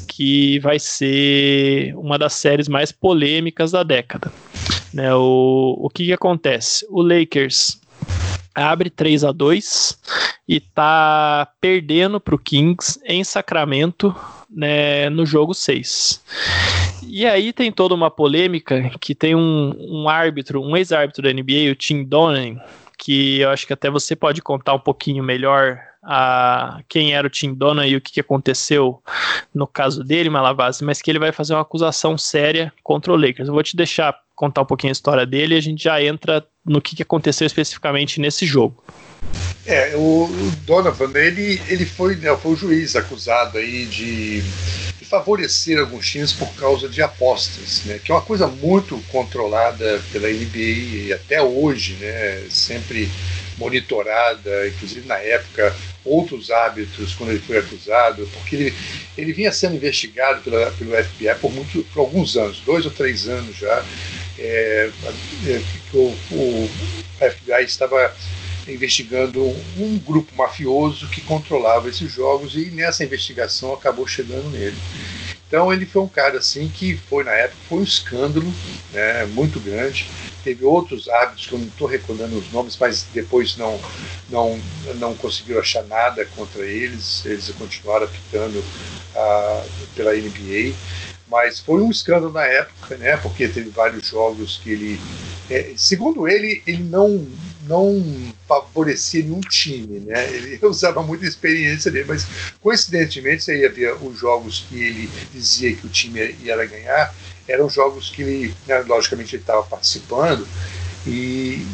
que 0.08 0.58
vai 0.60 0.78
ser 0.78 1.94
uma 1.96 2.18
das 2.18 2.32
séries 2.32 2.68
mais 2.68 2.90
polêmicas 2.90 3.70
da 3.70 3.82
década. 3.82 4.32
Né, 4.92 5.14
o, 5.14 5.76
o 5.78 5.88
que, 5.88 6.06
que 6.06 6.12
acontece? 6.12 6.84
O 6.90 7.00
Lakers 7.00 7.79
abre 8.54 8.90
3 8.90 9.24
a 9.24 9.32
2 9.32 9.98
e 10.48 10.60
tá 10.60 11.48
perdendo 11.60 12.20
para 12.20 12.34
o 12.34 12.38
Kings 12.38 13.00
em 13.04 13.22
Sacramento 13.22 14.14
né, 14.50 15.08
no 15.08 15.24
jogo 15.24 15.54
6. 15.54 16.22
E 17.06 17.24
aí 17.26 17.52
tem 17.52 17.70
toda 17.70 17.94
uma 17.94 18.10
polêmica 18.10 18.90
que 19.00 19.14
tem 19.14 19.34
um, 19.34 19.74
um 19.78 20.08
árbitro, 20.08 20.62
um 20.62 20.76
ex-árbitro 20.76 21.22
da 21.22 21.32
NBA, 21.32 21.70
o 21.70 21.74
Tim 21.74 22.04
Donen, 22.04 22.60
que 23.00 23.40
eu 23.40 23.48
acho 23.48 23.66
que 23.66 23.72
até 23.72 23.90
você 23.90 24.14
pode 24.14 24.42
contar 24.42 24.74
um 24.74 24.78
pouquinho 24.78 25.24
melhor 25.24 25.80
a 26.02 26.80
quem 26.88 27.14
era 27.14 27.26
o 27.26 27.30
Tim 27.30 27.54
Donan 27.54 27.86
e 27.86 27.96
o 27.96 28.00
que, 28.00 28.20
aconteceu 28.20 29.02
no 29.54 29.66
caso 29.66 30.04
dele, 30.04 30.30
Malavase, 30.30 30.84
mas 30.84 31.00
que 31.00 31.10
ele 31.10 31.18
vai 31.18 31.32
fazer 31.32 31.54
uma 31.54 31.62
acusação 31.62 32.16
séria 32.18 32.72
contra 32.82 33.12
o 33.12 33.16
Lakers. 33.16 33.48
Eu 33.48 33.54
vou 33.54 33.62
te 33.62 33.76
deixar 33.76 34.14
contar 34.34 34.62
um 34.62 34.66
pouquinho 34.66 34.90
a 34.90 34.92
história 34.92 35.26
dele 35.26 35.54
e 35.54 35.58
a 35.58 35.62
gente 35.62 35.82
já 35.82 36.02
entra 36.02 36.46
no 36.64 36.80
que 36.80 37.02
aconteceu 37.02 37.46
especificamente 37.46 38.20
nesse 38.20 38.44
jogo. 38.44 38.82
É, 39.66 39.94
o, 39.94 40.28
Donovan, 40.64 41.12
ele, 41.14 41.60
ele 41.68 41.84
foi, 41.84 42.16
né, 42.16 42.34
foi 42.36 42.52
o 42.52 42.56
juiz 42.56 42.96
acusado 42.96 43.58
aí 43.58 43.86
de, 43.86 44.40
de, 44.40 45.04
favorecer 45.04 45.78
alguns 45.78 46.08
times 46.08 46.32
por 46.32 46.48
causa 46.54 46.88
de 46.88 47.02
apostas, 47.02 47.82
né, 47.84 48.00
que 48.02 48.10
é 48.10 48.14
uma 48.14 48.22
coisa 48.22 48.46
muito 48.46 48.98
controlada 49.12 50.02
pela 50.12 50.28
NBA 50.28 50.58
e 50.58 51.12
até 51.12 51.42
hoje, 51.42 51.94
né, 52.00 52.46
sempre 52.48 53.10
monitorada, 53.58 54.66
inclusive 54.68 55.06
na 55.06 55.18
época 55.18 55.76
outros 56.04 56.50
hábitos 56.50 57.14
quando 57.14 57.30
ele 57.30 57.40
foi 57.40 57.58
acusado, 57.58 58.28
porque 58.32 58.56
ele, 58.56 58.74
ele 59.18 59.32
vinha 59.32 59.52
sendo 59.52 59.76
investigado 59.76 60.40
pela, 60.40 60.70
pelo 60.72 60.92
FBI 61.04 61.34
por, 61.40 61.52
muito, 61.52 61.84
por 61.92 62.00
alguns 62.00 62.36
anos, 62.36 62.60
dois 62.64 62.86
ou 62.86 62.90
três 62.90 63.28
anos 63.28 63.56
já, 63.56 63.84
é, 64.38 64.90
é, 65.46 65.60
o, 65.92 66.16
o 66.32 66.70
FBI 67.18 67.64
estava 67.64 68.12
investigando 68.72 69.42
um 69.76 69.98
grupo 69.98 70.34
mafioso 70.34 71.08
que 71.08 71.20
controlava 71.20 71.88
esses 71.88 72.12
jogos 72.12 72.54
e 72.54 72.66
nessa 72.70 73.04
investigação 73.04 73.72
acabou 73.72 74.06
chegando 74.06 74.48
nele. 74.50 74.76
Então 75.50 75.72
ele 75.72 75.84
foi 75.84 76.02
um 76.02 76.08
cara 76.08 76.38
assim 76.38 76.68
que 76.68 76.96
foi 76.96 77.24
na 77.24 77.32
época 77.32 77.58
foi 77.68 77.78
um 77.78 77.82
escândalo, 77.82 78.46
né, 78.92 79.24
muito 79.26 79.58
grande. 79.58 80.06
Teve 80.44 80.64
outros 80.64 81.08
árbitros 81.08 81.46
que 81.46 81.52
eu 81.52 81.58
não 81.58 81.66
estou 81.66 81.88
recordando 81.88 82.38
os 82.38 82.52
nomes, 82.52 82.76
mas 82.78 83.04
depois 83.12 83.56
não 83.56 83.78
não 84.28 84.60
não 84.96 85.14
conseguiram 85.14 85.60
achar 85.60 85.82
nada 85.84 86.24
contra 86.36 86.64
eles. 86.64 87.26
Eles 87.26 87.50
continuaram 87.50 88.04
apitando 88.04 88.62
ah, 89.16 89.64
pela 89.96 90.14
NBA. 90.14 90.72
Mas 91.28 91.60
foi 91.60 91.80
um 91.80 91.90
escândalo 91.90 92.32
na 92.32 92.44
época, 92.44 92.96
né? 92.96 93.16
Porque 93.16 93.48
teve 93.48 93.70
vários 93.70 94.06
jogos 94.06 94.60
que 94.62 94.70
ele, 94.70 95.00
é, 95.48 95.72
segundo 95.76 96.26
ele, 96.28 96.62
ele 96.66 96.82
não 96.82 97.26
não 97.70 98.34
favorecia 98.48 99.22
nenhum 99.22 99.40
time, 99.40 100.00
né? 100.00 100.28
Ele 100.34 100.58
usava 100.66 101.02
muita 101.04 101.24
experiência 101.24 101.88
dele, 101.88 102.06
mas 102.08 102.26
coincidentemente 102.60 103.44
você 103.44 103.60
ia 103.60 103.70
ver 103.70 103.94
os 104.02 104.18
jogos 104.18 104.66
que 104.68 104.82
ele 104.82 105.10
dizia 105.32 105.74
que 105.76 105.86
o 105.86 105.88
time 105.88 106.34
ia 106.42 106.66
ganhar, 106.66 107.14
eram 107.46 107.70
jogos 107.70 108.10
que 108.10 108.22
ele, 108.22 108.54
né, 108.66 108.80
logicamente, 108.80 109.36
ele 109.36 109.42
estava 109.42 109.62
participando 109.62 110.46
e 111.06 111.64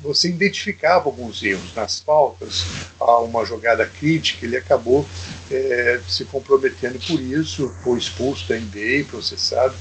você 0.00 0.28
identificava 0.28 1.06
alguns 1.06 1.42
erros 1.42 1.74
nas 1.74 2.00
faltas, 2.00 2.64
a 2.98 3.18
uma 3.18 3.44
jogada 3.44 3.84
crítica, 3.84 4.46
ele 4.46 4.56
acabou 4.56 5.06
é, 5.50 6.00
se 6.08 6.24
comprometendo 6.26 6.98
por 7.06 7.20
isso, 7.20 7.74
foi 7.82 7.98
expulso 7.98 8.48
da 8.48 8.56
NBA, 8.56 9.04
processado. 9.08 9.74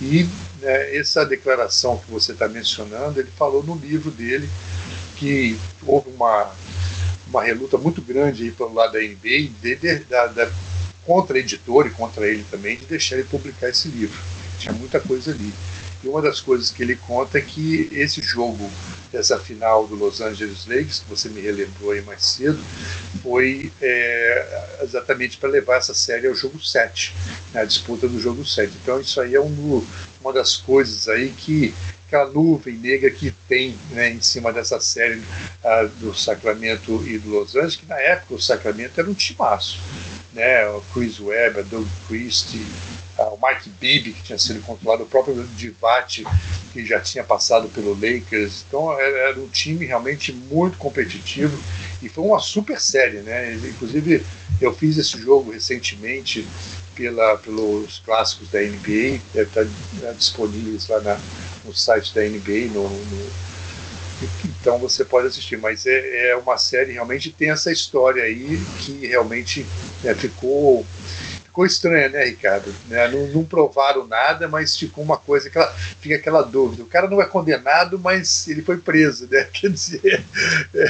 E 0.00 0.28
né, 0.60 0.96
essa 0.96 1.24
declaração 1.24 1.96
que 1.96 2.10
você 2.10 2.32
está 2.32 2.46
mencionando, 2.46 3.18
ele 3.18 3.30
falou 3.36 3.62
no 3.64 3.74
livro 3.74 4.10
dele 4.10 4.48
que 5.16 5.58
houve 5.86 6.10
uma, 6.10 6.52
uma 7.26 7.42
reluta 7.42 7.78
muito 7.78 8.00
grande 8.02 8.44
aí 8.44 8.50
pelo 8.50 8.72
lado 8.74 8.92
da 8.92 9.00
NBA, 9.00 9.50
de, 9.60 9.76
de, 9.76 9.98
da, 10.04 10.26
da, 10.26 10.50
contra 11.04 11.36
a 11.36 11.40
editora 11.40 11.88
e 11.88 11.92
contra 11.92 12.26
ele 12.26 12.44
também, 12.50 12.76
de 12.76 12.86
deixar 12.86 13.16
ele 13.16 13.24
publicar 13.24 13.68
esse 13.68 13.88
livro. 13.88 14.18
Tinha 14.58 14.72
muita 14.72 15.00
coisa 15.00 15.32
ali. 15.32 15.52
E 16.02 16.08
uma 16.08 16.20
das 16.20 16.40
coisas 16.40 16.70
que 16.70 16.82
ele 16.82 16.96
conta 16.96 17.38
é 17.38 17.40
que 17.40 17.88
esse 17.92 18.20
jogo 18.20 18.70
dessa 19.10 19.38
final 19.38 19.86
do 19.86 19.94
Los 19.94 20.20
Angeles 20.20 20.66
Lakers, 20.66 20.98
que 20.98 21.08
você 21.08 21.28
me 21.28 21.40
relembrou 21.40 21.92
aí 21.92 22.02
mais 22.02 22.22
cedo, 22.26 22.58
foi 23.22 23.72
é, 23.80 24.78
exatamente 24.82 25.38
para 25.38 25.48
levar 25.48 25.76
essa 25.76 25.94
série 25.94 26.26
ao 26.26 26.34
jogo 26.34 26.62
7, 26.62 27.14
né, 27.54 27.62
a 27.62 27.64
disputa 27.64 28.06
do 28.06 28.20
jogo 28.20 28.44
7. 28.44 28.72
Então 28.82 29.00
isso 29.00 29.20
aí 29.20 29.34
é 29.34 29.40
um, 29.40 29.86
uma 30.20 30.32
das 30.32 30.56
coisas 30.56 31.08
aí 31.08 31.30
que 31.30 31.72
aquela 32.14 32.30
nuvem 32.30 32.76
negra 32.76 33.10
que 33.10 33.32
tem 33.48 33.76
né, 33.90 34.10
em 34.10 34.20
cima 34.20 34.52
dessa 34.52 34.80
série 34.80 35.18
uh, 35.18 35.88
do 35.98 36.14
Sacramento 36.14 37.02
e 37.06 37.18
do 37.18 37.30
Los 37.30 37.56
Angeles, 37.56 37.76
que 37.76 37.86
na 37.86 37.98
época 37.98 38.34
o 38.34 38.40
Sacramento 38.40 38.98
era 38.98 39.10
um 39.10 39.14
timaço. 39.14 39.80
Né, 40.32 40.66
o 40.68 40.80
Chris 40.92 41.20
Webber, 41.20 41.64
Doug 41.64 41.86
Christie, 42.08 42.66
uh, 43.18 43.34
o 43.34 43.38
Mike 43.40 43.68
Bibby, 43.80 44.12
que 44.12 44.22
tinha 44.22 44.38
sido 44.38 44.60
controlado, 44.62 45.02
o 45.02 45.06
próprio 45.06 45.44
Divati, 45.56 46.24
que 46.72 46.84
já 46.84 47.00
tinha 47.00 47.24
passado 47.24 47.68
pelo 47.68 47.94
Lakers. 47.94 48.64
Então 48.68 48.92
era, 48.98 49.30
era 49.30 49.40
um 49.40 49.48
time 49.48 49.84
realmente 49.84 50.32
muito 50.32 50.78
competitivo 50.78 51.56
e 52.02 52.08
foi 52.08 52.24
uma 52.24 52.38
super 52.38 52.80
série. 52.80 53.18
Né? 53.18 53.54
Inclusive, 53.54 54.24
eu 54.60 54.74
fiz 54.74 54.98
esse 54.98 55.18
jogo 55.18 55.52
recentemente 55.52 56.46
pela, 56.94 57.36
pelos 57.38 58.00
clássicos 58.04 58.48
da 58.50 58.60
NBA, 58.60 59.20
deve 59.32 59.48
estar 59.48 60.12
disponíveis 60.16 60.88
lá 60.88 61.00
na, 61.00 61.20
no 61.64 61.74
site 61.74 62.14
da 62.14 62.22
NBA, 62.22 62.72
no, 62.72 62.88
no, 62.88 63.32
então 64.46 64.78
você 64.78 65.04
pode 65.04 65.26
assistir. 65.26 65.56
Mas 65.56 65.86
é, 65.86 66.30
é, 66.30 66.36
uma 66.36 66.56
série 66.56 66.92
realmente 66.92 67.30
tem 67.30 67.50
essa 67.50 67.72
história 67.72 68.22
aí 68.22 68.60
que 68.80 69.06
realmente 69.06 69.66
né, 70.02 70.14
ficou 70.14 70.84
ficou 71.44 71.66
estranha, 71.66 72.08
né, 72.08 72.24
Ricardo? 72.24 72.74
Né, 72.88 73.06
não, 73.08 73.28
não, 73.28 73.44
provaram 73.44 74.04
nada, 74.08 74.48
mas 74.48 74.76
ficou 74.76 75.04
uma 75.04 75.16
coisa 75.16 75.48
que 75.48 75.58
fica 76.00 76.16
aquela 76.16 76.42
dúvida. 76.42 76.82
O 76.82 76.86
cara 76.86 77.08
não 77.08 77.22
é 77.22 77.26
condenado, 77.26 77.96
mas 77.96 78.48
ele 78.48 78.60
foi 78.60 78.76
preso, 78.76 79.28
né? 79.30 79.44
Quer 79.54 79.70
dizer, 79.70 80.24
é, 80.74 80.86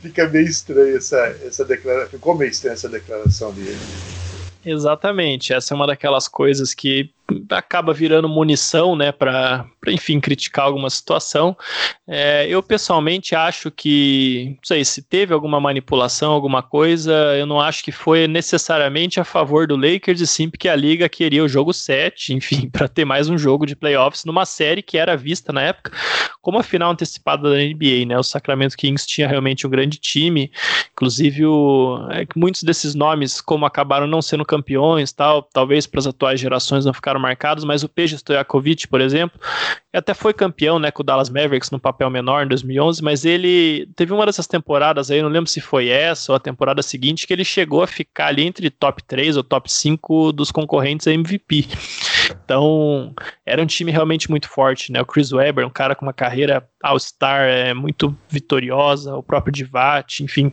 fica 0.00 0.26
meio 0.26 0.46
estranha 0.46 0.96
essa, 0.96 1.18
essa 1.44 1.64
declaração. 1.66 2.08
Ficou 2.08 2.34
meio 2.34 2.50
estranha 2.50 2.72
essa 2.72 2.88
declaração 2.88 3.52
dele. 3.52 3.76
Exatamente, 4.64 5.52
essa 5.52 5.74
é 5.74 5.76
uma 5.76 5.86
daquelas 5.86 6.26
coisas 6.26 6.74
que 6.74 7.10
acaba 7.50 7.92
virando 7.92 8.28
munição, 8.28 8.94
né, 8.94 9.12
para, 9.12 9.66
enfim, 9.88 10.20
criticar 10.20 10.66
alguma 10.66 10.88
situação. 10.90 11.56
É, 12.06 12.46
eu 12.48 12.62
pessoalmente 12.62 13.34
acho 13.34 13.70
que, 13.70 14.54
não 14.56 14.64
sei, 14.64 14.84
se 14.84 15.02
teve 15.02 15.34
alguma 15.34 15.60
manipulação, 15.60 16.32
alguma 16.32 16.62
coisa, 16.62 17.12
eu 17.36 17.46
não 17.46 17.60
acho 17.60 17.82
que 17.82 17.92
foi 17.92 18.28
necessariamente 18.28 19.18
a 19.18 19.24
favor 19.24 19.66
do 19.66 19.76
Lakers, 19.76 20.20
e 20.20 20.26
sim 20.26 20.48
porque 20.48 20.68
a 20.68 20.76
liga 20.76 21.08
queria 21.08 21.42
o 21.42 21.48
jogo 21.48 21.72
7, 21.72 22.34
enfim, 22.34 22.68
para 22.70 22.88
ter 22.88 23.04
mais 23.04 23.28
um 23.28 23.36
jogo 23.36 23.66
de 23.66 23.76
playoffs 23.76 24.24
numa 24.24 24.44
série 24.44 24.82
que 24.82 24.98
era 24.98 25.16
vista 25.16 25.52
na 25.52 25.62
época 25.62 25.92
como 26.46 26.60
a 26.60 26.62
final 26.62 26.92
antecipada 26.92 27.50
da 27.50 27.56
NBA, 27.56 28.06
né? 28.06 28.16
O 28.16 28.22
Sacramento 28.22 28.76
Kings 28.76 29.04
tinha 29.04 29.26
realmente 29.26 29.66
um 29.66 29.70
grande 29.70 29.98
time, 29.98 30.48
inclusive 30.92 31.44
o, 31.44 32.06
é, 32.12 32.24
muitos 32.36 32.62
desses 32.62 32.94
nomes, 32.94 33.40
como 33.40 33.66
acabaram 33.66 34.06
não 34.06 34.22
sendo 34.22 34.44
campeões, 34.44 35.12
tal, 35.12 35.42
talvez 35.42 35.88
para 35.88 35.98
as 35.98 36.06
atuais 36.06 36.38
gerações 36.38 36.84
não 36.84 36.94
ficaram 36.94 37.15
marcados, 37.18 37.64
mas 37.64 37.82
o 37.82 37.88
Peja 37.88 38.16
Stojakovic, 38.16 38.88
por 38.88 39.00
exemplo, 39.00 39.40
até 39.92 40.14
foi 40.14 40.32
campeão, 40.32 40.78
né, 40.78 40.90
com 40.90 41.02
o 41.02 41.04
Dallas 41.04 41.30
Mavericks 41.30 41.70
no 41.70 41.78
papel 41.78 42.10
menor 42.10 42.44
em 42.44 42.48
2011, 42.48 43.02
mas 43.02 43.24
ele 43.24 43.88
teve 43.96 44.12
uma 44.12 44.26
dessas 44.26 44.46
temporadas 44.46 45.10
aí, 45.10 45.22
não 45.22 45.28
lembro 45.28 45.50
se 45.50 45.60
foi 45.60 45.88
essa 45.88 46.32
ou 46.32 46.36
a 46.36 46.40
temporada 46.40 46.82
seguinte, 46.82 47.26
que 47.26 47.32
ele 47.32 47.44
chegou 47.44 47.82
a 47.82 47.86
ficar 47.86 48.28
ali 48.28 48.44
entre 48.44 48.70
top 48.70 49.02
3 49.02 49.36
ou 49.36 49.42
top 49.42 49.70
5 49.70 50.32
dos 50.32 50.50
concorrentes 50.50 51.06
a 51.06 51.12
MVP. 51.12 51.66
Então, 52.30 53.14
era 53.44 53.62
um 53.62 53.66
time 53.66 53.90
realmente 53.90 54.30
muito 54.30 54.48
forte, 54.48 54.92
né? 54.92 55.00
O 55.00 55.06
Chris 55.06 55.32
Webber, 55.32 55.66
um 55.66 55.70
cara 55.70 55.94
com 55.94 56.04
uma 56.04 56.12
carreira 56.12 56.68
all-star 56.82 57.42
é, 57.42 57.74
muito 57.74 58.16
vitoriosa, 58.28 59.14
o 59.14 59.22
próprio 59.22 59.52
Divat, 59.52 60.20
enfim, 60.20 60.52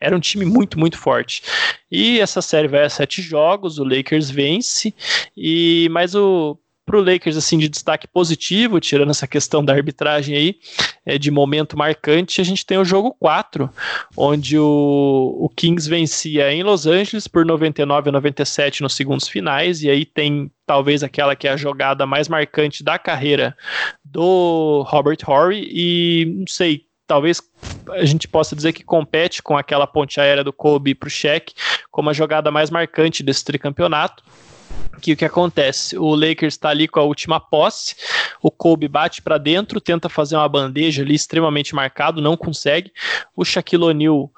era 0.00 0.16
um 0.16 0.20
time 0.20 0.44
muito, 0.44 0.78
muito 0.78 0.98
forte. 0.98 1.42
E 1.90 2.20
essa 2.20 2.40
série 2.40 2.68
vai 2.68 2.84
a 2.84 2.90
sete 2.90 3.20
jogos, 3.22 3.78
o 3.78 3.84
Lakers 3.84 4.30
vence, 4.30 4.94
e 5.36 5.88
mas 5.90 6.14
o 6.14 6.58
pro 6.90 7.00
Lakers, 7.00 7.36
assim, 7.36 7.56
de 7.56 7.68
destaque 7.68 8.08
positivo, 8.08 8.80
tirando 8.80 9.10
essa 9.10 9.28
questão 9.28 9.64
da 9.64 9.72
arbitragem 9.72 10.36
aí, 10.36 10.56
é, 11.06 11.16
de 11.16 11.30
momento 11.30 11.78
marcante, 11.78 12.40
a 12.40 12.44
gente 12.44 12.66
tem 12.66 12.78
o 12.78 12.84
jogo 12.84 13.14
4, 13.20 13.70
onde 14.16 14.58
o, 14.58 15.36
o 15.40 15.48
Kings 15.54 15.88
vencia 15.88 16.52
em 16.52 16.64
Los 16.64 16.88
Angeles 16.88 17.28
por 17.28 17.46
99 17.46 18.08
a 18.08 18.12
97 18.12 18.82
nos 18.82 18.94
segundos 18.94 19.28
finais, 19.28 19.84
e 19.84 19.88
aí 19.88 20.04
tem 20.04 20.50
talvez 20.66 21.04
aquela 21.04 21.36
que 21.36 21.46
é 21.46 21.52
a 21.52 21.56
jogada 21.56 22.04
mais 22.06 22.28
marcante 22.28 22.82
da 22.82 22.98
carreira 22.98 23.56
do 24.04 24.82
Robert 24.88 25.18
Horry, 25.28 25.68
e 25.70 26.34
não 26.38 26.46
sei, 26.48 26.86
talvez 27.06 27.40
a 27.90 28.04
gente 28.04 28.26
possa 28.26 28.56
dizer 28.56 28.72
que 28.72 28.82
compete 28.82 29.40
com 29.44 29.56
aquela 29.56 29.86
ponte 29.86 30.20
aérea 30.20 30.42
do 30.42 30.52
Kobe 30.52 30.92
para 30.96 31.06
o 31.06 31.10
Shaq 31.10 31.54
como 31.88 32.10
a 32.10 32.12
jogada 32.12 32.50
mais 32.50 32.68
marcante 32.68 33.22
desse 33.22 33.44
tricampeonato 33.44 34.24
que 34.98 35.12
o 35.12 35.16
que 35.16 35.24
acontece? 35.24 35.96
O 35.96 36.14
Lakers 36.14 36.54
está 36.54 36.70
ali 36.70 36.88
com 36.88 37.00
a 37.00 37.04
última 37.04 37.40
posse, 37.40 37.94
o 38.42 38.50
Kobe 38.50 38.88
bate 38.88 39.22
para 39.22 39.38
dentro, 39.38 39.80
tenta 39.80 40.08
fazer 40.08 40.36
uma 40.36 40.48
bandeja 40.48 41.02
ali 41.02 41.14
extremamente 41.14 41.74
marcado, 41.74 42.20
não 42.20 42.36
consegue. 42.36 42.92
O 43.36 43.44
Shaquille 43.44 43.84
O'Neal 43.84 44.30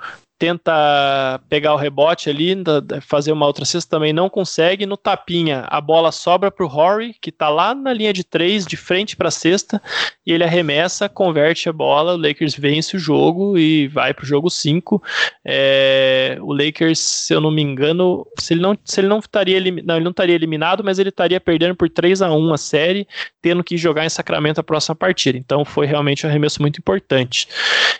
tenta 0.42 1.40
pegar 1.48 1.72
o 1.72 1.76
rebote 1.76 2.28
ali, 2.28 2.56
fazer 3.00 3.30
uma 3.30 3.46
outra 3.46 3.64
cesta 3.64 3.88
também 3.88 4.12
não 4.12 4.28
consegue. 4.28 4.86
No 4.86 4.96
tapinha, 4.96 5.66
a 5.68 5.80
bola 5.80 6.10
sobra 6.10 6.50
para 6.50 6.66
o 6.66 6.68
Horry, 6.68 7.14
que 7.20 7.30
está 7.30 7.48
lá 7.48 7.72
na 7.72 7.92
linha 7.92 8.12
de 8.12 8.24
três, 8.24 8.66
de 8.66 8.76
frente 8.76 9.14
para 9.14 9.28
a 9.28 9.30
cesta, 9.30 9.80
e 10.26 10.32
ele 10.32 10.42
arremessa, 10.42 11.08
converte 11.08 11.68
a 11.68 11.72
bola. 11.72 12.14
O 12.14 12.16
Lakers 12.16 12.56
vence 12.56 12.96
o 12.96 12.98
jogo 12.98 13.56
e 13.56 13.86
vai 13.86 14.12
para 14.12 14.24
o 14.24 14.26
jogo 14.26 14.50
5. 14.50 15.00
É, 15.44 16.36
o 16.40 16.52
Lakers, 16.52 16.98
se 16.98 17.32
eu 17.32 17.40
não 17.40 17.52
me 17.52 17.62
engano, 17.62 18.26
se 18.36 18.54
ele 18.54 18.62
não, 18.62 18.76
se 18.84 19.00
ele 19.00 19.06
não 19.06 19.20
estaria 19.20 19.56
eliminado, 19.56 19.96
ele 19.96 20.04
não 20.04 20.10
estaria 20.10 20.34
eliminado, 20.34 20.82
mas 20.82 20.98
ele 20.98 21.10
estaria 21.10 21.38
perdendo 21.38 21.76
por 21.76 21.88
3 21.88 22.20
a 22.20 22.32
1 22.32 22.52
a 22.52 22.58
série, 22.58 23.06
tendo 23.40 23.62
que 23.62 23.76
jogar 23.76 24.04
em 24.04 24.08
Sacramento 24.08 24.58
a 24.58 24.64
próxima 24.64 24.96
partida. 24.96 25.38
Então 25.38 25.64
foi 25.64 25.86
realmente 25.86 26.26
um 26.26 26.28
arremesso 26.28 26.60
muito 26.60 26.80
importante. 26.80 27.46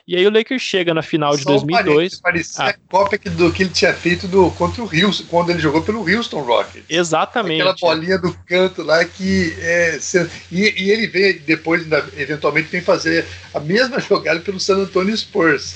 E 0.09 0.16
aí 0.16 0.27
o 0.27 0.32
Lakers 0.32 0.60
chega 0.62 0.93
na 0.93 1.02
final 1.02 1.36
de 1.36 1.44
Só 1.44 1.51
2002 1.51 2.20
parecia 2.33 2.65
ah. 2.65 2.69
a 2.71 2.75
cópia 2.89 3.19
do 3.31 3.53
que 3.53 3.63
ele 3.63 3.71
tinha 3.71 3.93
feito 3.93 4.27
do, 4.27 4.51
contra 4.53 4.83
o 4.83 4.91
Houston, 4.91 5.25
quando 5.29 5.51
ele 5.51 5.59
jogou 5.59 5.83
pelo 5.83 6.01
Houston 6.09 6.41
Rockets. 6.41 6.85
Exatamente. 6.89 7.61
Aquela 7.61 7.77
bolinha 7.77 8.19
do 8.19 8.33
canto 8.47 8.83
lá 8.83 9.05
que. 9.05 9.55
É, 9.59 9.99
e, 10.51 10.83
e, 10.83 10.91
ele 10.91 11.07
vem 11.07 11.39
depois, 11.39 11.87
eventualmente, 12.17 12.69
vem 12.69 12.81
fazer 12.81 13.27
a 13.53 13.61
mesma 13.61 14.01
jogada 14.01 14.41
pelo 14.41 14.59
San 14.59 14.79
Antonio 14.79 15.17
Spurs. 15.17 15.75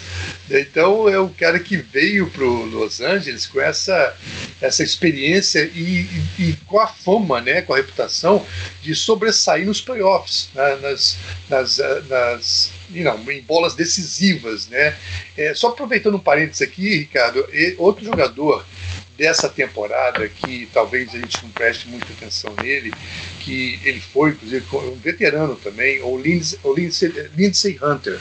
Então 0.51 1.09
é 1.09 1.19
o 1.19 1.29
cara 1.29 1.59
que 1.59 1.77
veio 1.77 2.31
para 2.31 2.45
Los 2.45 3.01
Angeles 3.01 3.47
com 3.47 3.61
essa, 3.61 4.15
essa 4.61 4.83
experiência 4.83 5.71
e, 5.75 6.07
e, 6.39 6.43
e, 6.51 6.57
com 6.67 6.81
a 6.81 6.87
fama, 6.87 7.41
né, 7.41 7.63
com 7.63 7.75
a 7.75 7.77
reputação 7.77 8.47
de 8.83 8.95
sobressair 8.95 9.67
nos 9.67 9.81
playoffs, 9.81 10.49
né, 10.55 10.77
nas, 10.77 11.17
nas, 11.49 11.79
nas 12.09 12.76
não, 12.76 12.76
em 12.95 13.43
bolas 13.43 13.75
decisivas, 13.75 14.69
né? 14.69 14.97
É, 15.37 15.55
só 15.55 15.69
aproveitando 15.69 16.17
um 16.17 16.21
parênteses 16.21 16.63
aqui, 16.63 16.97
Ricardo, 16.99 17.47
outro 17.79 18.05
jogador 18.05 18.65
dessa 19.17 19.49
temporada 19.49 20.29
que 20.29 20.69
talvez 20.73 21.09
a 21.15 21.19
gente 21.19 21.43
não 21.43 21.51
preste 21.51 21.89
muita 21.89 22.13
atenção 22.13 22.55
nele, 22.63 22.93
que 23.41 23.81
ele 23.83 24.01
foi, 24.01 24.31
inclusive, 24.31 24.65
um 24.75 24.97
veterano 24.97 25.57
também, 25.57 26.03
o 26.03 26.19
Lindsay, 26.19 26.59
o 26.63 26.75
Lindsay, 26.75 27.13
Lindsay 27.35 27.79
Hunter. 27.83 28.21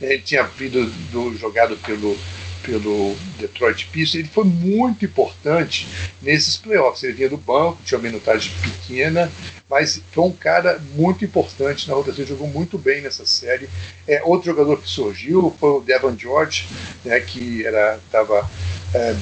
Ele 0.00 0.20
tinha 0.20 0.42
vindo 0.42 0.86
do, 1.10 1.36
jogado 1.36 1.76
pelo 1.78 2.16
pelo 2.64 3.14
Detroit 3.38 3.86
Pistons, 3.92 4.20
ele 4.20 4.28
foi 4.28 4.44
muito 4.44 5.04
importante 5.04 5.86
nesses 6.22 6.56
playoffs. 6.56 7.04
Ele 7.04 7.12
vinha 7.12 7.28
do 7.28 7.36
banco, 7.36 7.78
tinha 7.84 7.98
uma 7.98 8.08
minutagem 8.08 8.50
pequena, 8.62 9.30
mas 9.68 10.00
foi 10.12 10.24
um 10.24 10.32
cara 10.32 10.80
muito 10.94 11.24
importante 11.24 11.88
na 11.88 11.94
rotação, 11.94 12.26
jogou 12.26 12.48
muito 12.48 12.76
bem 12.78 13.02
nessa 13.02 13.24
série. 13.24 13.68
É, 14.06 14.22
outro 14.24 14.46
jogador 14.46 14.80
que 14.80 14.88
surgiu 14.88 15.54
foi 15.58 15.70
o 15.70 15.80
Devon 15.80 16.16
George, 16.16 16.68
né, 17.04 17.18
que 17.20 17.64
estava 18.06 18.48
é, 18.94 19.16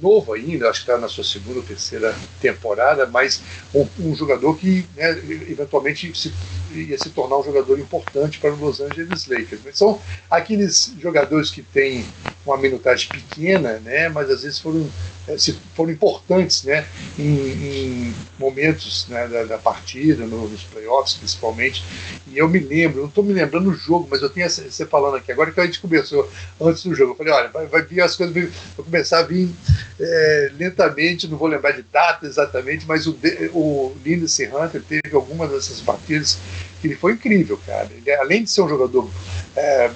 novo 0.00 0.32
ainda, 0.32 0.68
acho 0.68 0.84
que 0.84 0.90
está 0.90 1.00
na 1.00 1.08
sua 1.08 1.24
segunda 1.24 1.60
ou 1.60 1.64
terceira 1.64 2.14
temporada, 2.40 3.06
mas 3.06 3.40
um, 3.74 3.86
um 4.00 4.14
jogador 4.14 4.56
que 4.56 4.86
né, 4.96 5.10
eventualmente 5.48 6.12
se, 6.18 6.32
ia 6.74 6.98
se 6.98 7.10
tornar 7.10 7.38
um 7.38 7.44
jogador 7.44 7.78
importante 7.78 8.38
para 8.38 8.52
os 8.52 8.60
Los 8.60 8.80
Angeles 8.80 9.26
Lakers. 9.26 9.60
São 9.72 10.00
aqueles 10.30 10.94
jogadores 11.00 11.50
que 11.50 11.62
têm 11.62 12.04
uma 12.46 12.56
minutagem 12.56 13.08
pequena, 13.08 13.78
né, 13.80 14.08
mas 14.08 14.30
às 14.30 14.42
vezes 14.42 14.58
foram 14.58 14.88
se 15.36 15.58
foram 15.74 15.90
importantes 15.90 16.62
né, 16.62 16.86
em, 17.18 17.24
em 17.24 18.14
momentos 18.38 19.08
né, 19.08 19.26
da, 19.26 19.44
da, 19.44 19.58
partida, 19.58 20.24
no, 20.24 20.48
nos 20.48 20.62
playoffs 20.62 21.14
principalmente. 21.14 21.84
E 22.28 22.38
eu 22.38 22.48
me 22.48 22.60
lembro, 22.60 23.00
não 23.00 23.08
estou 23.08 23.24
me 23.24 23.32
lembrando 23.32 23.70
do 23.70 23.76
jogo, 23.76 24.06
mas 24.08 24.22
eu 24.22 24.30
tenho 24.30 24.48
você 24.48 24.86
falando 24.86 25.16
aqui, 25.16 25.32
agora 25.32 25.50
que 25.50 25.60
a 25.60 25.66
gente 25.66 25.80
começou 25.80 26.30
antes 26.60 26.84
do 26.84 26.94
jogo, 26.94 27.12
eu 27.12 27.16
falei: 27.16 27.32
olha, 27.32 27.48
vai, 27.48 27.66
vai 27.66 27.82
vir 27.82 28.00
as 28.02 28.14
coisas, 28.14 28.34
vão 28.76 28.84
começar 28.84 29.20
a 29.20 29.22
vir 29.22 29.50
é, 29.98 30.52
lentamente, 30.56 31.26
não 31.26 31.38
vou 31.38 31.48
lembrar 31.48 31.72
de 31.72 31.82
data 31.82 32.26
exatamente, 32.26 32.86
mas 32.86 33.06
o, 33.06 33.18
o 33.52 33.96
Lindsey 34.04 34.48
Hunter 34.48 34.82
teve 34.82 35.14
algumas 35.14 35.50
dessas 35.50 35.80
partidas 35.80 36.38
que 36.80 36.86
ele 36.86 36.94
foi 36.94 37.14
incrível, 37.14 37.58
cara. 37.66 37.88
Ele, 37.90 38.10
além 38.12 38.44
de 38.44 38.50
ser 38.50 38.62
um 38.62 38.68
jogador. 38.68 39.10
É, 39.56 39.90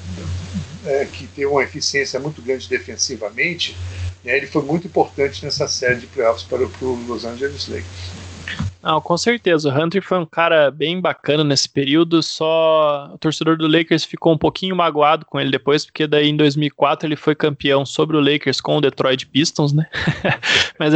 é, 0.85 1.05
que 1.07 1.27
tem 1.27 1.47
uma 1.47 1.63
eficiência 1.63 2.19
muito 2.19 2.41
grande 2.43 2.69
defensivamente, 2.69 3.77
né, 4.25 4.37
ele 4.37 4.47
foi 4.47 4.63
muito 4.63 4.87
importante 4.87 5.45
nessa 5.45 5.67
série 5.67 6.01
de 6.01 6.07
playoffs 6.07 6.45
para 6.45 6.63
o 6.63 7.07
Los 7.07 7.25
Angeles 7.25 7.69
Lakers. 7.69 8.10
Não, 8.83 9.01
com 9.01 9.17
certeza. 9.17 9.69
O 9.69 9.79
Hunter 9.79 10.03
foi 10.03 10.19
um 10.19 10.25
cara 10.25 10.71
bem 10.71 11.01
bacana 11.01 11.45
nesse 11.45 11.69
período, 11.69 12.23
só 12.23 13.11
o 13.13 13.19
torcedor 13.19 13.57
do 13.59 13.67
Lakers 13.67 14.05
ficou 14.05 14.33
um 14.33 14.39
pouquinho 14.39 14.75
magoado 14.75 15.27
com 15.27 15.39
ele 15.39 15.51
depois, 15.51 15.85
porque 15.85 16.07
daí 16.07 16.29
em 16.29 16.37
2004 16.37 17.07
ele 17.07 17.17
foi 17.17 17.35
campeão 17.35 17.85
sobre 17.85 18.17
o 18.17 18.21
Lakers 18.21 18.61
com 18.61 18.79
o 18.79 18.81
Detroit 18.81 19.27
Pistons, 19.27 19.73
né? 19.73 19.87
Mas 20.79 20.95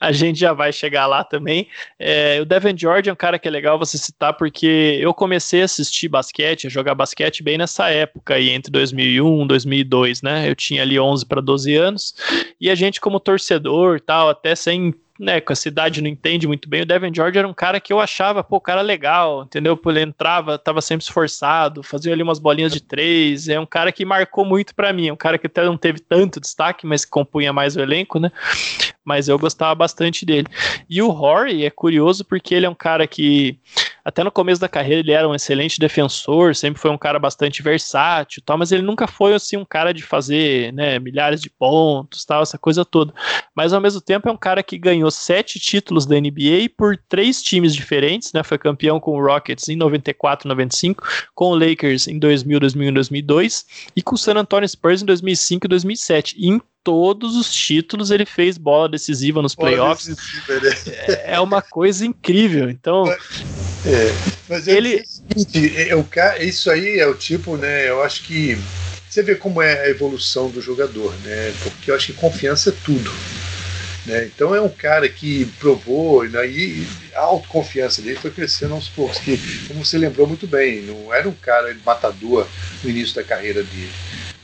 a 0.00 0.12
gente, 0.12 0.38
já 0.38 0.52
vai 0.52 0.72
chegar 0.72 1.06
lá 1.06 1.24
também. 1.24 1.68
É, 1.98 2.38
o 2.40 2.44
Devin 2.44 2.76
George 2.76 3.08
é 3.08 3.12
um 3.12 3.16
cara 3.16 3.38
que 3.38 3.48
é 3.48 3.50
legal 3.50 3.78
você 3.78 3.96
citar, 3.96 4.34
porque 4.34 4.98
eu 5.00 5.14
comecei 5.14 5.62
a 5.62 5.64
assistir 5.64 6.08
basquete, 6.08 6.66
a 6.66 6.70
jogar 6.70 6.94
basquete 6.94 7.42
bem 7.42 7.56
nessa 7.56 7.88
época 7.88 8.34
aí, 8.34 8.50
entre 8.50 8.70
2001 8.70 9.44
e 9.44 9.48
2002, 9.48 10.22
né? 10.22 10.48
Eu 10.48 10.54
tinha 10.54 10.82
ali 10.82 11.00
11 11.00 11.24
para 11.24 11.40
12 11.40 11.74
anos, 11.76 12.14
e 12.60 12.68
a 12.68 12.74
gente 12.74 13.00
como 13.00 13.18
torcedor, 13.18 14.00
tal, 14.00 14.28
até 14.28 14.54
sem 14.54 14.94
né, 15.22 15.40
com 15.40 15.52
a 15.52 15.56
cidade 15.56 16.02
não 16.02 16.08
entende 16.08 16.48
muito 16.48 16.68
bem, 16.68 16.82
o 16.82 16.86
Devin 16.86 17.14
George 17.14 17.38
era 17.38 17.46
um 17.46 17.54
cara 17.54 17.78
que 17.78 17.92
eu 17.92 18.00
achava, 18.00 18.42
pô, 18.42 18.60
cara 18.60 18.80
legal, 18.80 19.44
entendeu? 19.44 19.80
Ele 19.86 20.00
entrava, 20.00 20.58
tava 20.58 20.80
sempre 20.80 21.04
esforçado, 21.04 21.80
fazia 21.80 22.12
ali 22.12 22.24
umas 22.24 22.40
bolinhas 22.40 22.72
de 22.72 22.80
três, 22.80 23.46
é 23.46 23.60
um 23.60 23.66
cara 23.66 23.92
que 23.92 24.04
marcou 24.04 24.44
muito 24.44 24.74
para 24.74 24.92
mim, 24.92 25.06
é 25.06 25.12
um 25.12 25.16
cara 25.16 25.38
que 25.38 25.46
até 25.46 25.64
não 25.64 25.76
teve 25.76 26.00
tanto 26.00 26.40
destaque, 26.40 26.84
mas 26.84 27.04
que 27.04 27.10
compunha 27.12 27.52
mais 27.52 27.76
o 27.76 27.80
elenco, 27.80 28.18
né? 28.18 28.32
Mas 29.04 29.28
eu 29.28 29.38
gostava 29.38 29.74
bastante 29.74 30.26
dele. 30.26 30.46
E 30.90 31.00
o 31.00 31.08
Rory 31.08 31.64
é 31.64 31.70
curioso 31.70 32.24
porque 32.24 32.54
ele 32.54 32.66
é 32.66 32.70
um 32.70 32.74
cara 32.74 33.06
que 33.06 33.58
até 34.04 34.24
no 34.24 34.32
começo 34.32 34.60
da 34.60 34.68
carreira 34.68 35.00
ele 35.00 35.12
era 35.12 35.28
um 35.28 35.34
excelente 35.34 35.78
defensor, 35.78 36.56
sempre 36.56 36.80
foi 36.80 36.90
um 36.90 36.98
cara 36.98 37.18
bastante 37.18 37.62
versátil, 37.62 38.42
tal, 38.44 38.58
mas 38.58 38.72
ele 38.72 38.82
nunca 38.82 39.06
foi 39.06 39.34
assim 39.34 39.56
um 39.56 39.64
cara 39.64 39.94
de 39.94 40.02
fazer, 40.02 40.72
né, 40.72 40.98
milhares 40.98 41.40
de 41.40 41.48
pontos, 41.48 42.24
tal, 42.24 42.42
essa 42.42 42.58
coisa 42.58 42.84
toda. 42.84 43.14
Mas 43.54 43.72
ao 43.72 43.80
mesmo 43.80 44.00
tempo 44.00 44.28
é 44.28 44.32
um 44.32 44.36
cara 44.36 44.62
que 44.62 44.76
ganhou 44.76 45.10
sete 45.14 45.58
títulos 45.58 46.06
da 46.06 46.18
NBA 46.18 46.70
por 46.76 46.96
três 47.08 47.42
times 47.42 47.74
diferentes, 47.74 48.32
né? 48.32 48.42
Foi 48.42 48.58
campeão 48.58 48.98
com 48.98 49.12
o 49.12 49.24
Rockets 49.24 49.68
em 49.68 49.76
94, 49.76 50.48
95, 50.48 51.04
com 51.34 51.50
o 51.50 51.58
Lakers 51.58 52.08
em 52.08 52.18
2000, 52.18 52.60
2001, 52.60 52.92
2002 52.94 53.66
e 53.96 54.02
com 54.02 54.14
o 54.14 54.18
San 54.18 54.34
Antonio 54.34 54.68
Spurs 54.68 55.02
em 55.02 55.06
2005 55.06 55.66
e 55.66 55.68
2007. 55.68 56.36
E 56.38 56.48
em 56.48 56.60
todos 56.84 57.36
os 57.36 57.52
títulos 57.52 58.10
ele 58.10 58.26
fez 58.26 58.58
bola 58.58 58.88
decisiva 58.88 59.40
nos 59.40 59.54
playoffs. 59.54 60.08
Decisiva, 60.08 60.60
né? 60.60 60.96
é, 61.08 61.34
é 61.34 61.40
uma 61.40 61.62
coisa 61.62 62.04
incrível. 62.04 62.68
Então, 62.68 63.08
é, 63.10 64.12
mas 64.48 64.66
ele 64.66 65.02
é, 65.76 65.94
o 65.94 66.04
cara, 66.04 66.42
isso 66.42 66.70
aí 66.70 66.98
é 66.98 67.06
o 67.06 67.14
tipo, 67.14 67.56
né? 67.56 67.88
Eu 67.88 68.02
acho 68.02 68.24
que 68.24 68.58
você 69.08 69.22
vê 69.22 69.34
como 69.34 69.60
é 69.60 69.82
a 69.82 69.88
evolução 69.90 70.48
do 70.48 70.60
jogador, 70.60 71.14
né? 71.24 71.52
Porque 71.62 71.90
eu 71.90 71.94
acho 71.94 72.06
que 72.06 72.12
confiança 72.14 72.70
é 72.70 72.74
tudo. 72.84 73.12
Né? 74.06 74.24
Então 74.26 74.54
é 74.54 74.60
um 74.60 74.68
cara 74.68 75.08
que 75.08 75.46
provou, 75.58 76.24
né, 76.24 76.46
e 76.48 76.86
a 77.14 77.20
autoconfiança 77.20 78.02
dele 78.02 78.18
foi 78.18 78.30
crescendo 78.30 78.74
aos 78.74 78.88
poucos, 78.88 79.18
que, 79.18 79.38
como 79.68 79.84
você 79.84 79.96
lembrou 79.96 80.26
muito 80.26 80.46
bem, 80.46 80.82
não 80.82 81.14
era 81.14 81.28
um 81.28 81.34
cara 81.34 81.74
matador 81.84 82.46
no 82.82 82.90
início 82.90 83.14
da 83.14 83.22
carreira 83.22 83.62
dele, 83.62 83.92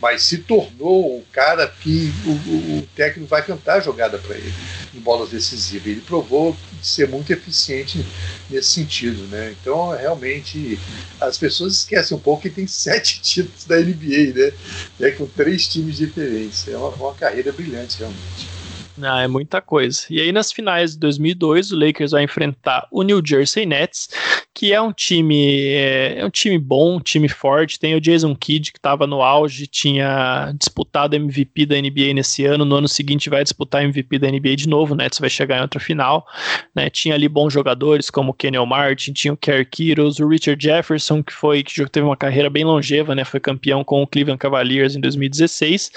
mas 0.01 0.23
se 0.23 0.39
tornou 0.39 1.19
um 1.19 1.23
cara 1.33 1.67
que 1.67 2.13
o, 2.25 2.79
o 2.79 2.89
técnico 2.95 3.29
vai 3.29 3.45
cantar 3.45 3.79
a 3.79 3.81
jogada 3.81 4.17
para 4.19 4.37
ele 4.37 4.55
em 4.95 5.01
bolas 5.01 5.31
decisivas. 5.31 5.89
Ele 5.89 6.01
provou 6.01 6.57
ser 6.81 7.09
muito 7.09 7.33
eficiente 7.33 8.05
nesse 8.49 8.69
sentido. 8.69 9.27
Né? 9.29 9.55
Então, 9.61 9.91
realmente, 9.91 10.79
as 11.21 11.37
pessoas 11.37 11.75
esquecem 11.75 12.17
um 12.17 12.21
pouco 12.21 12.43
que 12.43 12.51
tem 12.51 12.67
sete 12.69 13.21
títulos 13.21 13.65
da 13.65 13.77
NBA, 13.77 14.35
né? 14.35 14.53
né? 15.01 15.11
com 15.13 15.27
três 15.27 15.67
times 15.67 15.97
diferentes. 15.97 16.69
É 16.69 16.77
uma, 16.77 16.91
uma 16.91 17.15
carreira 17.15 17.51
brilhante, 17.51 17.99
realmente. 17.99 18.58
Ah, 19.03 19.23
é 19.23 19.29
muita 19.29 19.61
coisa. 19.61 20.03
E 20.11 20.21
aí 20.21 20.33
nas 20.33 20.53
finais 20.53 20.93
de 20.93 20.99
2002, 20.99 21.73
o 21.73 21.79
Lakers 21.79 22.11
vai 22.13 22.25
enfrentar 22.25 22.87
o 22.91 23.03
New 23.03 23.23
Jersey 23.25 23.65
Nets, 23.67 24.09
que 24.55 24.73
é 24.73 24.81
um 24.81 24.93
time 24.93 25.69
é, 25.69 26.19
é 26.19 26.25
um 26.25 26.31
time 26.31 26.59
bom, 26.59 26.97
um 26.97 27.01
time 27.01 27.29
forte. 27.29 27.79
Tem 27.79 27.95
o 27.95 28.01
Jason 28.01 28.35
Kidd 28.35 28.73
que 28.73 28.79
estava 28.79 29.07
no 29.07 29.23
auge, 29.23 29.67
tinha 29.67 30.53
disputado 30.59 31.15
MVP 31.15 31.67
da 31.67 31.77
NBA 31.77 32.15
nesse 32.15 32.45
ano. 32.45 32.65
No 32.65 32.77
ano 32.77 32.89
seguinte 32.89 33.31
vai 33.31 33.43
disputar 33.43 33.85
MVP 33.85 34.19
da 34.19 34.29
NBA 34.29 34.57
de 34.57 34.69
novo. 34.69 34.95
O 34.95 34.97
Nets 34.97 35.19
vai 35.19 35.31
chegar 35.31 35.59
em 35.59 35.63
outra 35.63 35.79
final. 35.79 36.27
Né? 36.75 36.91
Tinha 36.91 37.15
ali 37.15 37.29
bons 37.29 37.53
jogadores 37.53 38.11
como 38.11 38.33
o 38.33 38.35
Kenny 38.35 38.59
Martin, 38.67 39.13
tinha 39.13 39.33
o 39.33 39.37
Kerr 39.37 39.65
Kittles, 39.71 40.19
o 40.19 40.29
Richard 40.29 40.63
Jefferson 40.63 41.23
que 41.23 41.33
foi 41.33 41.63
que 41.63 41.89
teve 41.89 42.07
uma 42.07 42.17
carreira 42.17 42.51
bem 42.51 42.65
longeva, 42.65 43.15
né? 43.15 43.25
Foi 43.25 43.39
campeão 43.39 43.85
com 43.85 44.03
o 44.03 44.07
Cleveland 44.07 44.39
Cavaliers 44.39 44.97
em 44.97 45.01
2016. 45.01 45.93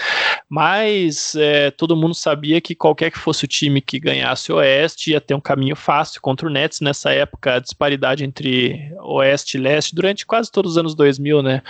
Mas 0.49 1.33
é, 1.35 1.71
todo 1.71 1.95
mundo 1.95 2.13
sabia 2.13 2.61
que 2.61 2.75
qualquer 2.91 3.09
que 3.09 3.17
fosse 3.17 3.45
o 3.45 3.47
time 3.47 3.79
que 3.79 3.99
ganhasse 3.99 4.51
o 4.51 4.55
Oeste 4.55 5.11
ia 5.11 5.21
ter 5.21 5.33
um 5.33 5.39
caminho 5.39 5.75
fácil 5.75 6.21
contra 6.21 6.47
o 6.47 6.49
Nets. 6.49 6.81
Nessa 6.81 7.11
época, 7.11 7.55
a 7.55 7.59
disparidade 7.59 8.23
entre 8.23 8.91
Oeste 8.99 9.57
e 9.57 9.61
Leste, 9.61 9.95
durante 9.95 10.25
quase 10.25 10.51
todos 10.51 10.73
os 10.73 10.77
anos 10.77 10.93
2000, 10.93 11.41
né? 11.41 11.61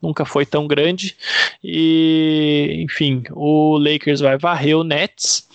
Nunca 0.00 0.24
foi 0.24 0.46
tão 0.46 0.66
grande. 0.66 1.14
E, 1.62 2.82
enfim, 2.84 3.22
o 3.30 3.78
Lakers 3.78 4.20
vai 4.20 4.38
varrer 4.38 4.76
o 4.76 4.82
Nets. 4.82 5.46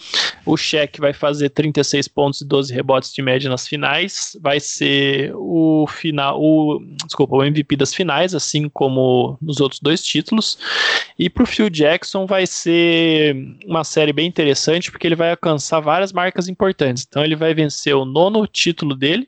O 0.46 0.56
Shaq 0.56 1.02
vai 1.02 1.12
fazer 1.12 1.50
36 1.50 2.08
pontos 2.08 2.40
e 2.40 2.46
12 2.46 2.74
rebotes 2.74 3.12
de 3.12 3.22
média 3.22 3.50
nas 3.50 3.68
finais. 3.68 4.38
Vai 4.40 4.60
ser 4.60 5.34
o 5.36 5.86
final, 5.88 6.40
o, 6.42 6.80
desculpa, 7.06 7.36
o 7.36 7.44
MVP 7.44 7.76
das 7.76 7.94
finais, 7.94 8.34
assim 8.34 8.70
como 8.70 9.38
nos 9.42 9.60
outros 9.60 9.82
dois 9.82 10.02
títulos. 10.02 10.58
E 11.20 11.30
para 11.30 11.44
o 11.44 11.48
Phil 11.48 11.70
Jackson 11.70 12.26
vai 12.26 12.46
ser 12.46 13.36
uma 13.66 13.84
série 13.84 14.14
bem 14.14 14.28
interessante, 14.28 14.92
porque 14.92 15.07
ele 15.08 15.16
vai 15.16 15.32
alcançar 15.32 15.80
várias 15.80 16.14
marcas 16.14 16.48
importantes. 16.48 17.06
Então 17.08 17.24
ele 17.24 17.36
vai 17.36 17.54
vencer 17.54 17.96
o 17.96 18.06
nono 18.06 18.46
título 18.46 18.96
dele, 18.96 19.28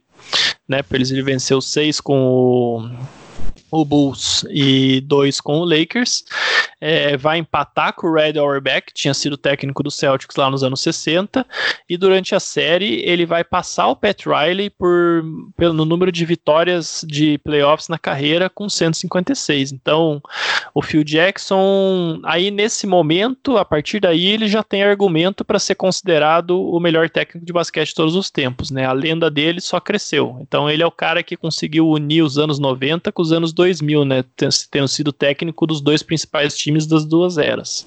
né? 0.67 0.81
Ele 0.91 1.23
venceu 1.23 1.61
seis 1.61 1.99
com 1.99 2.19
o 2.19 2.89
o 3.71 3.85
Bulls 3.85 4.45
e 4.49 5.01
dois 5.01 5.39
com 5.39 5.59
o 5.59 5.65
Lakers. 5.65 6.23
É, 6.81 7.17
vai 7.17 7.39
empatar 7.39 7.93
com 7.93 8.07
o 8.07 8.13
Red 8.13 8.39
Auerbach, 8.39 8.81
que 8.87 8.93
tinha 8.93 9.13
sido 9.13 9.35
técnico 9.35 9.83
do 9.83 9.91
Celtics 9.91 10.35
lá 10.37 10.49
nos 10.49 10.63
anos 10.63 10.79
60. 10.81 11.45
E 11.89 11.97
durante 11.97 12.33
a 12.33 12.39
série, 12.39 13.01
ele 13.05 13.25
vai 13.25 13.43
passar 13.43 13.87
o 13.87 13.95
Pat 13.95 14.25
Riley 14.25 14.69
por, 14.69 15.23
pelo, 15.57 15.85
número 15.85 16.11
de 16.11 16.23
vitórias 16.25 17.03
de 17.05 17.37
playoffs 17.39 17.89
na 17.89 17.97
carreira, 17.97 18.49
com 18.49 18.69
156. 18.69 19.73
Então, 19.73 20.21
o 20.73 20.81
Phil 20.81 21.03
Jackson, 21.03 22.21
aí 22.23 22.49
nesse 22.49 22.87
momento, 22.87 23.57
a 23.57 23.65
partir 23.65 23.99
daí, 23.99 24.27
ele 24.27 24.47
já 24.47 24.63
tem 24.63 24.83
argumento 24.83 25.43
para 25.43 25.59
ser 25.59 25.75
considerado 25.75 26.61
o 26.61 26.79
melhor 26.79 27.09
técnico 27.09 27.45
de 27.45 27.51
basquete 27.51 27.89
de 27.89 27.95
todos 27.95 28.15
os 28.15 28.29
tempos. 28.29 28.71
Né? 28.71 28.85
A 28.85 28.93
lenda 28.93 29.29
dele 29.29 29.59
só 29.59 29.79
cresceu. 29.81 30.37
Então, 30.39 30.69
ele 30.69 30.81
é 30.81 30.87
o 30.87 30.91
cara 30.91 31.21
que 31.23 31.35
conseguiu 31.35 31.89
unir 31.89 32.21
os 32.21 32.37
anos 32.37 32.57
90 32.57 33.11
com 33.11 33.21
os 33.21 33.33
anos 33.33 33.51
2000, 33.59 34.05
né? 34.05 34.23
Tendo 34.71 34.87
sido 34.87 35.11
técnico 35.11 35.67
dos 35.67 35.81
dois 35.81 36.01
principais 36.01 36.55
times 36.55 36.87
das 36.87 37.03
duas 37.03 37.37
eras. 37.37 37.85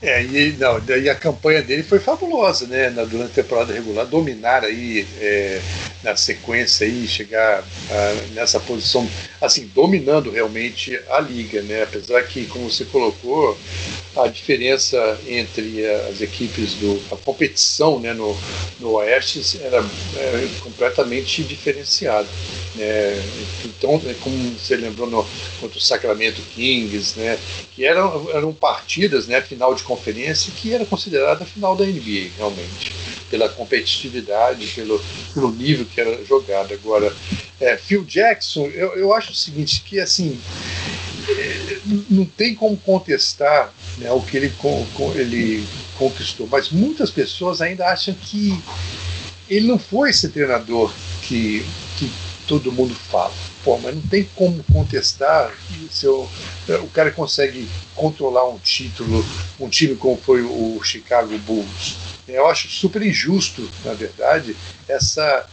É, 0.00 0.22
e, 0.22 0.52
não, 0.52 0.80
e 0.96 1.10
a 1.10 1.14
campanha 1.14 1.60
dele 1.60 1.82
foi 1.82 1.98
fabulosa, 1.98 2.66
né? 2.66 2.88
Na, 2.88 3.04
durante 3.04 3.32
a 3.32 3.42
temporada 3.42 3.72
regular, 3.72 4.06
dominar 4.06 4.64
aí 4.64 5.06
é, 5.20 5.60
na 6.02 6.16
sequência 6.16 6.86
aí, 6.86 7.06
chegar 7.06 7.62
ah, 7.90 8.14
nessa 8.32 8.58
posição, 8.60 9.06
assim, 9.40 9.70
dominando 9.74 10.30
realmente 10.30 10.98
a 11.10 11.20
liga, 11.20 11.60
né? 11.62 11.82
Apesar 11.82 12.22
que, 12.22 12.46
como 12.46 12.70
você 12.70 12.84
colocou, 12.86 13.58
a 14.16 14.28
diferença 14.28 15.18
entre 15.26 15.84
as 16.08 16.20
equipes 16.20 16.74
do 16.74 17.00
a 17.12 17.16
competição, 17.16 18.00
né, 18.00 18.12
no, 18.12 18.36
no 18.80 18.92
Oeste 18.94 19.60
era, 19.62 19.84
era 20.16 20.48
completamente 20.60 21.42
diferenciada. 21.42 22.26
Né? 22.78 23.20
Então, 23.64 24.00
é 24.06 24.14
como 24.14 24.56
você 24.56 24.76
lembrou 24.76 25.10
no, 25.10 25.26
contra 25.60 25.76
o 25.76 25.80
Sacramento 25.80 26.40
Kings, 26.54 27.18
né? 27.18 27.36
Que 27.74 27.84
eram, 27.84 28.30
eram 28.30 28.52
partidas, 28.52 29.26
né? 29.26 29.40
Final 29.40 29.74
de 29.74 29.82
conferência 29.82 30.52
que 30.56 30.72
era 30.72 30.86
considerada 30.86 31.42
a 31.42 31.46
final 31.46 31.74
da 31.74 31.84
NBA, 31.84 32.30
realmente, 32.36 32.92
pela 33.28 33.48
competitividade, 33.48 34.68
pelo, 34.68 35.02
pelo 35.34 35.50
nível 35.50 35.86
que 35.86 36.00
era 36.00 36.24
jogado. 36.24 36.72
Agora, 36.72 37.12
é, 37.60 37.76
Phil 37.76 38.04
Jackson, 38.04 38.66
eu, 38.66 38.94
eu 38.94 39.12
acho 39.12 39.32
o 39.32 39.34
seguinte, 39.34 39.82
que 39.84 39.98
assim, 39.98 40.38
é, 41.28 41.78
não 42.08 42.24
tem 42.24 42.54
como 42.54 42.76
contestar 42.76 43.72
né, 43.98 44.12
o 44.12 44.20
que 44.20 44.36
ele, 44.36 44.50
com, 44.50 44.86
com, 44.94 45.12
ele 45.14 45.66
conquistou, 45.98 46.46
mas 46.46 46.70
muitas 46.70 47.10
pessoas 47.10 47.60
ainda 47.60 47.88
acham 47.88 48.14
que 48.14 48.56
ele 49.50 49.66
não 49.66 49.78
foi 49.78 50.10
esse 50.10 50.28
treinador 50.28 50.92
que 51.26 51.64
todo 52.48 52.72
mundo 52.72 52.94
fala. 52.94 53.32
Pô, 53.62 53.76
mas 53.78 53.94
não 53.94 54.02
tem 54.02 54.24
como 54.34 54.64
contestar 54.72 55.52
se 55.90 56.06
o 56.08 56.26
cara 56.94 57.10
consegue 57.10 57.68
controlar 57.94 58.48
um 58.48 58.58
título, 58.58 59.24
um 59.60 59.68
time 59.68 59.94
como 59.94 60.16
foi 60.16 60.42
o 60.42 60.80
Chicago 60.82 61.36
Bulls. 61.38 61.98
Eu 62.26 62.46
acho 62.46 62.68
super 62.68 63.02
injusto, 63.02 63.68
na 63.84 63.94
verdade, 63.94 64.54
essa, 64.88 65.46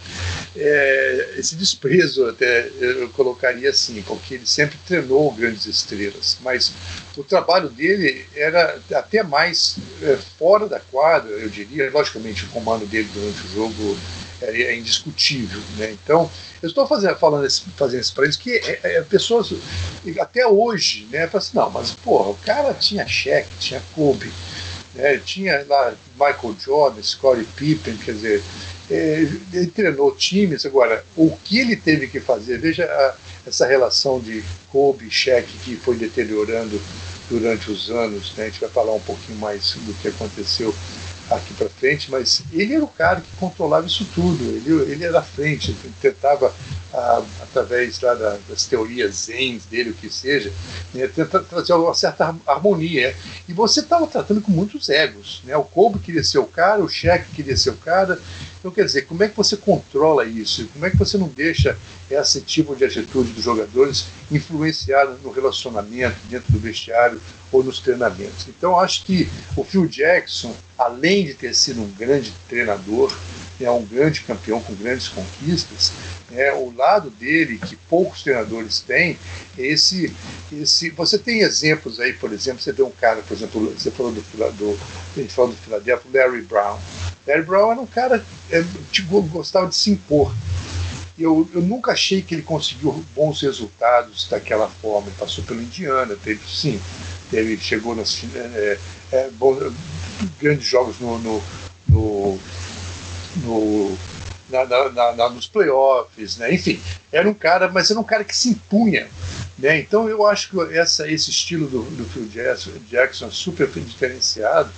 é, 0.56 1.36
esse 1.38 1.56
desprezo, 1.56 2.28
até 2.28 2.70
eu 2.80 3.10
colocaria 3.10 3.70
assim, 3.70 4.02
porque 4.02 4.36
ele 4.36 4.46
sempre 4.46 4.78
treinou 4.86 5.32
grandes 5.32 5.66
estrelas, 5.66 6.38
mas 6.42 6.74
o 7.18 7.24
trabalho 7.24 7.70
dele 7.70 8.26
era 8.36 8.78
até 8.94 9.24
mais 9.24 9.78
é, 10.02 10.18
fora 10.38 10.68
da 10.68 10.80
quadra, 10.80 11.32
eu 11.32 11.50
diria. 11.50 11.90
Logicamente, 11.90 12.46
o 12.46 12.50
comando 12.50 12.86
dele 12.86 13.10
durante 13.14 13.46
o 13.46 13.52
jogo 13.54 13.98
é, 14.42 14.62
é 14.64 14.78
indiscutível. 14.78 15.60
Né? 15.78 15.92
Então, 15.92 16.30
eu 16.62 16.68
estou 16.68 16.88
fazendo, 16.88 17.16
falando 17.18 17.46
esse, 17.46 17.62
fazendo 17.78 18.02
isso 18.02 18.14
para 18.14 18.24
eles 18.24 18.36
que 18.36 18.52
é, 18.52 18.80
é, 18.84 19.02
pessoas, 19.02 19.54
até 20.20 20.48
hoje, 20.48 21.08
né, 21.12 21.28
falam 21.28 21.38
assim, 21.38 21.58
não, 21.58 21.70
mas 21.70 21.92
porra, 21.92 22.30
o 22.30 22.36
cara 22.36 22.74
tinha 22.74 23.08
cheque, 23.08 23.50
tinha 23.60 23.82
Kobe, 23.94 24.32
né, 24.94 25.18
tinha 25.18 25.66
lá 25.68 25.94
Michael 26.14 26.56
Jordan, 26.60 27.04
Scottie 27.04 27.48
Pippen, 27.56 27.98
quer 27.98 28.14
dizer, 28.14 28.44
é, 28.90 29.28
ele 29.54 29.68
treinou 29.68 30.12
times, 30.16 30.66
agora, 30.66 31.06
o 31.16 31.36
que 31.44 31.60
ele 31.60 31.76
teve 31.76 32.08
que 32.08 32.20
fazer, 32.20 32.60
veja 32.60 32.86
a, 32.86 33.16
essa 33.48 33.66
relação 33.66 34.20
de 34.20 34.44
Kobe 34.72 35.08
e 35.08 35.12
Shaq 35.12 35.48
que 35.64 35.76
foi 35.76 35.96
deteriorando 35.96 36.82
durante 37.30 37.72
os 37.72 37.90
anos, 37.90 38.34
né, 38.36 38.46
a 38.46 38.50
gente 38.50 38.62
vai 38.62 38.70
falar 38.70 38.94
um 38.94 39.00
pouquinho 39.00 39.38
mais 39.40 39.74
do 39.74 39.94
que 39.96 40.08
aconteceu 40.08 40.74
aqui 41.30 41.54
para 41.54 41.70
frente, 41.70 42.12
mas 42.12 42.44
ele 42.52 42.74
era 42.74 42.84
o 42.84 42.88
cara 42.88 43.22
que 43.22 43.36
controlava 43.38 43.88
isso 43.88 44.06
tudo, 44.14 44.44
ele, 44.44 44.92
ele 44.92 45.04
era 45.04 45.20
à 45.20 45.24
frente, 45.24 45.72
ele 45.72 45.94
tentava, 46.02 46.54
ah, 46.94 47.24
através 47.42 48.00
lá 48.02 48.14
da, 48.14 48.38
das 48.48 48.66
teorias 48.66 49.26
zen 49.26 49.60
dele, 49.70 49.90
o 49.90 49.94
que 49.94 50.10
seja, 50.10 50.52
né, 50.94 51.08
tentar 51.08 51.40
trazer 51.40 51.74
uma 51.74 51.94
certa 51.94 52.36
harmonia. 52.46 53.16
E 53.48 53.54
você 53.54 53.80
estava 53.80 54.06
tratando 54.08 54.42
com 54.42 54.52
muitos 54.52 54.90
egos. 54.90 55.42
Né? 55.44 55.56
O 55.58 55.64
Kobe 55.64 56.00
queria 56.00 56.24
ser 56.24 56.40
o 56.40 56.46
cara, 56.46 56.84
o 56.84 56.90
Shaq 56.90 57.30
queria 57.32 57.58
ser 57.58 57.72
o 57.72 57.78
cara. 57.78 58.20
Então, 58.60 58.72
quer 58.72 58.86
dizer, 58.86 59.04
como 59.04 59.24
é 59.24 59.28
que 59.28 59.38
você 59.38 59.58
controla 59.58 60.26
isso? 60.26 60.68
Como 60.74 60.86
é 60.86 60.90
que 60.90 60.98
você 60.98 61.18
não 61.18 61.28
deixa 61.28 61.78
esse 62.10 62.42
tipo 62.42 62.76
de 62.76 62.86
atitude 62.86 63.32
dos 63.32 63.44
jogadores 63.44 64.08
influenciar 64.32 65.06
no 65.24 65.32
relacionamento, 65.32 66.16
dentro 66.30 66.52
do 66.52 66.60
vestiário 66.60 67.22
ou 67.52 67.64
nos 67.64 67.80
treinamentos? 67.80 68.48
Então, 68.48 68.80
acho 68.80 69.06
que 69.06 69.30
o 69.56 69.64
Phil 69.64 69.88
Jackson 69.88 70.56
além 70.78 71.26
de 71.26 71.34
ter 71.34 71.54
sido 71.54 71.82
um 71.82 71.92
grande 71.92 72.34
treinador, 72.48 73.16
é 73.60 73.72
um 73.72 73.86
grande 73.86 74.22
campeão 74.22 74.62
com 74.62 74.76
grandes 74.76 75.08
conquistas, 75.08 75.94
é 76.34 76.54
o 76.54 76.76
lado 76.76 77.10
dele 77.10 77.58
que 77.58 77.76
poucos 77.76 78.22
treinadores 78.22 78.82
têm, 78.82 79.18
esse, 79.58 80.14
esse. 80.52 80.90
Você 80.90 81.18
tem 81.18 81.40
exemplos 81.40 82.00
aí, 82.00 82.12
por 82.12 82.34
exemplo, 82.34 82.62
você 82.62 82.74
vê 82.74 82.84
um 82.84 82.92
cara, 82.92 83.22
por 83.22 83.34
exemplo, 83.34 83.74
você 83.78 83.90
falou 83.90 84.12
do, 84.12 84.22
do, 84.22 84.80
a 85.16 85.20
gente 85.20 85.34
falou 85.34 85.52
do 85.52 85.58
Philadelphia, 85.58 86.12
Larry 86.14 86.42
Brown. 86.42 86.78
Larry 87.26 87.44
Brown 87.44 87.72
era 87.72 87.82
um 87.82 87.86
cara 87.86 88.26
é, 88.52 88.64
tipo, 88.92 89.22
gostava 89.22 89.68
de 89.68 89.76
se 89.76 89.92
impor. 89.92 90.34
Eu, 91.18 91.50
eu 91.54 91.62
nunca 91.62 91.94
achei 91.94 92.22
que 92.22 92.36
ele 92.36 92.42
conseguiu 92.42 93.04
bons 93.16 93.42
resultados 93.42 94.28
daquela 94.30 94.68
forma. 94.68 95.08
Ele 95.08 95.16
passou 95.18 95.44
pelo 95.44 95.62
Indiana, 95.62 96.16
teve 96.22 96.42
sim, 96.48 96.80
teve, 97.32 97.58
chegou 97.58 97.96
nas 97.96 98.22
é, 98.36 98.78
é, 99.12 99.30
bom, 99.32 99.58
grandes 100.40 100.68
jogos 100.68 101.00
no, 101.00 101.18
no, 101.20 101.44
no, 101.88 102.40
no 103.38 103.98
na, 104.50 104.66
na, 104.66 105.12
na, 105.14 105.30
nos 105.30 105.48
playoffs, 105.48 106.38
né? 106.38 106.54
enfim, 106.54 106.80
era 107.12 107.28
um 107.28 107.34
cara, 107.34 107.70
mas 107.70 107.90
era 107.90 108.00
um 108.00 108.04
cara 108.04 108.24
que 108.24 108.36
se 108.36 108.50
impunha. 108.50 109.08
Né? 109.58 109.80
Então 109.80 110.10
eu 110.10 110.26
acho 110.28 110.50
que 110.50 110.78
essa, 110.78 111.10
esse 111.10 111.30
estilo 111.30 111.68
do, 111.68 111.82
do 111.84 112.06
Phil 112.06 112.28
Jackson 112.90 113.28
é 113.28 113.32
super 113.32 113.68
diferenciado 113.68 114.70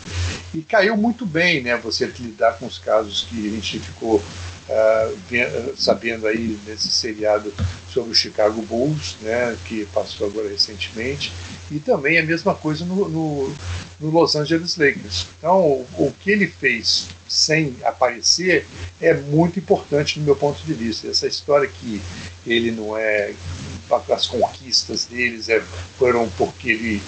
e 0.54 0.62
caiu 0.62 0.96
muito 0.96 1.26
bem 1.26 1.64
né? 1.64 1.76
você 1.78 2.06
lidar 2.06 2.58
com 2.60 2.68
os 2.68 2.78
casos 2.78 3.28
que 3.28 3.48
a 3.48 3.50
gente 3.50 3.80
ficou 3.80 4.24
uh, 4.69 5.77
sabendo 5.77 6.27
aí 6.27 6.60
nesse 6.65 6.89
seriado 6.89 7.53
sobre 7.91 8.11
o 8.11 8.15
Chicago 8.15 8.61
Bulls, 8.61 9.18
né? 9.22 9.57
que 9.65 9.85
passou 9.88 10.27
agora 10.27 10.49
recentemente, 10.49 11.31
e 11.72 11.80
também 11.80 12.18
a 12.18 12.23
mesma 12.23 12.53
coisa 12.53 12.85
no, 12.85 13.10
no, 13.10 13.56
no 13.99 14.10
Los 14.10 14.35
Angeles 14.35 14.77
Lakers. 14.77 15.27
Então, 15.38 15.60
o, 15.60 15.88
o, 15.98 16.14
que 16.19 16.31
ele 16.31 16.48
fez 16.48 17.07
sem 17.27 17.76
aparecer 17.84 18.65
é 19.02 19.14
muito 19.14 19.60
importante 19.60 20.19
no 20.19 20.26
meu 20.26 20.35
ponto 20.35 20.64
de 20.64 20.73
vista. 20.73 21.07
Essa 21.07 21.27
história 21.27 21.68
que 21.68 22.02
ele 22.45 22.72
não 22.72 22.98
é. 22.98 23.34
As 24.14 24.27
conquistas 24.27 25.06
deles 25.06 25.48
é, 25.48 25.61
foram 25.98 26.30
porque 26.38 26.69
ele 26.72 27.02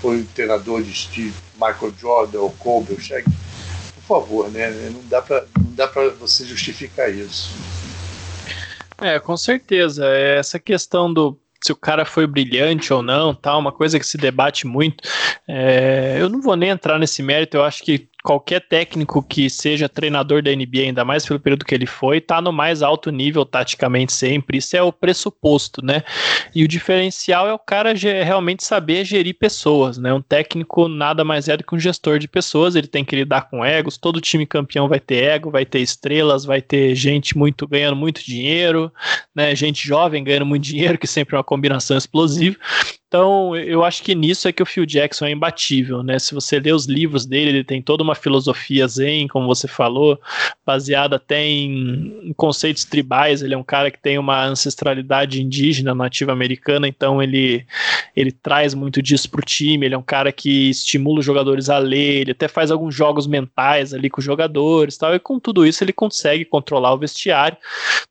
foi 0.00 0.20
o 0.20 0.24
treinador 0.34 0.82
de 0.82 0.92
Steve, 0.92 1.32
Michael 1.54 1.94
Jordan, 1.98 2.40
ou 2.40 2.50
Kobe, 2.50 2.92
ou 2.92 3.00
Shaq. 3.00 3.24
Por 4.06 4.20
favor, 4.20 4.50
né? 4.50 4.70
Não 4.92 5.00
dá 5.08 5.22
para 5.22 5.44
dá 5.56 5.88
para 5.88 6.10
você 6.10 6.44
justificar 6.44 7.10
isso. 7.10 7.50
É, 9.00 9.18
com 9.18 9.36
certeza. 9.36 10.06
Essa 10.06 10.58
questão 10.58 11.12
do 11.12 11.38
se 11.64 11.72
o 11.72 11.76
cara 11.76 12.04
foi 12.04 12.26
brilhante 12.26 12.92
ou 12.92 13.02
não, 13.02 13.34
tal, 13.34 13.58
uma 13.58 13.72
coisa 13.72 13.98
que 13.98 14.06
se 14.06 14.18
debate 14.18 14.66
muito. 14.66 15.02
É, 15.48 16.18
eu 16.20 16.28
não 16.28 16.42
vou 16.42 16.56
nem 16.56 16.68
entrar 16.68 16.98
nesse 16.98 17.22
mérito, 17.22 17.56
eu 17.56 17.64
acho 17.64 17.82
que 17.82 18.06
qualquer 18.24 18.60
técnico 18.60 19.22
que 19.22 19.50
seja 19.50 19.86
treinador 19.86 20.42
da 20.42 20.50
NBA, 20.50 20.84
ainda 20.86 21.04
mais 21.04 21.26
pelo 21.26 21.38
período 21.38 21.66
que 21.66 21.74
ele 21.74 21.84
foi, 21.84 22.16
está 22.16 22.40
no 22.40 22.50
mais 22.50 22.82
alto 22.82 23.10
nível 23.10 23.44
taticamente 23.44 24.14
sempre. 24.14 24.56
Isso 24.56 24.74
é 24.74 24.82
o 24.82 24.90
pressuposto, 24.90 25.84
né? 25.84 26.02
E 26.54 26.64
o 26.64 26.68
diferencial 26.68 27.46
é 27.46 27.52
o 27.52 27.58
cara 27.58 27.92
realmente 27.92 28.64
saber 28.64 29.04
gerir 29.04 29.36
pessoas, 29.38 29.98
né? 29.98 30.10
Um 30.10 30.22
técnico 30.22 30.88
nada 30.88 31.22
mais 31.22 31.48
é 31.48 31.56
do 31.58 31.62
que 31.62 31.74
um 31.74 31.78
gestor 31.78 32.18
de 32.18 32.26
pessoas, 32.26 32.74
ele 32.74 32.86
tem 32.86 33.04
que 33.04 33.14
lidar 33.14 33.42
com 33.50 33.62
egos. 33.62 33.98
Todo 33.98 34.22
time 34.22 34.46
campeão 34.46 34.88
vai 34.88 35.00
ter 35.00 35.24
ego, 35.24 35.50
vai 35.50 35.66
ter 35.66 35.80
estrelas, 35.80 36.46
vai 36.46 36.62
ter 36.62 36.94
gente 36.94 37.36
muito 37.36 37.68
ganhando 37.68 37.96
muito 37.96 38.24
dinheiro, 38.24 38.90
né? 39.34 39.54
Gente 39.54 39.86
jovem 39.86 40.24
ganhando 40.24 40.46
muito 40.46 40.64
dinheiro, 40.64 40.96
que 40.96 41.06
sempre 41.06 41.36
é 41.36 41.38
uma 41.38 41.44
combinação 41.44 41.98
explosiva. 41.98 42.56
Então, 43.14 43.54
eu 43.54 43.84
acho 43.84 44.02
que 44.02 44.12
nisso 44.12 44.48
é 44.48 44.52
que 44.52 44.60
o 44.60 44.66
Phil 44.66 44.84
Jackson 44.84 45.26
é 45.26 45.30
imbatível, 45.30 46.02
né? 46.02 46.18
Se 46.18 46.34
você 46.34 46.58
lê 46.58 46.72
os 46.72 46.86
livros 46.86 47.24
dele, 47.24 47.50
ele 47.50 47.62
tem 47.62 47.80
toda 47.80 48.02
uma 48.02 48.16
filosofia 48.16 48.88
zen, 48.88 49.28
como 49.28 49.46
você 49.46 49.68
falou, 49.68 50.20
baseada 50.66 51.14
até 51.14 51.46
em, 51.46 52.34
conceitos 52.36 52.84
tribais. 52.84 53.40
Ele 53.40 53.54
é 53.54 53.56
um 53.56 53.62
cara 53.62 53.88
que 53.88 54.00
tem 54.00 54.18
uma 54.18 54.44
ancestralidade 54.44 55.40
indígena, 55.40 55.94
nativa 55.94 56.32
americana, 56.32 56.88
então 56.88 57.22
ele, 57.22 57.64
ele 58.16 58.32
traz 58.32 58.74
muito 58.74 59.00
disso 59.00 59.30
pro 59.30 59.46
time. 59.46 59.86
Ele 59.86 59.94
é 59.94 59.98
um 59.98 60.02
cara 60.02 60.32
que 60.32 60.70
estimula 60.70 61.20
os 61.20 61.24
jogadores 61.24 61.70
a 61.70 61.78
ler, 61.78 62.22
ele 62.22 62.32
até 62.32 62.48
faz 62.48 62.72
alguns 62.72 62.96
jogos 62.96 63.28
mentais 63.28 63.94
ali 63.94 64.10
com 64.10 64.18
os 64.18 64.24
jogadores 64.24 64.98
tal, 64.98 65.14
e 65.14 65.20
com 65.20 65.38
tudo 65.38 65.64
isso 65.64 65.84
ele 65.84 65.92
consegue 65.92 66.44
controlar 66.44 66.92
o 66.92 66.98
vestiário. 66.98 67.56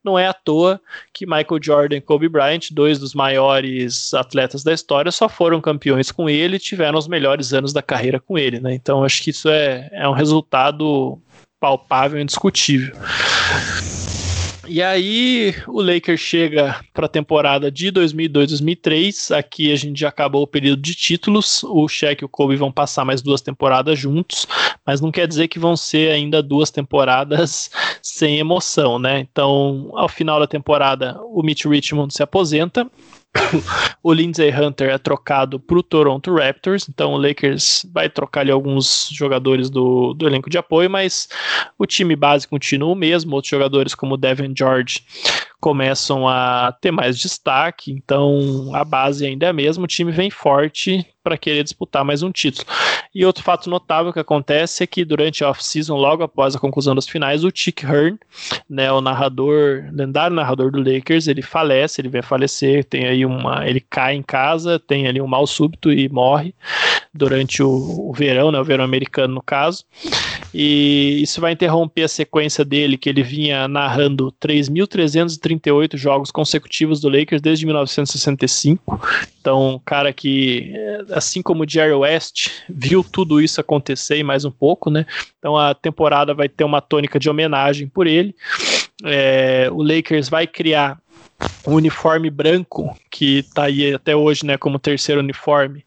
Não 0.01 0.17
é 0.17 0.27
à 0.27 0.33
toa 0.33 0.79
que 1.11 1.25
Michael 1.25 1.59
Jordan 1.61 1.97
e 1.97 2.01
Kobe 2.01 2.29
Bryant, 2.29 2.71
dois 2.71 2.97
dos 2.99 3.13
maiores 3.13 4.13
atletas 4.13 4.63
da 4.63 4.71
história, 4.71 4.92
história 4.93 5.11
só 5.11 5.27
foram 5.27 5.59
campeões 5.59 6.11
com 6.11 6.29
ele 6.29 6.57
e 6.57 6.59
tiveram 6.59 6.99
os 6.99 7.07
melhores 7.07 7.51
anos 7.51 7.73
da 7.73 7.81
carreira 7.81 8.19
com 8.19 8.37
ele, 8.37 8.59
né? 8.59 8.75
Então 8.75 9.03
acho 9.03 9.23
que 9.23 9.31
isso 9.31 9.49
é, 9.49 9.89
é 9.91 10.07
um 10.07 10.13
resultado 10.13 11.19
palpável 11.59 12.19
e 12.19 12.21
indiscutível. 12.21 12.95
E 14.67 14.81
aí 14.81 15.55
o 15.67 15.81
Lakers 15.81 16.21
chega 16.21 16.79
para 16.93 17.07
a 17.07 17.09
temporada 17.09 17.71
de 17.71 17.91
2002-2003. 17.91 19.35
Aqui 19.35 19.73
a 19.73 19.75
gente 19.75 19.99
já 19.99 20.09
acabou 20.09 20.43
o 20.43 20.47
período 20.47 20.81
de 20.81 20.93
títulos. 20.93 21.63
O 21.63 21.87
Shaq 21.87 22.23
e 22.23 22.25
o 22.25 22.29
Kobe 22.29 22.55
vão 22.55 22.71
passar 22.71 23.03
mais 23.03 23.21
duas 23.21 23.41
temporadas 23.41 23.97
juntos, 23.97 24.47
mas 24.85 25.01
não 25.01 25.11
quer 25.11 25.27
dizer 25.27 25.47
que 25.47 25.59
vão 25.59 25.75
ser 25.75 26.11
ainda 26.11 26.41
duas 26.41 26.69
temporadas 26.69 27.71
sem 28.01 28.37
emoção, 28.37 28.99
né? 28.99 29.19
Então, 29.19 29.91
ao 29.95 30.07
final 30.07 30.39
da 30.39 30.47
temporada, 30.47 31.19
o 31.23 31.41
Mitch 31.41 31.65
Richmond 31.65 32.13
se 32.13 32.21
aposenta 32.21 32.89
o 34.03 34.13
Lindsey 34.13 34.51
Hunter 34.53 34.89
é 34.89 34.97
trocado 34.97 35.59
para 35.59 35.77
o 35.77 35.83
Toronto 35.83 36.33
Raptors, 36.33 36.87
então 36.87 37.13
o 37.13 37.17
Lakers 37.17 37.85
vai 37.91 38.09
trocar 38.09 38.41
ali 38.41 38.51
alguns 38.51 39.09
jogadores 39.11 39.69
do, 39.69 40.13
do 40.13 40.27
elenco 40.27 40.49
de 40.49 40.57
apoio, 40.57 40.89
mas 40.89 41.27
o 41.77 41.85
time 41.85 42.15
base 42.15 42.47
continua 42.47 42.91
o 42.91 42.95
mesmo. 42.95 43.35
Outros 43.35 43.49
jogadores, 43.49 43.95
como 43.95 44.17
Devin 44.17 44.53
George, 44.57 45.01
começam 45.59 46.27
a 46.27 46.75
ter 46.81 46.91
mais 46.91 47.17
destaque, 47.17 47.91
então 47.91 48.69
a 48.73 48.83
base 48.83 49.25
ainda 49.25 49.45
é 49.45 49.49
a 49.49 49.53
mesma. 49.53 49.83
O 49.83 49.87
time 49.87 50.11
vem 50.11 50.29
forte 50.29 51.05
para 51.23 51.37
querer 51.37 51.63
disputar 51.63 52.03
mais 52.03 52.21
um 52.21 52.31
título. 52.31 52.67
E 53.15 53.25
outro 53.25 53.43
fato 53.43 53.69
notável 53.69 54.11
que 54.11 54.19
acontece 54.19 54.83
é 54.83 54.87
que 54.87 55.05
durante 55.05 55.43
a 55.43 55.49
off-season, 55.49 55.95
logo 55.95 56.23
após 56.23 56.55
a 56.55 56.59
conclusão 56.59 56.93
das 56.93 57.07
finais, 57.07 57.43
o 57.43 57.51
Chick 57.53 57.85
Hearn, 57.85 58.19
né, 58.69 58.91
o 58.91 58.99
narrador, 58.99 59.85
lendário 59.91 60.35
narrador 60.35 60.71
do 60.71 60.79
Lakers, 60.79 61.27
ele 61.27 61.41
falece, 61.41 62.01
ele 62.01 62.09
vem 62.09 62.19
a 62.19 62.23
falecer, 62.23 62.83
tem 62.83 63.05
aí 63.05 63.25
uma, 63.25 63.67
ele 63.67 63.79
cai 63.79 64.15
em 64.15 64.23
casa, 64.23 64.77
tem 64.79 65.07
ali 65.07 65.21
um 65.21 65.27
mal 65.27 65.47
súbito 65.47 65.91
e 65.91 66.09
morre 66.09 66.53
durante 67.13 67.61
o, 67.61 67.69
o 68.09 68.13
verão, 68.13 68.51
né, 68.51 68.59
o 68.59 68.63
verão 68.63 68.83
americano 68.83 69.35
no 69.35 69.41
caso. 69.41 69.85
E 70.53 71.19
isso 71.21 71.41
vai 71.41 71.51
interromper 71.51 72.03
a 72.03 72.07
sequência 72.07 72.63
dele, 72.65 72.97
que 72.97 73.09
ele 73.09 73.23
vinha 73.23 73.67
narrando 73.67 74.31
3.338 74.41 75.97
jogos 75.97 76.31
consecutivos 76.31 76.99
do 76.99 77.09
Lakers 77.09 77.41
desde 77.41 77.65
1965. 77.65 78.99
Então, 79.43 79.75
um 79.75 79.79
cara 79.79 80.13
que, 80.13 80.73
assim 81.11 81.41
como 81.41 81.65
o 81.65 81.69
Jerry 81.69 81.91
West, 81.91 82.49
viu 82.69 83.03
tudo 83.03 83.41
isso 83.41 83.59
acontecer 83.59 84.15
e 84.17 84.23
mais 84.23 84.45
um 84.45 84.51
pouco, 84.51 84.89
né? 84.89 85.05
Então 85.37 85.57
a 85.57 85.73
temporada 85.73 86.33
vai 86.33 86.47
ter 86.47 86.63
uma 86.63 86.79
tônica 86.79 87.19
de 87.19 87.29
homenagem 87.29 87.89
por 87.89 88.07
ele. 88.07 88.33
É, 89.03 89.67
o 89.69 89.83
Lakers 89.83 90.29
vai 90.29 90.47
criar 90.47 90.97
o 91.65 91.71
uniforme 91.71 92.29
branco, 92.29 92.95
que 93.09 93.39
está 93.39 93.63
aí 93.63 93.93
até 93.93 94.15
hoje 94.15 94.45
né, 94.45 94.57
como 94.57 94.77
terceiro 94.77 95.21
uniforme, 95.21 95.85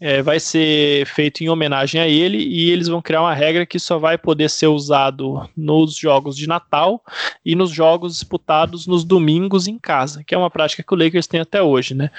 é, 0.00 0.22
vai 0.22 0.40
ser 0.40 1.06
feito 1.06 1.42
em 1.42 1.48
homenagem 1.48 2.00
a 2.00 2.08
ele 2.08 2.38
e 2.38 2.70
eles 2.70 2.88
vão 2.88 3.02
criar 3.02 3.20
uma 3.20 3.34
regra 3.34 3.66
que 3.66 3.78
só 3.78 3.98
vai 3.98 4.16
poder 4.16 4.48
ser 4.48 4.68
usado 4.68 5.48
nos 5.54 5.94
jogos 5.94 6.34
de 6.36 6.46
Natal 6.46 7.02
e 7.44 7.54
nos 7.54 7.70
jogos 7.70 8.14
disputados 8.14 8.86
nos 8.86 9.04
domingos 9.04 9.66
em 9.66 9.78
casa, 9.78 10.24
que 10.24 10.34
é 10.34 10.38
uma 10.38 10.50
prática 10.50 10.82
que 10.82 10.94
o 10.94 10.96
Lakers 10.96 11.26
tem 11.26 11.40
até 11.40 11.62
hoje. 11.62 11.94
Né? 11.94 12.10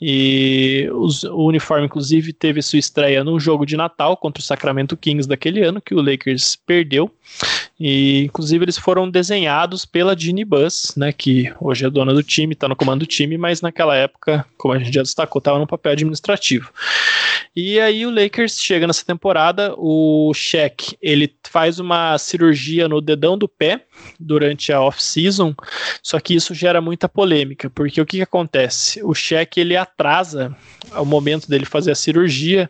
E 0.00 0.88
os, 0.94 1.22
o 1.22 1.46
uniforme, 1.46 1.86
inclusive, 1.86 2.32
teve 2.32 2.60
sua 2.60 2.78
estreia 2.78 3.22
num 3.22 3.38
jogo 3.38 3.64
de 3.64 3.76
Natal 3.76 4.16
contra 4.16 4.40
o 4.40 4.44
Sacramento 4.44 4.96
Kings 4.96 5.28
daquele 5.28 5.62
ano, 5.62 5.80
que 5.80 5.94
o 5.94 6.02
Lakers 6.02 6.56
perdeu. 6.56 7.10
E, 7.78 8.24
inclusive, 8.24 8.64
eles 8.64 8.76
foram 8.76 9.08
desenhados 9.08 9.84
pela 9.84 10.18
Ginny 10.18 10.44
Buss, 10.44 10.94
né, 10.96 11.12
que 11.12 11.52
hoje 11.60 11.86
é 11.86 11.90
dona 11.90 12.12
do 12.12 12.22
time, 12.22 12.52
está 12.52 12.66
no 12.66 12.74
comando 12.74 13.00
do 13.00 13.06
time, 13.06 13.38
mas 13.38 13.60
naquela 13.60 13.94
época, 13.94 14.44
como 14.56 14.74
a 14.74 14.78
gente 14.78 14.92
já 14.92 15.02
destacou, 15.02 15.38
estava 15.38 15.58
no 15.58 15.66
papel 15.66 15.92
administrativo. 15.92 16.72
E 17.54 17.78
aí 17.80 18.04
o 18.04 18.10
Lakers 18.10 18.60
chega 18.60 18.86
nessa 18.86 19.04
temporada, 19.04 19.74
o 19.76 20.32
Shaq, 20.34 20.96
ele 21.00 21.32
faz 21.48 21.78
uma 21.78 22.18
cirurgia 22.18 22.88
no 22.88 23.00
dedão 23.00 23.38
do 23.38 23.48
pé 23.48 23.84
durante 24.18 24.72
a 24.72 24.80
off-season, 24.80 25.54
só 26.02 26.18
que 26.20 26.34
isso 26.34 26.54
gera 26.54 26.80
muita 26.80 27.08
polêmica, 27.08 27.70
porque 27.70 28.00
o 28.00 28.06
que, 28.06 28.18
que 28.18 28.22
acontece? 28.22 29.02
O 29.04 29.14
Shaq, 29.14 29.58
ele 29.60 29.76
atrasa 29.76 30.54
o 30.96 31.04
momento 31.04 31.48
dele 31.48 31.64
fazer 31.64 31.92
a 31.92 31.96
cirurgia, 31.96 32.68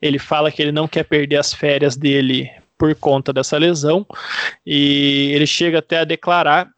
ele 0.00 0.18
fala 0.18 0.50
que 0.50 0.60
ele 0.62 0.72
não 0.72 0.88
quer 0.88 1.04
perder 1.04 1.36
as 1.36 1.52
férias 1.52 1.96
dele 1.96 2.50
por 2.78 2.94
conta 2.94 3.32
dessa 3.32 3.56
lesão, 3.56 4.06
e 4.64 5.30
ele 5.34 5.46
chega 5.46 5.78
até 5.78 6.00
a 6.00 6.04
declarar 6.04 6.68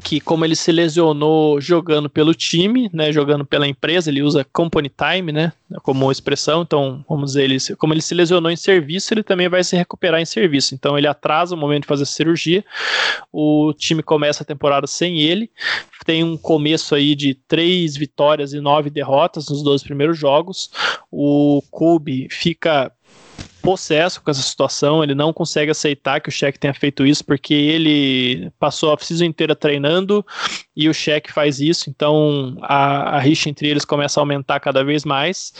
que 0.00 0.20
como 0.20 0.44
ele 0.44 0.56
se 0.56 0.72
lesionou 0.72 1.60
jogando 1.60 2.08
pelo 2.08 2.34
time, 2.34 2.90
né, 2.92 3.12
jogando 3.12 3.44
pela 3.44 3.68
empresa, 3.68 4.10
ele 4.10 4.22
usa 4.22 4.46
company 4.52 4.90
time, 4.90 5.30
né, 5.30 5.52
como 5.82 6.10
expressão, 6.10 6.62
então, 6.62 7.04
vamos 7.08 7.32
dizer, 7.32 7.44
ele, 7.44 7.58
como 7.76 7.92
ele 7.92 8.02
se 8.02 8.14
lesionou 8.14 8.50
em 8.50 8.56
serviço, 8.56 9.12
ele 9.12 9.22
também 9.22 9.48
vai 9.48 9.62
se 9.62 9.76
recuperar 9.76 10.20
em 10.20 10.24
serviço, 10.24 10.74
então 10.74 10.96
ele 10.96 11.06
atrasa 11.06 11.54
o 11.54 11.58
momento 11.58 11.82
de 11.82 11.88
fazer 11.88 12.04
a 12.04 12.06
cirurgia, 12.06 12.64
o 13.32 13.72
time 13.76 14.02
começa 14.02 14.42
a 14.42 14.46
temporada 14.46 14.86
sem 14.86 15.20
ele, 15.20 15.50
tem 16.04 16.24
um 16.24 16.36
começo 16.36 16.94
aí 16.94 17.14
de 17.14 17.34
três 17.34 17.96
vitórias 17.96 18.52
e 18.52 18.60
nove 18.60 18.90
derrotas 18.90 19.48
nos 19.48 19.62
dois 19.62 19.82
primeiros 19.82 20.18
jogos, 20.18 20.70
o 21.10 21.62
Kobe 21.70 22.28
fica 22.30 22.90
possesso 23.62 24.22
com 24.22 24.30
essa 24.30 24.42
situação, 24.42 25.02
ele 25.02 25.14
não 25.14 25.32
consegue 25.32 25.70
aceitar 25.70 26.20
que 26.20 26.28
o 26.28 26.32
Shaq 26.32 26.58
tenha 26.58 26.74
feito 26.74 27.06
isso, 27.06 27.24
porque 27.24 27.54
ele 27.54 28.50
passou 28.58 28.92
a 28.92 28.98
season 28.98 29.24
inteira 29.24 29.54
treinando 29.54 30.24
e 30.76 30.88
o 30.88 30.94
Shaq 30.94 31.32
faz 31.32 31.60
isso, 31.60 31.90
então 31.90 32.56
a, 32.62 33.16
a 33.16 33.18
rixa 33.18 33.48
entre 33.48 33.68
eles 33.68 33.84
começa 33.84 34.18
a 34.18 34.22
aumentar 34.22 34.60
cada 34.60 34.82
vez 34.82 35.04
mais, 35.04 35.52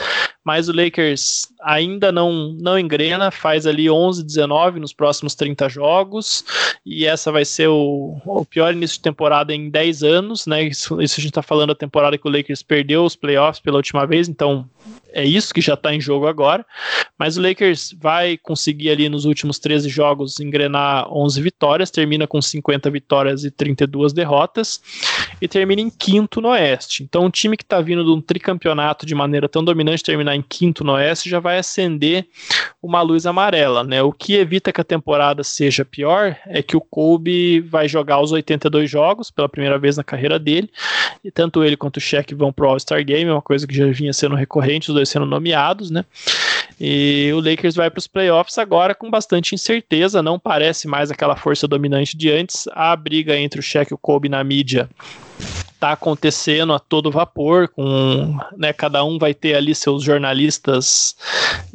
mas 0.45 0.69
o 0.69 0.73
Lakers 0.73 1.49
ainda 1.63 2.11
não, 2.11 2.57
não 2.61 2.79
engrena, 2.79 3.31
faz 3.31 3.67
ali 3.67 3.91
11, 3.91 4.25
19 4.25 4.81
nos 4.81 4.93
próximos 4.93 5.35
30 5.35 5.69
jogos, 5.69 6.45
e 6.85 7.07
essa 7.07 7.31
vai 7.31 7.45
ser 7.45 7.69
o, 7.69 8.21
o 8.25 8.45
pior 8.45 8.73
início 8.73 8.97
de 8.97 9.03
temporada 9.03 9.55
em 9.55 9.71
10 9.71 10.03
anos, 10.03 10.47
né, 10.47 10.63
isso, 10.65 11.01
isso 11.01 11.21
a 11.21 11.23
gente 11.23 11.33
tá 11.33 11.43
falando 11.43 11.69
da 11.69 11.75
temporada 11.75 12.17
que 12.17 12.27
o 12.27 12.31
Lakers 12.31 12.63
perdeu 12.63 13.05
os 13.05 13.17
playoffs 13.17 13.61
pela 13.61 13.77
última 13.77 14.07
vez, 14.07 14.29
então 14.29 14.69
é 15.13 15.25
isso 15.25 15.53
que 15.53 15.61
já 15.61 15.75
está 15.75 15.95
em 15.95 16.01
jogo 16.01 16.27
agora. 16.27 16.65
Mas 17.19 17.37
o 17.37 17.43
Lakers 17.43 17.95
vai 17.99 18.37
conseguir 18.39 18.91
ali 18.91 19.09
nos 19.09 19.25
últimos 19.25 19.59
13 19.59 19.89
jogos 19.89 20.41
engrenar 20.41 21.13
11 21.13 21.41
vitórias, 21.41 21.91
termina 21.91 22.27
com 22.27 22.41
50 22.41 22.91
vitórias 22.91 23.45
e 23.45 23.51
32 23.51 24.13
derrotas 24.13 24.81
e 25.41 25.47
termina 25.47 25.83
em 25.83 25.91
quinto 25.91 26.41
no 26.41 26.49
Oeste. 26.49 27.03
Então, 27.03 27.25
um 27.25 27.31
time 27.31 27.57
que 27.57 27.63
está 27.63 27.81
vindo 27.81 28.05
de 28.05 28.11
um 28.11 28.21
tricampeonato 28.21 29.05
de 29.05 29.15
maneira 29.15 29.49
tão 29.49 29.63
dominante 29.63 30.03
terminar 30.03 30.35
em 30.35 30.43
quinto 30.43 30.83
no 30.83 30.93
Oeste 30.93 31.29
já 31.29 31.41
vai 31.41 31.59
acender 31.59 32.27
uma 32.83 33.03
luz 33.03 33.27
amarela, 33.27 33.85
né? 33.85 34.03
O 34.03 34.13
que 34.13 34.35
evita 34.35 34.73
que 34.73 34.81
a 34.81 34.85
temporada 34.85 35.43
seja 35.45 35.85
pior 35.85 36.37
é 36.47 36.63
que 36.63 36.77
o 36.77 36.81
Kobe 36.81 37.61
vai 37.61 37.87
jogar 37.87 38.21
os 38.21 38.33
82 38.33 38.91
jogos 38.91 39.31
pela 39.31 39.49
primeira 39.49 39.79
vez 39.79 39.97
na 39.97 40.05
carreira 40.05 40.39
dele, 40.39 40.71
e 41.23 41.31
tanto 41.31 41.63
ele 41.63 41.77
quanto 41.77 41.99
o 41.99 42.01
Shaq 42.01 42.35
vão 42.35 42.53
pro 42.53 42.69
All-Star 42.69 43.05
Game, 43.05 43.31
uma 43.31 43.43
coisa 43.43 43.67
que 43.67 43.75
já 43.75 43.87
vinha 43.87 44.13
sendo 44.13 44.35
recorrente, 44.35 44.91
os 44.91 44.97
dois 45.01 45.09
sendo 45.09 45.27
nomeados, 45.27 45.91
né? 45.91 46.05
E 46.79 47.31
o 47.35 47.41
Lakers 47.41 47.75
vai 47.75 47.91
para 47.91 47.99
os 47.99 48.07
playoffs 48.07 48.57
agora 48.57 48.95
com 48.95 49.11
bastante 49.11 49.55
incerteza, 49.55 50.23
não 50.23 50.39
parece 50.39 50.89
mais 50.89 51.11
aquela 51.11 51.37
força 51.37 51.69
dominante 51.69 52.17
de 52.17 52.31
antes. 52.31 52.67
A 52.73 52.95
briga 52.97 53.37
entre 53.37 53.61
o 53.61 53.63
Shaq 53.63 53.93
e 53.93 53.95
o 53.95 53.99
Kobe 53.99 54.29
na 54.29 54.43
mídia 54.43 54.89
está 55.75 55.93
acontecendo 55.93 56.73
a 56.75 56.79
todo 56.79 57.11
vapor, 57.11 57.69
com 57.69 58.39
né, 58.57 58.73
cada 58.73 59.03
um 59.03 59.19
vai 59.19 59.33
ter 59.33 59.55
ali 59.55 59.75
seus 59.75 60.03
jornalistas 60.03 61.17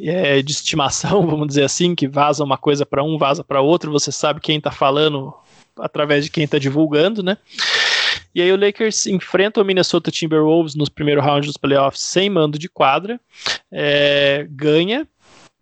é, 0.00 0.40
de 0.42 0.52
estimação, 0.52 1.26
vamos 1.26 1.48
dizer 1.48 1.64
assim, 1.64 1.94
que 1.94 2.06
vazam 2.06 2.46
uma 2.46 2.56
coisa 2.56 2.86
para 2.86 3.02
um, 3.02 3.18
vaza 3.18 3.42
para 3.42 3.60
outro, 3.60 3.90
você 3.90 4.12
sabe 4.12 4.40
quem 4.40 4.58
está 4.58 4.70
falando 4.70 5.34
através 5.78 6.24
de 6.24 6.30
quem 6.30 6.44
está 6.44 6.58
divulgando, 6.58 7.22
né? 7.22 7.36
E 8.36 8.42
aí 8.42 8.52
o 8.52 8.56
Lakers 8.60 9.06
enfrenta 9.06 9.62
o 9.62 9.64
Minnesota 9.64 10.10
Timberwolves 10.10 10.74
nos 10.74 10.90
primeiros 10.90 11.24
rounds 11.24 11.46
dos 11.46 11.56
playoffs 11.56 12.02
sem 12.02 12.28
mando 12.28 12.58
de 12.58 12.68
quadra, 12.68 13.18
é, 13.72 14.46
ganha, 14.50 15.08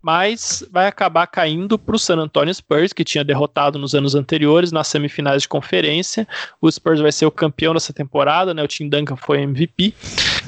mas 0.03 0.67
vai 0.73 0.89
acabar 0.89 1.29
caindo 1.29 1.79
para 1.79 1.95
o 1.95 1.99
San 2.01 2.17
Antonio 2.17 2.53
Spurs, 2.53 2.93
que 2.93 3.05
tinha 3.05 3.23
derrotado 3.23 3.79
nos 3.79 3.95
anos 3.95 4.17
anteriores 4.17 4.73
nas 4.73 4.89
semifinais 4.89 5.43
de 5.43 5.49
conferência. 5.49 6.27
O 6.61 6.69
Spurs 6.69 7.01
vai 7.01 7.13
ser 7.13 7.27
o 7.27 7.31
campeão 7.31 7.75
dessa 7.75 7.93
temporada, 7.93 8.53
né? 8.53 8.61
O 8.61 8.67
Tim 8.67 8.89
Duncan 8.89 9.15
foi 9.15 9.41
MVP, 9.43 9.95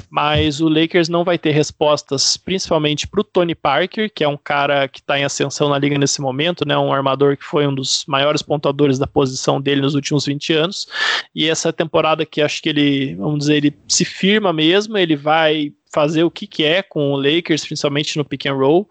mas 0.09 0.61
o 0.61 0.67
Lakers 0.67 1.09
não 1.09 1.23
vai 1.23 1.37
ter 1.37 1.51
respostas, 1.51 2.37
principalmente 2.37 3.07
para 3.07 3.21
o 3.21 3.23
Tony 3.23 3.55
Parker, 3.55 4.11
que 4.13 4.23
é 4.23 4.27
um 4.27 4.37
cara 4.37 4.87
que 4.87 4.99
está 4.99 5.19
em 5.19 5.23
ascensão 5.23 5.69
na 5.69 5.77
liga 5.77 5.97
nesse 5.97 6.21
momento, 6.21 6.67
né? 6.67 6.77
Um 6.77 6.93
armador 6.93 7.37
que 7.37 7.43
foi 7.43 7.67
um 7.67 7.73
dos 7.73 8.05
maiores 8.07 8.41
pontuadores 8.41 8.97
da 8.99 9.07
posição 9.07 9.59
dele 9.61 9.81
nos 9.81 9.95
últimos 9.95 10.25
20 10.25 10.53
anos. 10.53 10.87
E 11.33 11.49
essa 11.49 11.71
temporada 11.71 12.25
que 12.25 12.41
acho 12.41 12.61
que 12.61 12.69
ele, 12.69 13.15
vamos 13.15 13.39
dizer, 13.39 13.55
ele 13.55 13.77
se 13.87 14.05
firma 14.05 14.51
mesmo, 14.51 14.97
ele 14.97 15.15
vai 15.15 15.73
fazer 15.93 16.23
o 16.23 16.31
que 16.31 16.45
quer 16.45 16.83
com 16.83 17.11
o 17.11 17.17
Lakers, 17.17 17.65
principalmente 17.65 18.17
no 18.17 18.25
pick 18.25 18.45
and 18.45 18.53
roll. 18.53 18.87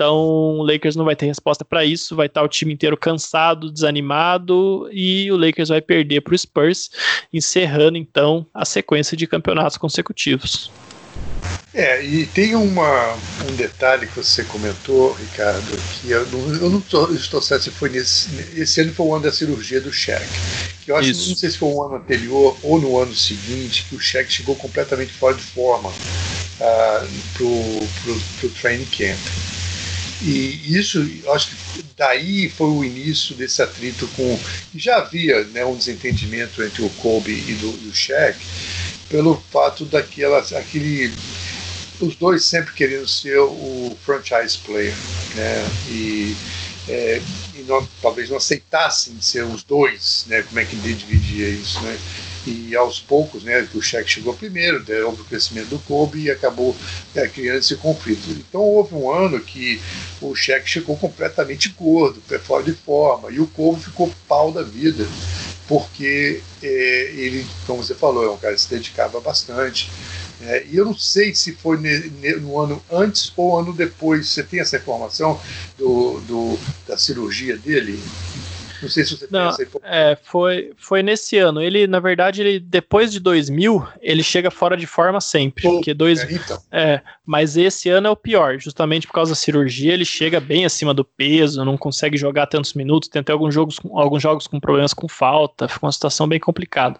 Então, 0.00 0.16
o 0.16 0.62
Lakers 0.62 0.96
não 0.96 1.04
vai 1.04 1.14
ter 1.14 1.26
resposta 1.26 1.62
para 1.62 1.84
isso, 1.84 2.16
vai 2.16 2.24
estar 2.24 2.40
tá 2.40 2.46
o 2.46 2.48
time 2.48 2.72
inteiro 2.72 2.96
cansado, 2.96 3.70
desanimado 3.70 4.88
e 4.90 5.30
o 5.30 5.36
Lakers 5.36 5.68
vai 5.68 5.82
perder 5.82 6.22
para 6.22 6.32
o 6.34 6.38
Spurs, 6.38 6.90
encerrando 7.30 7.98
então 7.98 8.46
a 8.54 8.64
sequência 8.64 9.14
de 9.14 9.26
campeonatos 9.26 9.76
consecutivos. 9.76 10.70
É, 11.74 12.02
e 12.02 12.24
tem 12.24 12.54
uma, 12.54 13.14
um 13.46 13.54
detalhe 13.56 14.06
que 14.06 14.16
você 14.16 14.42
comentou, 14.44 15.12
Ricardo, 15.12 15.78
que 16.00 16.10
eu 16.10 16.26
não, 16.28 16.54
eu 16.54 16.70
não 16.70 16.80
tô, 16.80 17.12
estou 17.12 17.42
certo 17.42 17.64
se 17.64 17.70
foi 17.70 17.90
nesse. 17.90 18.30
Esse 18.56 18.80
ano 18.80 18.94
foi 18.94 19.06
o 19.06 19.14
ano 19.14 19.24
da 19.24 19.32
cirurgia 19.32 19.82
do 19.82 19.92
Shaq. 19.92 20.24
Que 20.82 20.92
eu 20.92 20.96
acho 20.96 21.12
que 21.12 21.28
não 21.28 21.36
sei 21.36 21.50
se 21.50 21.58
foi 21.58 21.68
o 21.68 21.82
ano 21.82 21.96
anterior 21.96 22.56
ou 22.62 22.80
no 22.80 22.98
ano 22.98 23.14
seguinte, 23.14 23.84
que 23.86 23.96
o 23.96 24.00
Shaq 24.00 24.32
chegou 24.32 24.56
completamente 24.56 25.12
fora 25.12 25.34
de 25.34 25.42
forma 25.42 25.90
uh, 25.90 27.08
pro, 27.34 28.18
pro 28.40 28.48
training 28.48 28.86
camp. 28.86 29.49
E 30.22 30.76
isso, 30.76 31.00
acho 31.32 31.50
que 31.50 31.82
daí 31.96 32.50
foi 32.50 32.68
o 32.68 32.84
início 32.84 33.34
desse 33.34 33.62
atrito 33.62 34.06
com. 34.08 34.38
Já 34.74 34.98
havia 34.98 35.44
né, 35.44 35.64
um 35.64 35.76
desentendimento 35.76 36.62
entre 36.62 36.82
o 36.82 36.90
Kobe 36.90 37.32
e, 37.32 37.54
do, 37.54 37.68
e 37.82 37.88
o 37.88 37.94
Shaq, 37.94 38.38
pelo 39.08 39.42
fato 39.50 39.84
daquela, 39.86 40.38
aquele 40.38 41.10
os 42.00 42.16
dois 42.16 42.44
sempre 42.44 42.72
querendo 42.72 43.06
ser 43.06 43.38
o 43.38 43.96
franchise 44.04 44.58
player, 44.58 44.94
né? 45.34 45.66
E, 45.88 46.34
é, 46.88 47.22
e 47.58 47.62
não, 47.62 47.86
talvez 48.00 48.30
não 48.30 48.36
aceitassem 48.36 49.20
ser 49.20 49.44
os 49.44 49.62
dois, 49.62 50.24
né? 50.26 50.42
Como 50.42 50.60
é 50.60 50.64
que 50.64 50.76
dividia 50.76 51.48
isso, 51.48 51.80
né? 51.82 51.98
E 52.46 52.74
aos 52.74 53.00
poucos, 53.00 53.44
né, 53.44 53.68
o 53.74 53.82
Shaq 53.82 54.10
chegou 54.10 54.34
primeiro, 54.34 54.82
houve 55.06 55.22
o 55.22 55.24
crescimento 55.24 55.68
do 55.68 55.78
Kobe 55.80 56.22
e 56.22 56.30
acabou 56.30 56.74
é, 57.14 57.28
criando 57.28 57.58
esse 57.58 57.76
conflito. 57.76 58.30
Então 58.30 58.62
houve 58.62 58.94
um 58.94 59.10
ano 59.10 59.40
que 59.40 59.80
o 60.22 60.34
Shaq 60.34 60.68
chegou 60.68 60.96
completamente 60.96 61.68
gordo, 61.70 62.22
fora 62.44 62.62
de 62.62 62.72
forma, 62.72 63.30
e 63.30 63.40
o 63.40 63.46
Kobe 63.46 63.82
ficou 63.82 64.10
pau 64.26 64.52
da 64.52 64.62
vida, 64.62 65.04
porque 65.68 66.40
é, 66.62 67.12
ele, 67.14 67.46
como 67.66 67.82
você 67.82 67.94
falou, 67.94 68.24
é 68.24 68.30
um 68.30 68.38
cara 68.38 68.54
que 68.54 68.60
se 68.60 68.70
dedicava 68.70 69.20
bastante, 69.20 69.90
é, 70.42 70.64
e 70.70 70.76
eu 70.76 70.86
não 70.86 70.96
sei 70.96 71.34
se 71.34 71.52
foi 71.52 71.76
no 72.40 72.58
ano 72.58 72.82
antes 72.90 73.30
ou 73.36 73.58
ano 73.58 73.74
depois. 73.74 74.28
Você 74.28 74.42
tem 74.42 74.60
essa 74.60 74.76
informação 74.76 75.38
do, 75.76 76.20
do 76.20 76.58
da 76.88 76.96
cirurgia 76.96 77.56
dele? 77.58 78.02
Não 78.82 78.88
sei 78.88 79.04
se 79.04 79.16
você 79.16 79.26
tem 79.26 79.40
essa 79.40 79.62
informação. 79.62 79.94
É, 79.94 80.16
foi, 80.22 80.72
foi 80.76 81.02
nesse 81.02 81.36
ano. 81.38 81.60
Ele, 81.60 81.86
na 81.86 82.00
verdade, 82.00 82.40
ele 82.40 82.60
depois 82.60 83.12
de 83.12 83.20
2000, 83.20 83.86
ele 84.00 84.22
chega 84.22 84.50
fora 84.50 84.76
de 84.76 84.86
forma 84.86 85.20
sempre. 85.20 85.62
Pô, 85.62 85.74
porque 85.74 85.94
dois, 85.94 86.20
é, 86.20 86.32
então. 86.32 86.62
é, 86.70 87.00
mas 87.24 87.56
esse 87.56 87.88
ano 87.88 88.08
é 88.08 88.10
o 88.10 88.16
pior, 88.16 88.58
justamente 88.58 89.06
por 89.06 89.12
causa 89.12 89.32
da 89.32 89.36
cirurgia. 89.36 89.92
Ele 89.92 90.04
chega 90.04 90.40
bem 90.40 90.64
acima 90.64 90.94
do 90.94 91.04
peso, 91.04 91.64
não 91.64 91.76
consegue 91.76 92.16
jogar 92.16 92.46
tantos 92.46 92.74
minutos. 92.74 93.08
Tem 93.08 93.20
até 93.20 93.32
alguns 93.32 93.54
jogos, 93.54 93.78
alguns 93.92 94.22
jogos 94.22 94.46
com 94.46 94.58
problemas 94.58 94.94
com 94.94 95.08
falta. 95.08 95.68
Fica 95.68 95.86
uma 95.86 95.92
situação 95.92 96.26
bem 96.26 96.40
complicada. 96.40 96.98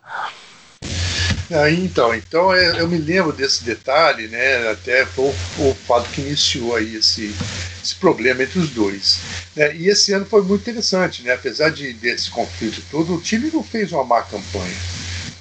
Aí, 1.50 1.84
então, 1.84 2.14
então 2.14 2.54
é, 2.54 2.80
eu 2.80 2.86
me 2.86 2.96
lembro 2.96 3.32
desse 3.32 3.64
detalhe, 3.64 4.28
né? 4.28 4.70
Até 4.70 5.04
foi 5.04 5.24
o, 5.58 5.70
o 5.70 5.74
fato 5.74 6.08
que 6.10 6.20
iniciou 6.20 6.76
aí 6.76 6.94
esse, 6.94 7.34
esse 7.82 7.96
problema 7.96 8.44
entre 8.44 8.60
os 8.60 8.70
dois. 8.70 9.18
Né, 9.56 9.74
e 9.74 9.88
esse 9.88 10.12
ano 10.12 10.24
foi 10.24 10.42
muito 10.42 10.60
interessante, 10.60 11.22
né? 11.24 11.32
Apesar 11.32 11.70
de, 11.70 11.92
desse 11.92 12.30
conflito 12.30 12.80
todo, 12.88 13.16
o 13.16 13.20
time 13.20 13.50
não 13.52 13.64
fez 13.64 13.90
uma 13.90 14.04
má 14.04 14.22
campanha. 14.22 14.76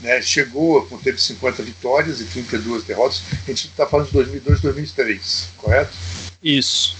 Né, 0.02 0.19
chegou, 0.22 0.88
teve 1.03 1.22
50 1.22 1.61
vitórias 1.61 2.19
e 2.22 2.26
32 2.26 2.84
derrotas. 2.84 3.22
A 3.31 3.52
gente 3.52 3.68
está 3.68 3.86
falando 3.86 4.07
de 4.07 4.14
2002, 4.14 4.61
2003, 4.61 5.49
correto? 5.57 5.91
Isso. 6.41 6.95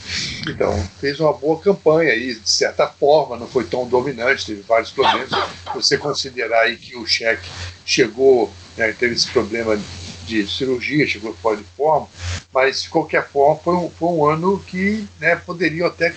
Então, 0.48 0.78
fez 1.00 1.20
uma 1.20 1.32
boa 1.32 1.60
campanha 1.60 2.12
aí, 2.12 2.36
de 2.36 2.50
certa 2.50 2.88
forma, 2.88 3.38
não 3.38 3.48
foi 3.48 3.64
tão 3.64 3.88
dominante, 3.88 4.46
teve 4.46 4.62
vários 4.62 4.92
problemas. 4.92 5.30
Você 5.74 5.98
considerar 5.98 6.64
aí 6.64 6.76
que 6.76 6.98
o 6.98 7.06
cheque 7.06 7.48
chegou, 7.86 8.52
né, 8.76 8.92
teve 8.92 9.14
esse 9.14 9.28
problema 9.28 9.80
de 10.26 10.46
cirurgia, 10.46 11.08
chegou 11.08 11.34
fora 11.42 11.56
de 11.56 11.64
forma, 11.76 12.08
mas 12.54 12.84
de 12.84 12.90
qualquer 12.90 13.28
forma 13.30 13.56
foi 13.64 13.76
um, 13.76 13.90
foi 13.90 14.10
um 14.10 14.26
ano 14.26 14.60
que 14.60 15.08
né, 15.20 15.38
poderiam 15.38 15.88
até 15.88 16.14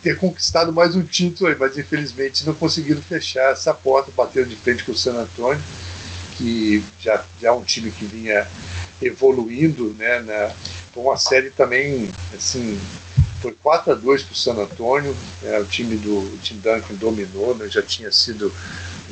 ter 0.00 0.16
conquistado 0.16 0.72
mais 0.72 0.94
um 0.94 1.02
título 1.02 1.50
aí, 1.50 1.56
mas 1.58 1.76
infelizmente 1.76 2.46
não 2.46 2.54
conseguiram 2.54 3.02
fechar 3.02 3.50
essa 3.50 3.74
porta, 3.74 4.12
bateram 4.16 4.46
de 4.46 4.54
frente 4.54 4.84
com 4.84 4.92
o 4.92 4.96
San 4.96 5.14
Antonio, 5.14 5.60
que 6.36 6.84
já, 7.00 7.24
já 7.40 7.48
é 7.48 7.52
um 7.52 7.64
time 7.64 7.90
que 7.90 8.04
vinha 8.04 8.46
evoluindo 9.02 9.94
né, 9.98 10.20
na, 10.20 10.52
uma 11.02 11.16
série 11.16 11.50
também, 11.50 12.10
assim, 12.34 12.80
foi 13.40 13.52
4 13.52 13.92
a 13.92 13.94
2 13.94 14.22
para 14.22 14.32
o 14.32 14.36
San 14.36 14.54
Antônio, 14.54 15.16
é, 15.42 15.58
o 15.60 15.64
time 15.64 15.96
do 15.96 16.38
Tim 16.42 16.56
Duncan 16.56 16.94
dominou, 16.94 17.54
né, 17.54 17.68
já 17.68 17.82
tinha 17.82 18.10
sido, 18.10 18.52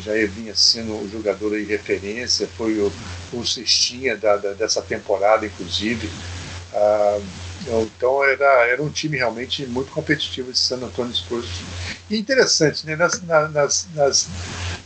já 0.03 0.13
vinha 0.27 0.55
sendo 0.55 0.93
o 0.93 1.09
jogador 1.11 1.51
de 1.51 1.65
referência, 1.65 2.49
foi 2.57 2.79
o, 2.79 2.93
o 3.33 3.47
cestinha 3.47 4.17
da, 4.17 4.37
da, 4.37 4.53
dessa 4.53 4.83
temporada, 4.83 5.47
inclusive. 5.47 6.09
Ah, 6.73 7.21
então 7.67 8.23
era, 8.25 8.67
era 8.67 8.83
um 8.83 8.91
time 8.91 9.17
realmente 9.17 9.65
muito 9.67 9.91
competitivo 9.91 10.51
esse 10.51 10.61
San 10.61 10.77
Antonio 10.77 11.15
Spurs. 11.15 11.47
E 12.11 12.19
interessante, 12.19 12.85
né? 12.85 12.97
Nas, 12.97 13.23
nas, 13.23 13.87
nas, 13.95 14.29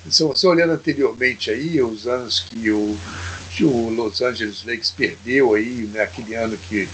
se 0.09 0.23
você 0.23 0.47
olhando 0.47 0.75
anteriormente 0.75 1.51
aí, 1.51 1.83
os 1.83 2.07
anos 2.07 2.41
que 2.41 2.71
o 2.71 2.97
que 3.59 3.65
o 3.65 3.91
Los 3.91 4.23
Angeles 4.23 4.63
Lakers 4.65 4.93
perdeu 4.93 5.53
aí, 5.53 5.91
naquele 5.93 6.31
né, 6.31 6.45
ano 6.45 6.57
que 6.57 6.89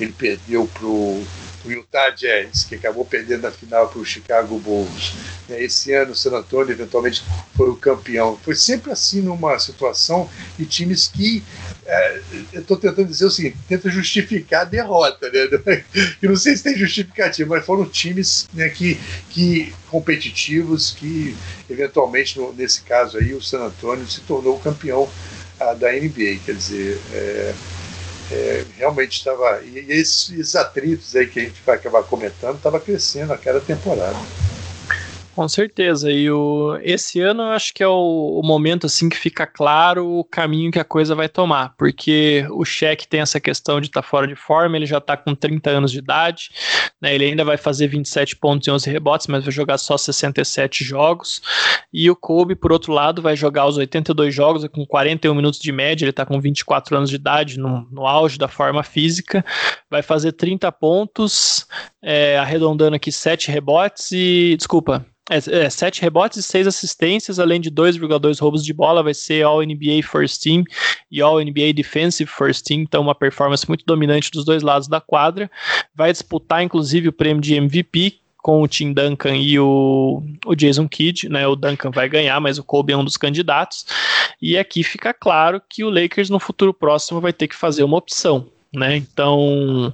ele 0.00 0.12
perdeu 0.12 0.66
para 0.66 0.84
o 0.84 1.24
Utah 1.64 2.10
Jazz, 2.10 2.64
que 2.64 2.74
acabou 2.74 3.04
perdendo 3.04 3.46
a 3.46 3.52
final 3.52 3.88
para 3.88 4.00
o 4.00 4.04
Chicago 4.04 4.58
Bulls. 4.58 5.14
Né, 5.48 5.62
esse 5.62 5.92
ano 5.92 6.10
o 6.10 6.16
San 6.16 6.36
Antonio 6.36 6.72
eventualmente 6.72 7.22
foi 7.56 7.70
o 7.70 7.76
campeão. 7.76 8.36
Foi 8.42 8.56
sempre 8.56 8.90
assim 8.90 9.20
numa 9.20 9.60
situação 9.60 10.28
de 10.58 10.66
times 10.66 11.06
que, 11.06 11.44
é, 11.86 12.20
eu 12.52 12.62
estou 12.62 12.76
tentando 12.76 13.06
dizer 13.06 13.26
o 13.26 13.30
seguinte, 13.30 13.56
tenta 13.68 13.88
justificar 13.88 14.62
a 14.62 14.64
derrota, 14.64 15.30
né? 15.30 15.84
E 16.20 16.26
não 16.26 16.34
sei 16.34 16.56
se 16.56 16.64
tem 16.64 16.76
justificativa, 16.76 17.48
mas 17.48 17.64
foram 17.64 17.88
times 17.88 18.48
né, 18.52 18.68
que, 18.70 18.98
que 19.30 19.72
competitivos 19.88 20.90
que 20.90 21.36
eventualmente, 21.70 22.40
nesse 22.56 22.82
caso 22.82 23.18
aí, 23.18 23.32
o 23.34 23.40
San 23.40 23.66
Antonio 23.66 24.08
se 24.08 24.20
tornou 24.22 24.56
o 24.56 24.60
campeão 24.60 25.08
a, 25.60 25.74
da 25.74 25.92
NBA. 25.92 26.38
Quer 26.44 26.54
dizer, 26.54 27.00
é, 27.12 27.54
é, 28.30 28.64
realmente 28.76 29.18
estava. 29.18 29.60
E, 29.62 29.78
esses, 29.88 30.30
esses, 30.30 30.56
atritos 30.56 31.14
aí 31.16 31.26
que 31.26 31.40
a 31.40 31.42
gente 31.44 31.60
vai 31.64 31.76
acabar 31.76 32.02
comentando 32.02 32.56
estava 32.56 32.80
crescendo 32.80 33.32
a 33.32 33.38
cada 33.38 33.60
temporada. 33.60 34.16
Com 35.38 35.48
certeza. 35.48 36.10
E 36.10 36.28
o, 36.28 36.76
esse 36.82 37.20
ano 37.20 37.44
eu 37.44 37.50
acho 37.50 37.72
que 37.72 37.80
é 37.80 37.86
o, 37.86 38.40
o, 38.42 38.42
momento 38.44 38.86
assim 38.86 39.08
que 39.08 39.16
fica 39.16 39.46
claro 39.46 40.04
o 40.04 40.24
caminho 40.24 40.72
que 40.72 40.80
a 40.80 40.84
coisa 40.84 41.14
vai 41.14 41.28
tomar. 41.28 41.76
Porque 41.78 42.44
o 42.50 42.64
Shaq 42.64 43.06
tem 43.06 43.20
essa 43.20 43.38
questão 43.38 43.80
de 43.80 43.86
estar 43.86 44.02
tá 44.02 44.08
fora 44.08 44.26
de 44.26 44.34
forma, 44.34 44.76
ele 44.76 44.84
já 44.84 44.98
está 44.98 45.16
com 45.16 45.36
30 45.36 45.70
anos 45.70 45.92
de 45.92 45.98
idade, 45.98 46.50
né, 47.00 47.14
ele 47.14 47.24
ainda 47.24 47.44
vai 47.44 47.56
fazer 47.56 47.86
27 47.86 48.34
pontos 48.34 48.66
e 48.66 48.70
11 48.72 48.90
rebotes, 48.90 49.28
mas 49.28 49.44
vai 49.44 49.52
jogar 49.52 49.78
só 49.78 49.96
67 49.96 50.82
jogos. 50.82 51.40
E 51.92 52.10
o 52.10 52.16
Kobe, 52.16 52.56
por 52.56 52.72
outro 52.72 52.92
lado, 52.92 53.22
vai 53.22 53.36
jogar 53.36 53.66
os 53.66 53.76
82 53.76 54.34
jogos 54.34 54.66
com 54.66 54.84
41 54.84 55.32
minutos 55.36 55.60
de 55.60 55.70
média, 55.70 56.04
ele 56.04 56.10
está 56.10 56.26
com 56.26 56.40
24 56.40 56.96
anos 56.96 57.10
de 57.10 57.14
idade, 57.14 57.60
no, 57.60 57.86
no 57.92 58.08
auge 58.08 58.38
da 58.38 58.48
forma 58.48 58.82
física, 58.82 59.44
vai 59.90 60.02
fazer 60.02 60.32
30 60.32 60.70
pontos, 60.72 61.66
é, 62.02 62.38
arredondando 62.38 62.96
aqui 62.96 63.10
7 63.10 63.50
rebotes 63.50 64.12
e. 64.12 64.54
Desculpa, 64.56 65.06
é, 65.30 65.36
é, 65.36 65.90
rebotes 66.00 66.38
e 66.38 66.42
seis 66.42 66.66
assistências, 66.66 67.38
além 67.38 67.60
de 67.60 67.70
2,2 67.70 68.40
roubos 68.40 68.64
de 68.64 68.72
bola, 68.72 69.02
vai 69.02 69.12
ser 69.12 69.44
All 69.44 69.62
NBA 69.62 70.02
First 70.02 70.42
Team 70.42 70.64
e 71.10 71.20
All 71.20 71.38
NBA 71.38 71.74
Defensive 71.74 72.30
First 72.30 72.64
Team, 72.64 72.80
então 72.80 73.02
uma 73.02 73.14
performance 73.14 73.68
muito 73.68 73.84
dominante 73.84 74.30
dos 74.30 74.44
dois 74.44 74.62
lados 74.62 74.88
da 74.88 75.00
quadra. 75.00 75.50
Vai 75.94 76.10
disputar, 76.12 76.62
inclusive, 76.62 77.08
o 77.08 77.12
prêmio 77.12 77.42
de 77.42 77.54
MVP 77.54 78.20
com 78.38 78.62
o 78.62 78.68
Tim 78.68 78.94
Duncan 78.94 79.36
e 79.36 79.58
o, 79.58 80.22
o 80.46 80.54
Jason 80.54 80.88
Kidd, 80.88 81.28
né? 81.28 81.46
O 81.46 81.54
Duncan 81.54 81.90
vai 81.90 82.08
ganhar, 82.08 82.40
mas 82.40 82.56
o 82.56 82.64
Kobe 82.64 82.94
é 82.94 82.96
um 82.96 83.04
dos 83.04 83.18
candidatos. 83.18 83.84
E 84.40 84.56
aqui 84.56 84.82
fica 84.82 85.12
claro 85.12 85.60
que 85.68 85.84
o 85.84 85.90
Lakers 85.90 86.30
no 86.30 86.38
futuro 86.38 86.72
próximo 86.72 87.20
vai 87.20 87.32
ter 87.32 87.48
que 87.48 87.56
fazer 87.56 87.82
uma 87.82 87.98
opção, 87.98 88.48
né? 88.74 88.96
Então 88.96 89.92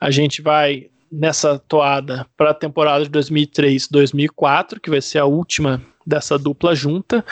a 0.00 0.10
gente 0.10 0.42
vai 0.42 0.88
nessa 1.10 1.58
toada 1.58 2.26
para 2.36 2.50
a 2.50 2.54
temporada 2.54 3.04
de 3.04 3.10
2003-2004, 3.10 4.80
que 4.80 4.90
vai 4.90 5.00
ser 5.00 5.18
a 5.18 5.24
última 5.24 5.80
dessa 6.06 6.38
dupla 6.38 6.74
junta. 6.74 7.24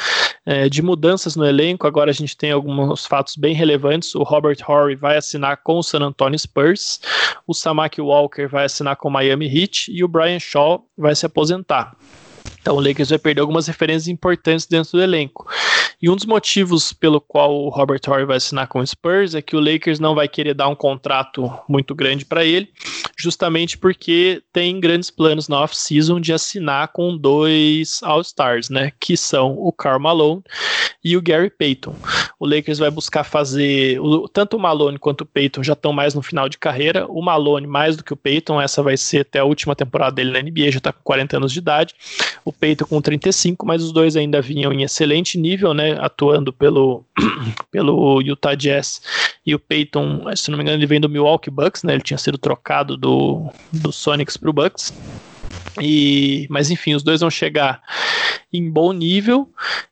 É, 0.44 0.68
de 0.68 0.82
mudanças 0.82 1.36
no 1.36 1.46
elenco, 1.46 1.86
agora 1.86 2.10
a 2.10 2.14
gente 2.14 2.36
tem 2.36 2.50
alguns 2.50 3.06
fatos 3.06 3.36
bem 3.36 3.54
relevantes. 3.54 4.14
O 4.14 4.22
Robert 4.22 4.58
Horry 4.66 4.96
vai 4.96 5.16
assinar 5.16 5.58
com 5.62 5.78
o 5.78 5.82
San 5.82 6.00
Antonio 6.00 6.38
Spurs, 6.38 7.00
o 7.46 7.54
Samaki 7.54 8.00
Walker 8.00 8.46
vai 8.46 8.64
assinar 8.64 8.96
com 8.96 9.08
o 9.08 9.12
Miami 9.12 9.46
Heat 9.46 9.90
e 9.90 10.02
o 10.02 10.08
Brian 10.08 10.40
Shaw 10.40 10.84
vai 10.96 11.14
se 11.14 11.24
aposentar. 11.24 11.96
Então 12.64 12.76
o 12.76 12.80
Lakers 12.80 13.10
vai 13.10 13.18
perder 13.18 13.42
algumas 13.42 13.66
referências 13.66 14.08
importantes 14.08 14.64
dentro 14.64 14.92
do 14.92 15.02
elenco. 15.02 15.46
E 16.00 16.08
um 16.08 16.16
dos 16.16 16.24
motivos 16.24 16.94
pelo 16.94 17.20
qual 17.20 17.54
o 17.54 17.68
Robert 17.68 18.00
Horry 18.08 18.24
vai 18.24 18.38
assinar 18.38 18.66
com 18.68 18.78
o 18.78 18.86
Spurs 18.86 19.34
é 19.34 19.42
que 19.42 19.54
o 19.54 19.60
Lakers 19.60 20.00
não 20.00 20.14
vai 20.14 20.26
querer 20.26 20.54
dar 20.54 20.68
um 20.68 20.74
contrato 20.74 21.52
muito 21.68 21.94
grande 21.94 22.24
para 22.24 22.42
ele, 22.42 22.70
justamente 23.18 23.76
porque 23.76 24.42
tem 24.50 24.80
grandes 24.80 25.10
planos 25.10 25.46
na 25.46 25.60
off-season 25.60 26.18
de 26.18 26.32
assinar 26.32 26.88
com 26.88 27.14
dois 27.14 28.00
All-Stars, 28.02 28.70
né? 28.70 28.92
Que 28.98 29.14
são 29.14 29.58
o 29.58 29.70
Karl 29.70 30.00
Malone 30.00 30.42
e 31.04 31.18
o 31.18 31.22
Gary 31.22 31.50
Payton. 31.50 31.94
O 32.40 32.46
Lakers 32.46 32.78
vai 32.78 32.90
buscar 32.90 33.24
fazer. 33.24 33.98
Tanto 34.32 34.56
o 34.56 34.60
Malone 34.60 34.98
quanto 34.98 35.20
o 35.20 35.26
Peyton 35.26 35.62
já 35.62 35.74
estão 35.74 35.92
mais 35.92 36.14
no 36.14 36.22
final 36.22 36.48
de 36.48 36.58
carreira. 36.58 37.06
O 37.06 37.20
Malone 37.20 37.66
mais 37.66 37.96
do 37.96 38.02
que 38.02 38.12
o 38.12 38.16
Peyton, 38.16 38.60
essa 38.60 38.82
vai 38.82 38.96
ser 38.96 39.20
até 39.20 39.38
a 39.38 39.44
última 39.44 39.76
temporada 39.76 40.16
dele 40.16 40.32
na 40.32 40.40
NBA, 40.40 40.70
já 40.70 40.78
está 40.78 40.92
com 40.92 41.02
40 41.02 41.36
anos 41.36 41.52
de 41.52 41.58
idade. 41.58 41.94
O 42.44 42.52
Peyton 42.54 42.86
com 42.86 43.00
35, 43.00 43.66
mas 43.66 43.82
os 43.82 43.92
dois 43.92 44.16
ainda 44.16 44.40
vinham 44.40 44.72
em 44.72 44.82
excelente 44.82 45.38
nível, 45.38 45.74
né? 45.74 45.96
Atuando 46.00 46.52
pelo, 46.52 47.04
pelo 47.70 48.20
Utah 48.22 48.54
Jazz. 48.54 49.02
E 49.44 49.54
o 49.54 49.58
Peyton, 49.58 50.24
se 50.36 50.50
não 50.50 50.58
me 50.58 50.62
engano, 50.62 50.78
ele 50.78 50.86
vem 50.86 51.00
do 51.00 51.08
Milwaukee 51.08 51.50
Bucks, 51.50 51.82
né? 51.82 51.94
Ele 51.94 52.02
tinha 52.02 52.18
sido 52.18 52.38
trocado 52.38 52.96
do, 52.96 53.50
do 53.72 53.92
Sonics 53.92 54.36
para 54.36 54.50
o 54.50 54.52
Bucks. 54.52 54.92
E, 55.80 56.46
mas 56.48 56.70
enfim, 56.70 56.94
os 56.94 57.02
dois 57.02 57.20
vão 57.20 57.30
chegar 57.30 57.82
em 58.52 58.70
bom 58.70 58.92
nível 58.92 59.48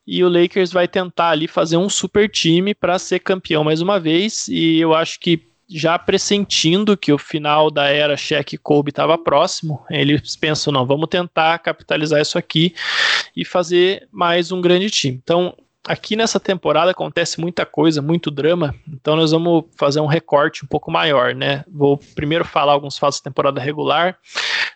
e 0.06 0.22
o 0.22 0.28
Lakers 0.28 0.72
vai 0.72 0.86
tentar 0.86 1.30
ali 1.30 1.48
fazer 1.48 1.76
um 1.76 1.88
super 1.88 2.30
time 2.30 2.74
para 2.74 2.98
ser 2.98 3.18
campeão 3.18 3.64
mais 3.64 3.80
uma 3.80 3.98
vez. 3.98 4.46
E 4.48 4.78
eu 4.78 4.94
acho 4.94 5.18
que 5.18 5.51
já 5.72 5.98
pressentindo 5.98 6.96
que 6.96 7.12
o 7.12 7.18
final 7.18 7.70
da 7.70 7.88
era 7.88 8.16
Shaq 8.16 8.58
Kobe 8.58 8.90
estava 8.90 9.16
próximo, 9.16 9.84
eles 9.90 10.36
pensam, 10.36 10.72
não, 10.72 10.86
vamos 10.86 11.08
tentar 11.08 11.58
capitalizar 11.58 12.20
isso 12.20 12.38
aqui 12.38 12.74
e 13.36 13.44
fazer 13.44 14.06
mais 14.12 14.52
um 14.52 14.60
grande 14.60 14.90
time. 14.90 15.20
Então, 15.22 15.56
aqui 15.86 16.14
nessa 16.14 16.38
temporada 16.38 16.90
acontece 16.90 17.40
muita 17.40 17.64
coisa, 17.66 18.02
muito 18.02 18.30
drama, 18.30 18.74
então 18.86 19.16
nós 19.16 19.32
vamos 19.32 19.64
fazer 19.76 20.00
um 20.00 20.06
recorte 20.06 20.64
um 20.64 20.68
pouco 20.68 20.90
maior, 20.90 21.34
né? 21.34 21.64
Vou 21.68 21.98
primeiro 22.14 22.44
falar 22.44 22.72
alguns 22.72 22.98
fatos 22.98 23.20
da 23.20 23.30
temporada 23.30 23.60
regular, 23.60 24.16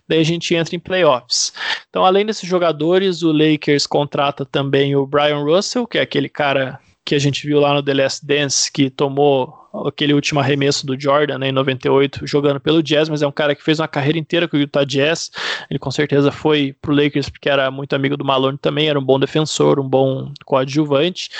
daí 0.09 0.21
a 0.21 0.25
gente 0.25 0.55
entra 0.55 0.75
em 0.75 0.81
playoffs. 0.81 1.53
Então, 1.89 2.05
além 2.05 2.27
desses 2.27 2.49
jogadores, 2.49 3.23
o 3.23 3.33
Lakers 3.33 3.87
contrata 3.87 4.45
também 4.45 4.97
o 4.97 5.07
Brian 5.07 5.45
Russell, 5.45 5.87
que 5.87 5.99
é 5.99 6.03
aquele 6.03 6.29
cara 6.29 6.81
que 7.07 7.15
a 7.15 7.21
gente 7.21 7.47
viu 7.47 7.61
lá 7.61 7.73
no 7.73 7.81
The 7.85 7.95
Last 7.95 8.27
Dance, 8.27 8.71
que 8.71 8.91
tomou 8.91 9.55
aquele 9.87 10.13
último 10.13 10.41
arremesso 10.41 10.85
do 10.85 11.01
Jordan 11.01 11.39
né, 11.39 11.51
em 11.51 11.53
98, 11.53 12.27
jogando 12.27 12.59
pelo 12.59 12.83
Jazz, 12.83 13.09
mas 13.09 13.23
é 13.23 13.27
um 13.27 13.33
cara 13.33 13.55
que 13.55 13.63
fez 13.63 13.79
uma 13.79 13.87
carreira 13.87 14.19
inteira 14.19 14.49
com 14.49 14.57
o 14.57 14.61
Utah 14.61 14.83
Jazz. 14.83 15.31
Ele 15.71 15.79
com 15.79 15.91
certeza 15.93 16.33
foi 16.33 16.75
pro 16.83 16.93
Lakers 16.93 17.29
porque 17.29 17.49
era 17.49 17.71
muito 17.71 17.95
amigo 17.95 18.17
do 18.17 18.25
Malone 18.25 18.59
também, 18.59 18.89
era 18.89 18.99
um 18.99 19.05
bom 19.05 19.21
defensor, 19.21 19.79
um 19.79 19.89
bom 19.89 20.33
coadjuvante. 20.45 21.31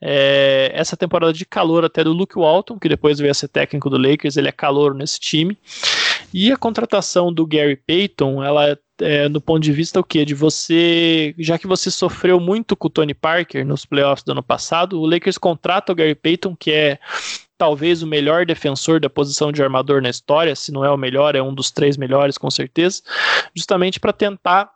É, 0.00 0.70
essa 0.72 0.96
temporada 0.96 1.32
de 1.32 1.44
calor 1.44 1.84
até 1.84 2.04
do 2.04 2.12
Luke 2.12 2.36
Walton, 2.38 2.78
que 2.78 2.88
depois 2.88 3.18
veio 3.18 3.32
a 3.32 3.34
ser 3.34 3.48
técnico 3.48 3.90
do 3.90 3.98
Lakers, 3.98 4.36
ele 4.36 4.48
é 4.48 4.52
calor 4.52 4.94
nesse 4.94 5.18
time. 5.18 5.58
E 6.38 6.52
a 6.52 6.56
contratação 6.58 7.32
do 7.32 7.46
Gary 7.46 7.76
Payton, 7.76 8.44
ela 8.44 8.78
é, 9.00 9.26
no 9.26 9.40
ponto 9.40 9.62
de 9.62 9.72
vista 9.72 9.98
o 9.98 10.04
que? 10.04 10.22
De 10.22 10.34
você, 10.34 11.34
já 11.38 11.58
que 11.58 11.66
você 11.66 11.90
sofreu 11.90 12.38
muito 12.38 12.76
com 12.76 12.88
o 12.88 12.90
Tony 12.90 13.14
Parker 13.14 13.64
nos 13.64 13.86
playoffs 13.86 14.22
do 14.22 14.32
ano 14.32 14.42
passado, 14.42 15.00
o 15.00 15.06
Lakers 15.06 15.38
contrata 15.38 15.92
o 15.92 15.94
Gary 15.94 16.14
Payton, 16.14 16.54
que 16.54 16.70
é 16.70 16.98
talvez 17.56 18.02
o 18.02 18.06
melhor 18.06 18.44
defensor 18.44 19.00
da 19.00 19.08
posição 19.08 19.50
de 19.50 19.62
armador 19.62 20.02
na 20.02 20.10
história, 20.10 20.54
se 20.54 20.70
não 20.70 20.84
é 20.84 20.90
o 20.90 20.96
melhor, 20.98 21.34
é 21.34 21.42
um 21.42 21.54
dos 21.54 21.70
três 21.70 21.96
melhores 21.96 22.36
com 22.36 22.50
certeza, 22.50 23.00
justamente 23.54 23.98
para 23.98 24.12
tentar 24.12 24.70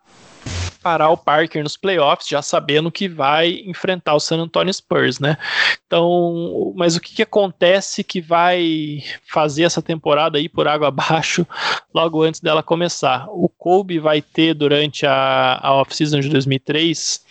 parar 0.83 1.11
o 1.11 1.17
Parker 1.17 1.63
nos 1.63 1.77
playoffs, 1.77 2.29
já 2.29 2.43
sabendo 2.43 2.91
que 2.91 3.09
vai 3.09 3.63
enfrentar 3.67 4.15
o 4.15 4.21
San 4.21 4.39
Antonio 4.39 4.73
Spurs, 4.73 5.19
né? 5.19 5.37
Então, 5.87 6.73
mas 6.77 6.97
o 6.97 7.01
que, 7.01 7.15
que 7.15 7.23
acontece 7.23 8.03
que 8.03 8.21
vai 8.21 9.03
fazer 9.27 9.65
essa 9.65 9.83
temporada 9.83 10.39
aí 10.39 10.49
por 10.49 10.67
água 10.67 10.89
abaixo 10.89 11.47
logo 11.93 12.23
antes 12.23 12.41
dela 12.41 12.63
começar? 12.63 13.27
O 13.29 13.49
Kobe 13.49 13.99
vai 13.99 14.23
ter 14.23 14.55
durante 14.55 15.07
a, 15.07 15.59
a 15.63 15.75
off-season 15.75 16.21
de 16.21 16.29
2003 16.29 17.25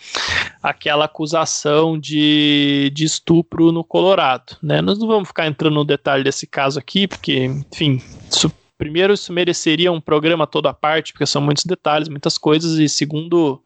aquela 0.62 1.06
acusação 1.06 1.98
de, 1.98 2.90
de 2.94 3.04
estupro 3.04 3.72
no 3.72 3.82
Colorado, 3.82 4.56
né? 4.62 4.80
Nós 4.80 4.98
não 4.98 5.06
vamos 5.06 5.28
ficar 5.28 5.46
entrando 5.46 5.74
no 5.74 5.84
detalhe 5.84 6.22
desse 6.22 6.46
caso 6.46 6.78
aqui, 6.78 7.08
porque, 7.08 7.44
enfim, 7.44 8.02
isso 8.30 8.52
primeiro, 8.80 9.12
isso 9.12 9.30
mereceria 9.30 9.92
um 9.92 10.00
programa 10.00 10.46
todo 10.46 10.66
à 10.66 10.72
parte, 10.72 11.12
porque 11.12 11.26
são 11.26 11.42
muitos 11.42 11.66
detalhes, 11.66 12.08
muitas 12.08 12.38
coisas, 12.38 12.78
e 12.78 12.88
segundo, 12.88 13.62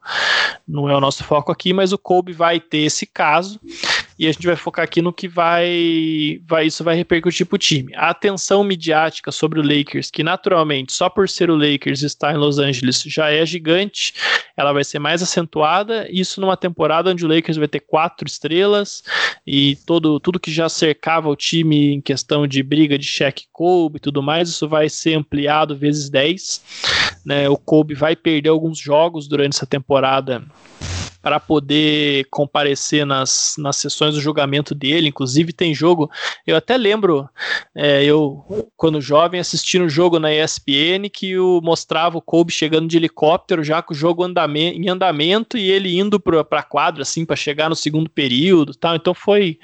não 0.67 0.89
é 0.89 0.95
o 0.95 0.99
nosso 0.99 1.23
foco 1.23 1.53
aqui, 1.53 1.71
mas 1.71 1.93
o 1.93 1.97
Kobe 1.97 2.33
vai 2.33 2.59
ter 2.59 2.79
esse 2.79 3.05
caso, 3.05 3.57
e 4.17 4.27
a 4.27 4.31
gente 4.31 4.47
vai 4.47 4.55
focar 4.55 4.85
aqui 4.85 5.01
no 5.01 5.11
que 5.11 5.27
vai, 5.27 6.39
vai 6.47 6.67
isso 6.67 6.83
vai 6.83 6.95
repercutir 6.95 7.45
para 7.45 7.55
o 7.55 7.59
time. 7.59 7.93
A 7.95 8.09
atenção 8.09 8.63
midiática 8.63 9.31
sobre 9.31 9.59
o 9.59 9.63
Lakers, 9.63 10.09
que 10.09 10.23
naturalmente, 10.23 10.93
só 10.93 11.09
por 11.09 11.27
ser 11.27 11.49
o 11.49 11.55
Lakers 11.55 12.01
estar 12.01 12.33
em 12.33 12.37
Los 12.37 12.57
Angeles, 12.57 13.03
já 13.05 13.29
é 13.29 13.45
gigante, 13.45 14.13
ela 14.55 14.71
vai 14.71 14.83
ser 14.83 14.99
mais 14.99 15.21
acentuada, 15.21 16.07
isso 16.09 16.39
numa 16.39 16.55
temporada 16.55 17.11
onde 17.11 17.25
o 17.25 17.27
Lakers 17.27 17.57
vai 17.57 17.67
ter 17.67 17.81
quatro 17.81 18.27
estrelas, 18.27 19.03
e 19.45 19.75
todo, 19.85 20.19
tudo 20.19 20.39
que 20.39 20.51
já 20.51 20.69
cercava 20.69 21.29
o 21.29 21.35
time 21.35 21.93
em 21.93 22.01
questão 22.01 22.47
de 22.47 22.63
briga 22.63 22.97
de 22.97 23.05
cheque 23.05 23.45
Kobe 23.51 23.97
e 23.97 23.99
tudo 23.99 24.23
mais, 24.23 24.49
isso 24.49 24.67
vai 24.67 24.89
ser 24.89 25.15
ampliado 25.15 25.75
vezes 25.75 26.09
10. 26.09 26.63
Né? 27.25 27.49
O 27.49 27.57
Kobe 27.57 27.93
vai 27.93 28.15
perder 28.15 28.49
alguns 28.49 28.77
jogos 28.77 29.27
durante 29.27 29.55
essa 29.55 29.65
temporada 29.65 30.43
para 31.25 31.39
poder 31.39 32.27
comparecer 32.29 33.03
nas, 33.03 33.55
nas 33.57 33.77
sessões 33.77 34.13
do 34.13 34.21
julgamento 34.21 34.75
dele. 34.75 35.07
Inclusive, 35.07 35.51
tem 35.51 35.73
jogo. 35.73 36.07
Eu 36.45 36.55
até 36.55 36.77
lembro, 36.77 37.27
é, 37.73 38.03
eu, 38.05 38.69
quando 38.77 39.01
jovem, 39.01 39.39
assistindo 39.39 39.85
o 39.85 39.89
jogo 39.89 40.19
na 40.19 40.31
ESPN, 40.31 41.09
que 41.11 41.35
o, 41.35 41.61
mostrava 41.63 42.15
o 42.15 42.21
Kobe 42.21 42.53
chegando 42.53 42.87
de 42.87 42.97
helicóptero, 42.97 43.63
já 43.63 43.81
com 43.81 43.91
o 43.91 43.97
jogo 43.97 44.23
andame, 44.23 44.73
em 44.73 44.87
andamento 44.87 45.57
e 45.57 45.71
ele 45.71 45.97
indo 45.97 46.19
para 46.19 46.45
a 46.59 46.61
quadra, 46.61 47.01
assim, 47.01 47.25
para 47.25 47.35
chegar 47.35 47.69
no 47.69 47.75
segundo 47.75 48.07
período. 48.07 48.75
Tal. 48.75 48.95
Então, 48.95 49.15
foi, 49.15 49.57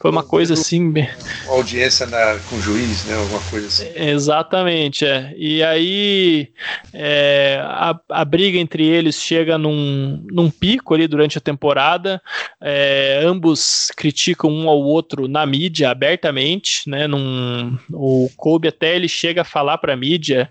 foi 0.00 0.12
uma 0.12 0.22
coisa 0.22 0.54
assim. 0.54 0.90
Uma 0.90 1.08
audiência 1.48 2.06
na, 2.06 2.38
com 2.48 2.54
o 2.54 2.60
juiz, 2.60 3.04
né? 3.06 3.16
Alguma 3.16 3.40
coisa 3.50 3.66
assim. 3.66 3.88
Exatamente, 3.96 5.04
é. 5.04 5.34
E 5.36 5.60
aí, 5.60 6.52
é, 6.94 7.58
a, 7.64 7.98
a 8.10 8.24
briga 8.24 8.58
entre 8.58 8.86
eles 8.86 9.16
chega 9.16 9.58
num, 9.58 10.24
num 10.30 10.48
pico 10.48 10.99
ali 11.00 11.08
durante 11.08 11.38
a 11.38 11.40
temporada. 11.40 12.22
É, 12.60 13.20
ambos 13.24 13.90
criticam 13.96 14.50
um 14.50 14.68
ao 14.68 14.80
outro 14.80 15.26
na 15.26 15.44
mídia 15.46 15.90
abertamente, 15.90 16.88
né? 16.88 17.06
Num, 17.06 17.78
o 17.90 18.30
Kobe 18.36 18.68
até 18.68 18.94
ele 18.94 19.08
chega 19.08 19.42
a 19.42 19.44
falar 19.44 19.78
para 19.78 19.94
a 19.94 19.96
mídia 19.96 20.50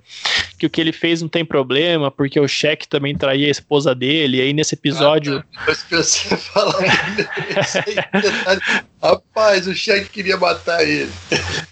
que 0.59 0.65
o 0.65 0.69
que 0.69 0.81
ele 0.81 0.91
fez 0.91 1.21
não 1.21 1.29
tem 1.29 1.45
problema, 1.45 2.11
porque 2.11 2.39
o 2.39 2.47
Shaq 2.47 2.87
também 2.87 3.15
traía 3.15 3.47
a 3.47 3.51
esposa 3.51 3.95
dele, 3.95 4.37
e 4.37 4.41
aí 4.41 4.53
nesse 4.53 4.75
episódio... 4.75 5.43
Ah, 5.55 5.73
você 5.89 6.35
falar 6.37 6.75
Rapaz, 9.01 9.65
o 9.65 9.73
Shaq 9.73 10.09
queria 10.09 10.35
matar 10.35 10.83
ele. 10.83 11.09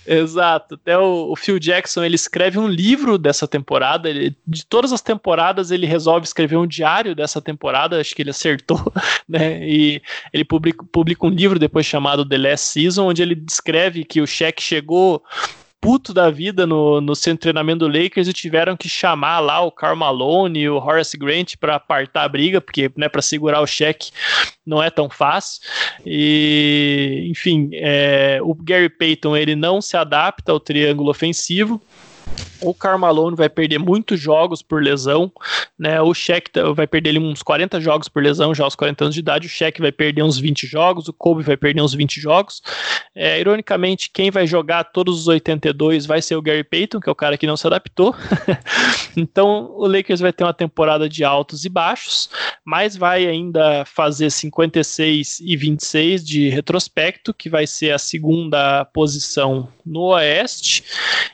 Exato. 0.05 0.76
Até 0.76 0.97
o, 0.97 1.31
o, 1.31 1.35
Phil 1.35 1.59
Jackson, 1.59 2.01
ele 2.01 2.15
escreve 2.15 2.57
um 2.57 2.68
livro 2.68 3.18
dessa 3.18 3.45
temporada, 3.45 4.09
ele, 4.09 4.35
de 4.47 4.65
todas 4.65 4.93
as 4.93 5.01
temporadas 5.01 5.69
ele 5.69 5.85
resolve 5.85 6.26
escrever 6.26 6.55
um 6.55 6.65
diário 6.65 7.14
dessa 7.14 7.41
temporada, 7.41 7.99
acho 7.99 8.15
que 8.15 8.22
ele 8.22 8.30
acertou, 8.30 8.80
né, 9.27 9.59
e 9.68 10.01
ele 10.31 10.45
publica, 10.45 10.85
publica 10.89 11.26
um 11.26 11.30
livro 11.30 11.59
depois 11.59 11.85
chamado 11.85 12.27
The 12.27 12.38
Last 12.38 12.68
Season, 12.68 13.05
onde 13.05 13.22
ele 13.22 13.35
descreve 13.35 14.05
que 14.05 14.22
o 14.22 14.27
Shaq 14.27 14.64
chegou 14.64 15.22
puto 15.82 16.14
da 16.14 16.30
vida 16.30 16.66
no, 16.66 16.99
no 16.99 17.16
centro 17.16 17.38
de 17.38 17.41
treinamento 17.41 17.88
do 17.88 17.88
Lakers 17.88 18.28
e 18.28 18.34
tiveram 18.34 18.76
que 18.76 18.90
chamar 18.90 19.40
lá 19.40 19.62
o 19.62 19.72
Karl 19.72 19.95
Malone 19.95 20.60
e 20.60 20.70
o 20.70 20.78
Horace 20.78 21.18
Grant 21.18 21.56
para 21.60 21.76
apartar 21.76 22.24
a 22.24 22.30
briga, 22.30 22.60
porque 22.60 22.91
né, 22.95 23.08
para 23.08 23.22
segurar 23.22 23.62
o 23.62 23.68
cheque 23.68 24.12
não 24.66 24.82
é 24.82 24.90
tão 24.90 25.10
fácil. 25.10 25.62
E, 26.06 27.28
enfim, 27.30 27.70
é, 27.74 28.40
o 28.41 28.54
Gary 28.54 28.90
Payton 28.90 29.38
ele 29.38 29.56
não 29.56 29.82
se 29.82 29.95
adapta 29.95 30.52
ao 30.52 30.60
triângulo 30.60 31.10
ofensivo. 31.10 31.82
O 32.62 32.74
Carmalone 32.74 33.36
vai 33.36 33.50
perder 33.50 33.78
muitos 33.78 34.20
jogos 34.20 34.62
por 34.62 34.82
lesão, 34.82 35.32
né? 35.78 36.02
O 36.02 36.14
Shaq 36.14 36.52
vai 36.76 36.88
perder 36.88 37.18
uns 37.20 37.44
40 37.44 37.80
jogos 37.80 38.08
por 38.08 38.22
lesão 38.24 38.54
já 38.54 38.64
aos 38.64 38.76
40 38.76 39.06
anos 39.06 39.14
de 39.16 39.20
idade. 39.20 39.48
O 39.48 39.50
Shaq 39.50 39.80
vai 39.82 39.92
perder 39.92 40.24
uns 40.24 40.38
20 40.38 40.66
jogos, 40.66 41.08
o 41.08 41.14
Kobe 41.14 41.44
vai 41.44 41.58
perder 41.58 41.82
uns 41.82 41.94
20 41.94 42.20
jogos. 42.20 42.62
É, 43.16 43.40
ironicamente, 43.40 44.10
quem 44.12 44.32
vai 44.32 44.46
jogar 44.46 44.84
todos 44.86 45.22
os 45.22 45.28
82 45.28 46.06
vai 46.06 46.22
ser 46.22 46.36
o 46.36 46.42
Gary 46.42 46.64
Payton, 46.64 47.00
que 47.00 47.10
é 47.10 47.12
o 47.12 47.16
cara 47.16 47.38
que 47.38 47.48
não 47.48 47.58
se 47.58 47.68
adaptou. 47.68 48.16
então, 49.16 49.72
o 49.76 49.88
Lakers 49.88 50.20
vai 50.20 50.34
ter 50.34 50.44
uma 50.44 50.54
temporada 50.54 51.10
de 51.10 51.24
altos 51.24 51.66
e 51.66 51.70
baixos, 51.70 52.30
mas 52.66 52.96
vai 52.96 53.26
ainda 53.26 53.86
fazer 53.86 54.30
56 54.30 55.40
e 55.40 55.56
26 55.56 56.26
de 56.26 56.50
retrospecto, 56.50 57.34
que 57.34 57.50
vai 57.50 57.66
ser 57.66 57.92
a 57.92 57.98
segunda 57.98 58.86
posição 58.86 59.68
no 59.86 60.08
Oeste. 60.14 60.84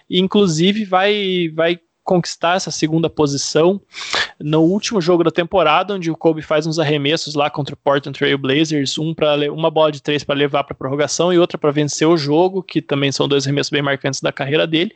Inclusive, 0.10 0.86
vai 0.86 1.12
vai 1.56 1.80
conquistar 2.03 2.55
essa 2.55 2.69
segunda 2.69 3.09
posição 3.09 3.81
no 4.39 4.61
último 4.61 4.99
jogo 4.99 5.23
da 5.23 5.31
temporada, 5.31 5.93
onde 5.93 6.11
o 6.11 6.17
Kobe 6.17 6.41
faz 6.41 6.67
uns 6.67 6.77
arremessos 6.77 7.34
lá 7.34 7.49
contra 7.49 7.73
o 7.73 7.77
Portland 7.77 8.17
Trail 8.17 8.38
Blazers, 8.38 8.97
um 8.97 9.13
para 9.13 9.51
uma 9.51 9.71
bola 9.71 9.91
de 9.91 10.01
três 10.01 10.23
para 10.23 10.35
levar 10.35 10.63
para 10.63 10.75
prorrogação 10.75 11.31
e 11.31 11.39
outra 11.39 11.57
para 11.57 11.71
vencer 11.71 12.07
o 12.07 12.17
jogo, 12.17 12.61
que 12.61 12.81
também 12.81 13.11
são 13.11 13.27
dois 13.27 13.45
arremessos 13.45 13.69
bem 13.69 13.81
marcantes 13.81 14.19
da 14.19 14.31
carreira 14.31 14.67
dele. 14.67 14.93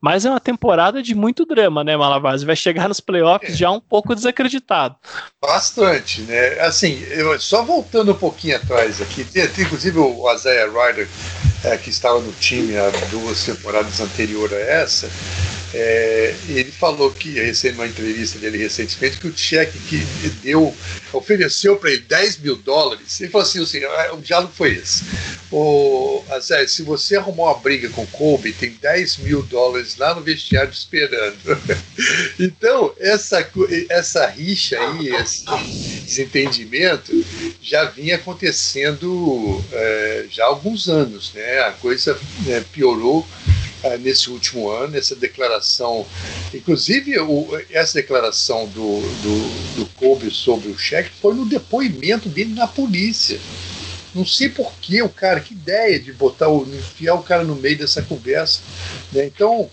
Mas 0.00 0.26
é 0.26 0.30
uma 0.30 0.40
temporada 0.40 1.02
de 1.02 1.14
muito 1.14 1.46
drama, 1.46 1.82
né, 1.82 1.96
Malavase? 1.96 2.44
Vai 2.44 2.56
chegar 2.56 2.88
nos 2.88 3.00
playoffs 3.00 3.54
é. 3.54 3.56
já 3.56 3.70
um 3.70 3.80
pouco 3.80 4.14
desacreditado. 4.14 4.96
Bastante, 5.40 6.20
né? 6.22 6.60
Assim, 6.60 7.02
eu, 7.10 7.40
só 7.40 7.62
voltando 7.62 8.12
um 8.12 8.16
pouquinho 8.16 8.56
atrás 8.56 9.00
aqui, 9.00 9.24
tem, 9.24 9.48
tem 9.48 9.64
inclusive 9.64 9.98
o 9.98 10.30
Isaiah 10.32 10.70
Ryder, 10.70 11.08
é, 11.64 11.78
que 11.78 11.88
estava 11.88 12.20
no 12.20 12.32
time 12.32 12.76
há 12.76 12.90
duas 13.10 13.44
temporadas 13.44 13.98
anterior 13.98 14.52
a 14.52 14.58
essa, 14.58 15.08
é, 15.76 16.32
ele 16.48 16.70
falou 16.70 17.10
que, 17.10 17.30
recebendo 17.30 17.80
uma 17.80 17.88
entrevista 17.88 18.38
dele 18.38 18.58
recentemente, 18.58 19.18
que 19.18 19.26
o 19.26 19.36
cheque 19.36 19.76
que 19.88 19.98
deu, 20.40 20.72
ofereceu 21.12 21.76
para 21.76 21.90
ele 21.90 22.02
10 22.02 22.38
mil 22.38 22.56
dólares. 22.56 23.20
Ele 23.20 23.30
falou 23.30 23.44
assim: 23.44 23.60
assim 23.60 23.80
o 24.12 24.20
diálogo 24.20 24.52
foi 24.54 24.74
esse. 24.74 25.02
O, 25.50 26.22
Azé, 26.30 26.64
se 26.68 26.82
você 26.82 27.16
arrumar 27.16 27.44
uma 27.44 27.58
briga 27.58 27.88
com 27.88 28.06
Kobe, 28.06 28.52
tem 28.52 28.70
10 28.80 29.18
mil 29.18 29.42
dólares 29.42 29.96
lá 29.96 30.14
no 30.14 30.20
vestiário 30.20 30.70
esperando. 30.70 31.36
então, 32.38 32.94
essa, 33.00 33.44
essa 33.88 34.26
rixa 34.28 34.78
aí, 34.78 35.08
esse 35.08 35.44
desentendimento, 36.04 37.12
já 37.60 37.84
vinha 37.86 38.14
acontecendo 38.14 39.64
é, 39.72 40.26
já 40.30 40.44
há 40.44 40.48
alguns 40.48 40.88
anos. 40.88 41.32
Né? 41.34 41.60
A 41.60 41.72
coisa 41.72 42.16
né, 42.46 42.64
piorou 42.72 43.26
uh, 43.84 43.98
nesse 43.98 44.30
último 44.30 44.70
ano, 44.70 44.96
essa 44.96 45.14
declaração, 45.14 46.06
inclusive 46.52 47.18
o, 47.20 47.48
essa 47.70 47.94
declaração 47.94 48.66
do, 48.68 49.00
do, 49.00 49.76
do 49.76 49.86
Kobe 49.96 50.30
sobre 50.30 50.68
o 50.68 50.78
cheque 50.78 51.10
foi 51.20 51.34
no 51.34 51.44
depoimento 51.44 52.28
dele 52.28 52.54
na 52.54 52.66
polícia. 52.66 53.38
Não 54.14 54.24
sei 54.24 54.48
por 54.48 54.72
que 54.80 55.02
o 55.02 55.08
cara, 55.08 55.40
que 55.40 55.54
ideia 55.54 55.98
de 55.98 56.12
botar 56.12 56.48
o, 56.48 56.62
enfiar 56.62 57.14
o 57.14 57.22
cara 57.22 57.42
no 57.42 57.56
meio 57.56 57.76
dessa 57.76 58.00
conversa. 58.00 58.60
Né? 59.12 59.26
Então, 59.26 59.68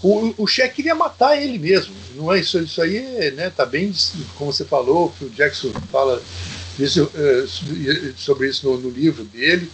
o, 0.00 0.34
o 0.38 0.46
cheque 0.46 0.76
queria 0.76 0.94
matar 0.94 1.36
ele 1.36 1.58
mesmo. 1.58 1.92
Não 2.14 2.32
é 2.32 2.38
isso, 2.38 2.58
isso 2.60 2.80
aí 2.80 3.32
né, 3.32 3.50
tá 3.50 3.66
bem, 3.66 3.92
como 4.36 4.52
você 4.52 4.64
falou, 4.64 5.12
que 5.18 5.24
o 5.24 5.30
Jackson 5.30 5.72
fala 5.90 6.22
isso, 6.78 7.10
é, 7.14 8.12
sobre 8.16 8.48
isso 8.48 8.70
no, 8.70 8.78
no 8.78 8.90
livro 8.90 9.24
dele. 9.24 9.68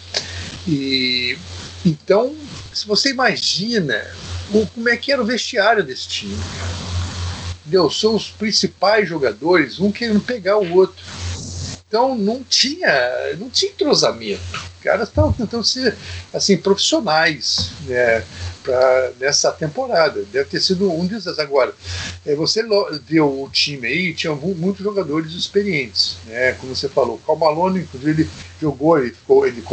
E 0.66 1.36
então 1.84 2.34
se 2.76 2.86
você 2.86 3.10
imagina 3.10 4.06
o, 4.52 4.66
como 4.66 4.88
é 4.88 4.96
que 4.96 5.10
era 5.10 5.22
o 5.22 5.24
vestiário 5.24 5.82
desse 5.82 6.06
time. 6.08 6.36
Entendeu? 7.60 7.90
São 7.90 8.14
os 8.14 8.28
principais 8.28 9.08
jogadores, 9.08 9.80
um 9.80 9.90
querendo 9.90 10.20
pegar 10.20 10.58
o 10.58 10.74
outro. 10.74 11.02
Então 11.88 12.16
não 12.16 12.44
tinha, 12.44 13.34
não 13.38 13.48
tinha 13.48 13.72
entrosamento. 13.72 14.42
Os 14.52 14.82
caras 14.82 15.08
estavam 15.08 15.32
tentando 15.32 15.64
ser 15.64 15.96
assim, 16.34 16.56
profissionais 16.56 17.70
né, 17.86 18.22
pra, 18.62 19.12
nessa 19.18 19.50
temporada. 19.52 20.22
Deve 20.30 20.50
ter 20.50 20.60
sido 20.60 20.92
um 20.92 21.06
desses. 21.06 21.38
Agora, 21.38 21.74
é, 22.26 22.34
você 22.34 22.62
viu 23.06 23.42
o 23.42 23.48
time 23.50 23.86
aí, 23.86 24.14
tinha 24.14 24.34
muitos 24.34 24.84
jogadores 24.84 25.32
experientes. 25.32 26.18
Né, 26.26 26.52
como 26.52 26.76
você 26.76 26.88
falou, 26.88 27.16
o 27.16 27.18
Cal 27.18 27.36
Malone, 27.36 27.80
inclusive, 27.80 28.22
ele 28.22 28.30
jogou, 28.60 28.98
ele, 28.98 29.12
ficou, 29.12 29.46
ele 29.46 29.64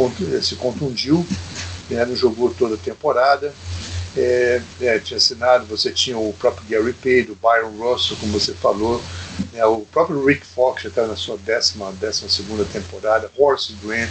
se 0.42 0.56
contundiu 0.56 1.26
né, 1.90 2.04
não 2.04 2.16
jogou 2.16 2.52
toda 2.52 2.74
a 2.74 2.78
temporada. 2.78 3.52
É, 4.16 4.62
é, 4.80 4.98
tinha 5.00 5.16
assinado, 5.16 5.66
você 5.66 5.90
tinha 5.90 6.16
o 6.16 6.32
próprio 6.34 6.64
Gary 6.68 6.92
Payne, 6.92 7.32
o 7.32 7.34
Byron 7.34 7.76
Russell, 7.76 8.16
como 8.20 8.32
você 8.32 8.54
falou, 8.54 9.02
né, 9.52 9.64
o 9.64 9.80
próprio 9.80 10.24
Rick 10.24 10.46
Fox 10.46 10.84
já 10.84 10.88
está 10.88 11.04
na 11.04 11.16
sua 11.16 11.36
décima, 11.36 11.90
décima 11.92 12.28
segunda 12.28 12.64
temporada, 12.64 13.28
Horace 13.36 13.74
Grant. 13.82 14.10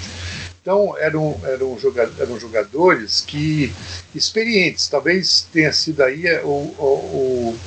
Então 0.62 0.98
eram, 0.98 1.40
eram, 1.44 1.78
jogadores, 1.80 2.20
eram 2.20 2.40
jogadores 2.40 3.22
que 3.22 3.74
experientes, 4.14 4.88
talvez 4.88 5.48
tenha 5.52 5.72
sido 5.72 6.02
aí 6.02 6.26
o, 6.44 6.48
o, 6.48 7.56
o, 7.56 7.60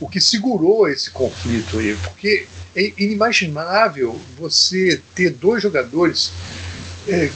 o 0.00 0.08
que 0.08 0.20
segurou 0.20 0.88
esse 0.88 1.10
conflito 1.10 1.78
aí, 1.78 1.96
porque 1.96 2.46
é 2.76 2.92
inimaginável 2.96 4.20
você 4.36 5.00
ter 5.14 5.30
dois 5.30 5.62
jogadores 5.62 6.32
é, 7.08 7.30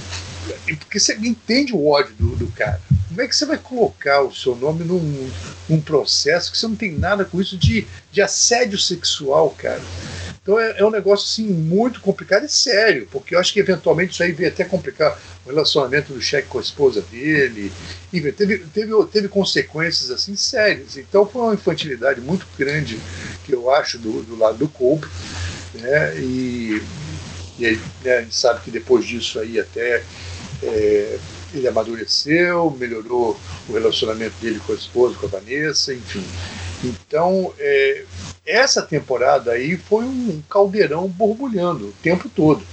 porque 0.79 0.99
você 0.99 1.15
entende 1.15 1.73
o 1.73 1.87
ódio 1.87 2.15
do, 2.15 2.37
do, 2.37 2.47
cara. 2.49 2.81
Como 3.09 3.21
é 3.21 3.29
que 3.29 3.37
você 3.37 3.45
vai 3.45 3.59
colocar 3.59 4.23
o 4.23 4.35
seu 4.35 4.57
nome 4.57 4.85
num, 4.85 5.31
num 5.69 5.81
processo 5.81 6.51
que 6.51 6.59
você 6.59 6.67
não 6.67 6.77
tem 6.77 6.93
nada 6.93 7.25
com 7.25 7.41
isso 7.41 7.57
de, 7.57 7.87
de 8.11 8.23
assédio 8.23 8.79
sexual, 8.79 9.51
cara? 9.51 9.83
Então 10.43 10.59
é, 10.59 10.79
é, 10.79 10.85
um 10.85 10.91
negócio 10.91 11.27
assim 11.27 11.53
muito 11.53 12.01
complicado 12.01 12.45
e 12.45 12.49
sério, 12.49 13.07
porque 13.13 13.35
eu 13.35 13.39
acho 13.39 13.53
que 13.53 13.61
eventualmente 13.61 14.13
isso 14.13 14.23
aí 14.25 14.33
veio 14.33 14.49
até 14.49 14.65
complicar 14.65 15.17
o 15.47 15.51
relacionamento 15.51 16.13
do 16.13 16.21
cheque 16.21 16.49
com 16.49 16.59
a 16.59 16.63
esposa 16.63 17.01
dele. 17.03 17.73
E 18.13 18.21
teve, 18.33 18.59
teve, 18.59 18.93
teve 19.13 19.29
consequências 19.29 20.11
assim 20.11 20.35
sérias. 20.35 20.97
Então 20.97 21.27
foi 21.27 21.43
uma 21.43 21.55
infantilidade 21.55 22.21
muito 22.21 22.47
grande 22.59 22.99
que 23.45 23.53
eu 23.53 23.71
acho 23.71 23.99
do, 23.99 24.23
do 24.23 24.37
lado 24.37 24.59
do 24.59 24.69
Kobe. 24.69 25.07
Né? 25.75 26.19
E, 26.19 26.83
e 27.59 27.67
aí, 27.67 27.81
né, 28.03 28.17
a 28.17 28.23
gente 28.23 28.35
sabe 28.35 28.61
que 28.63 28.71
depois 28.71 29.05
disso 29.05 29.39
aí 29.39 29.61
até 29.61 30.03
é, 30.63 31.19
ele 31.55 31.69
amadureceu, 31.69 32.71
melhorou 32.79 33.39
o 33.69 33.73
relacionamento 33.73 34.35
dele 34.41 34.61
com 34.67 34.73
a 34.73 34.77
esposa, 34.77 35.17
com 35.17 35.27
a 35.27 35.29
Vanessa, 35.29 35.93
enfim. 35.93 36.25
Então, 36.85 37.53
é, 37.59 38.05
essa 38.47 38.83
temporada 38.83 39.53
aí 39.53 39.77
foi 39.77 40.05
um 40.05 40.43
caldeirão 40.49 41.07
borbulhando 41.09 41.89
o 41.89 41.95
tempo 42.03 42.29
todo. 42.29 42.65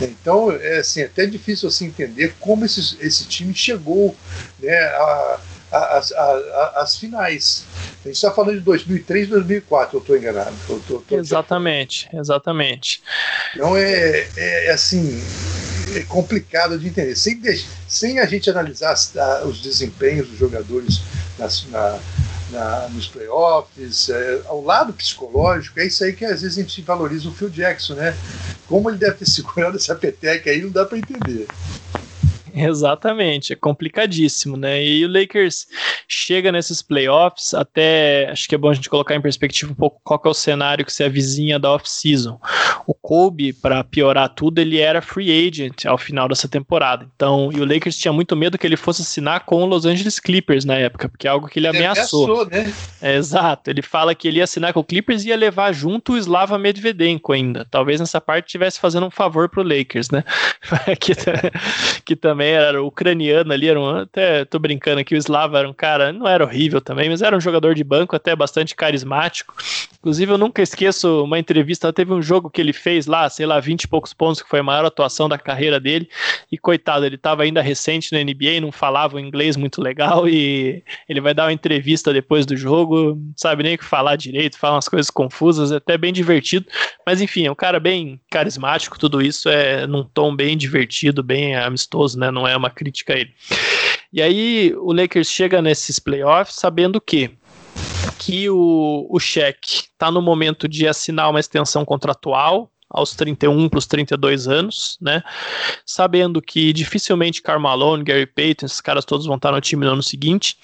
Então, 0.00 0.50
é 0.50 0.78
assim, 0.78 1.02
até 1.02 1.24
difícil 1.24 1.68
assim, 1.68 1.86
entender 1.86 2.34
como 2.40 2.64
esse, 2.64 2.96
esse 3.00 3.26
time 3.26 3.54
chegou 3.54 4.16
né, 4.58 4.76
a, 4.76 5.38
as, 5.70 6.12
as 6.12 6.96
finais. 6.96 7.64
A 8.04 8.08
gente 8.08 8.16
está 8.16 8.32
falando 8.32 8.58
de 8.58 8.64
2003 8.64 9.28
2004, 9.28 9.96
eu 9.96 10.00
estou 10.00 10.16
enganado. 10.16 10.54
Eu 10.68 10.82
tô, 10.86 10.98
tô 11.00 11.16
exatamente, 11.16 12.08
exatamente. 12.12 13.02
Então 13.54 13.76
é, 13.76 14.26
é, 14.36 14.66
é 14.66 14.72
assim, 14.72 15.22
é 15.98 16.02
complicado 16.02 16.78
de 16.78 16.88
entender. 16.88 17.16
Sem, 17.16 17.40
sem 17.88 18.18
a 18.18 18.26
gente 18.26 18.50
analisar 18.50 18.94
os 19.44 19.60
desempenhos 19.60 20.28
dos 20.28 20.38
jogadores 20.38 21.00
nas, 21.38 21.66
na, 21.68 21.98
na, 22.50 22.88
nos 22.90 23.06
playoffs, 23.06 24.08
é, 24.08 24.42
ao 24.46 24.62
lado 24.62 24.92
psicológico, 24.92 25.80
é 25.80 25.86
isso 25.86 26.04
aí 26.04 26.12
que 26.12 26.24
às 26.24 26.42
vezes 26.42 26.58
a 26.58 26.60
gente 26.62 26.82
valoriza 26.82 27.28
o 27.28 27.32
Phil 27.34 27.50
Jackson, 27.50 27.94
né? 27.94 28.16
Como 28.66 28.88
ele 28.88 28.98
deve 28.98 29.16
ter 29.16 29.28
segurado 29.30 29.76
essa 29.76 29.94
peteca 29.94 30.50
aí, 30.50 30.62
não 30.62 30.70
dá 30.70 30.84
para 30.84 30.98
entender. 30.98 31.46
Exatamente, 32.54 33.52
é 33.52 33.56
complicadíssimo, 33.56 34.56
né? 34.56 34.84
E 34.84 35.04
o 35.04 35.08
Lakers 35.08 35.66
chega 36.06 36.52
nesses 36.52 36.80
playoffs, 36.80 37.52
até 37.52 38.30
acho 38.30 38.48
que 38.48 38.54
é 38.54 38.58
bom 38.58 38.70
a 38.70 38.74
gente 38.74 38.88
colocar 38.88 39.16
em 39.16 39.20
perspectiva 39.20 39.72
um 39.72 39.74
pouco 39.74 40.00
qual 40.04 40.22
é 40.24 40.28
o 40.28 40.34
cenário 40.34 40.84
que 40.84 40.92
se 40.92 41.02
avizinha 41.02 41.58
da 41.58 41.72
off-season. 41.72 42.38
O 42.86 42.94
Kobe, 42.94 43.52
para 43.52 43.82
piorar 43.82 44.28
tudo, 44.28 44.60
ele 44.60 44.78
era 44.78 45.02
free 45.02 45.48
agent 45.48 45.84
ao 45.84 45.98
final 45.98 46.28
dessa 46.28 46.46
temporada. 46.46 47.08
Então, 47.16 47.50
e 47.52 47.60
o 47.60 47.64
Lakers 47.64 47.98
tinha 47.98 48.12
muito 48.12 48.36
medo 48.36 48.56
que 48.56 48.66
ele 48.66 48.76
fosse 48.76 49.02
assinar 49.02 49.40
com 49.40 49.62
o 49.62 49.66
Los 49.66 49.84
Angeles 49.84 50.20
Clippers 50.20 50.64
na 50.64 50.76
época, 50.76 51.08
porque 51.08 51.26
é 51.26 51.30
algo 51.30 51.48
que 51.48 51.58
ele, 51.58 51.66
ele 51.66 51.78
ameaçou. 51.78 52.42
ameaçou 52.42 52.46
né? 52.50 52.72
é, 53.02 53.16
exato, 53.16 53.68
ele 53.68 53.82
fala 53.82 54.14
que 54.14 54.28
ele 54.28 54.38
ia 54.38 54.44
assinar 54.44 54.72
com 54.72 54.80
o 54.80 54.84
Clippers 54.84 55.24
e 55.24 55.28
ia 55.28 55.36
levar 55.36 55.72
junto 55.72 56.12
o 56.12 56.18
Slava 56.18 56.56
Medvedenko 56.56 57.32
ainda. 57.32 57.66
Talvez 57.68 57.98
nessa 57.98 58.20
parte 58.20 58.46
estivesse 58.46 58.78
fazendo 58.78 59.06
um 59.06 59.10
favor 59.10 59.48
pro 59.48 59.62
Lakers, 59.62 60.10
né? 60.10 60.22
que, 61.00 61.14
que 62.04 62.14
também 62.14 62.43
também 62.44 62.52
era 62.52 62.82
ucraniano 62.82 63.52
ali, 63.52 63.68
era 63.68 63.80
um, 63.80 63.98
até 63.98 64.44
tô 64.44 64.58
brincando 64.58 65.00
aqui, 65.00 65.14
o 65.14 65.18
Slava 65.18 65.58
era 65.58 65.68
um 65.68 65.72
cara, 65.72 66.12
não 66.12 66.28
era 66.28 66.44
horrível 66.44 66.80
também, 66.80 67.08
mas 67.08 67.22
era 67.22 67.36
um 67.36 67.40
jogador 67.40 67.74
de 67.74 67.82
banco 67.82 68.14
até 68.14 68.36
bastante 68.36 68.74
carismático. 68.74 69.54
Inclusive, 69.98 70.32
eu 70.32 70.38
nunca 70.38 70.60
esqueço 70.60 71.24
uma 71.24 71.38
entrevista, 71.38 71.92
teve 71.92 72.12
um 72.12 72.20
jogo 72.20 72.50
que 72.50 72.60
ele 72.60 72.74
fez 72.74 73.06
lá, 73.06 73.28
sei 73.30 73.46
lá, 73.46 73.58
20 73.58 73.84
e 73.84 73.88
poucos 73.88 74.12
pontos, 74.12 74.42
que 74.42 74.48
foi 74.48 74.60
a 74.60 74.62
maior 74.62 74.84
atuação 74.84 75.28
da 75.28 75.38
carreira 75.38 75.80
dele, 75.80 76.08
e 76.52 76.58
coitado, 76.58 77.06
ele 77.06 77.14
estava 77.14 77.42
ainda 77.42 77.62
recente 77.62 78.12
na 78.12 78.22
NBA, 78.22 78.60
não 78.60 78.70
falava 78.70 79.16
o 79.16 79.20
inglês 79.20 79.56
muito 79.56 79.80
legal, 79.80 80.28
e 80.28 80.82
ele 81.08 81.20
vai 81.20 81.32
dar 81.32 81.46
uma 81.46 81.52
entrevista 81.52 82.12
depois 82.12 82.44
do 82.44 82.56
jogo, 82.56 83.14
não 83.14 83.32
sabe 83.36 83.62
nem 83.62 83.76
o 83.76 83.78
que 83.78 83.84
falar 83.84 84.16
direito, 84.16 84.58
fala 84.58 84.74
umas 84.74 84.88
coisas 84.88 85.10
confusas, 85.10 85.72
é 85.72 85.76
até 85.76 85.96
bem 85.96 86.12
divertido, 86.12 86.66
mas 87.06 87.22
enfim, 87.22 87.46
é 87.46 87.50
um 87.50 87.54
cara 87.54 87.80
bem 87.80 88.20
carismático, 88.30 88.98
tudo 88.98 89.22
isso 89.22 89.48
é 89.48 89.86
num 89.86 90.04
tom 90.04 90.36
bem 90.36 90.56
divertido, 90.56 91.22
bem 91.22 91.56
amistoso, 91.56 92.18
né? 92.18 92.30
Não 92.34 92.46
é 92.46 92.56
uma 92.56 92.70
crítica 92.70 93.14
a 93.14 93.18
ele. 93.18 93.32
E 94.12 94.20
aí 94.20 94.74
o 94.76 94.92
Lakers 94.92 95.28
chega 95.28 95.62
nesses 95.62 95.98
playoffs 95.98 96.56
sabendo 96.56 97.00
que 97.00 97.30
que 98.18 98.48
o, 98.48 99.06
o 99.10 99.18
Shaq 99.18 99.58
está 99.64 100.10
no 100.10 100.22
momento 100.22 100.68
de 100.68 100.86
assinar 100.86 101.28
uma 101.28 101.40
extensão 101.40 101.84
contratual 101.84 102.70
aos 102.88 103.14
31 103.14 103.68
para 103.68 103.78
os 103.78 103.86
32 103.86 104.46
anos, 104.46 104.96
né? 105.00 105.22
Sabendo 105.84 106.40
que 106.40 106.72
dificilmente 106.72 107.42
Carmelo, 107.42 108.02
Gary 108.04 108.26
Payton, 108.26 108.66
esses 108.66 108.80
caras 108.80 109.04
todos 109.04 109.26
vão 109.26 109.36
estar 109.36 109.50
no 109.50 109.60
time 109.60 109.84
no 109.84 109.92
ano 109.92 110.02
seguinte, 110.02 110.56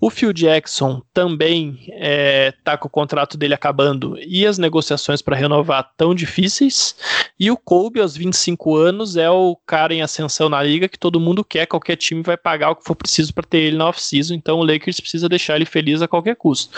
O 0.00 0.10
Phil 0.10 0.32
Jackson 0.32 1.02
também 1.12 1.80
está 1.82 1.94
é, 1.96 2.52
tá 2.62 2.76
com 2.76 2.86
o 2.86 2.90
contrato 2.90 3.36
dele 3.36 3.54
acabando 3.54 4.16
e 4.18 4.46
as 4.46 4.56
negociações 4.56 5.20
para 5.20 5.36
renovar 5.36 5.92
tão 5.96 6.14
difíceis. 6.14 6.94
E 7.38 7.50
o 7.50 7.56
Kobe, 7.56 8.00
aos 8.00 8.16
25 8.16 8.76
anos, 8.76 9.16
é 9.16 9.28
o 9.28 9.56
cara 9.66 9.92
em 9.92 10.02
ascensão 10.02 10.48
na 10.48 10.62
liga 10.62 10.88
que 10.88 10.98
todo 10.98 11.20
mundo 11.20 11.44
quer, 11.44 11.66
qualquer 11.66 11.96
time 11.96 12.22
vai 12.22 12.36
pagar 12.36 12.70
o 12.70 12.76
que 12.76 12.84
for 12.84 12.94
preciso 12.94 13.34
para 13.34 13.44
ter 13.44 13.58
ele 13.58 13.76
na 13.76 13.88
off-season. 13.88 14.34
Então 14.34 14.58
o 14.58 14.64
Lakers 14.64 15.00
precisa 15.00 15.28
deixar 15.28 15.56
ele 15.56 15.64
feliz 15.64 16.00
a 16.00 16.08
qualquer 16.08 16.36
custo. 16.36 16.76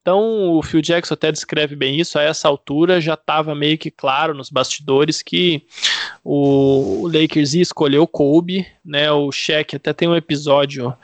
Então 0.00 0.50
o 0.56 0.62
Phil 0.62 0.82
Jackson 0.82 1.14
até 1.14 1.30
descreve 1.30 1.76
bem 1.76 1.98
isso. 1.98 2.18
A 2.18 2.22
essa 2.22 2.48
altura 2.48 3.00
já 3.00 3.14
estava 3.14 3.54
meio 3.54 3.78
que 3.78 3.90
claro 3.90 4.34
nos 4.34 4.50
bastidores 4.50 5.22
que 5.22 5.62
o, 6.24 7.08
Lakers 7.12 7.54
ia 7.54 7.62
escolher 7.62 7.98
o 7.98 8.06
Kobe, 8.06 8.66
né? 8.84 9.10
O 9.12 9.30
Shaq 9.30 9.76
até 9.76 9.92
tem 9.92 10.08
um 10.08 10.16
episódio 10.16 10.94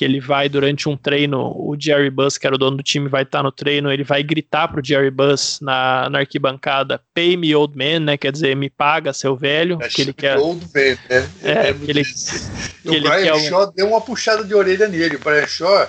que 0.00 0.04
ele 0.06 0.18
vai 0.18 0.48
durante 0.48 0.88
um 0.88 0.96
treino, 0.96 1.52
o 1.54 1.76
Jerry 1.78 2.08
Buss, 2.08 2.38
que 2.38 2.46
era 2.46 2.56
o 2.56 2.58
dono 2.58 2.78
do 2.78 2.82
time, 2.82 3.06
vai 3.06 3.22
estar 3.22 3.42
no 3.42 3.52
treino, 3.52 3.92
ele 3.92 4.02
vai 4.02 4.22
gritar 4.22 4.66
pro 4.66 4.82
Jerry 4.82 5.10
Buss 5.10 5.58
na, 5.60 6.08
na 6.08 6.20
arquibancada, 6.20 7.02
pay 7.12 7.36
me 7.36 7.54
old 7.54 7.76
man, 7.76 8.00
né? 8.00 8.16
Quer 8.16 8.32
dizer, 8.32 8.56
me 8.56 8.70
paga, 8.70 9.12
seu 9.12 9.36
velho. 9.36 9.78
É 9.82 9.88
que 9.90 10.00
ele 10.00 10.14
quer. 10.14 10.38
Old 10.38 10.64
man, 10.74 10.96
né? 11.10 11.30
É, 11.42 11.74
que 11.74 11.90
ele, 11.90 12.02
que 12.02 12.88
o 12.88 12.94
ele 12.94 13.06
Brian 13.06 13.34
quer 13.34 13.40
Shaw 13.50 13.70
deu 13.72 13.88
uma 13.88 14.00
puxada 14.00 14.42
de 14.42 14.54
orelha 14.54 14.88
nele. 14.88 15.16
O 15.16 15.18
Brian 15.18 15.46
Shaw, 15.46 15.86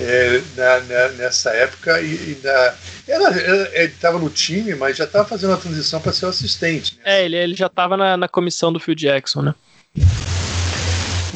é, 0.00 0.40
na, 0.56 0.80
na, 0.80 1.08
nessa 1.10 1.50
época, 1.50 2.00
e, 2.00 2.06
e 2.12 2.40
na, 2.42 2.74
ele 3.06 3.84
estava 3.84 4.18
no 4.18 4.30
time, 4.30 4.74
mas 4.74 4.96
já 4.96 5.04
estava 5.04 5.28
fazendo 5.28 5.52
a 5.52 5.58
transição 5.58 6.00
para 6.00 6.12
ser 6.12 6.26
o 6.26 6.30
assistente. 6.30 6.96
Né? 6.96 7.02
É, 7.04 7.24
ele, 7.24 7.36
ele 7.36 7.54
já 7.54 7.66
estava 7.66 7.96
na, 7.96 8.16
na 8.16 8.26
comissão 8.26 8.72
do 8.72 8.80
Phil 8.80 8.96
Jackson, 8.96 9.42
né? 9.42 9.54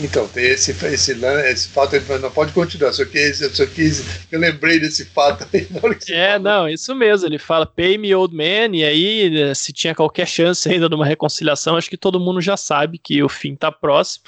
Então, 0.01 0.29
tem 0.29 0.45
esse, 0.45 0.71
esse, 0.87 1.13
esse 1.13 1.69
fato, 1.69 1.97
não 2.21 2.31
pode 2.31 2.53
continuar, 2.53 2.93
só 2.93 3.05
que 3.05 3.33
só 3.35 3.67
quis, 3.67 4.05
eu 4.31 4.39
lembrei 4.39 4.79
desse 4.79 5.05
fato 5.07 5.45
aí 5.53 5.67
na 5.71 5.81
hora 5.83 5.95
que 5.97 6.05
É, 6.13 6.39
falou. 6.39 6.39
não, 6.39 6.69
isso 6.69 6.95
mesmo, 6.95 7.27
ele 7.27 7.39
fala 7.39 7.67
pay 7.67 7.99
me 7.99 8.15
old 8.15 8.35
man, 8.35 8.77
e 8.77 8.85
aí 8.85 9.55
se 9.57 9.73
tinha 9.73 9.95
qualquer 9.97 10.27
chance 10.29 10.69
ainda 10.69 10.89
de 10.89 10.95
uma 10.95 11.05
reconciliação, 11.05 11.77
acho 11.77 11.91
que 11.91 11.97
todo 11.97 12.21
mundo 12.21 12.41
já 12.41 12.57
sabe 12.57 12.97
que 12.99 13.23
o 13.23 13.29
fim 13.29 13.57
tá 13.57 13.73
próximo. 13.73 14.25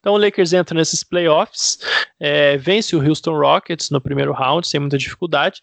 Então 0.00 0.14
o 0.14 0.18
Lakers 0.18 0.52
entra 0.52 0.76
nesses 0.76 1.04
playoffs, 1.04 1.78
é, 2.18 2.56
vence 2.56 2.96
o 2.96 3.06
Houston 3.08 3.38
Rockets 3.38 3.90
no 3.90 4.00
primeiro 4.00 4.32
round, 4.32 4.66
sem 4.66 4.80
muita 4.80 4.98
dificuldade, 4.98 5.60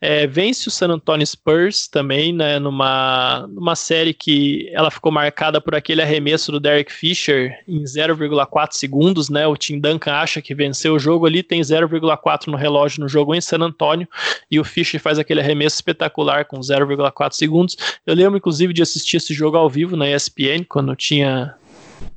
é, 0.00 0.26
vence 0.26 0.68
o 0.68 0.70
San 0.70 0.88
Antonio 0.88 1.26
Spurs 1.26 1.86
também, 1.86 2.32
né, 2.32 2.58
numa, 2.58 3.46
numa 3.48 3.76
série 3.76 4.14
que 4.14 4.70
ela 4.72 4.90
ficou 4.90 5.12
marcada 5.12 5.60
por 5.60 5.74
aquele 5.74 6.00
arremesso 6.00 6.50
do 6.50 6.58
Derek 6.58 6.90
Fisher 6.90 7.52
em 7.68 7.82
0,4 7.84 8.72
segundos 8.72 9.01
segundos, 9.02 9.28
né? 9.28 9.46
O 9.46 9.56
Tim 9.56 9.80
Duncan 9.80 10.12
acha 10.12 10.40
que 10.40 10.54
venceu 10.54 10.94
o 10.94 10.98
jogo 10.98 11.26
ali, 11.26 11.42
tem 11.42 11.60
0,4 11.60 12.46
no 12.46 12.56
relógio 12.56 13.00
no 13.00 13.08
jogo 13.08 13.34
em 13.34 13.40
San 13.40 13.58
Antonio, 13.58 14.08
e 14.50 14.60
o 14.60 14.64
Fischer 14.64 15.00
faz 15.00 15.18
aquele 15.18 15.40
arremesso 15.40 15.76
espetacular 15.76 16.44
com 16.44 16.60
0,4 16.60 17.32
segundos. 17.32 17.76
Eu 18.06 18.14
lembro, 18.14 18.36
inclusive, 18.36 18.72
de 18.72 18.82
assistir 18.82 19.16
esse 19.16 19.34
jogo 19.34 19.56
ao 19.56 19.68
vivo 19.68 19.96
na 19.96 20.08
ESPN, 20.08 20.64
quando 20.68 20.94
tinha 20.94 21.54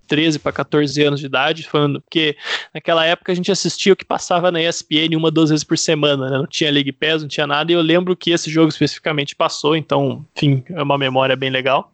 13 0.07 0.37
para 0.37 0.51
14 0.51 1.01
anos 1.03 1.19
de 1.19 1.25
idade, 1.25 1.67
falando, 1.67 1.99
porque 1.99 2.37
naquela 2.71 3.03
época 3.03 3.31
a 3.31 3.35
gente 3.35 3.51
assistia 3.51 3.93
o 3.93 3.95
que 3.95 4.05
passava 4.05 4.51
na 4.51 4.61
ESPN 4.61 5.17
uma, 5.17 5.31
duas 5.31 5.49
vezes 5.49 5.63
por 5.63 5.77
semana, 5.77 6.29
né? 6.29 6.37
Não 6.37 6.45
tinha 6.45 6.69
League 6.69 6.91
Pass, 6.91 7.23
não 7.23 7.27
tinha 7.27 7.47
nada, 7.47 7.71
e 7.71 7.75
eu 7.75 7.81
lembro 7.81 8.15
que 8.15 8.29
esse 8.29 8.51
jogo 8.51 8.69
especificamente 8.69 9.35
passou, 9.35 9.75
então, 9.75 10.23
enfim, 10.35 10.63
é 10.69 10.83
uma 10.83 10.97
memória 10.97 11.35
bem 11.35 11.49
legal. 11.49 11.91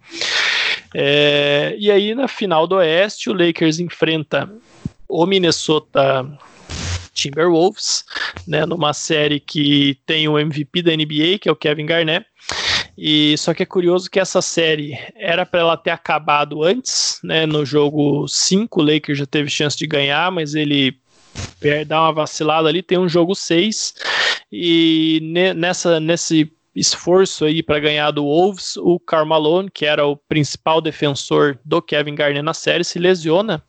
É, 0.94 1.74
e 1.80 1.90
aí, 1.90 2.14
na 2.14 2.28
final 2.28 2.68
do 2.68 2.76
Oeste, 2.76 3.30
o 3.30 3.34
Lakers 3.34 3.80
enfrenta 3.80 4.50
o 5.12 5.26
Minnesota 5.26 6.26
Timberwolves, 7.14 8.06
né, 8.48 8.66
numa 8.66 8.94
série 8.94 9.40
que 9.40 9.98
tem 10.06 10.28
o 10.28 10.40
MVP 10.40 10.82
da 10.82 10.96
NBA, 10.96 11.38
que 11.40 11.50
é 11.50 11.52
o 11.52 11.56
Kevin 11.56 11.86
Garnett. 11.86 12.26
E 12.98 13.38
só 13.38 13.54
que 13.54 13.64
é 13.64 13.66
curioso 13.66 14.10
que 14.10 14.20
essa 14.20 14.42
série 14.42 14.98
era 15.16 15.46
para 15.46 15.60
ela 15.60 15.78
ter 15.78 15.92
acabado 15.92 16.64
antes, 16.64 17.20
né, 17.24 17.46
no 17.46 17.66
jogo 17.66 18.28
5, 18.28 18.80
o 18.80 18.84
Lakers 18.84 19.18
já 19.18 19.26
teve 19.26 19.50
chance 19.50 19.78
de 19.78 19.86
ganhar, 19.86 20.32
mas 20.32 20.56
ele 20.56 20.98
dá 21.88 22.02
uma 22.02 22.14
vacilada 22.14 22.70
ali, 22.70 22.82
tem 22.82 22.98
um 22.98 23.10
jogo 23.10 23.36
6 23.36 23.94
e 24.52 25.54
nessa 25.56 26.00
nesse 26.00 26.52
esforço 26.76 27.46
aí 27.46 27.62
para 27.62 27.80
ganhar 27.80 28.12
do 28.12 28.24
Wolves, 28.24 28.78
o 28.78 29.00
Carmelo, 29.00 29.70
que 29.74 29.86
era 29.86 30.06
o 30.06 30.16
principal 30.16 30.82
defensor 30.82 31.58
do 31.66 31.82
Kevin 31.82 32.16
Garnett 32.16 32.42
na 32.42 32.54
série, 32.54 32.84
se 32.84 33.00
lesiona. 33.00 33.64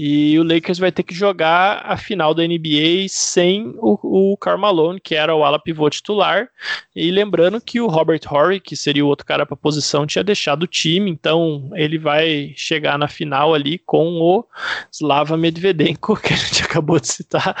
E 0.00 0.38
o 0.38 0.44
Lakers 0.44 0.78
vai 0.78 0.92
ter 0.92 1.02
que 1.02 1.12
jogar 1.12 1.82
a 1.84 1.96
final 1.96 2.32
da 2.32 2.46
NBA 2.46 3.08
sem 3.08 3.74
o, 3.78 4.36
Carmelo, 4.40 4.96
que 5.00 5.16
era 5.16 5.34
o 5.34 5.42
ala 5.42 5.58
pivô 5.58 5.90
titular. 5.90 6.48
E 6.94 7.10
lembrando 7.10 7.60
que 7.60 7.80
o 7.80 7.88
Robert 7.88 8.20
Horry, 8.30 8.60
que 8.60 8.76
seria 8.76 9.04
o 9.04 9.08
outro 9.08 9.26
cara 9.26 9.44
para 9.44 9.56
posição, 9.56 10.06
tinha 10.06 10.22
deixado 10.22 10.62
o 10.62 10.66
time, 10.68 11.10
então 11.10 11.68
ele 11.74 11.98
vai 11.98 12.52
chegar 12.54 12.96
na 12.96 13.08
final 13.08 13.52
ali 13.52 13.76
com 13.76 14.20
o 14.20 14.44
Slava 14.92 15.36
Medvedenko, 15.36 16.14
que 16.22 16.32
a 16.32 16.36
gente 16.36 16.62
acabou 16.62 17.00
de 17.00 17.08
citar, 17.08 17.56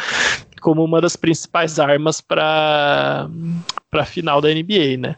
como 0.60 0.84
uma 0.84 1.00
das 1.00 1.16
principais 1.16 1.80
armas 1.80 2.20
para 2.20 3.28
a 3.92 4.04
final 4.04 4.40
da 4.40 4.48
NBA, 4.48 4.96
né? 4.96 5.16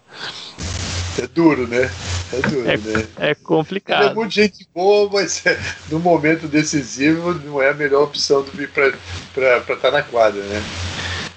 É 1.18 1.26
duro, 1.26 1.66
né? 1.66 1.90
É 2.32 2.48
duro, 2.48 2.68
é, 2.70 2.76
né? 2.76 3.06
É 3.18 3.34
complicado. 3.34 4.02
Ele 4.02 4.10
é 4.10 4.14
muito 4.14 4.32
gente 4.32 4.66
boa, 4.74 5.08
mas 5.12 5.44
é, 5.44 5.58
no 5.90 5.98
momento 5.98 6.46
decisivo 6.46 7.34
não 7.34 7.60
é 7.60 7.70
a 7.70 7.74
melhor 7.74 8.04
opção 8.04 8.42
do 8.42 8.50
para 8.68 9.58
estar 9.58 9.76
tá 9.76 9.90
na 9.90 10.02
quadra, 10.02 10.40
né? 10.42 10.62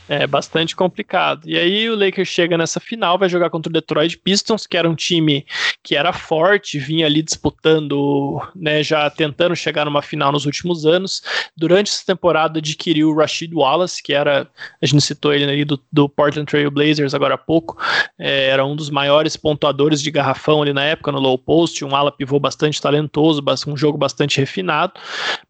É 0.07 0.27
bastante 0.27 0.75
complicado. 0.75 1.47
E 1.47 1.57
aí 1.57 1.89
o 1.89 1.95
Lakers 1.95 2.27
chega 2.27 2.57
nessa 2.57 2.80
final, 2.80 3.17
vai 3.17 3.30
jogar 3.30 3.49
contra 3.49 3.69
o 3.69 3.73
Detroit 3.73 4.17
Pistons, 4.17 4.67
que 4.67 4.75
era 4.75 4.89
um 4.89 4.95
time 4.95 5.45
que 5.81 5.95
era 5.95 6.11
forte, 6.11 6.77
vinha 6.77 7.05
ali 7.05 7.21
disputando, 7.21 8.41
né, 8.53 8.84
já 8.84 9.09
tentando 9.09 9.55
chegar 9.55 9.85
numa 9.85 10.01
final 10.01 10.31
nos 10.31 10.45
últimos 10.45 10.85
anos. 10.85 11.23
Durante 11.55 11.89
essa 11.91 12.05
temporada 12.05 12.59
adquiriu 12.59 13.09
o 13.09 13.15
Rashid 13.15 13.53
Wallace, 13.53 14.03
que 14.03 14.13
era, 14.13 14.47
a 14.81 14.85
gente 14.85 15.01
citou 15.01 15.34
ele 15.34 15.45
ali 15.45 15.63
do, 15.63 15.81
do 15.91 16.09
Portland 16.09 16.49
Trail 16.49 16.69
Blazers 16.69 17.13
agora 17.13 17.35
há 17.35 17.38
pouco, 17.38 17.81
é, 18.19 18.47
era 18.47 18.65
um 18.65 18.75
dos 18.75 18.89
maiores 18.89 19.38
pontuadores 19.38 20.01
de 20.01 20.11
garrafão 20.11 20.61
ali 20.61 20.73
na 20.73 20.84
época 20.84 21.11
no 21.13 21.19
low 21.19 21.38
post, 21.38 21.84
um 21.85 21.95
ala 21.95 22.11
pivô 22.11 22.39
bastante 22.39 22.81
talentoso, 22.81 23.41
um 23.67 23.77
jogo 23.77 23.97
bastante 23.97 24.38
refinado, 24.39 24.93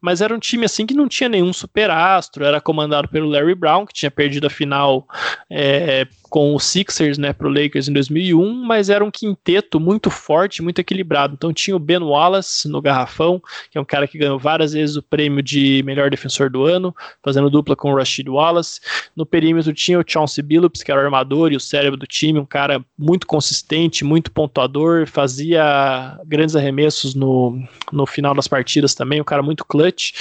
mas 0.00 0.20
era 0.20 0.34
um 0.34 0.38
time 0.38 0.64
assim 0.64 0.86
que 0.86 0.94
não 0.94 1.08
tinha 1.08 1.28
nenhum 1.28 1.52
superastro, 1.52 2.44
era 2.44 2.60
comandado 2.60 3.08
pelo 3.08 3.28
Larry 3.28 3.54
Brown, 3.54 3.84
que 3.84 3.92
tinha 3.92 4.10
perdido 4.10 4.43
a 4.46 4.50
final 4.50 5.06
é, 5.50 6.06
com 6.34 6.52
o 6.52 6.58
Sixers, 6.58 7.16
né, 7.16 7.32
para 7.32 7.46
o 7.46 7.50
Lakers 7.50 7.86
em 7.86 7.92
2001, 7.92 8.64
mas 8.64 8.90
era 8.90 9.04
um 9.04 9.10
quinteto 9.10 9.78
muito 9.78 10.10
forte, 10.10 10.62
muito 10.62 10.80
equilibrado. 10.80 11.34
Então 11.34 11.52
tinha 11.52 11.76
o 11.76 11.78
Ben 11.78 12.02
Wallace 12.02 12.68
no 12.68 12.82
garrafão, 12.82 13.40
que 13.70 13.78
é 13.78 13.80
um 13.80 13.84
cara 13.84 14.08
que 14.08 14.18
ganhou 14.18 14.36
várias 14.36 14.72
vezes 14.72 14.96
o 14.96 15.02
prêmio 15.02 15.40
de 15.40 15.82
melhor 15.84 16.10
defensor 16.10 16.50
do 16.50 16.64
ano, 16.64 16.92
fazendo 17.22 17.48
dupla 17.48 17.76
com 17.76 17.92
o 17.92 17.96
Rashid 17.96 18.28
Wallace. 18.28 18.80
No 19.14 19.24
perímetro 19.24 19.72
tinha 19.72 19.96
o 19.96 20.04
Chauncey 20.04 20.42
Billups, 20.42 20.82
que 20.82 20.90
era 20.90 21.00
o 21.00 21.04
armador 21.04 21.52
e 21.52 21.56
o 21.56 21.60
cérebro 21.60 21.96
do 21.96 22.06
time, 22.06 22.40
um 22.40 22.44
cara 22.44 22.84
muito 22.98 23.28
consistente, 23.28 24.04
muito 24.04 24.32
pontuador, 24.32 25.06
fazia 25.06 26.18
grandes 26.26 26.56
arremessos 26.56 27.14
no, 27.14 27.62
no 27.92 28.06
final 28.06 28.34
das 28.34 28.48
partidas 28.48 28.92
também, 28.92 29.20
um 29.20 29.24
cara 29.24 29.42
muito 29.42 29.64
clutch. 29.64 30.12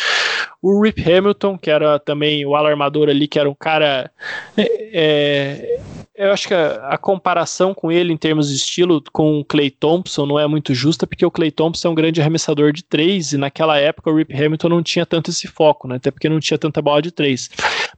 O 0.62 0.82
Rip 0.82 1.02
Hamilton, 1.02 1.58
que 1.58 1.70
era 1.70 2.00
também 2.00 2.45
o 2.45 2.56
alarmador 2.56 3.10
ali, 3.10 3.28
que 3.28 3.40
era 3.40 3.50
um 3.50 3.56
cara 3.56 4.12
é, 4.58 4.90
é 4.94 5.80
eu 6.16 6.32
acho 6.32 6.48
que 6.48 6.54
a, 6.54 6.90
a, 6.90 6.98
comparação 6.98 7.74
com 7.74 7.91
ele 7.91 8.14
em 8.14 8.18
termos 8.18 8.50
de 8.50 8.56
estilo 8.56 9.04
com 9.12 9.40
o 9.40 9.45
Clay 9.45 9.72
Thompson 9.72 10.28
não 10.28 10.40
é 10.40 10.45
muito 10.45 10.74
justa, 10.74 11.08
porque 11.08 11.26
o 11.26 11.32
Clay 11.32 11.50
Thompson 11.50 11.88
é 11.88 11.91
um 11.91 11.95
grande 11.95 12.22
arremessador 12.22 12.72
de 12.72 12.84
três, 12.84 13.34
e 13.34 13.38
naquela 13.38 13.80
época 13.80 14.12
o 14.12 14.16
Rip 14.16 14.32
Hamilton 14.32 14.70
não 14.70 14.84
tinha 14.84 15.06
tanto 15.08 15.32
esse 15.32 15.48
foco, 15.48 15.88
né? 15.88 15.95
Até 15.95 16.12
porque 16.12 16.30
não 16.30 16.40
tinha 16.40 16.58
tanta 16.58 16.82
bola 16.84 17.02
de 17.02 17.12
três. 17.12 17.50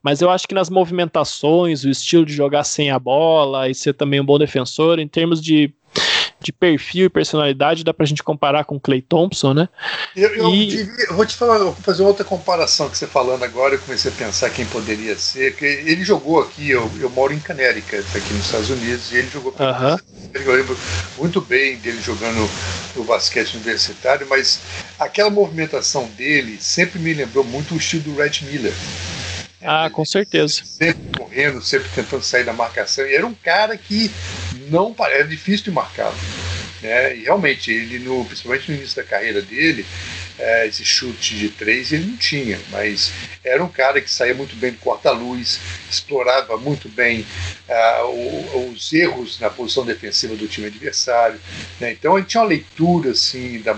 Mas 0.01 0.21
eu 0.21 0.29
acho 0.29 0.47
que 0.47 0.55
nas 0.55 0.69
movimentações, 0.69 1.83
o 1.83 1.89
estilo 1.89 2.25
de 2.25 2.33
jogar 2.33 2.63
sem 2.63 2.89
a 2.89 2.97
bola 2.97 3.69
e 3.69 3.75
ser 3.75 3.93
também 3.93 4.21
um 4.21 4.25
bom 4.25 4.39
defensor, 4.39 4.97
em 4.97 5.07
termos 5.07 5.41
de 5.41 5.73
de 6.39 6.51
perfil 6.51 7.05
e 7.05 7.09
personalidade, 7.09 7.83
dá 7.83 7.93
pra 7.93 8.05
gente 8.05 8.23
comparar 8.23 8.65
com 8.65 8.75
o 8.75 8.79
Clay 8.79 9.01
Thompson, 9.01 9.53
né? 9.53 9.69
Eu, 10.15 10.29
eu, 10.35 10.49
e... 10.53 10.87
eu 11.07 11.15
vou 11.15 11.25
te 11.25 11.35
falar, 11.35 11.57
vou 11.57 11.73
fazer 11.75 12.03
outra 12.03 12.23
comparação 12.23 12.89
que 12.89 12.97
você 12.97 13.07
falando 13.07 13.43
agora, 13.43 13.75
eu 13.75 13.79
comecei 13.79 14.11
a 14.11 14.13
pensar 14.13 14.49
quem 14.49 14.65
poderia 14.65 15.17
ser, 15.17 15.55
que 15.55 15.65
ele 15.65 16.03
jogou 16.03 16.41
aqui, 16.41 16.69
eu, 16.69 16.89
eu 16.99 17.09
moro 17.09 17.33
em 17.33 17.39
Connecticut, 17.39 18.05
aqui 18.15 18.33
nos 18.33 18.45
Estados 18.45 18.69
Unidos, 18.69 19.11
e 19.11 19.17
ele 19.17 19.29
jogou 19.29 19.51
uh 19.53 19.57
-huh. 19.57 20.01
eu 20.33 20.55
lembro 20.55 20.77
muito 21.17 21.41
bem 21.41 21.77
dele 21.77 22.01
jogando 22.01 22.49
no 22.95 23.03
basquete 23.03 23.55
universitário, 23.55 24.27
mas 24.29 24.59
aquela 24.99 25.29
movimentação 25.29 26.07
dele 26.17 26.57
sempre 26.59 26.99
me 26.99 27.13
lembrou 27.13 27.43
muito 27.43 27.73
o 27.73 27.77
estilo 27.77 28.03
do 28.03 28.15
Red 28.15 28.41
Miller. 28.43 28.73
Ah, 29.61 29.89
com 29.89 30.05
certeza. 30.05 30.61
Sempre 30.63 31.01
correndo, 31.17 31.61
sempre 31.61 31.89
tentando 31.89 32.23
sair 32.23 32.43
da 32.43 32.53
marcação. 32.53 33.05
E 33.05 33.15
era 33.15 33.25
um 33.25 33.33
cara 33.33 33.77
que 33.77 34.11
não 34.69 34.95
era 34.99 35.23
difícil 35.23 35.65
de 35.65 35.71
marcá-lo. 35.71 36.15
Né? 36.81 37.17
E 37.17 37.23
realmente, 37.23 37.71
ele, 37.71 37.99
no, 37.99 38.25
principalmente 38.25 38.71
no 38.71 38.77
início 38.77 38.95
da 38.95 39.03
carreira 39.03 39.41
dele, 39.41 39.85
é, 40.37 40.67
esse 40.67 40.83
chute 40.83 41.35
de 41.35 41.49
três 41.49 41.91
ele 41.91 42.05
não 42.05 42.17
tinha, 42.17 42.59
mas 42.71 43.11
era 43.43 43.63
um 43.63 43.69
cara 43.69 44.01
que 44.01 44.09
saía 44.09 44.33
muito 44.33 44.55
bem 44.55 44.71
do 44.71 44.79
corta-luz, 44.79 45.59
explorava 45.89 46.57
muito 46.57 46.89
bem 46.89 47.25
ah, 47.69 48.05
o, 48.05 48.71
os 48.71 48.91
erros 48.91 49.39
na 49.39 49.49
posição 49.49 49.85
defensiva 49.85 50.35
do 50.35 50.47
time 50.47 50.67
adversário. 50.67 51.39
Né? 51.79 51.91
Então 51.91 52.17
ele 52.17 52.25
tinha 52.25 52.41
uma 52.41 52.49
leitura 52.49 53.11
assim 53.11 53.61
da, 53.61 53.73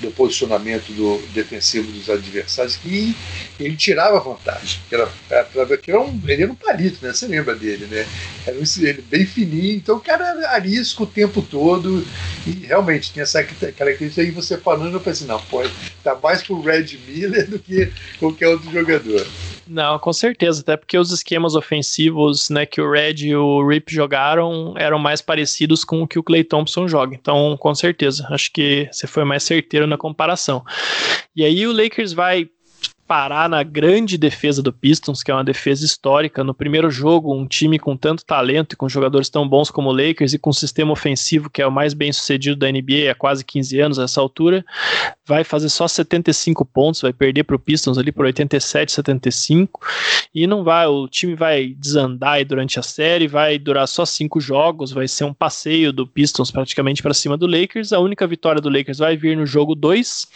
do 0.00 0.10
posicionamento 0.12 0.92
do 0.92 1.18
defensivo 1.32 1.90
dos 1.90 2.08
adversários 2.08 2.78
e 2.84 3.14
ele 3.58 3.76
tirava 3.76 4.20
vantagem. 4.20 4.80
Era, 4.90 5.08
era, 5.28 5.48
era 5.86 6.00
um, 6.00 6.20
ele 6.26 6.42
era 6.42 6.52
um 6.52 6.54
palito, 6.54 7.04
né? 7.04 7.12
Você 7.12 7.26
lembra 7.26 7.54
dele, 7.54 7.86
né? 7.86 8.06
Era 8.46 8.56
um, 8.56 8.62
ele 8.78 9.02
bem 9.02 9.26
fininho, 9.26 9.76
então 9.76 9.96
o 9.96 10.00
cara 10.00 10.28
era 10.28 10.50
arisco 10.52 11.04
o 11.04 11.06
tempo 11.06 11.42
todo 11.42 12.06
e 12.46 12.66
realmente 12.66 13.12
tinha 13.12 13.22
essa 13.22 13.42
característica 13.42 14.22
aí 14.22 14.30
você 14.30 14.56
falando, 14.56 14.94
eu 14.94 15.00
pensei, 15.00 15.26
não, 15.26 15.40
pô, 15.40 15.62
tá 16.02 16.18
mais 16.22 16.42
pro 16.42 16.60
Red 16.60 16.98
Miller 17.06 17.48
do 17.48 17.58
que 17.58 17.90
qualquer 18.18 18.48
outro 18.48 18.70
jogador. 18.70 19.26
Não, 19.66 19.98
com 20.00 20.12
certeza, 20.12 20.62
até 20.62 20.76
porque 20.76 20.98
os 20.98 21.12
esquemas 21.12 21.54
ofensivos 21.54 22.50
né, 22.50 22.66
que 22.66 22.80
o 22.80 22.90
Red 22.90 23.24
e 23.24 23.36
o 23.36 23.64
Rip 23.68 23.94
jogaram 23.94 24.74
eram 24.76 24.98
mais 24.98 25.20
parecidos 25.22 25.84
com 25.84 26.02
o 26.02 26.08
que 26.08 26.18
o 26.18 26.24
Clay 26.24 26.42
Thompson 26.42 26.88
joga. 26.88 27.14
Então, 27.14 27.56
com 27.56 27.72
certeza, 27.72 28.26
acho 28.30 28.50
que 28.52 28.88
você 28.90 29.06
foi 29.06 29.24
mais 29.24 29.44
certeiro 29.44 29.86
na 29.86 29.96
comparação. 29.96 30.64
E 31.36 31.44
aí 31.44 31.66
o 31.68 31.72
Lakers 31.72 32.12
vai 32.12 32.48
parar 33.10 33.48
na 33.48 33.64
grande 33.64 34.16
defesa 34.16 34.62
do 34.62 34.72
Pistons, 34.72 35.20
que 35.20 35.32
é 35.32 35.34
uma 35.34 35.42
defesa 35.42 35.84
histórica. 35.84 36.44
No 36.44 36.54
primeiro 36.54 36.88
jogo, 36.92 37.34
um 37.34 37.44
time 37.44 37.76
com 37.76 37.96
tanto 37.96 38.24
talento 38.24 38.74
e 38.74 38.76
com 38.76 38.88
jogadores 38.88 39.28
tão 39.28 39.48
bons 39.48 39.68
como 39.68 39.88
o 39.88 39.92
Lakers 39.92 40.32
e 40.32 40.38
com 40.38 40.50
um 40.50 40.52
sistema 40.52 40.92
ofensivo 40.92 41.50
que 41.50 41.60
é 41.60 41.66
o 41.66 41.72
mais 41.72 41.92
bem 41.92 42.12
sucedido 42.12 42.54
da 42.54 42.70
NBA 42.70 43.10
há 43.10 43.14
quase 43.16 43.44
15 43.44 43.80
anos 43.80 43.98
a 43.98 44.04
essa 44.04 44.20
altura, 44.20 44.64
vai 45.26 45.42
fazer 45.42 45.70
só 45.70 45.88
75 45.88 46.64
pontos, 46.64 47.00
vai 47.00 47.12
perder 47.12 47.42
para 47.42 47.56
o 47.56 47.58
Pistons 47.58 47.98
ali 47.98 48.12
por 48.12 48.26
87, 48.26 48.92
75 48.92 49.80
e 50.32 50.46
não 50.46 50.62
vai, 50.62 50.86
o 50.86 51.08
time 51.08 51.34
vai 51.34 51.74
desandar 51.76 52.44
durante 52.44 52.78
a 52.78 52.82
série, 52.82 53.26
vai 53.26 53.58
durar 53.58 53.88
só 53.88 54.06
cinco 54.06 54.40
jogos, 54.40 54.92
vai 54.92 55.08
ser 55.08 55.24
um 55.24 55.34
passeio 55.34 55.92
do 55.92 56.06
Pistons 56.06 56.52
praticamente 56.52 57.02
para 57.02 57.12
cima 57.12 57.36
do 57.36 57.48
Lakers. 57.48 57.92
A 57.92 57.98
única 57.98 58.24
vitória 58.24 58.60
do 58.60 58.68
Lakers 58.68 58.98
vai 58.98 59.16
vir 59.16 59.36
no 59.36 59.44
jogo 59.44 59.74
2, 59.74 60.28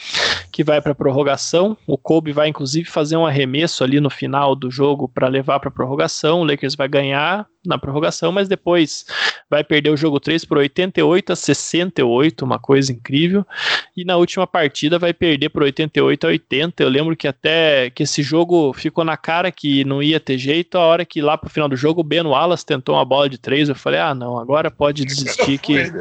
que 0.50 0.64
vai 0.64 0.80
para 0.80 0.92
prorrogação. 0.92 1.76
O 1.86 1.96
Kobe 1.96 2.32
vai 2.32 2.48
inclusive 2.48 2.63
inclusive 2.64 2.88
fazer 2.88 3.16
um 3.16 3.26
arremesso 3.26 3.84
ali 3.84 4.00
no 4.00 4.08
final 4.08 4.56
do 4.56 4.70
jogo 4.70 5.06
para 5.06 5.28
levar 5.28 5.60
para 5.60 5.70
prorrogação. 5.70 6.40
O 6.40 6.44
Lakers 6.44 6.74
vai 6.74 6.88
ganhar 6.88 7.46
na 7.64 7.76
prorrogação, 7.76 8.32
mas 8.32 8.48
depois 8.48 9.04
vai 9.48 9.62
perder 9.62 9.90
o 9.90 9.96
jogo 9.96 10.18
3 10.18 10.44
por 10.46 10.58
88 10.58 11.32
a 11.32 11.36
68, 11.36 12.42
uma 12.42 12.58
coisa 12.58 12.90
incrível. 12.90 13.46
E 13.94 14.04
na 14.04 14.16
última 14.16 14.46
partida 14.46 14.98
vai 14.98 15.12
perder 15.12 15.50
por 15.50 15.62
88 15.62 16.26
a 16.26 16.30
80. 16.30 16.82
Eu 16.82 16.88
lembro 16.88 17.14
que 17.14 17.28
até 17.28 17.90
que 17.90 18.02
esse 18.02 18.22
jogo 18.22 18.72
ficou 18.72 19.04
na 19.04 19.16
cara 19.16 19.52
que 19.52 19.84
não 19.84 20.02
ia 20.02 20.18
ter 20.18 20.38
jeito. 20.38 20.78
A 20.78 20.82
hora 20.82 21.04
que 21.04 21.20
lá 21.20 21.36
pro 21.36 21.50
final 21.50 21.68
do 21.68 21.76
jogo 21.76 22.00
o 22.00 22.04
Ben 22.04 22.22
Wallace 22.22 22.64
tentou 22.64 22.94
uma 22.94 23.04
bola 23.04 23.28
de 23.28 23.36
três, 23.36 23.68
eu 23.68 23.74
falei: 23.74 24.00
"Ah, 24.00 24.14
não, 24.14 24.38
agora 24.38 24.70
pode 24.70 25.04
desistir 25.04 25.58
que 25.60 25.92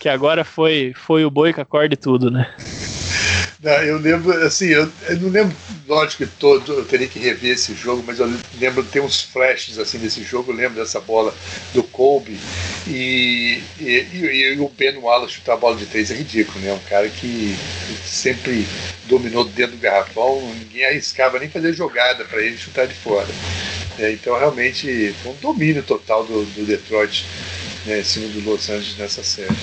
que 0.00 0.08
agora 0.08 0.44
foi 0.44 0.92
foi 0.94 1.24
o 1.24 1.30
boi 1.30 1.52
que 1.52 1.60
acorde 1.60 1.96
tudo, 1.96 2.30
né?" 2.30 2.52
Eu 3.64 3.98
lembro, 3.98 4.32
assim, 4.44 4.66
eu, 4.66 4.90
eu, 5.08 5.20
não 5.20 5.30
lembro, 5.30 5.56
lógico 5.86 6.24
que 6.24 6.30
todo, 6.38 6.72
eu 6.72 6.84
teria 6.84 7.08
que 7.08 7.18
rever 7.18 7.52
esse 7.52 7.74
jogo, 7.74 8.02
mas 8.06 8.18
eu 8.18 8.30
lembro, 8.58 8.82
tem 8.84 9.00
uns 9.00 9.22
flashes 9.22 9.78
assim 9.78 9.98
desse 9.98 10.22
jogo, 10.22 10.52
eu 10.52 10.56
lembro 10.56 10.80
dessa 10.80 11.00
bola 11.00 11.34
do 11.72 11.82
Kobe 11.82 12.36
e, 12.86 13.60
e, 13.80 14.06
e, 14.12 14.54
e 14.54 14.60
o 14.60 14.68
Ben 14.68 14.96
Wallace 14.98 15.34
chutar 15.34 15.54
a 15.54 15.56
bola 15.56 15.76
de 15.76 15.86
três 15.86 16.10
é 16.10 16.14
ridículo, 16.14 16.60
né? 16.60 16.72
Um 16.72 16.90
cara 16.90 17.08
que 17.08 17.56
sempre 18.06 18.66
dominou 19.08 19.44
dentro 19.44 19.76
do 19.76 19.80
garrafão, 19.80 20.40
ninguém 20.54 20.84
arriscava 20.86 21.38
nem 21.38 21.48
fazer 21.48 21.72
jogada 21.72 22.24
para 22.24 22.42
ele 22.42 22.56
chutar 22.56 22.86
de 22.86 22.94
fora. 22.94 23.28
É, 23.98 24.10
então 24.12 24.38
realmente 24.38 25.14
foi 25.22 25.32
um 25.32 25.36
domínio 25.36 25.82
total 25.82 26.24
do, 26.24 26.44
do 26.44 26.64
Detroit 26.64 27.24
né, 27.86 28.00
em 28.00 28.04
cima 28.04 28.28
do 28.28 28.50
Los 28.50 28.68
Angeles 28.68 28.98
nessa 28.98 29.22
série. 29.22 29.54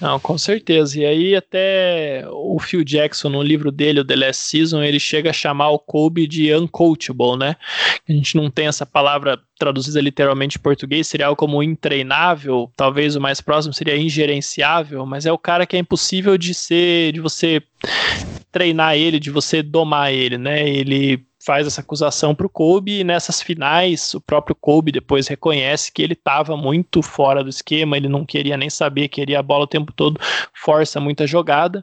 Não, 0.00 0.20
com 0.20 0.38
certeza. 0.38 1.00
E 1.00 1.04
aí 1.04 1.34
até 1.34 2.24
o 2.30 2.58
Phil 2.60 2.84
Jackson, 2.84 3.28
no 3.28 3.42
livro 3.42 3.72
dele, 3.72 4.00
o 4.00 4.04
The 4.04 4.14
Last 4.14 4.46
Season, 4.46 4.82
ele 4.82 5.00
chega 5.00 5.30
a 5.30 5.32
chamar 5.32 5.70
o 5.70 5.78
Kobe 5.78 6.26
de 6.26 6.54
uncoachable, 6.54 7.36
né? 7.36 7.56
A 8.08 8.12
gente 8.12 8.36
não 8.36 8.48
tem 8.50 8.68
essa 8.68 8.86
palavra 8.86 9.40
traduzida 9.58 10.00
literalmente 10.00 10.56
em 10.56 10.62
português, 10.62 11.08
seria 11.08 11.26
algo 11.26 11.36
como 11.36 11.62
intreinável, 11.62 12.70
talvez 12.76 13.16
o 13.16 13.20
mais 13.20 13.40
próximo 13.40 13.74
seria 13.74 13.96
ingerenciável, 13.96 15.04
mas 15.04 15.26
é 15.26 15.32
o 15.32 15.38
cara 15.38 15.66
que 15.66 15.76
é 15.76 15.80
impossível 15.80 16.38
de 16.38 16.54
ser, 16.54 17.12
de 17.12 17.20
você 17.20 17.60
treinar 18.52 18.96
ele, 18.96 19.18
de 19.18 19.30
você 19.30 19.62
domar 19.62 20.12
ele, 20.12 20.38
né? 20.38 20.68
Ele 20.68 21.27
faz 21.48 21.66
essa 21.66 21.80
acusação 21.80 22.34
para 22.34 22.46
o 22.46 22.50
Kobe 22.50 23.00
e 23.00 23.04
nessas 23.04 23.40
finais 23.40 24.12
o 24.12 24.20
próprio 24.20 24.54
Kobe 24.54 24.92
depois 24.92 25.26
reconhece 25.26 25.90
que 25.90 26.02
ele 26.02 26.12
estava 26.12 26.54
muito 26.58 27.00
fora 27.00 27.42
do 27.42 27.48
esquema, 27.48 27.96
ele 27.96 28.06
não 28.06 28.26
queria 28.26 28.54
nem 28.54 28.68
saber, 28.68 29.08
queria 29.08 29.38
a 29.38 29.42
bola 29.42 29.64
o 29.64 29.66
tempo 29.66 29.90
todo, 29.90 30.20
força 30.52 31.00
muita 31.00 31.26
jogada 31.26 31.82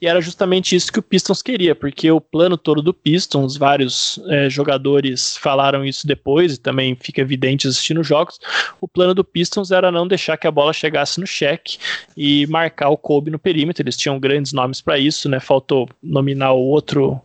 e 0.00 0.06
era 0.06 0.20
justamente 0.20 0.76
isso 0.76 0.92
que 0.92 1.00
o 1.00 1.02
Pistons 1.02 1.42
queria, 1.42 1.74
porque 1.74 2.08
o 2.08 2.20
plano 2.20 2.56
todo 2.56 2.80
do 2.80 2.94
Pistons, 2.94 3.56
vários 3.56 4.20
é, 4.28 4.48
jogadores 4.48 5.36
falaram 5.36 5.84
isso 5.84 6.06
depois 6.06 6.54
e 6.54 6.60
também 6.60 6.94
fica 6.94 7.20
evidente 7.20 7.66
assistindo 7.66 8.04
jogos, 8.04 8.38
o 8.80 8.86
plano 8.86 9.12
do 9.12 9.24
Pistons 9.24 9.72
era 9.72 9.90
não 9.90 10.06
deixar 10.06 10.36
que 10.36 10.46
a 10.46 10.52
bola 10.52 10.72
chegasse 10.72 11.18
no 11.18 11.26
cheque 11.26 11.78
e 12.16 12.46
marcar 12.46 12.90
o 12.90 12.96
Kobe 12.96 13.28
no 13.28 13.40
perímetro, 13.40 13.82
eles 13.82 13.96
tinham 13.96 14.20
grandes 14.20 14.52
nomes 14.52 14.80
para 14.80 15.00
isso, 15.00 15.28
né? 15.28 15.40
Faltou 15.40 15.88
nominar 16.00 16.52
o 16.52 16.60
outro 16.60 17.20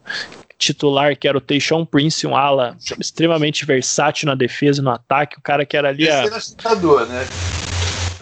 titular, 0.57 1.17
que 1.17 1.27
era 1.27 1.37
o 1.37 1.41
Teixão 1.41 1.85
Prince, 1.85 2.25
um 2.25 2.35
ala 2.35 2.77
extremamente 2.99 3.65
versátil 3.65 4.27
na 4.27 4.35
defesa 4.35 4.81
e 4.81 4.83
no 4.83 4.91
ataque, 4.91 5.37
o 5.37 5.41
cara 5.41 5.65
que 5.65 5.75
era 5.75 5.89
ali. 5.89 6.03
Esse 6.03 6.11
a... 6.11 6.23
era 6.23 6.39
citador, 6.39 7.05
né? 7.05 7.25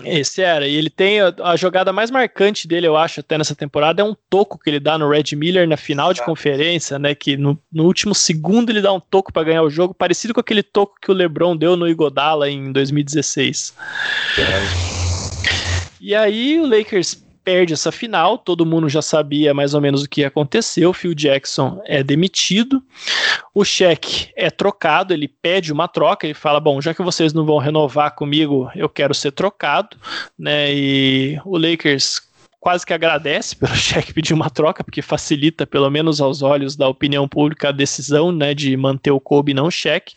Esse 0.05 0.41
era, 0.41 0.67
e 0.67 0.75
ele 0.75 0.89
tem 0.89 1.21
a, 1.21 1.33
a, 1.43 1.55
jogada 1.55 1.93
mais 1.93 2.11
marcante 2.11 2.67
dele, 2.67 2.87
eu 2.87 2.97
acho, 2.97 3.21
até 3.21 3.37
nessa 3.37 3.55
temporada, 3.55 4.01
é 4.01 4.05
um 4.05 4.15
toco 4.29 4.59
que 4.59 4.69
ele 4.69 4.79
dá 4.79 4.97
no 4.97 5.09
Red 5.09 5.35
Miller 5.35 5.67
na 5.67 5.77
final 5.77 6.13
de 6.13 6.21
conferência, 6.23 6.99
né? 6.99 7.15
Que 7.15 7.37
no, 7.37 7.57
no 7.71 7.85
último 7.85 8.13
segundo 8.13 8.69
ele 8.69 8.81
dá 8.81 8.91
um 8.91 8.99
toco 8.99 9.31
para 9.31 9.43
ganhar 9.43 9.63
o 9.63 9.69
jogo, 9.69 9.93
parecido 9.93 10.33
com 10.33 10.41
aquele 10.41 10.61
toco 10.61 10.95
que 11.01 11.09
o 11.09 11.13
LeBron 11.13 11.55
deu 11.55 11.77
no 11.77 11.87
Igodala 11.87 12.49
em 12.49 12.71
2016. 12.71 13.73
É. 14.37 15.03
E 16.01 16.13
aí 16.13 16.59
o 16.59 16.67
Lakers 16.67 17.22
perde 17.43 17.73
essa 17.73 17.91
final, 17.91 18.37
todo 18.37 18.65
mundo 18.65 18.87
já 18.87 19.01
sabia 19.01 19.53
mais 19.53 19.73
ou 19.73 19.81
menos 19.81 20.03
o 20.03 20.09
que 20.09 20.23
aconteceu. 20.23 20.93
Phil 20.93 21.13
Jackson 21.13 21.81
é 21.85 22.01
demitido, 22.03 22.81
o 23.53 23.63
cheque 23.63 24.29
é 24.35 24.49
trocado, 24.49 25.13
ele 25.13 25.27
pede 25.27 25.71
uma 25.71 25.87
troca, 25.87 26.25
ele 26.25 26.33
fala: 26.33 26.59
Bom, 26.59 26.81
já 26.81 26.93
que 26.93 27.03
vocês 27.03 27.33
não 27.33 27.45
vão 27.45 27.57
renovar 27.57 28.15
comigo, 28.15 28.69
eu 28.75 28.89
quero 28.89 29.13
ser 29.13 29.31
trocado, 29.31 29.97
né? 30.37 30.73
E 30.73 31.39
o 31.45 31.57
Lakers 31.57 32.21
quase 32.63 32.85
que 32.85 32.93
agradece 32.93 33.57
pelo 33.57 33.75
cheque 33.75 34.13
pedir 34.13 34.33
uma 34.33 34.49
troca, 34.49 34.85
porque 34.85 35.01
facilita, 35.01 35.67
pelo 35.67 35.89
menos 35.89 36.21
aos 36.21 36.41
olhos 36.41 36.77
da 36.77 36.87
opinião 36.87 37.27
pública, 37.27 37.69
a 37.69 37.73
decisão 37.73 38.31
né, 38.31 38.53
de 38.53 38.77
manter 38.77 39.11
o 39.11 39.19
Kobe 39.19 39.53
não 39.53 39.69
cheque. 39.69 40.15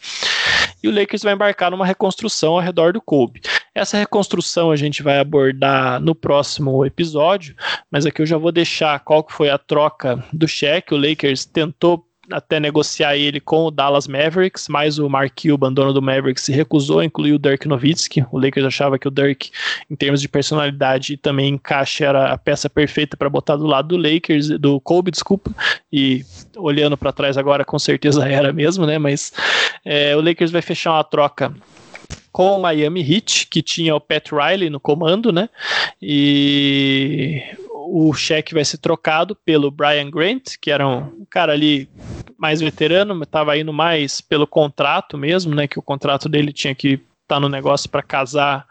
E 0.82 0.88
o 0.88 0.94
Lakers 0.94 1.22
vai 1.22 1.34
embarcar 1.34 1.70
numa 1.70 1.86
reconstrução 1.86 2.54
ao 2.54 2.60
redor 2.60 2.92
do 2.92 3.00
Kobe. 3.00 3.40
Essa 3.74 3.96
reconstrução 3.96 4.70
a 4.70 4.76
gente 4.76 5.02
vai 5.02 5.18
abordar 5.18 6.00
no 6.00 6.14
próximo 6.14 6.84
episódio, 6.84 7.54
mas 7.90 8.06
aqui 8.06 8.22
eu 8.22 8.26
já 8.26 8.36
vou 8.36 8.52
deixar 8.52 9.00
qual 9.00 9.24
que 9.24 9.32
foi 9.32 9.50
a 9.50 9.58
troca 9.58 10.22
do 10.32 10.46
cheque. 10.46 10.94
O 10.94 10.98
Lakers 10.98 11.44
tentou 11.44 12.05
até 12.30 12.58
negociar 12.58 13.16
ele 13.16 13.40
com 13.40 13.64
o 13.64 13.70
Dallas 13.70 14.06
Mavericks, 14.06 14.68
mas 14.68 14.98
o 14.98 15.08
Mark 15.08 15.32
Cuban, 15.40 15.72
dono 15.72 15.92
do 15.92 16.02
Mavericks, 16.02 16.44
se 16.44 16.52
recusou 16.52 17.00
a 17.00 17.04
incluir 17.04 17.32
o 17.32 17.38
Dirk 17.38 17.66
Nowitzki. 17.68 18.24
O 18.30 18.38
Lakers 18.38 18.66
achava 18.66 18.98
que 18.98 19.08
o 19.08 19.10
Dirk, 19.10 19.50
em 19.90 19.96
termos 19.96 20.20
de 20.20 20.28
personalidade 20.28 21.14
e 21.14 21.16
também 21.16 21.54
encaixe, 21.54 22.04
era 22.04 22.32
a 22.32 22.38
peça 22.38 22.68
perfeita 22.68 23.16
para 23.16 23.30
botar 23.30 23.56
do 23.56 23.66
lado 23.66 23.88
do 23.88 23.96
Lakers, 23.96 24.48
do 24.58 24.80
Kobe, 24.80 25.10
desculpa. 25.10 25.50
E 25.92 26.24
olhando 26.56 26.96
para 26.96 27.12
trás 27.12 27.36
agora, 27.36 27.64
com 27.64 27.78
certeza 27.78 28.26
era 28.28 28.52
mesmo, 28.52 28.86
né? 28.86 28.98
Mas 28.98 29.32
é, 29.84 30.16
o 30.16 30.20
Lakers 30.20 30.50
vai 30.50 30.62
fechar 30.62 30.92
uma 30.92 31.04
troca 31.04 31.54
com 32.32 32.56
o 32.56 32.60
Miami 32.60 33.00
Heat, 33.00 33.48
que 33.50 33.62
tinha 33.62 33.94
o 33.94 34.00
Pat 34.00 34.30
Riley 34.30 34.68
no 34.68 34.78
comando, 34.78 35.32
né? 35.32 35.48
E 36.02 37.42
o 37.88 38.12
cheque 38.12 38.54
vai 38.54 38.64
ser 38.64 38.78
trocado 38.78 39.36
pelo 39.36 39.70
Brian 39.70 40.10
Grant, 40.10 40.56
que 40.60 40.70
era 40.70 40.86
um 40.86 41.24
cara 41.30 41.52
ali 41.52 41.88
mais 42.36 42.60
veterano, 42.60 43.22
estava 43.22 43.56
indo 43.56 43.72
mais 43.72 44.20
pelo 44.20 44.46
contrato 44.46 45.16
mesmo, 45.16 45.54
né? 45.54 45.66
Que 45.66 45.78
o 45.78 45.82
contrato 45.82 46.28
dele 46.28 46.52
tinha 46.52 46.74
que 46.74 47.00
tá 47.26 47.40
no 47.40 47.48
negócio 47.48 47.90
para 47.90 48.02
casar 48.02 48.66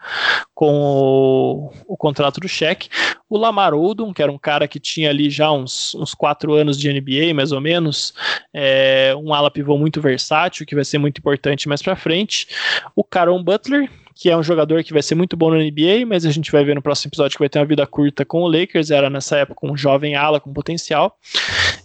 com 0.54 0.72
o, 0.72 1.72
o, 1.86 1.96
contrato 1.96 2.40
do 2.40 2.48
cheque. 2.48 2.88
O 3.28 3.36
Lamar 3.36 3.74
Odom, 3.74 4.14
que 4.14 4.22
era 4.22 4.32
um 4.32 4.38
cara 4.38 4.66
que 4.66 4.80
tinha 4.80 5.10
ali 5.10 5.28
já 5.28 5.52
uns, 5.52 5.94
uns 5.94 6.14
quatro 6.14 6.54
anos 6.54 6.78
de 6.78 6.90
NBA, 6.90 7.34
mais 7.34 7.52
ou 7.52 7.60
menos, 7.60 8.14
é, 8.54 9.14
um 9.16 9.34
ala 9.34 9.50
pivô 9.50 9.76
muito 9.76 10.00
versátil, 10.00 10.64
que 10.64 10.74
vai 10.74 10.84
ser 10.84 10.96
muito 10.96 11.18
importante 11.18 11.68
mais 11.68 11.82
para 11.82 11.96
frente. 11.96 12.48
O 12.94 13.04
Caron 13.04 13.42
Butler, 13.42 13.90
que 14.16 14.30
é 14.30 14.36
um 14.36 14.42
jogador 14.42 14.82
que 14.82 14.94
vai 14.94 15.02
ser 15.02 15.14
muito 15.14 15.36
bom 15.36 15.50
na 15.50 15.58
NBA, 15.58 16.06
mas 16.06 16.24
a 16.24 16.30
gente 16.30 16.50
vai 16.50 16.64
ver 16.64 16.74
no 16.74 16.80
próximo 16.80 17.10
episódio 17.10 17.36
que 17.36 17.42
vai 17.42 17.50
ter 17.50 17.58
uma 17.58 17.66
vida 17.66 17.86
curta 17.86 18.24
com 18.24 18.40
o 18.40 18.48
Lakers, 18.48 18.90
era 18.90 19.10
nessa 19.10 19.36
época 19.36 19.66
um 19.70 19.76
jovem 19.76 20.16
ala 20.16 20.40
com 20.40 20.54
potencial. 20.54 21.18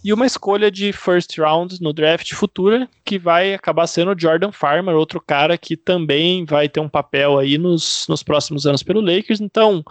E 0.02 0.14
uma 0.14 0.24
escolha 0.24 0.70
de 0.70 0.94
first 0.94 1.36
round 1.36 1.80
no 1.82 1.92
draft 1.92 2.32
futura, 2.32 2.88
que 3.04 3.18
vai 3.18 3.52
acabar 3.52 3.86
sendo 3.86 4.12
o 4.12 4.18
Jordan 4.18 4.50
Farmer, 4.50 4.94
outro 4.94 5.20
cara 5.20 5.58
que 5.58 5.76
também 5.76 6.46
vai 6.46 6.70
ter 6.70 6.80
um 6.80 6.88
papel 6.88 7.38
aí 7.38 7.58
nos, 7.58 8.06
nos 8.08 8.22
próximos 8.22 8.66
anos 8.66 8.82
pelo 8.82 9.02
Lakers. 9.02 9.42
Então, 9.42 9.84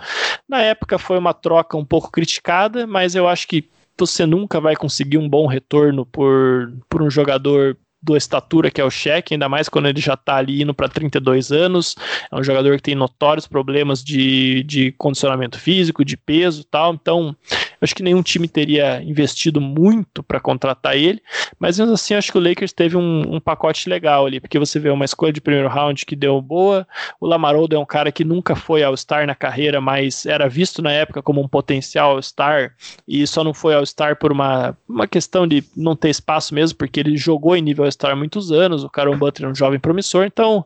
na 0.49 0.61
época 0.61 0.97
foi 0.97 1.19
uma 1.19 1.35
troca 1.35 1.77
um 1.77 1.85
pouco 1.85 2.11
criticada, 2.11 2.87
mas 2.87 3.13
eu 3.13 3.27
acho 3.27 3.47
que 3.47 3.69
você 3.95 4.25
nunca 4.25 4.59
vai 4.59 4.75
conseguir 4.75 5.19
um 5.19 5.29
bom 5.29 5.45
retorno 5.45 6.07
por, 6.07 6.73
por 6.89 7.03
um 7.03 7.09
jogador 7.09 7.77
da 8.01 8.17
estatura 8.17 8.71
que 8.71 8.81
é 8.81 8.83
o 8.83 8.89
Shaq, 8.89 9.33
ainda 9.33 9.47
mais 9.47 9.69
quando 9.69 9.87
ele 9.87 10.01
já 10.01 10.15
está 10.15 10.37
ali 10.37 10.61
indo 10.61 10.73
para 10.73 10.89
32 10.89 11.51
anos. 11.51 11.95
É 12.31 12.35
um 12.35 12.43
jogador 12.43 12.75
que 12.77 12.83
tem 12.83 12.95
notórios 12.95 13.47
problemas 13.47 14.03
de, 14.03 14.63
de 14.63 14.91
condicionamento 14.93 15.59
físico, 15.59 16.03
de 16.03 16.17
peso 16.17 16.63
tal. 16.63 16.93
Então, 16.93 17.35
acho 17.81 17.95
que 17.95 18.03
nenhum 18.03 18.21
time 18.21 18.47
teria 18.47 19.01
investido 19.03 19.59
muito 19.59 20.21
para 20.21 20.39
contratar 20.39 20.95
ele, 20.95 21.21
mas 21.59 21.79
mesmo 21.79 21.93
assim, 21.93 22.13
acho 22.13 22.31
que 22.31 22.37
o 22.37 22.41
Lakers 22.41 22.71
teve 22.71 22.95
um, 22.95 23.35
um, 23.35 23.39
pacote 23.39 23.89
legal 23.89 24.25
ali, 24.25 24.39
porque 24.39 24.59
você 24.59 24.79
vê 24.79 24.89
uma 24.89 25.05
escolha 25.05 25.33
de 25.33 25.41
primeiro 25.41 25.67
round 25.67 26.05
que 26.05 26.15
deu 26.15 26.39
boa. 26.41 26.87
O 27.19 27.25
Lamaroldo 27.25 27.75
é 27.75 27.79
um 27.79 27.85
cara 27.85 28.11
que 28.11 28.23
nunca 28.23 28.55
foi 28.55 28.83
All-Star 28.83 29.25
na 29.25 29.33
carreira, 29.33 29.81
mas 29.81 30.25
era 30.25 30.47
visto 30.47 30.81
na 30.81 30.91
época 30.91 31.21
como 31.21 31.41
um 31.41 31.47
potencial 31.47 32.11
All-Star 32.11 32.73
e 33.07 33.25
só 33.25 33.43
não 33.43 33.53
foi 33.53 33.73
All-Star 33.73 34.15
por 34.17 34.31
uma, 34.31 34.77
uma 34.87 35.07
questão 35.07 35.47
de 35.47 35.63
não 35.75 35.95
ter 35.95 36.09
espaço 36.09 36.53
mesmo, 36.53 36.77
porque 36.77 36.99
ele 36.99 37.17
jogou 37.17 37.55
em 37.55 37.61
nível 37.61 37.85
All-Star 37.85 38.15
muitos 38.15 38.51
anos. 38.51 38.83
O 38.83 38.89
Caron 38.89 39.17
Butler 39.17 39.49
é 39.49 39.51
um 39.51 39.55
jovem 39.55 39.79
promissor, 39.79 40.25
então 40.25 40.65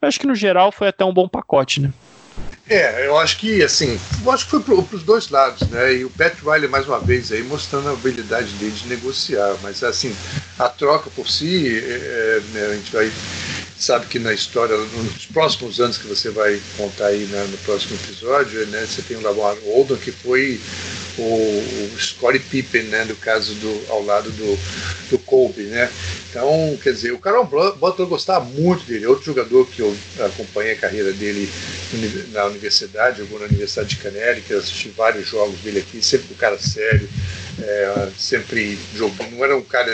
eu 0.00 0.08
acho 0.08 0.20
que 0.20 0.26
no 0.26 0.34
geral 0.34 0.70
foi 0.70 0.88
até 0.88 1.04
um 1.04 1.12
bom 1.12 1.28
pacote, 1.28 1.80
né? 1.80 1.92
É, 2.68 3.06
eu 3.06 3.18
acho 3.18 3.38
que 3.38 3.62
assim, 3.62 4.06
eu 4.22 4.30
acho 4.30 4.44
que 4.44 4.50
foi 4.52 4.62
para 4.62 4.96
os 4.96 5.02
dois 5.02 5.28
lados, 5.28 5.68
né? 5.68 5.94
E 5.94 6.04
o 6.04 6.10
Pat 6.10 6.40
Riley 6.40 6.68
mais 6.68 6.86
uma 6.86 7.00
vez 7.04 7.30
aí 7.32 7.42
mostrando 7.42 7.88
a 7.88 7.92
habilidade 7.92 8.54
dele 8.54 8.72
de 8.72 8.86
negociar, 8.86 9.58
mas 9.60 9.82
assim, 9.82 10.20
a 10.56 10.68
troca 10.68 11.10
por 11.10 11.28
si, 11.28 11.68
é, 11.68 12.38
é, 12.38 12.40
né, 12.42 12.66
a 12.66 12.74
gente 12.76 12.92
vai 12.92 13.18
sabe 13.74 14.06
que 14.06 14.18
na 14.18 14.32
história, 14.32 14.76
nos 14.76 15.26
próximos 15.26 15.80
anos 15.80 15.98
que 15.98 16.06
você 16.06 16.30
vai 16.30 16.60
contar 16.72 17.08
aí 17.08 17.26
né, 17.26 17.46
no 17.46 17.58
próximo 17.58 17.96
episódio, 17.96 18.64
né, 18.68 18.86
você 18.86 19.02
tem 19.02 19.16
o 19.16 19.20
Lamar 19.20 19.58
Oldham 19.64 19.98
que 19.98 20.12
foi 20.12 20.64
o, 21.18 21.90
o 21.92 21.98
Scottie 21.98 22.40
Pippen, 22.40 22.84
né, 22.84 23.04
no 23.04 23.16
caso 23.16 23.54
do 23.54 23.84
ao 23.88 24.02
lado 24.02 24.30
do, 24.30 24.58
do 25.10 25.18
Kobe, 25.18 25.62
né? 25.64 25.90
Então, 26.28 26.78
quer 26.82 26.92
dizer, 26.92 27.12
o 27.12 27.18
Carol 27.18 27.44
Butler 27.44 28.08
gostava 28.08 28.42
muito 28.44 28.86
dele, 28.86 29.06
outro 29.06 29.26
jogador 29.26 29.66
que 29.66 29.82
eu 29.82 29.94
acompanhei 30.18 30.72
a 30.72 30.78
carreira 30.78 31.12
dele 31.12 31.52
na 32.32 32.46
universidade, 32.46 33.18
jogou 33.18 33.38
na 33.38 33.46
Universidade 33.46 33.90
de 33.90 33.96
Connecticut, 33.96 34.54
assisti 34.54 34.88
vários 34.96 35.28
jogos 35.28 35.60
dele 35.60 35.80
aqui, 35.80 36.00
sempre 36.00 36.28
um 36.32 36.36
cara 36.36 36.58
sério, 36.58 37.06
é, 37.60 38.08
sempre 38.16 38.78
jogou, 38.94 39.30
não 39.30 39.44
era 39.44 39.56
um 39.56 39.62
cara, 39.62 39.92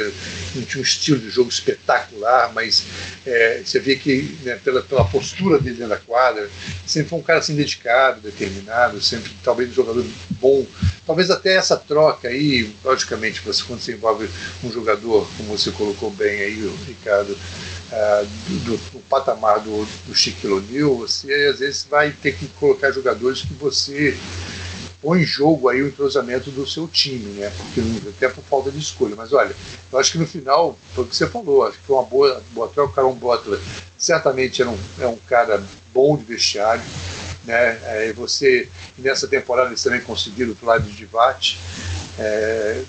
não 0.54 0.62
tinha 0.62 0.80
um 0.80 0.84
estilo 0.84 1.18
de 1.18 1.30
jogo 1.30 1.48
espetacular, 1.48 2.52
mas 2.54 2.84
é, 3.26 3.62
você 3.64 3.80
vê 3.80 3.96
que 3.96 4.36
né, 4.42 4.58
pela, 4.62 4.80
pela 4.82 5.04
postura 5.04 5.58
dele 5.58 5.86
da 5.86 5.96
quadra, 5.96 6.48
sempre 6.86 7.08
foi 7.08 7.18
um 7.18 7.22
cara 7.22 7.40
assim 7.40 7.56
dedicado, 7.56 8.20
determinado, 8.20 9.00
sempre 9.00 9.32
talvez 9.42 9.70
um 9.70 9.74
jogador 9.74 10.04
bom. 10.40 10.64
Talvez 11.06 11.30
até 11.30 11.54
essa 11.54 11.76
troca 11.76 12.28
aí, 12.28 12.70
logicamente, 12.84 13.40
quando 13.42 13.80
você 13.80 13.92
envolve 13.92 14.28
um 14.62 14.70
jogador, 14.70 15.28
como 15.36 15.56
você 15.56 15.70
colocou 15.70 16.10
bem 16.10 16.40
aí, 16.40 16.72
Ricardo, 16.86 17.36
Uh, 17.88 18.26
do, 18.66 18.76
do, 18.76 18.98
patamar 19.08 19.60
do, 19.60 19.88
do 20.06 20.14
Shaquille 20.14 20.60
você 20.82 21.32
às 21.50 21.60
vezes 21.60 21.86
vai 21.88 22.10
ter 22.10 22.36
que 22.36 22.46
colocar 22.60 22.90
jogadores 22.90 23.40
que 23.40 23.54
você 23.54 24.14
põe 25.02 25.22
em 25.22 25.26
jogo 25.26 25.68
aí 25.68 25.82
o 25.82 25.88
entrosamento 25.88 26.50
do 26.50 26.66
seu 26.66 26.88
time, 26.88 27.40
né? 27.40 27.52
Porque 27.56 27.80
até 28.08 28.28
por 28.28 28.42
falta 28.44 28.70
de 28.70 28.78
escolha. 28.78 29.14
Mas 29.16 29.32
olha, 29.32 29.54
eu 29.92 29.98
acho 29.98 30.12
que 30.12 30.18
no 30.18 30.26
final, 30.26 30.78
foi 30.94 31.04
o 31.04 31.06
que 31.06 31.16
você 31.16 31.26
falou, 31.26 31.66
acho 31.66 31.78
que 31.78 31.86
foi 31.86 31.96
uma 31.96 32.04
boa, 32.04 32.42
boa 32.52 32.68
troca. 32.68 32.90
O 32.90 32.94
Caron 32.94 33.14
Butler 33.14 33.60
certamente 33.96 34.60
era 34.60 34.70
um, 34.70 34.78
é 34.98 35.06
um 35.06 35.16
cara 35.16 35.62
bom 35.92 36.16
de 36.16 36.24
vestiário. 36.24 36.82
Né? 37.44 37.78
É, 37.84 38.12
você, 38.12 38.68
nessa 38.98 39.26
temporada, 39.26 39.68
eles 39.68 39.82
também 39.82 40.00
conseguiram 40.00 40.54
o 40.60 40.66
lado 40.66 40.88
de. 40.90 41.08
É, 42.20 42.82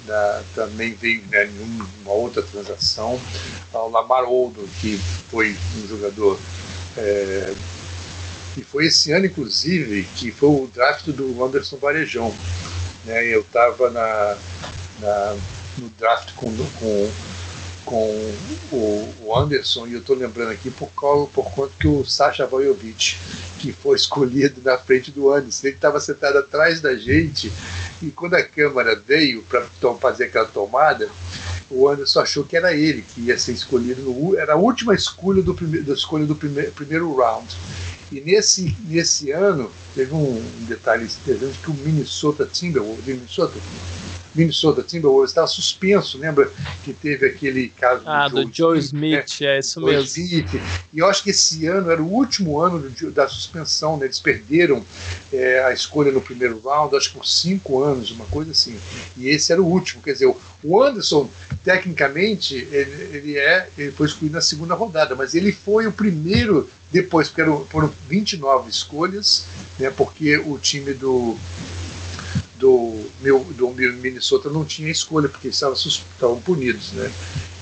também 0.55 0.93
veio 0.93 1.23
né, 1.29 1.47
uma 2.01 2.13
outra 2.13 2.41
transação. 2.41 3.19
O 3.71 3.87
Lamar 3.87 4.23
Odom, 4.23 4.65
que 4.81 4.97
foi 5.29 5.55
um 5.77 5.87
jogador 5.87 6.39
é, 6.97 7.53
e 8.57 8.63
foi 8.63 8.87
esse 8.87 9.11
ano, 9.11 9.25
inclusive, 9.25 10.03
que 10.15 10.31
foi 10.31 10.49
o 10.49 10.69
draft 10.73 11.07
do 11.07 11.43
Anderson 11.43 11.77
Varejão. 11.77 12.33
Né? 13.05 13.27
Eu 13.27 13.41
estava 13.41 13.89
na, 13.89 14.37
na, 14.99 15.37
no 15.77 15.89
draft 15.89 16.33
com, 16.35 16.51
com, 16.79 17.11
com 17.85 18.33
o, 18.71 19.13
o 19.21 19.37
Anderson 19.37 19.87
e 19.87 19.93
eu 19.93 19.99
estou 19.99 20.15
lembrando 20.15 20.51
aqui 20.51 20.69
por, 20.69 20.89
por 20.89 21.51
conta 21.51 21.71
que 21.79 21.87
o 21.87 22.03
Sasha 22.05 22.45
Vojovic, 22.45 23.17
que 23.59 23.71
foi 23.71 23.95
escolhido 23.95 24.61
na 24.63 24.77
frente 24.77 25.11
do 25.11 25.31
Anderson, 25.31 25.67
ele 25.67 25.75
estava 25.75 25.99
sentado 25.99 26.37
atrás 26.37 26.81
da 26.81 26.95
gente 26.95 27.51
e 28.01 28.09
quando 28.11 28.35
a 28.35 28.43
câmera 28.43 28.95
veio 28.95 29.43
para 29.43 29.65
fazer 29.99 30.25
aquela 30.25 30.47
tomada, 30.47 31.09
o 31.69 31.87
Anderson 31.87 32.21
achou 32.21 32.43
que 32.43 32.57
era 32.57 32.73
ele 32.73 33.03
que 33.03 33.21
ia 33.21 33.37
ser 33.37 33.51
escolhido. 33.51 34.01
No, 34.01 34.37
era 34.37 34.53
a 34.53 34.57
última 34.57 34.95
escolha 34.95 35.41
do, 35.41 35.53
prime, 35.53 35.81
da 35.81 35.93
escolha 35.93 36.25
do 36.25 36.35
prime, 36.35 36.63
primeiro 36.71 37.15
round. 37.15 37.55
E 38.11 38.21
nesse, 38.21 38.75
nesse 38.79 39.31
ano, 39.31 39.77
teve 39.93 40.13
um, 40.13 40.65
detalhe 40.65 41.05
interessante 41.05 41.59
que 41.59 41.69
o 41.69 41.73
Minnesota 41.73 42.47
Timberwolves, 42.47 43.05
Minnesota, 43.05 43.63
Minnesota 44.33 44.83
Timberwolves 44.83 45.31
estava 45.31 45.47
suspenso, 45.47 46.17
lembra 46.17 46.51
que 46.83 46.93
teve 46.93 47.25
aquele 47.25 47.69
caso 47.69 48.03
ah, 48.05 48.27
do, 48.27 48.45
do 48.45 48.53
Joe, 48.53 48.77
Smith, 48.79 49.27
Smith 49.27 49.41
né? 49.41 49.55
é 49.55 49.59
isso 49.59 49.81
Joe 49.81 49.91
mesmo. 49.91 50.05
Smith. 50.05 50.61
E 50.93 50.99
eu 50.99 51.07
acho 51.07 51.23
que 51.23 51.31
esse 51.31 51.65
ano 51.67 51.89
era 51.89 52.01
o 52.01 52.11
último 52.11 52.59
ano 52.59 52.89
do, 52.89 53.11
da 53.11 53.27
suspensão, 53.27 53.97
né? 53.97 54.05
eles 54.05 54.19
perderam 54.19 54.85
é, 55.33 55.63
a 55.63 55.73
escolha 55.73 56.11
no 56.11 56.21
primeiro 56.21 56.59
round, 56.59 56.95
acho 56.95 57.09
que 57.09 57.17
por 57.17 57.25
cinco 57.25 57.83
anos, 57.83 58.11
uma 58.11 58.25
coisa 58.25 58.51
assim. 58.51 58.77
E 59.17 59.27
esse 59.29 59.51
era 59.51 59.61
o 59.61 59.65
último, 59.65 60.01
quer 60.01 60.13
dizer, 60.13 60.33
o 60.63 60.83
Anderson, 60.83 61.29
tecnicamente, 61.63 62.55
ele, 62.71 63.17
ele 63.17 63.37
é, 63.37 63.69
ele 63.77 63.91
foi 63.91 64.07
escolhido 64.07 64.35
na 64.35 64.41
segunda 64.41 64.75
rodada, 64.75 65.15
mas 65.15 65.33
ele 65.33 65.51
foi 65.51 65.87
o 65.87 65.91
primeiro 65.91 66.69
depois, 66.91 67.27
porque 67.27 67.41
eram, 67.41 67.65
foram 67.65 67.91
29 68.07 68.69
escolhas, 68.69 69.45
né? 69.77 69.89
Porque 69.91 70.37
o 70.37 70.57
time 70.57 70.93
do 70.93 71.37
do, 72.59 72.93
meu, 73.21 73.39
do 73.55 73.69
Minnesota 73.69 74.49
não 74.49 74.65
tinha 74.65 74.91
escolha, 74.91 75.29
porque 75.29 75.47
estavam, 75.47 75.75
estavam 75.75 76.39
punidos. 76.41 76.91
Né? 76.91 77.11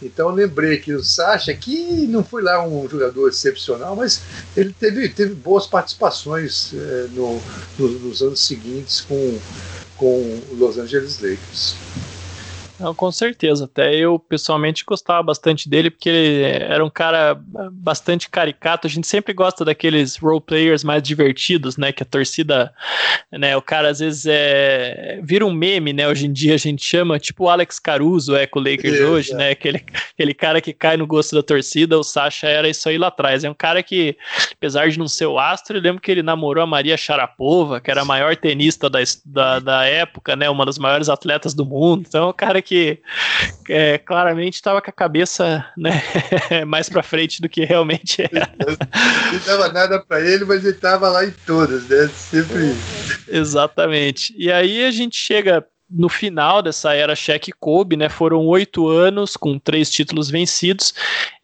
Então 0.02 0.30
lembrei 0.30 0.78
que 0.78 0.94
o 0.94 1.04
Sacha, 1.04 1.54
que 1.54 2.08
não 2.08 2.24
foi 2.24 2.42
lá 2.42 2.66
um 2.68 2.90
jogador 2.90 3.30
excepcional, 3.30 3.96
mas 3.96 4.22
ele 4.56 4.74
teve, 4.78 5.08
teve 5.10 5.36
boas 5.36 5.68
participações 5.68 6.74
é, 6.74 7.08
no, 7.12 7.40
no, 7.78 7.88
nos 8.00 8.22
anos 8.22 8.40
seguintes 8.40 9.02
com, 9.02 9.40
com 9.96 10.42
Los 10.54 10.78
Angeles 10.78 11.20
Lakers. 11.20 11.76
Não, 12.80 12.94
com 12.94 13.12
certeza. 13.12 13.66
Até 13.66 13.96
eu 13.96 14.20
pessoalmente 14.20 14.86
gostava 14.86 15.24
bastante 15.24 15.68
dele, 15.68 15.90
porque 15.90 16.10
ele 16.10 16.44
era 16.44 16.86
um 16.86 16.90
cara 16.90 17.40
bastante 17.72 18.30
caricato. 18.30 18.86
A 18.86 18.90
gente 18.90 19.08
sempre 19.08 19.34
gosta 19.34 19.66
daqueles 19.66 20.16
role 20.18 20.42
players 20.42 20.84
mais 20.84 21.02
divertidos, 21.02 21.76
né? 21.78 21.92
Que 21.92 22.04
a 22.04 22.06
torcida, 22.06 22.74
né? 23.32 23.58
O 23.58 23.62
cara 23.62 23.90
às 23.90 24.00
vezes 24.00 24.26
é 24.28 25.20
vira 25.24 25.46
um 25.46 25.52
meme, 25.52 25.92
né? 25.92 26.08
Hoje 26.08 26.28
em 26.28 26.34
dia 26.34 26.54
a 26.54 26.58
gente 26.58 26.84
chama, 26.84 27.20
tipo 27.20 27.46
o 27.46 27.50
Alex 27.50 27.80
Caruso 27.80 28.36
é 28.36 28.46
com 28.46 28.60
o 28.60 28.64
Lakers 28.64 29.00
é, 29.00 29.06
hoje, 29.06 29.32
é. 29.32 29.36
né? 29.36 29.50
Aquele, 29.50 29.84
aquele 30.14 30.34
cara 30.34 30.62
que 30.62 30.74
cai 30.74 30.98
no 30.98 31.08
gosto 31.08 31.36
da 31.36 31.42
torcida. 31.42 31.98
O 31.98 32.04
Sasha 32.04 32.48
era 32.48 32.70
isso 32.70 32.88
aí 32.88 32.98
lá 32.98 33.08
atrás. 33.08 33.44
É 33.44 33.50
um 33.50 33.56
cara 33.56 33.82
que, 33.82 34.16
apesar 34.54 34.90
de 34.90 35.00
não 35.00 35.08
ser 35.08 35.26
o 35.26 35.40
astro, 35.40 35.78
eu 35.78 35.82
lembro 35.82 36.02
que 36.02 36.12
ele 36.12 36.22
namorou 36.22 36.64
a 36.64 36.68
Maria 36.68 36.96
Sharapova, 36.96 37.82
que 37.82 37.90
era 37.90 38.02
a 38.02 38.06
maior 38.06 38.36
tenista 38.36 38.90
da, 38.90 39.00
da, 39.26 39.60
da 39.60 39.86
época, 39.86 40.36
né? 40.36 40.48
Uma 40.48 40.66
das 40.66 40.78
maiores 40.78 41.10
atletas 41.10 41.56
do 41.56 41.66
mundo. 41.66 42.06
Então, 42.08 42.26
é 42.26 42.30
um 42.30 42.34
cara 42.34 42.62
que 42.68 43.00
é, 43.70 43.98
claramente 43.98 44.56
estava 44.56 44.82
com 44.82 44.90
a 44.90 44.94
cabeça 44.94 45.66
né, 45.78 46.04
mais 46.68 46.90
para 46.90 47.02
frente 47.02 47.42
do 47.42 47.48
que 47.48 47.64
realmente 47.64 48.22
era. 48.22 48.54
Não 48.60 49.40
dava 49.46 49.72
nada 49.72 50.04
para 50.06 50.20
ele, 50.20 50.44
mas 50.44 50.66
ele 50.66 50.76
estava 50.76 51.08
lá 51.08 51.24
em 51.24 51.32
todas, 51.46 51.88
né? 51.88 52.10
Sempre. 52.14 52.76
Exatamente. 53.30 54.36
E 54.38 54.52
aí 54.52 54.84
a 54.84 54.92
gente 54.92 55.16
chega 55.16 55.66
no 55.90 56.10
final 56.10 56.62
dessa 56.62 56.94
era 56.94 57.16
Shaq 57.16 57.52
Kobe, 57.60 57.96
né? 57.96 58.10
Foram 58.10 58.46
oito 58.48 58.88
anos 58.88 59.38
com 59.38 59.58
três 59.58 59.90
títulos 59.90 60.30
vencidos. 60.30 60.94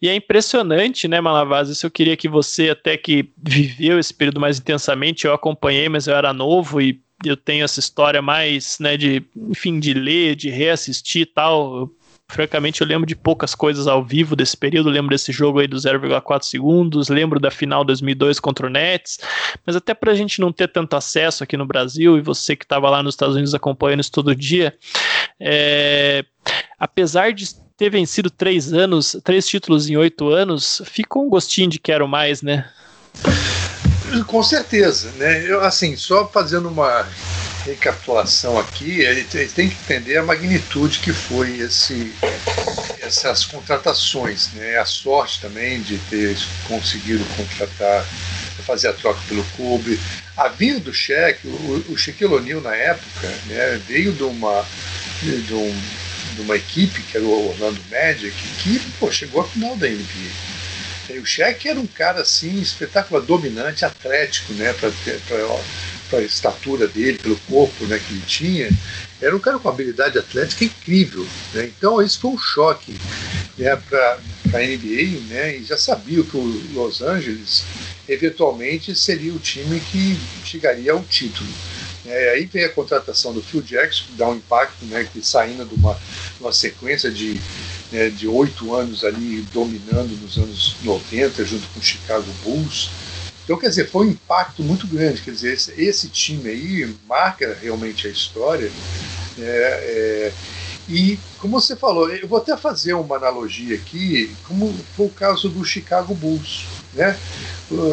E 0.00 0.08
é 0.08 0.14
impressionante, 0.14 1.08
né, 1.08 1.20
Malavaz? 1.20 1.68
Isso 1.68 1.86
eu 1.86 1.90
queria 1.90 2.16
que 2.16 2.28
você, 2.28 2.70
até 2.70 2.96
que 2.96 3.30
viveu 3.36 3.98
esse 3.98 4.12
período 4.12 4.40
mais 4.40 4.58
intensamente, 4.58 5.26
eu 5.26 5.32
acompanhei, 5.32 5.88
mas 5.88 6.06
eu 6.06 6.14
era 6.14 6.32
novo 6.32 6.80
e 6.80 7.00
eu 7.24 7.36
tenho 7.36 7.64
essa 7.64 7.80
história 7.80 8.20
mais, 8.20 8.78
né, 8.78 8.96
de, 8.96 9.24
enfim, 9.36 9.80
de 9.80 9.94
ler, 9.94 10.34
de 10.36 10.50
reassistir 10.50 11.22
e 11.22 11.26
tal. 11.26 11.76
Eu 11.76 11.96
francamente 12.34 12.80
eu 12.80 12.86
lembro 12.86 13.06
de 13.06 13.14
poucas 13.14 13.54
coisas 13.54 13.86
ao 13.86 14.04
vivo 14.04 14.34
desse 14.34 14.56
período, 14.56 14.90
lembro 14.90 15.10
desse 15.10 15.30
jogo 15.30 15.60
aí 15.60 15.68
do 15.68 15.76
0,4 15.76 16.42
segundos, 16.42 17.08
lembro 17.08 17.38
da 17.38 17.50
final 17.50 17.84
2002 17.84 18.40
contra 18.40 18.66
o 18.66 18.70
Nets, 18.70 19.20
mas 19.64 19.76
até 19.76 19.94
para 19.94 20.10
a 20.10 20.14
gente 20.14 20.40
não 20.40 20.52
ter 20.52 20.68
tanto 20.68 20.96
acesso 20.96 21.44
aqui 21.44 21.56
no 21.56 21.64
Brasil 21.64 22.18
e 22.18 22.20
você 22.20 22.56
que 22.56 22.64
estava 22.64 22.90
lá 22.90 23.02
nos 23.02 23.14
Estados 23.14 23.36
Unidos 23.36 23.54
acompanhando 23.54 24.00
isso 24.00 24.10
todo 24.10 24.34
dia, 24.34 24.74
é, 25.38 26.24
apesar 26.78 27.32
de 27.32 27.54
ter 27.76 27.90
vencido 27.90 28.30
três 28.30 28.72
anos, 28.72 29.16
três 29.22 29.46
títulos 29.46 29.88
em 29.88 29.96
oito 29.96 30.28
anos, 30.28 30.82
ficou 30.84 31.24
um 31.24 31.28
gostinho 31.28 31.68
de 31.68 31.78
quero 31.78 32.08
mais, 32.08 32.42
né? 32.42 32.68
Com 34.26 34.42
certeza, 34.42 35.10
né? 35.12 35.48
Eu, 35.48 35.60
assim, 35.60 35.96
só 35.96 36.26
fazendo 36.28 36.68
uma 36.68 37.06
recapitulação 37.64 38.58
aqui, 38.58 39.00
ele 39.00 39.24
tem 39.24 39.68
que 39.68 39.76
entender 39.76 40.18
a 40.18 40.22
magnitude 40.22 40.98
que 40.98 41.12
foi 41.12 41.58
esse, 41.58 42.12
essas 43.00 43.44
contratações, 43.44 44.48
né? 44.54 44.78
A 44.78 44.84
sorte 44.84 45.40
também 45.40 45.80
de 45.80 45.98
ter 46.10 46.36
conseguido 46.68 47.24
contratar, 47.36 48.04
fazer 48.66 48.88
a 48.88 48.92
troca 48.92 49.20
pelo 49.28 49.44
clube. 49.56 49.98
A 50.36 50.48
vinda 50.48 50.80
do 50.80 50.92
cheque, 50.92 51.46
o, 51.46 51.84
o 51.90 51.96
Shaquille 51.96 52.34
O'Neal 52.34 52.60
na 52.60 52.74
época, 52.74 53.28
né, 53.46 53.80
veio 53.86 54.12
de 54.12 54.24
uma, 54.24 54.64
de, 55.22 55.54
um, 55.54 55.82
de 56.34 56.40
uma 56.42 56.56
equipe 56.56 57.02
que 57.02 57.16
era 57.16 57.24
o 57.24 57.50
Orlando 57.50 57.80
Magic, 57.90 58.34
que 58.58 58.80
pô, 58.98 59.10
chegou 59.10 59.42
à 59.42 59.44
final 59.44 59.76
da 59.76 59.86
NBA. 59.86 60.54
E 61.10 61.18
o 61.18 61.26
Shaq 61.26 61.68
era 61.68 61.78
um 61.78 61.86
cara 61.86 62.22
assim, 62.22 62.60
espetacular, 62.60 63.22
dominante, 63.22 63.84
atlético, 63.84 64.54
né, 64.54 64.72
para 64.72 64.90
a 66.12 66.20
estatura 66.20 66.86
dele, 66.86 67.18
pelo 67.18 67.36
corpo 67.48 67.84
né, 67.86 67.98
que 67.98 68.14
ele 68.14 68.22
tinha. 68.26 68.70
Era 69.20 69.34
um 69.34 69.40
cara 69.40 69.58
com 69.58 69.68
habilidade 69.68 70.18
atlética 70.18 70.64
incrível. 70.64 71.26
Né? 71.52 71.66
Então, 71.76 72.02
isso 72.02 72.20
foi 72.20 72.30
um 72.30 72.38
choque 72.38 72.94
né, 73.58 73.76
para 73.76 74.18
a 74.52 74.58
NBA, 74.58 75.20
né, 75.28 75.56
e 75.56 75.64
já 75.64 75.76
sabia 75.76 76.22
que 76.22 76.36
o 76.36 76.62
Los 76.74 77.02
Angeles 77.02 77.64
eventualmente 78.08 78.94
seria 78.94 79.32
o 79.32 79.38
time 79.38 79.80
que 79.80 80.18
chegaria 80.44 80.92
ao 80.92 81.02
título. 81.02 81.48
É, 82.06 82.32
aí 82.32 82.44
vem 82.44 82.64
a 82.64 82.68
contratação 82.68 83.32
do 83.32 83.42
Phil 83.42 83.62
Jackson, 83.62 84.04
que 84.04 84.12
dá 84.12 84.28
um 84.28 84.36
impacto, 84.36 84.84
né, 84.84 85.08
que 85.10 85.22
saindo 85.22 85.64
de 85.64 85.74
uma, 85.74 85.98
uma 86.38 86.52
sequência 86.52 87.10
de 87.10 87.40
né, 87.94 88.10
de 88.10 88.26
oito 88.26 88.74
anos 88.74 89.04
ali 89.04 89.46
dominando 89.52 90.20
nos 90.20 90.36
anos 90.36 90.74
90 90.82 91.44
junto 91.44 91.66
com 91.68 91.78
o 91.78 91.82
Chicago 91.82 92.26
Bulls. 92.42 92.90
Então, 93.44 93.58
quer 93.58 93.68
dizer, 93.68 93.88
foi 93.88 94.06
um 94.06 94.10
impacto 94.10 94.62
muito 94.62 94.86
grande. 94.86 95.20
Quer 95.20 95.32
dizer, 95.32 95.52
esse, 95.52 95.72
esse 95.80 96.08
time 96.08 96.48
aí 96.48 96.94
marca 97.06 97.56
realmente 97.60 98.06
a 98.06 98.10
história. 98.10 98.70
Né, 99.36 99.46
é, 99.46 100.32
e, 100.88 101.18
como 101.38 101.60
você 101.60 101.76
falou, 101.76 102.10
eu 102.10 102.28
vou 102.28 102.38
até 102.38 102.56
fazer 102.56 102.94
uma 102.94 103.16
analogia 103.16 103.76
aqui, 103.76 104.34
como 104.46 104.74
foi 104.96 105.06
o 105.06 105.10
caso 105.10 105.48
do 105.48 105.64
Chicago 105.64 106.14
Bulls. 106.14 106.66
Né? 106.92 107.16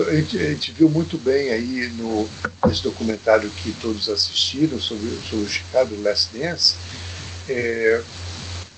A 0.09 0.15
gente, 0.15 0.37
a 0.37 0.49
gente 0.49 0.71
viu 0.73 0.89
muito 0.89 1.17
bem 1.17 1.51
aí 1.51 1.89
no, 1.97 2.29
nesse 2.65 2.83
documentário 2.83 3.49
que 3.49 3.71
todos 3.81 4.09
assistiram 4.09 4.79
sobre, 4.79 5.09
sobre 5.29 5.45
o 5.45 5.49
Chicago 5.49 5.95
Last 6.01 6.37
Dance. 6.37 6.75
É, 7.49 8.01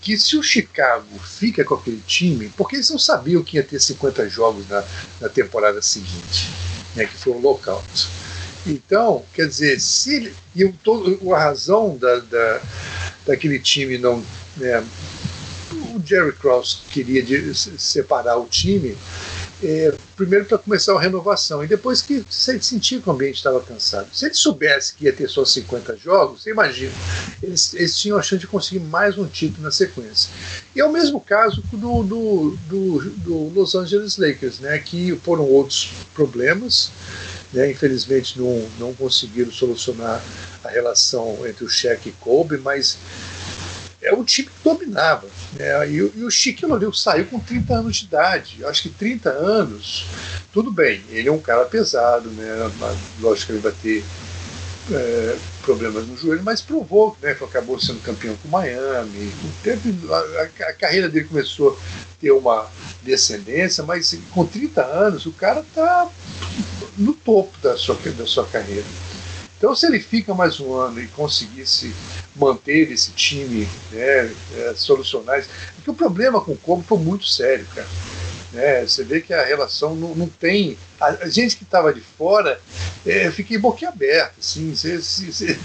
que 0.04 0.18
se 0.18 0.36
o 0.36 0.44
Chicago 0.44 1.18
fica 1.20 1.64
com 1.64 1.76
aquele 1.76 2.04
time, 2.06 2.52
porque 2.58 2.76
eles 2.76 2.90
não 2.90 3.00
sabiam 3.00 3.42
que 3.42 3.56
ia 3.56 3.64
ter 3.64 3.80
50 3.80 4.28
jogos 4.28 4.68
na, 4.68 4.84
na 5.22 5.30
temporada 5.30 5.82
seguinte, 5.82 6.50
né, 6.94 7.06
que 7.06 7.16
foi 7.16 7.32
um 7.32 7.40
lockout. 7.40 8.10
Então, 8.68 9.24
quer 9.34 9.48
dizer, 9.48 9.80
se 9.80 10.34
e 10.54 10.68
todo, 10.84 11.34
a 11.34 11.40
razão 11.40 11.98
da, 11.98 12.20
da, 12.20 12.62
daquele 13.26 13.60
time 13.60 13.98
não. 13.98 14.24
Né, 14.58 14.86
o 15.72 16.02
Jerry 16.06 16.34
Krause 16.34 16.80
queria 16.92 17.24
de, 17.24 17.56
separar 17.56 18.38
o 18.38 18.46
time 18.46 18.98
é, 19.64 19.94
primeiro 20.16 20.46
para 20.46 20.58
começar 20.58 20.94
a 20.94 21.00
renovação, 21.00 21.64
e 21.64 21.68
depois 21.68 22.02
que 22.02 22.26
se 22.30 22.52
ele 22.52 22.62
sentia 22.62 23.00
que 23.00 23.10
o 23.10 23.12
ambiente 23.14 23.38
estava 23.38 23.62
cansado. 23.62 24.08
Se 24.14 24.26
ele 24.26 24.34
soubesse 24.34 24.94
que 24.94 25.06
ia 25.06 25.14
ter 25.14 25.30
só 25.30 25.46
50 25.46 25.96
jogos, 25.98 26.44
você 26.44 26.52
imagina, 26.52 26.92
eles, 27.42 27.74
eles 27.74 27.98
tinham 27.98 28.18
a 28.18 28.22
chance 28.22 28.42
de 28.42 28.48
conseguir 28.48 28.80
mais 28.80 29.18
um 29.18 29.26
título 29.26 29.64
na 29.64 29.72
sequência. 29.72 30.30
E 30.76 30.82
é 30.82 30.86
o 30.86 30.92
mesmo 30.92 31.20
caso 31.22 31.64
do, 31.72 32.04
do, 32.04 32.58
do, 32.68 33.00
do 33.10 33.50
Los 33.54 33.74
Angeles 33.74 34.18
Lakers, 34.18 34.60
né, 34.60 34.78
que 34.80 35.16
foram 35.24 35.44
outros 35.44 35.92
problemas, 36.14 36.92
né, 37.54 37.72
infelizmente 37.72 38.40
não, 38.40 38.68
não 38.80 38.94
conseguiram 38.94 39.52
solucionar 39.52 40.22
a 40.64 40.70
relação 40.70 41.48
entre 41.48 41.64
o 41.64 41.70
Shaq 41.70 42.10
e 42.10 42.12
Kobe, 42.14 42.58
mas 42.58 42.98
é 44.02 44.14
um 44.14 44.24
time 44.24 44.50
que 44.50 44.64
dominava. 44.64 45.28
Né? 45.58 45.90
E, 45.90 45.96
e 45.96 46.24
o 46.24 46.32
Chiquinho 46.32 46.74
O'Neal 46.74 46.94
saiu 46.94 47.26
com 47.26 47.40
30 47.40 47.74
anos 47.74 47.98
de 47.98 48.06
idade. 48.06 48.58
Eu 48.60 48.70
acho 48.70 48.84
que 48.84 48.90
30 48.90 49.30
anos, 49.30 50.06
tudo 50.52 50.72
bem, 50.72 51.02
ele 51.10 51.30
é 51.30 51.32
um 51.32 51.40
cara 51.40 51.66
pesado, 51.66 52.30
né? 52.30 52.72
lógico 53.20 53.48
que 53.48 53.52
ele 53.54 53.62
vai 53.62 53.74
ter 53.82 54.04
é, 54.92 55.38
problemas 55.62 56.06
no 56.08 56.18
joelho, 56.18 56.44
mas 56.44 56.62
provou 56.62 57.16
né, 57.22 57.32
acabou 57.32 57.80
sendo 57.80 58.02
campeão 58.02 58.36
com 58.42 58.50
Miami. 58.50 59.32
Teve, 59.62 59.96
a, 60.12 60.44
a, 60.70 60.74
carreira 60.74 61.08
dele 61.08 61.26
começou 61.26 61.72
a 61.72 62.20
ter 62.20 62.32
uma 62.32 62.68
descendência, 63.02 63.84
mas 63.84 64.18
com 64.32 64.46
30 64.46 64.84
anos 64.84 65.26
o 65.26 65.32
cara 65.32 65.62
está 65.62 66.10
no 66.98 67.14
topo 67.14 67.58
da 67.62 67.78
sua, 67.78 67.96
da 67.96 68.26
sua 68.26 68.46
carreira. 68.46 68.86
Então, 69.64 69.74
se 69.74 69.88
ele 69.88 70.02
fica 70.02 70.34
mais 70.34 70.60
um 70.60 70.74
ano 70.76 71.00
e 71.00 71.08
conseguisse 71.08 71.96
manter 72.36 72.92
esse 72.92 73.14
time, 73.14 73.66
né, 73.90 74.36
é, 74.52 74.74
solucionar 74.76 75.40
isso. 75.40 75.48
Porque 75.74 75.90
o 75.90 75.94
problema 75.94 76.42
com 76.42 76.52
o 76.52 76.58
Como 76.58 76.84
foi 76.84 76.98
muito 76.98 77.26
sério, 77.26 77.66
cara. 77.68 77.88
É, 78.56 78.86
você 78.86 79.04
vê 79.04 79.20
que 79.20 79.34
a 79.34 79.44
relação 79.44 79.96
não, 79.96 80.14
não 80.14 80.30
tem. 80.30 80.78
A, 81.00 81.28
gente 81.28 81.58
que 81.58 81.64
estava 81.64 81.92
de 81.94 82.02
fora, 82.02 82.62
é, 83.06 83.30
fiquei 83.32 83.58
boquiaberto, 83.58 84.36
assim. 84.40 84.76
Você, 84.76 85.00
você, 85.00 85.58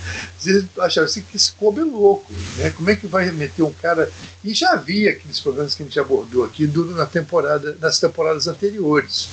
achava 0.79 1.05
assim, 1.05 1.21
que 1.21 1.37
esse 1.37 1.53
Kobe 1.53 1.81
é 1.81 1.85
louco, 1.85 2.33
né? 2.57 2.71
Como 2.71 2.89
é 2.89 2.97
que 2.97 3.07
vai 3.07 3.31
meter 3.31 3.63
um 3.63 3.73
cara. 3.73 4.11
E 4.43 4.55
já 4.55 4.73
havia 4.73 5.11
aqueles 5.11 5.39
problemas 5.39 5.75
que 5.75 5.83
a 5.83 5.87
gente 5.87 6.01
abordou 6.01 6.45
aqui 6.45 6.67
na 6.67 7.05
temporada, 7.05 7.77
nas 7.79 8.01
temporadas 8.01 8.47
anteriores. 8.47 9.29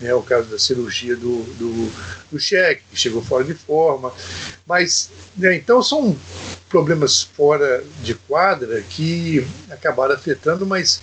Né? 0.00 0.14
O 0.14 0.22
caso 0.22 0.48
da 0.48 0.58
cirurgia 0.58 1.16
do, 1.16 1.42
do, 1.54 1.92
do 2.30 2.38
cheque, 2.38 2.82
que 2.90 2.96
chegou 2.96 3.22
fora 3.22 3.42
de 3.42 3.54
forma. 3.54 4.12
Mas, 4.66 5.10
né, 5.36 5.56
então 5.56 5.82
são 5.82 6.16
problemas 6.68 7.22
fora 7.22 7.82
de 8.02 8.14
quadra 8.14 8.80
que 8.82 9.44
acabaram 9.68 10.14
afetando, 10.14 10.64
mas 10.64 11.02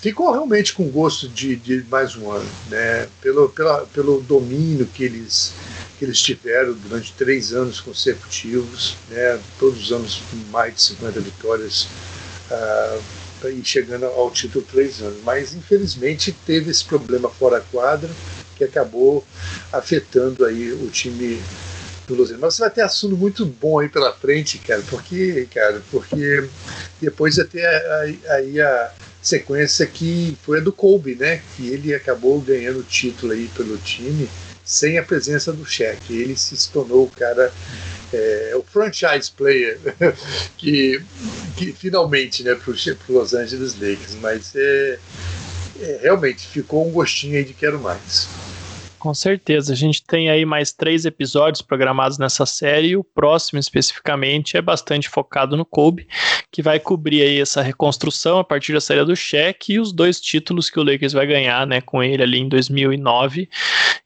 ficou 0.00 0.30
realmente 0.32 0.72
com 0.72 0.88
gosto 0.88 1.28
de, 1.28 1.56
de 1.56 1.84
mais 1.88 2.16
um 2.16 2.30
ano, 2.30 2.48
né? 2.68 3.08
Pelo, 3.20 3.48
pela, 3.48 3.86
pelo 3.86 4.20
domínio 4.20 4.86
que 4.86 5.04
eles 5.04 5.52
que 5.98 6.04
eles 6.04 6.20
tiveram 6.20 6.74
durante 6.74 7.12
três 7.14 7.52
anos 7.52 7.80
consecutivos, 7.80 8.96
né? 9.10 9.40
Todos 9.58 9.82
os 9.82 9.92
anos 9.92 10.22
mais 10.50 10.74
de 10.74 10.82
50 10.82 11.20
vitórias 11.20 11.88
uh, 12.50 13.48
e 13.48 13.64
chegando 13.64 14.06
ao 14.06 14.30
título 14.30 14.64
três 14.70 15.00
anos. 15.00 15.18
Mas 15.24 15.54
infelizmente 15.54 16.32
teve 16.46 16.70
esse 16.70 16.84
problema 16.84 17.28
fora 17.28 17.60
quadra 17.72 18.10
que 18.56 18.62
acabou 18.62 19.26
afetando 19.72 20.44
aí 20.44 20.72
o 20.72 20.88
time 20.88 21.42
do 22.06 22.14
Los 22.14 22.28
Angeles. 22.28 22.40
Mas 22.40 22.58
vai 22.58 22.70
ter 22.70 22.82
assunto 22.82 23.16
muito 23.16 23.44
bom 23.44 23.80
aí 23.80 23.88
pela 23.88 24.12
frente, 24.12 24.58
cara, 24.58 24.82
porque, 24.88 25.48
cara, 25.52 25.82
porque 25.90 26.48
depois 27.00 27.36
ter 27.50 27.66
aí 28.28 28.60
a 28.60 28.92
sequência 29.28 29.86
que 29.86 30.36
foi 30.42 30.58
a 30.58 30.62
do 30.62 30.72
Kobe, 30.72 31.14
né? 31.14 31.42
Que 31.56 31.68
ele 31.68 31.94
acabou 31.94 32.40
ganhando 32.40 32.80
o 32.80 32.82
título 32.82 33.32
aí 33.32 33.48
pelo 33.48 33.76
time 33.78 34.28
sem 34.64 34.98
a 34.98 35.02
presença 35.02 35.52
do 35.52 35.64
Shaq. 35.64 36.12
Ele 36.12 36.36
se 36.36 36.70
tornou 36.70 37.04
o 37.04 37.10
cara, 37.10 37.52
é, 38.12 38.52
o 38.54 38.62
franchise 38.62 39.30
player 39.34 39.78
que, 40.56 41.00
que 41.56 41.72
finalmente, 41.72 42.42
né, 42.42 42.54
para 42.54 42.72
o 42.72 43.12
Los 43.12 43.34
Angeles 43.34 43.74
Lakers. 43.74 44.14
Mas 44.20 44.52
é, 44.54 44.98
é, 45.80 45.98
realmente 46.02 46.46
ficou 46.46 46.86
um 46.86 46.90
gostinho 46.90 47.36
aí 47.36 47.44
de 47.44 47.54
quero 47.54 47.78
mais. 47.78 48.28
Com 48.98 49.14
certeza. 49.14 49.72
A 49.72 49.76
gente 49.76 50.02
tem 50.02 50.28
aí 50.28 50.44
mais 50.44 50.72
três 50.72 51.04
episódios 51.04 51.62
programados 51.62 52.18
nessa 52.18 52.44
série 52.44 52.88
e 52.88 52.96
o 52.96 53.04
próximo, 53.04 53.58
especificamente, 53.58 54.56
é 54.56 54.62
bastante 54.62 55.08
focado 55.08 55.56
no 55.56 55.64
Kobe, 55.64 56.08
que 56.50 56.62
vai 56.62 56.80
cobrir 56.80 57.22
aí 57.22 57.40
essa 57.40 57.62
reconstrução 57.62 58.38
a 58.38 58.44
partir 58.44 58.72
da 58.72 58.80
saída 58.80 59.04
do 59.04 59.14
cheque 59.14 59.74
e 59.74 59.80
os 59.80 59.92
dois 59.92 60.20
títulos 60.20 60.68
que 60.68 60.80
o 60.80 60.82
Lakers 60.82 61.12
vai 61.12 61.26
ganhar, 61.26 61.66
né, 61.66 61.80
com 61.80 62.02
ele 62.02 62.22
ali 62.22 62.38
em 62.38 62.48
2009 62.48 63.48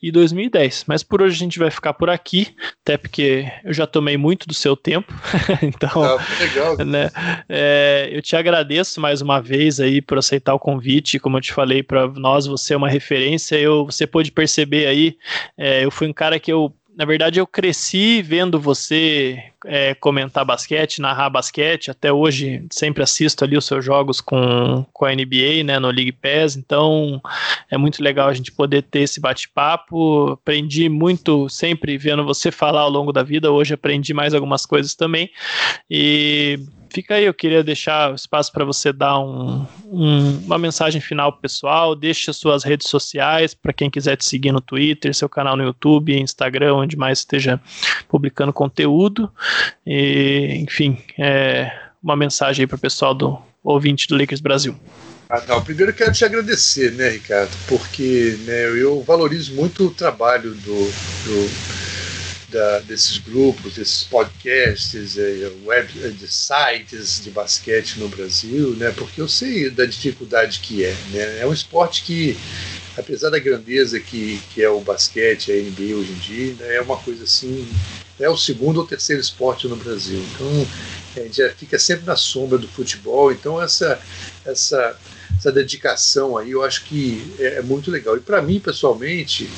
e 0.03 0.11
2010. 0.11 0.85
Mas 0.87 1.03
por 1.03 1.23
hoje 1.23 1.37
a 1.37 1.39
gente 1.39 1.59
vai 1.59 1.71
ficar 1.71 1.95
por 1.95 2.11
aqui, 2.11 2.55
até 2.83 2.97
porque 2.97 3.51
eu 3.65 3.73
já 3.73 3.87
tomei 3.87 4.17
muito 4.17 4.47
do 4.47 4.55
seu 4.55 4.77
tempo. 4.77 5.13
então, 5.63 6.03
ah, 6.03 6.19
legal. 6.39 6.77
Né, 6.79 7.11
é, 7.49 8.11
eu 8.13 8.21
te 8.21 8.37
agradeço 8.37 9.01
mais 9.01 9.23
uma 9.23 9.41
vez 9.41 9.81
aí 9.81 10.03
por 10.03 10.19
aceitar 10.19 10.55
o 10.55 10.59
convite. 10.59 11.19
Como 11.19 11.37
eu 11.37 11.41
te 11.41 11.53
falei, 11.53 11.83
para 11.83 12.09
nós 12.09 12.47
você 12.47 12.75
é 12.75 12.77
uma 12.77 12.89
referência. 12.89 13.57
Eu, 13.57 13.87
você 13.87 14.07
pôde 14.07 14.33
perceber 14.33 14.82
aí, 14.87 15.17
é, 15.57 15.85
eu 15.85 15.91
fui 15.91 16.09
um 16.09 16.13
cara 16.13 16.39
que 16.39 16.53
eu 16.53 16.75
na 16.95 17.07
verdade, 17.07 17.41
eu 17.41 17.47
cresci 17.47 18.21
vendo 18.21 18.61
você 18.61 19.43
é, 19.65 19.95
comentar 19.95 20.45
basquete, 20.45 21.01
narrar 21.01 21.31
basquete. 21.31 21.91
Até 21.91 22.13
hoje, 22.13 22.67
sempre 22.71 23.03
assisto 23.03 23.45
ali 23.45 23.57
os 23.57 23.65
seus 23.65 23.83
jogos 23.85 24.21
com, 24.21 24.85
com 24.93 25.05
a 25.07 25.15
NBA, 25.15 25.65
né, 25.65 25.79
no 25.79 25.91
League 25.91 26.13
Pass. 26.13 26.55
Então, 26.55 27.21
é 27.71 27.79
muito 27.79 28.03
legal 28.03 28.29
a 28.29 28.35
gente 28.35 28.53
poder 28.53 28.83
ter 28.83 29.01
esse 29.01 29.21
bate-papo. 29.21 30.33
Aprendi 30.33 30.89
muito 30.89 31.49
sempre 31.49 31.97
vendo 31.97 32.25
você 32.25 32.51
falar 32.51 32.83
ao 32.83 32.91
longo 32.91 33.13
da 33.13 33.23
vida. 33.23 33.51
Hoje 33.51 33.73
aprendi 33.73 34.13
mais 34.13 34.35
algumas 34.35 34.67
coisas 34.67 34.95
também. 34.95 35.31
E 35.91 36.59
fica 36.93 37.15
aí, 37.15 37.25
eu 37.25 37.35
queria 37.35 37.65
deixar 37.65 38.15
espaço 38.15 38.53
para 38.53 38.65
você 38.65 38.93
dar 38.93 39.19
um, 39.19 39.67
um, 39.87 40.39
uma 40.45 40.59
mensagem 40.59 41.01
final 41.01 41.33
pro 41.33 41.43
pessoal, 41.43 41.97
deixe 41.97 42.33
suas 42.33 42.63
redes 42.63 42.89
sociais 42.89 43.55
para 43.55 43.73
quem 43.73 43.91
quiser 43.91 44.17
te 44.17 44.25
seguir 44.25 44.53
no 44.53 44.61
Twitter, 44.61 45.15
seu 45.15 45.29
canal 45.29 45.57
no 45.57 45.65
YouTube, 45.65 46.19
Instagram, 46.19 46.75
onde 46.75 46.97
mais 46.97 47.21
esteja 47.21 47.61
publicando 48.09 48.53
conteúdo. 48.53 49.31
E, 49.87 50.63
enfim, 50.63 50.99
é, 51.19 51.73
uma 52.03 52.15
mensagem 52.15 52.65
aí 52.65 52.67
para 52.67 52.77
o 52.77 52.81
pessoal 52.81 53.15
do 53.15 53.39
ouvinte 53.65 54.07
do 54.07 54.17
Lakers 54.17 54.41
Brasil. 54.41 54.77
Ah, 55.31 55.43
não, 55.49 55.63
primeiro 55.63 55.95
quero 55.95 56.13
te 56.13 56.27
agradecer, 56.27 56.93
né, 56.93 57.09
Ricardo, 57.09 57.51
porque 57.67 58.37
né, 58.45 58.67
eu 58.67 59.03
valorizo 59.03 59.55
muito 59.55 59.87
o 59.87 59.91
trabalho 59.91 60.51
do, 60.53 60.85
do 60.85 61.92
da, 62.53 62.81
desses 62.81 63.19
grupos, 63.19 63.75
desses 63.75 64.05
podcasts, 64.05 65.17
eh, 65.17 65.51
web, 65.65 65.89
eh, 66.05 66.09
de 66.09 66.29
sites 66.29 67.23
de 67.25 67.31
basquete 67.31 67.97
no 67.99 68.09
Brasil, 68.09 68.77
né? 68.77 68.93
Porque 68.97 69.21
eu 69.21 69.29
sei 69.29 69.71
da 69.71 69.87
dificuldade 69.87 70.61
que 70.61 70.85
é, 70.85 70.95
né? 71.11 71.41
É 71.41 71.47
um 71.47 71.53
esporte 71.53 72.03
que, 72.03 72.37
apesar 72.97 73.31
da 73.31 73.39
grandeza 73.39 73.99
que, 73.99 74.41
que 74.53 74.63
é 74.63 74.69
o 74.69 74.81
basquete, 74.81 75.51
a 75.51 75.57
NBA 75.57 75.97
hoje 75.97 76.13
em 76.13 76.19
dia, 76.19 76.55
né? 76.61 76.77
é 76.77 76.81
uma 76.83 76.99
coisa 76.99 77.25
assim, 77.25 77.67
é 78.21 78.29
o 78.29 78.37
segundo 78.37 78.79
ou 78.79 78.87
terceiro 78.87 79.21
esporte 79.21 79.67
no 79.67 79.77
Brasil. 79.77 80.23
Então, 80.35 80.69
a 81.17 81.21
gente 81.21 81.39
já 81.39 81.51
fica 81.51 81.79
sempre 81.79 82.05
na 82.05 82.17
sombra 82.17 82.59
do 82.59 82.69
futebol. 82.69 83.33
Então, 83.33 83.61
essa 83.61 83.99
essa 84.45 84.97
essa 85.39 85.51
dedicação 85.51 86.37
aí, 86.37 86.51
eu 86.53 86.63
acho 86.63 86.85
que 86.85 87.35
é, 87.39 87.55
é 87.55 87.63
muito 87.63 87.91
legal. 87.91 88.17
E 88.17 88.21
para 88.21 88.43
mim, 88.43 88.61
pessoalmente, 88.61 89.49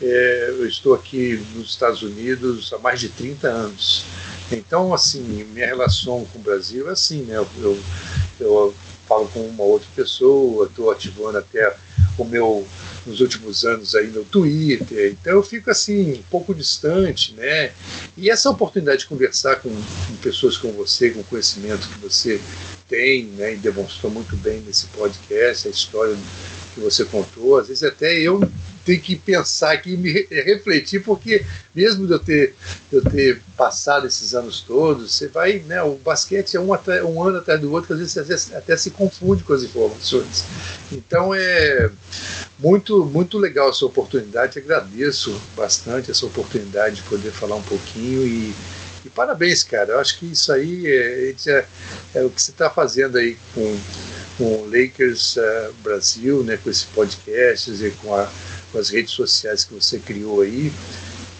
é, 0.00 0.46
eu 0.50 0.66
estou 0.66 0.94
aqui 0.94 1.42
nos 1.54 1.70
Estados 1.70 2.02
Unidos 2.02 2.72
há 2.72 2.78
mais 2.78 3.00
de 3.00 3.08
30 3.08 3.48
anos. 3.48 4.04
Então, 4.52 4.94
assim, 4.94 5.44
minha 5.52 5.66
relação 5.66 6.24
com 6.32 6.38
o 6.38 6.42
Brasil 6.42 6.88
é 6.88 6.92
assim, 6.92 7.22
né? 7.22 7.36
Eu, 7.36 7.48
eu, 7.60 7.78
eu 8.40 8.74
falo 9.08 9.28
com 9.28 9.40
uma 9.40 9.64
outra 9.64 9.88
pessoa, 9.94 10.66
estou 10.66 10.90
ativando 10.90 11.38
até 11.38 11.74
o 12.18 12.24
meu 12.24 12.66
nos 13.06 13.20
últimos 13.20 13.64
anos 13.64 13.94
aí 13.94 14.08
no 14.08 14.24
Twitter, 14.24 15.12
então 15.12 15.34
eu 15.34 15.42
fico 15.42 15.70
assim 15.70 16.14
um 16.14 16.22
pouco 16.28 16.52
distante, 16.52 17.32
né? 17.34 17.72
E 18.16 18.28
essa 18.28 18.50
oportunidade 18.50 19.00
de 19.00 19.06
conversar 19.06 19.56
com, 19.56 19.70
com 19.70 20.16
pessoas 20.20 20.56
como 20.56 20.72
você, 20.72 21.10
com 21.10 21.20
o 21.20 21.24
conhecimento 21.24 21.88
que 21.88 21.98
você 22.00 22.40
tem, 22.88 23.26
né? 23.26 23.54
E 23.54 23.56
demonstrou 23.56 24.10
muito 24.10 24.36
bem 24.36 24.60
nesse 24.60 24.86
podcast 24.88 25.68
a 25.68 25.70
história 25.70 26.16
que 26.74 26.80
você 26.80 27.04
contou, 27.04 27.58
às 27.58 27.68
vezes 27.68 27.84
até 27.84 28.18
eu 28.18 28.40
tenho 28.86 29.00
que 29.00 29.16
pensar 29.16 29.72
aqui 29.72 29.94
e 29.94 29.96
me 29.96 30.12
refletir, 30.30 31.02
porque 31.02 31.44
mesmo 31.74 32.06
de 32.06 32.12
eu 32.12 32.18
ter, 32.20 32.54
eu 32.92 33.02
ter 33.02 33.42
passado 33.56 34.06
esses 34.06 34.32
anos 34.32 34.60
todos, 34.60 35.12
você 35.12 35.26
vai, 35.26 35.58
né, 35.66 35.82
o 35.82 35.96
basquete 35.96 36.56
é 36.56 36.60
um, 36.60 36.72
até, 36.72 37.02
um 37.02 37.20
ano 37.20 37.38
atrás 37.38 37.60
do 37.60 37.72
outro, 37.72 37.92
às 37.92 37.98
vezes, 37.98 38.14
vezes 38.14 38.54
até 38.54 38.76
se 38.76 38.92
confunde 38.92 39.42
com 39.42 39.52
as 39.52 39.64
informações. 39.64 40.44
Então 40.92 41.34
é 41.34 41.90
muito, 42.60 43.04
muito 43.04 43.36
legal 43.38 43.70
essa 43.70 43.84
oportunidade, 43.84 44.60
agradeço 44.60 45.38
bastante 45.56 46.12
essa 46.12 46.24
oportunidade 46.24 46.96
de 46.96 47.02
poder 47.02 47.32
falar 47.32 47.56
um 47.56 47.62
pouquinho 47.62 48.24
e, 48.24 48.54
e 49.04 49.08
parabéns, 49.10 49.64
cara. 49.64 49.94
Eu 49.94 49.98
acho 49.98 50.16
que 50.18 50.26
isso 50.26 50.52
aí 50.52 50.86
é, 50.86 51.34
é, 51.48 51.66
é 52.14 52.22
o 52.22 52.30
que 52.30 52.40
você 52.40 52.52
está 52.52 52.70
fazendo 52.70 53.18
aí 53.18 53.36
com 53.52 53.76
com 54.36 54.44
o 54.44 54.70
Lakers 54.70 55.36
uh, 55.36 55.72
Brasil, 55.82 56.42
né, 56.44 56.58
com 56.62 56.70
esse 56.70 56.86
podcast 56.88 57.70
e 57.70 57.90
com 58.02 58.14
a 58.14 58.28
com 58.76 58.80
as 58.80 58.90
redes 58.90 59.12
sociais 59.12 59.64
que 59.64 59.72
você 59.72 59.98
criou 59.98 60.42
aí, 60.42 60.70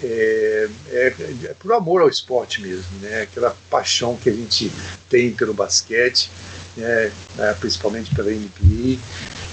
é, 0.03 0.69
é, 0.89 1.15
é, 1.45 1.55
por 1.61 1.71
amor 1.75 2.01
ao 2.01 2.09
esporte 2.09 2.63
mesmo, 2.63 2.99
né? 3.03 3.23
Aquela 3.23 3.55
paixão 3.69 4.17
que 4.17 4.31
a 4.31 4.33
gente 4.33 4.73
tem 5.11 5.31
pelo 5.33 5.53
basquete, 5.53 6.31
né? 6.75 7.13
É, 7.39 7.53
principalmente 7.61 8.15
pela 8.15 8.31
NBA. 8.31 8.99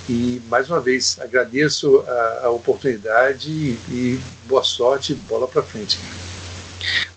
E 0.10 0.42
mais 0.48 0.70
uma 0.70 0.80
vez 0.80 1.20
agradeço 1.20 2.00
a, 2.08 2.42
a 2.46 2.50
oportunidade 2.52 3.50
e, 3.52 3.78
e 3.90 4.20
boa 4.48 4.64
sorte, 4.64 5.14
bola 5.14 5.48
para 5.48 5.62
frente. 5.62 6.00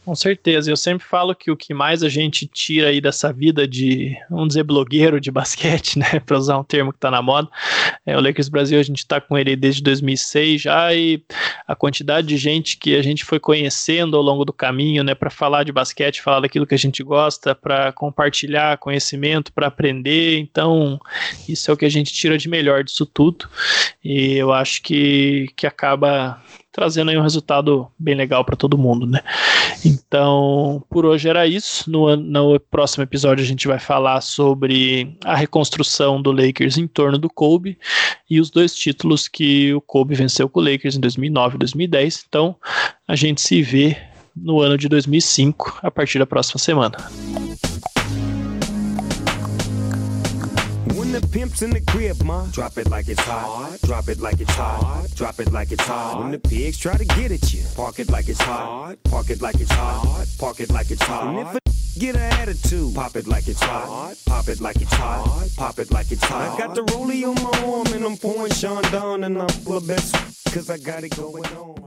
Com 0.07 0.15
certeza, 0.15 0.71
eu 0.71 0.77
sempre 0.77 1.05
falo 1.05 1.35
que 1.35 1.51
o 1.51 1.57
que 1.57 1.75
mais 1.75 2.05
a 2.05 2.09
gente 2.09 2.47
tira 2.47 2.91
aí 2.91 3.01
dessa 3.01 3.33
vida 3.33 3.67
de, 3.67 4.17
vamos 4.31 4.51
dizer, 4.51 4.63
blogueiro 4.63 5.21
de 5.21 5.33
basquete, 5.33 5.99
né, 5.99 6.21
para 6.25 6.39
usar 6.39 6.57
um 6.57 6.63
termo 6.63 6.93
que 6.93 6.99
está 6.99 7.11
na 7.11 7.21
moda, 7.21 7.49
é 8.07 8.17
o 8.17 8.21
Lakers 8.21 8.49
Brasil, 8.49 8.79
a 8.79 8.85
gente 8.85 8.99
está 8.99 9.21
com 9.21 9.37
ele 9.37 9.57
desde 9.57 9.83
2006 9.83 10.63
já 10.63 10.95
e 10.95 11.21
a 11.67 11.75
quantidade 11.75 12.29
de 12.29 12.37
gente 12.37 12.77
que 12.77 12.95
a 12.95 13.03
gente 13.03 13.25
foi 13.25 13.41
conhecendo 13.41 14.17
ao 14.17 14.23
longo 14.23 14.45
do 14.45 14.53
caminho, 14.53 15.03
né, 15.03 15.13
para 15.13 15.29
falar 15.29 15.65
de 15.65 15.73
basquete, 15.73 16.23
falar 16.23 16.39
daquilo 16.39 16.69
que 16.69 16.75
a 16.77 16.79
gente 16.79 17.03
gosta, 17.03 17.53
para 17.53 17.91
compartilhar 17.91 18.79
conhecimento, 18.79 19.53
para 19.53 19.67
aprender, 19.67 20.39
então 20.39 21.01
isso 21.49 21.69
é 21.69 21.75
o 21.75 21.77
que 21.77 21.85
a 21.85 21.91
gente 21.91 22.13
tira 22.13 22.39
de 22.39 22.49
melhor 22.49 22.85
disso 22.85 23.07
tudo. 23.07 23.49
E 24.05 24.35
eu 24.35 24.53
acho 24.53 24.83
que, 24.83 25.49
que 25.57 25.67
acaba 25.67 26.41
trazendo 26.77 27.11
aí 27.11 27.17
um 27.17 27.23
resultado 27.23 27.89
bem 27.99 28.15
legal 28.15 28.45
para 28.45 28.55
todo 28.55 28.77
mundo, 28.77 29.07
né? 29.07 29.23
Então, 29.83 30.85
por 30.91 31.07
hoje 31.07 31.27
era 31.27 31.47
isso. 31.47 31.91
No, 31.91 32.15
no 32.15 32.61
próximo 32.61 33.03
episódio 33.03 33.43
a 33.43 33.47
gente 33.47 33.67
vai 33.67 33.79
falar 33.79 34.21
sobre 34.21 35.17
a 35.25 35.35
reconstrução 35.35 36.21
do 36.21 36.31
Lakers 36.31 36.77
em 36.77 36.87
torno 36.87 37.17
do 37.17 37.31
Kobe 37.31 37.79
e 38.29 38.39
os 38.39 38.51
dois 38.51 38.75
títulos 38.75 39.27
que 39.27 39.73
o 39.73 39.81
Kobe 39.81 40.15
venceu 40.15 40.51
com 40.51 40.61
o 40.61 40.63
Lakers 40.63 40.97
em 40.97 41.01
2009 41.01 41.55
e 41.55 41.59
2010. 41.61 42.25
Então, 42.29 42.55
a 43.09 43.17
gente 43.17 43.41
se 43.41 43.63
vê 43.63 43.97
no 44.37 44.61
ano 44.61 44.77
de 44.77 44.87
2005 44.87 45.79
a 45.83 45.91
partir 45.91 46.19
da 46.19 46.27
próxima 46.27 46.59
semana. 46.59 46.99
Pimps 51.37 51.61
in 51.61 51.69
the 51.69 51.83
crib, 51.83 52.23
ma. 52.23 52.47
Drop 52.47 52.79
it 52.79 52.89
like 52.89 53.09
it's 53.09 53.21
hot. 53.21 53.79
Drop 53.83 54.09
it 54.09 54.21
like 54.21 54.41
it's 54.41 54.55
hot. 54.55 55.07
Drop 55.15 55.39
it 55.39 55.53
like 55.53 55.71
it's 55.71 55.85
hot. 55.85 56.19
When 56.19 56.31
the 56.31 56.39
pigs 56.39 56.79
try 56.79 56.97
to 56.97 57.05
get 57.05 57.31
at 57.31 57.53
you, 57.53 57.63
park 57.77 57.99
it 57.99 58.09
like 58.11 58.29
it's 58.29 58.41
hot. 58.41 58.97
Park 59.05 59.29
it 59.29 59.43
like 59.43 59.61
it's 59.61 59.71
hot. 59.71 60.27
Park 60.39 60.61
it 60.61 60.71
like 60.71 60.91
it's 60.91 61.03
hot. 61.03 61.27
And 61.27 61.39
if 61.41 61.55
a 61.55 61.99
get 62.01 62.17
an 62.17 62.33
attitude, 62.41 62.95
pop 62.95 63.17
it 63.17 63.27
like 63.27 63.49
it's 63.49 63.63
hot. 63.63 64.15
Pop 64.25 64.49
it 64.49 64.63
like 64.63 64.81
it's 64.81 64.95
hot. 64.95 65.49
Pop 65.59 65.79
it 65.79 65.91
like 65.91 66.11
it's 66.11 66.25
hot. 66.25 66.55
I 66.55 66.59
got 66.59 66.75
the 66.75 66.85
rollie 66.93 67.25
on 67.29 67.35
my 67.45 67.55
arm 67.71 67.87
and 67.95 68.05
I'm 68.07 68.17
pouring 68.17 68.53
Sean 68.53 68.83
down 68.85 69.25
and 69.25 69.37
I'm 69.37 69.49
full 69.49 69.77
of 69.77 69.87
best 69.87 70.15
cause 70.55 70.71
I 70.71 70.79
got 70.79 71.05
it 71.05 71.15
going 71.17 71.45
on. 71.45 71.87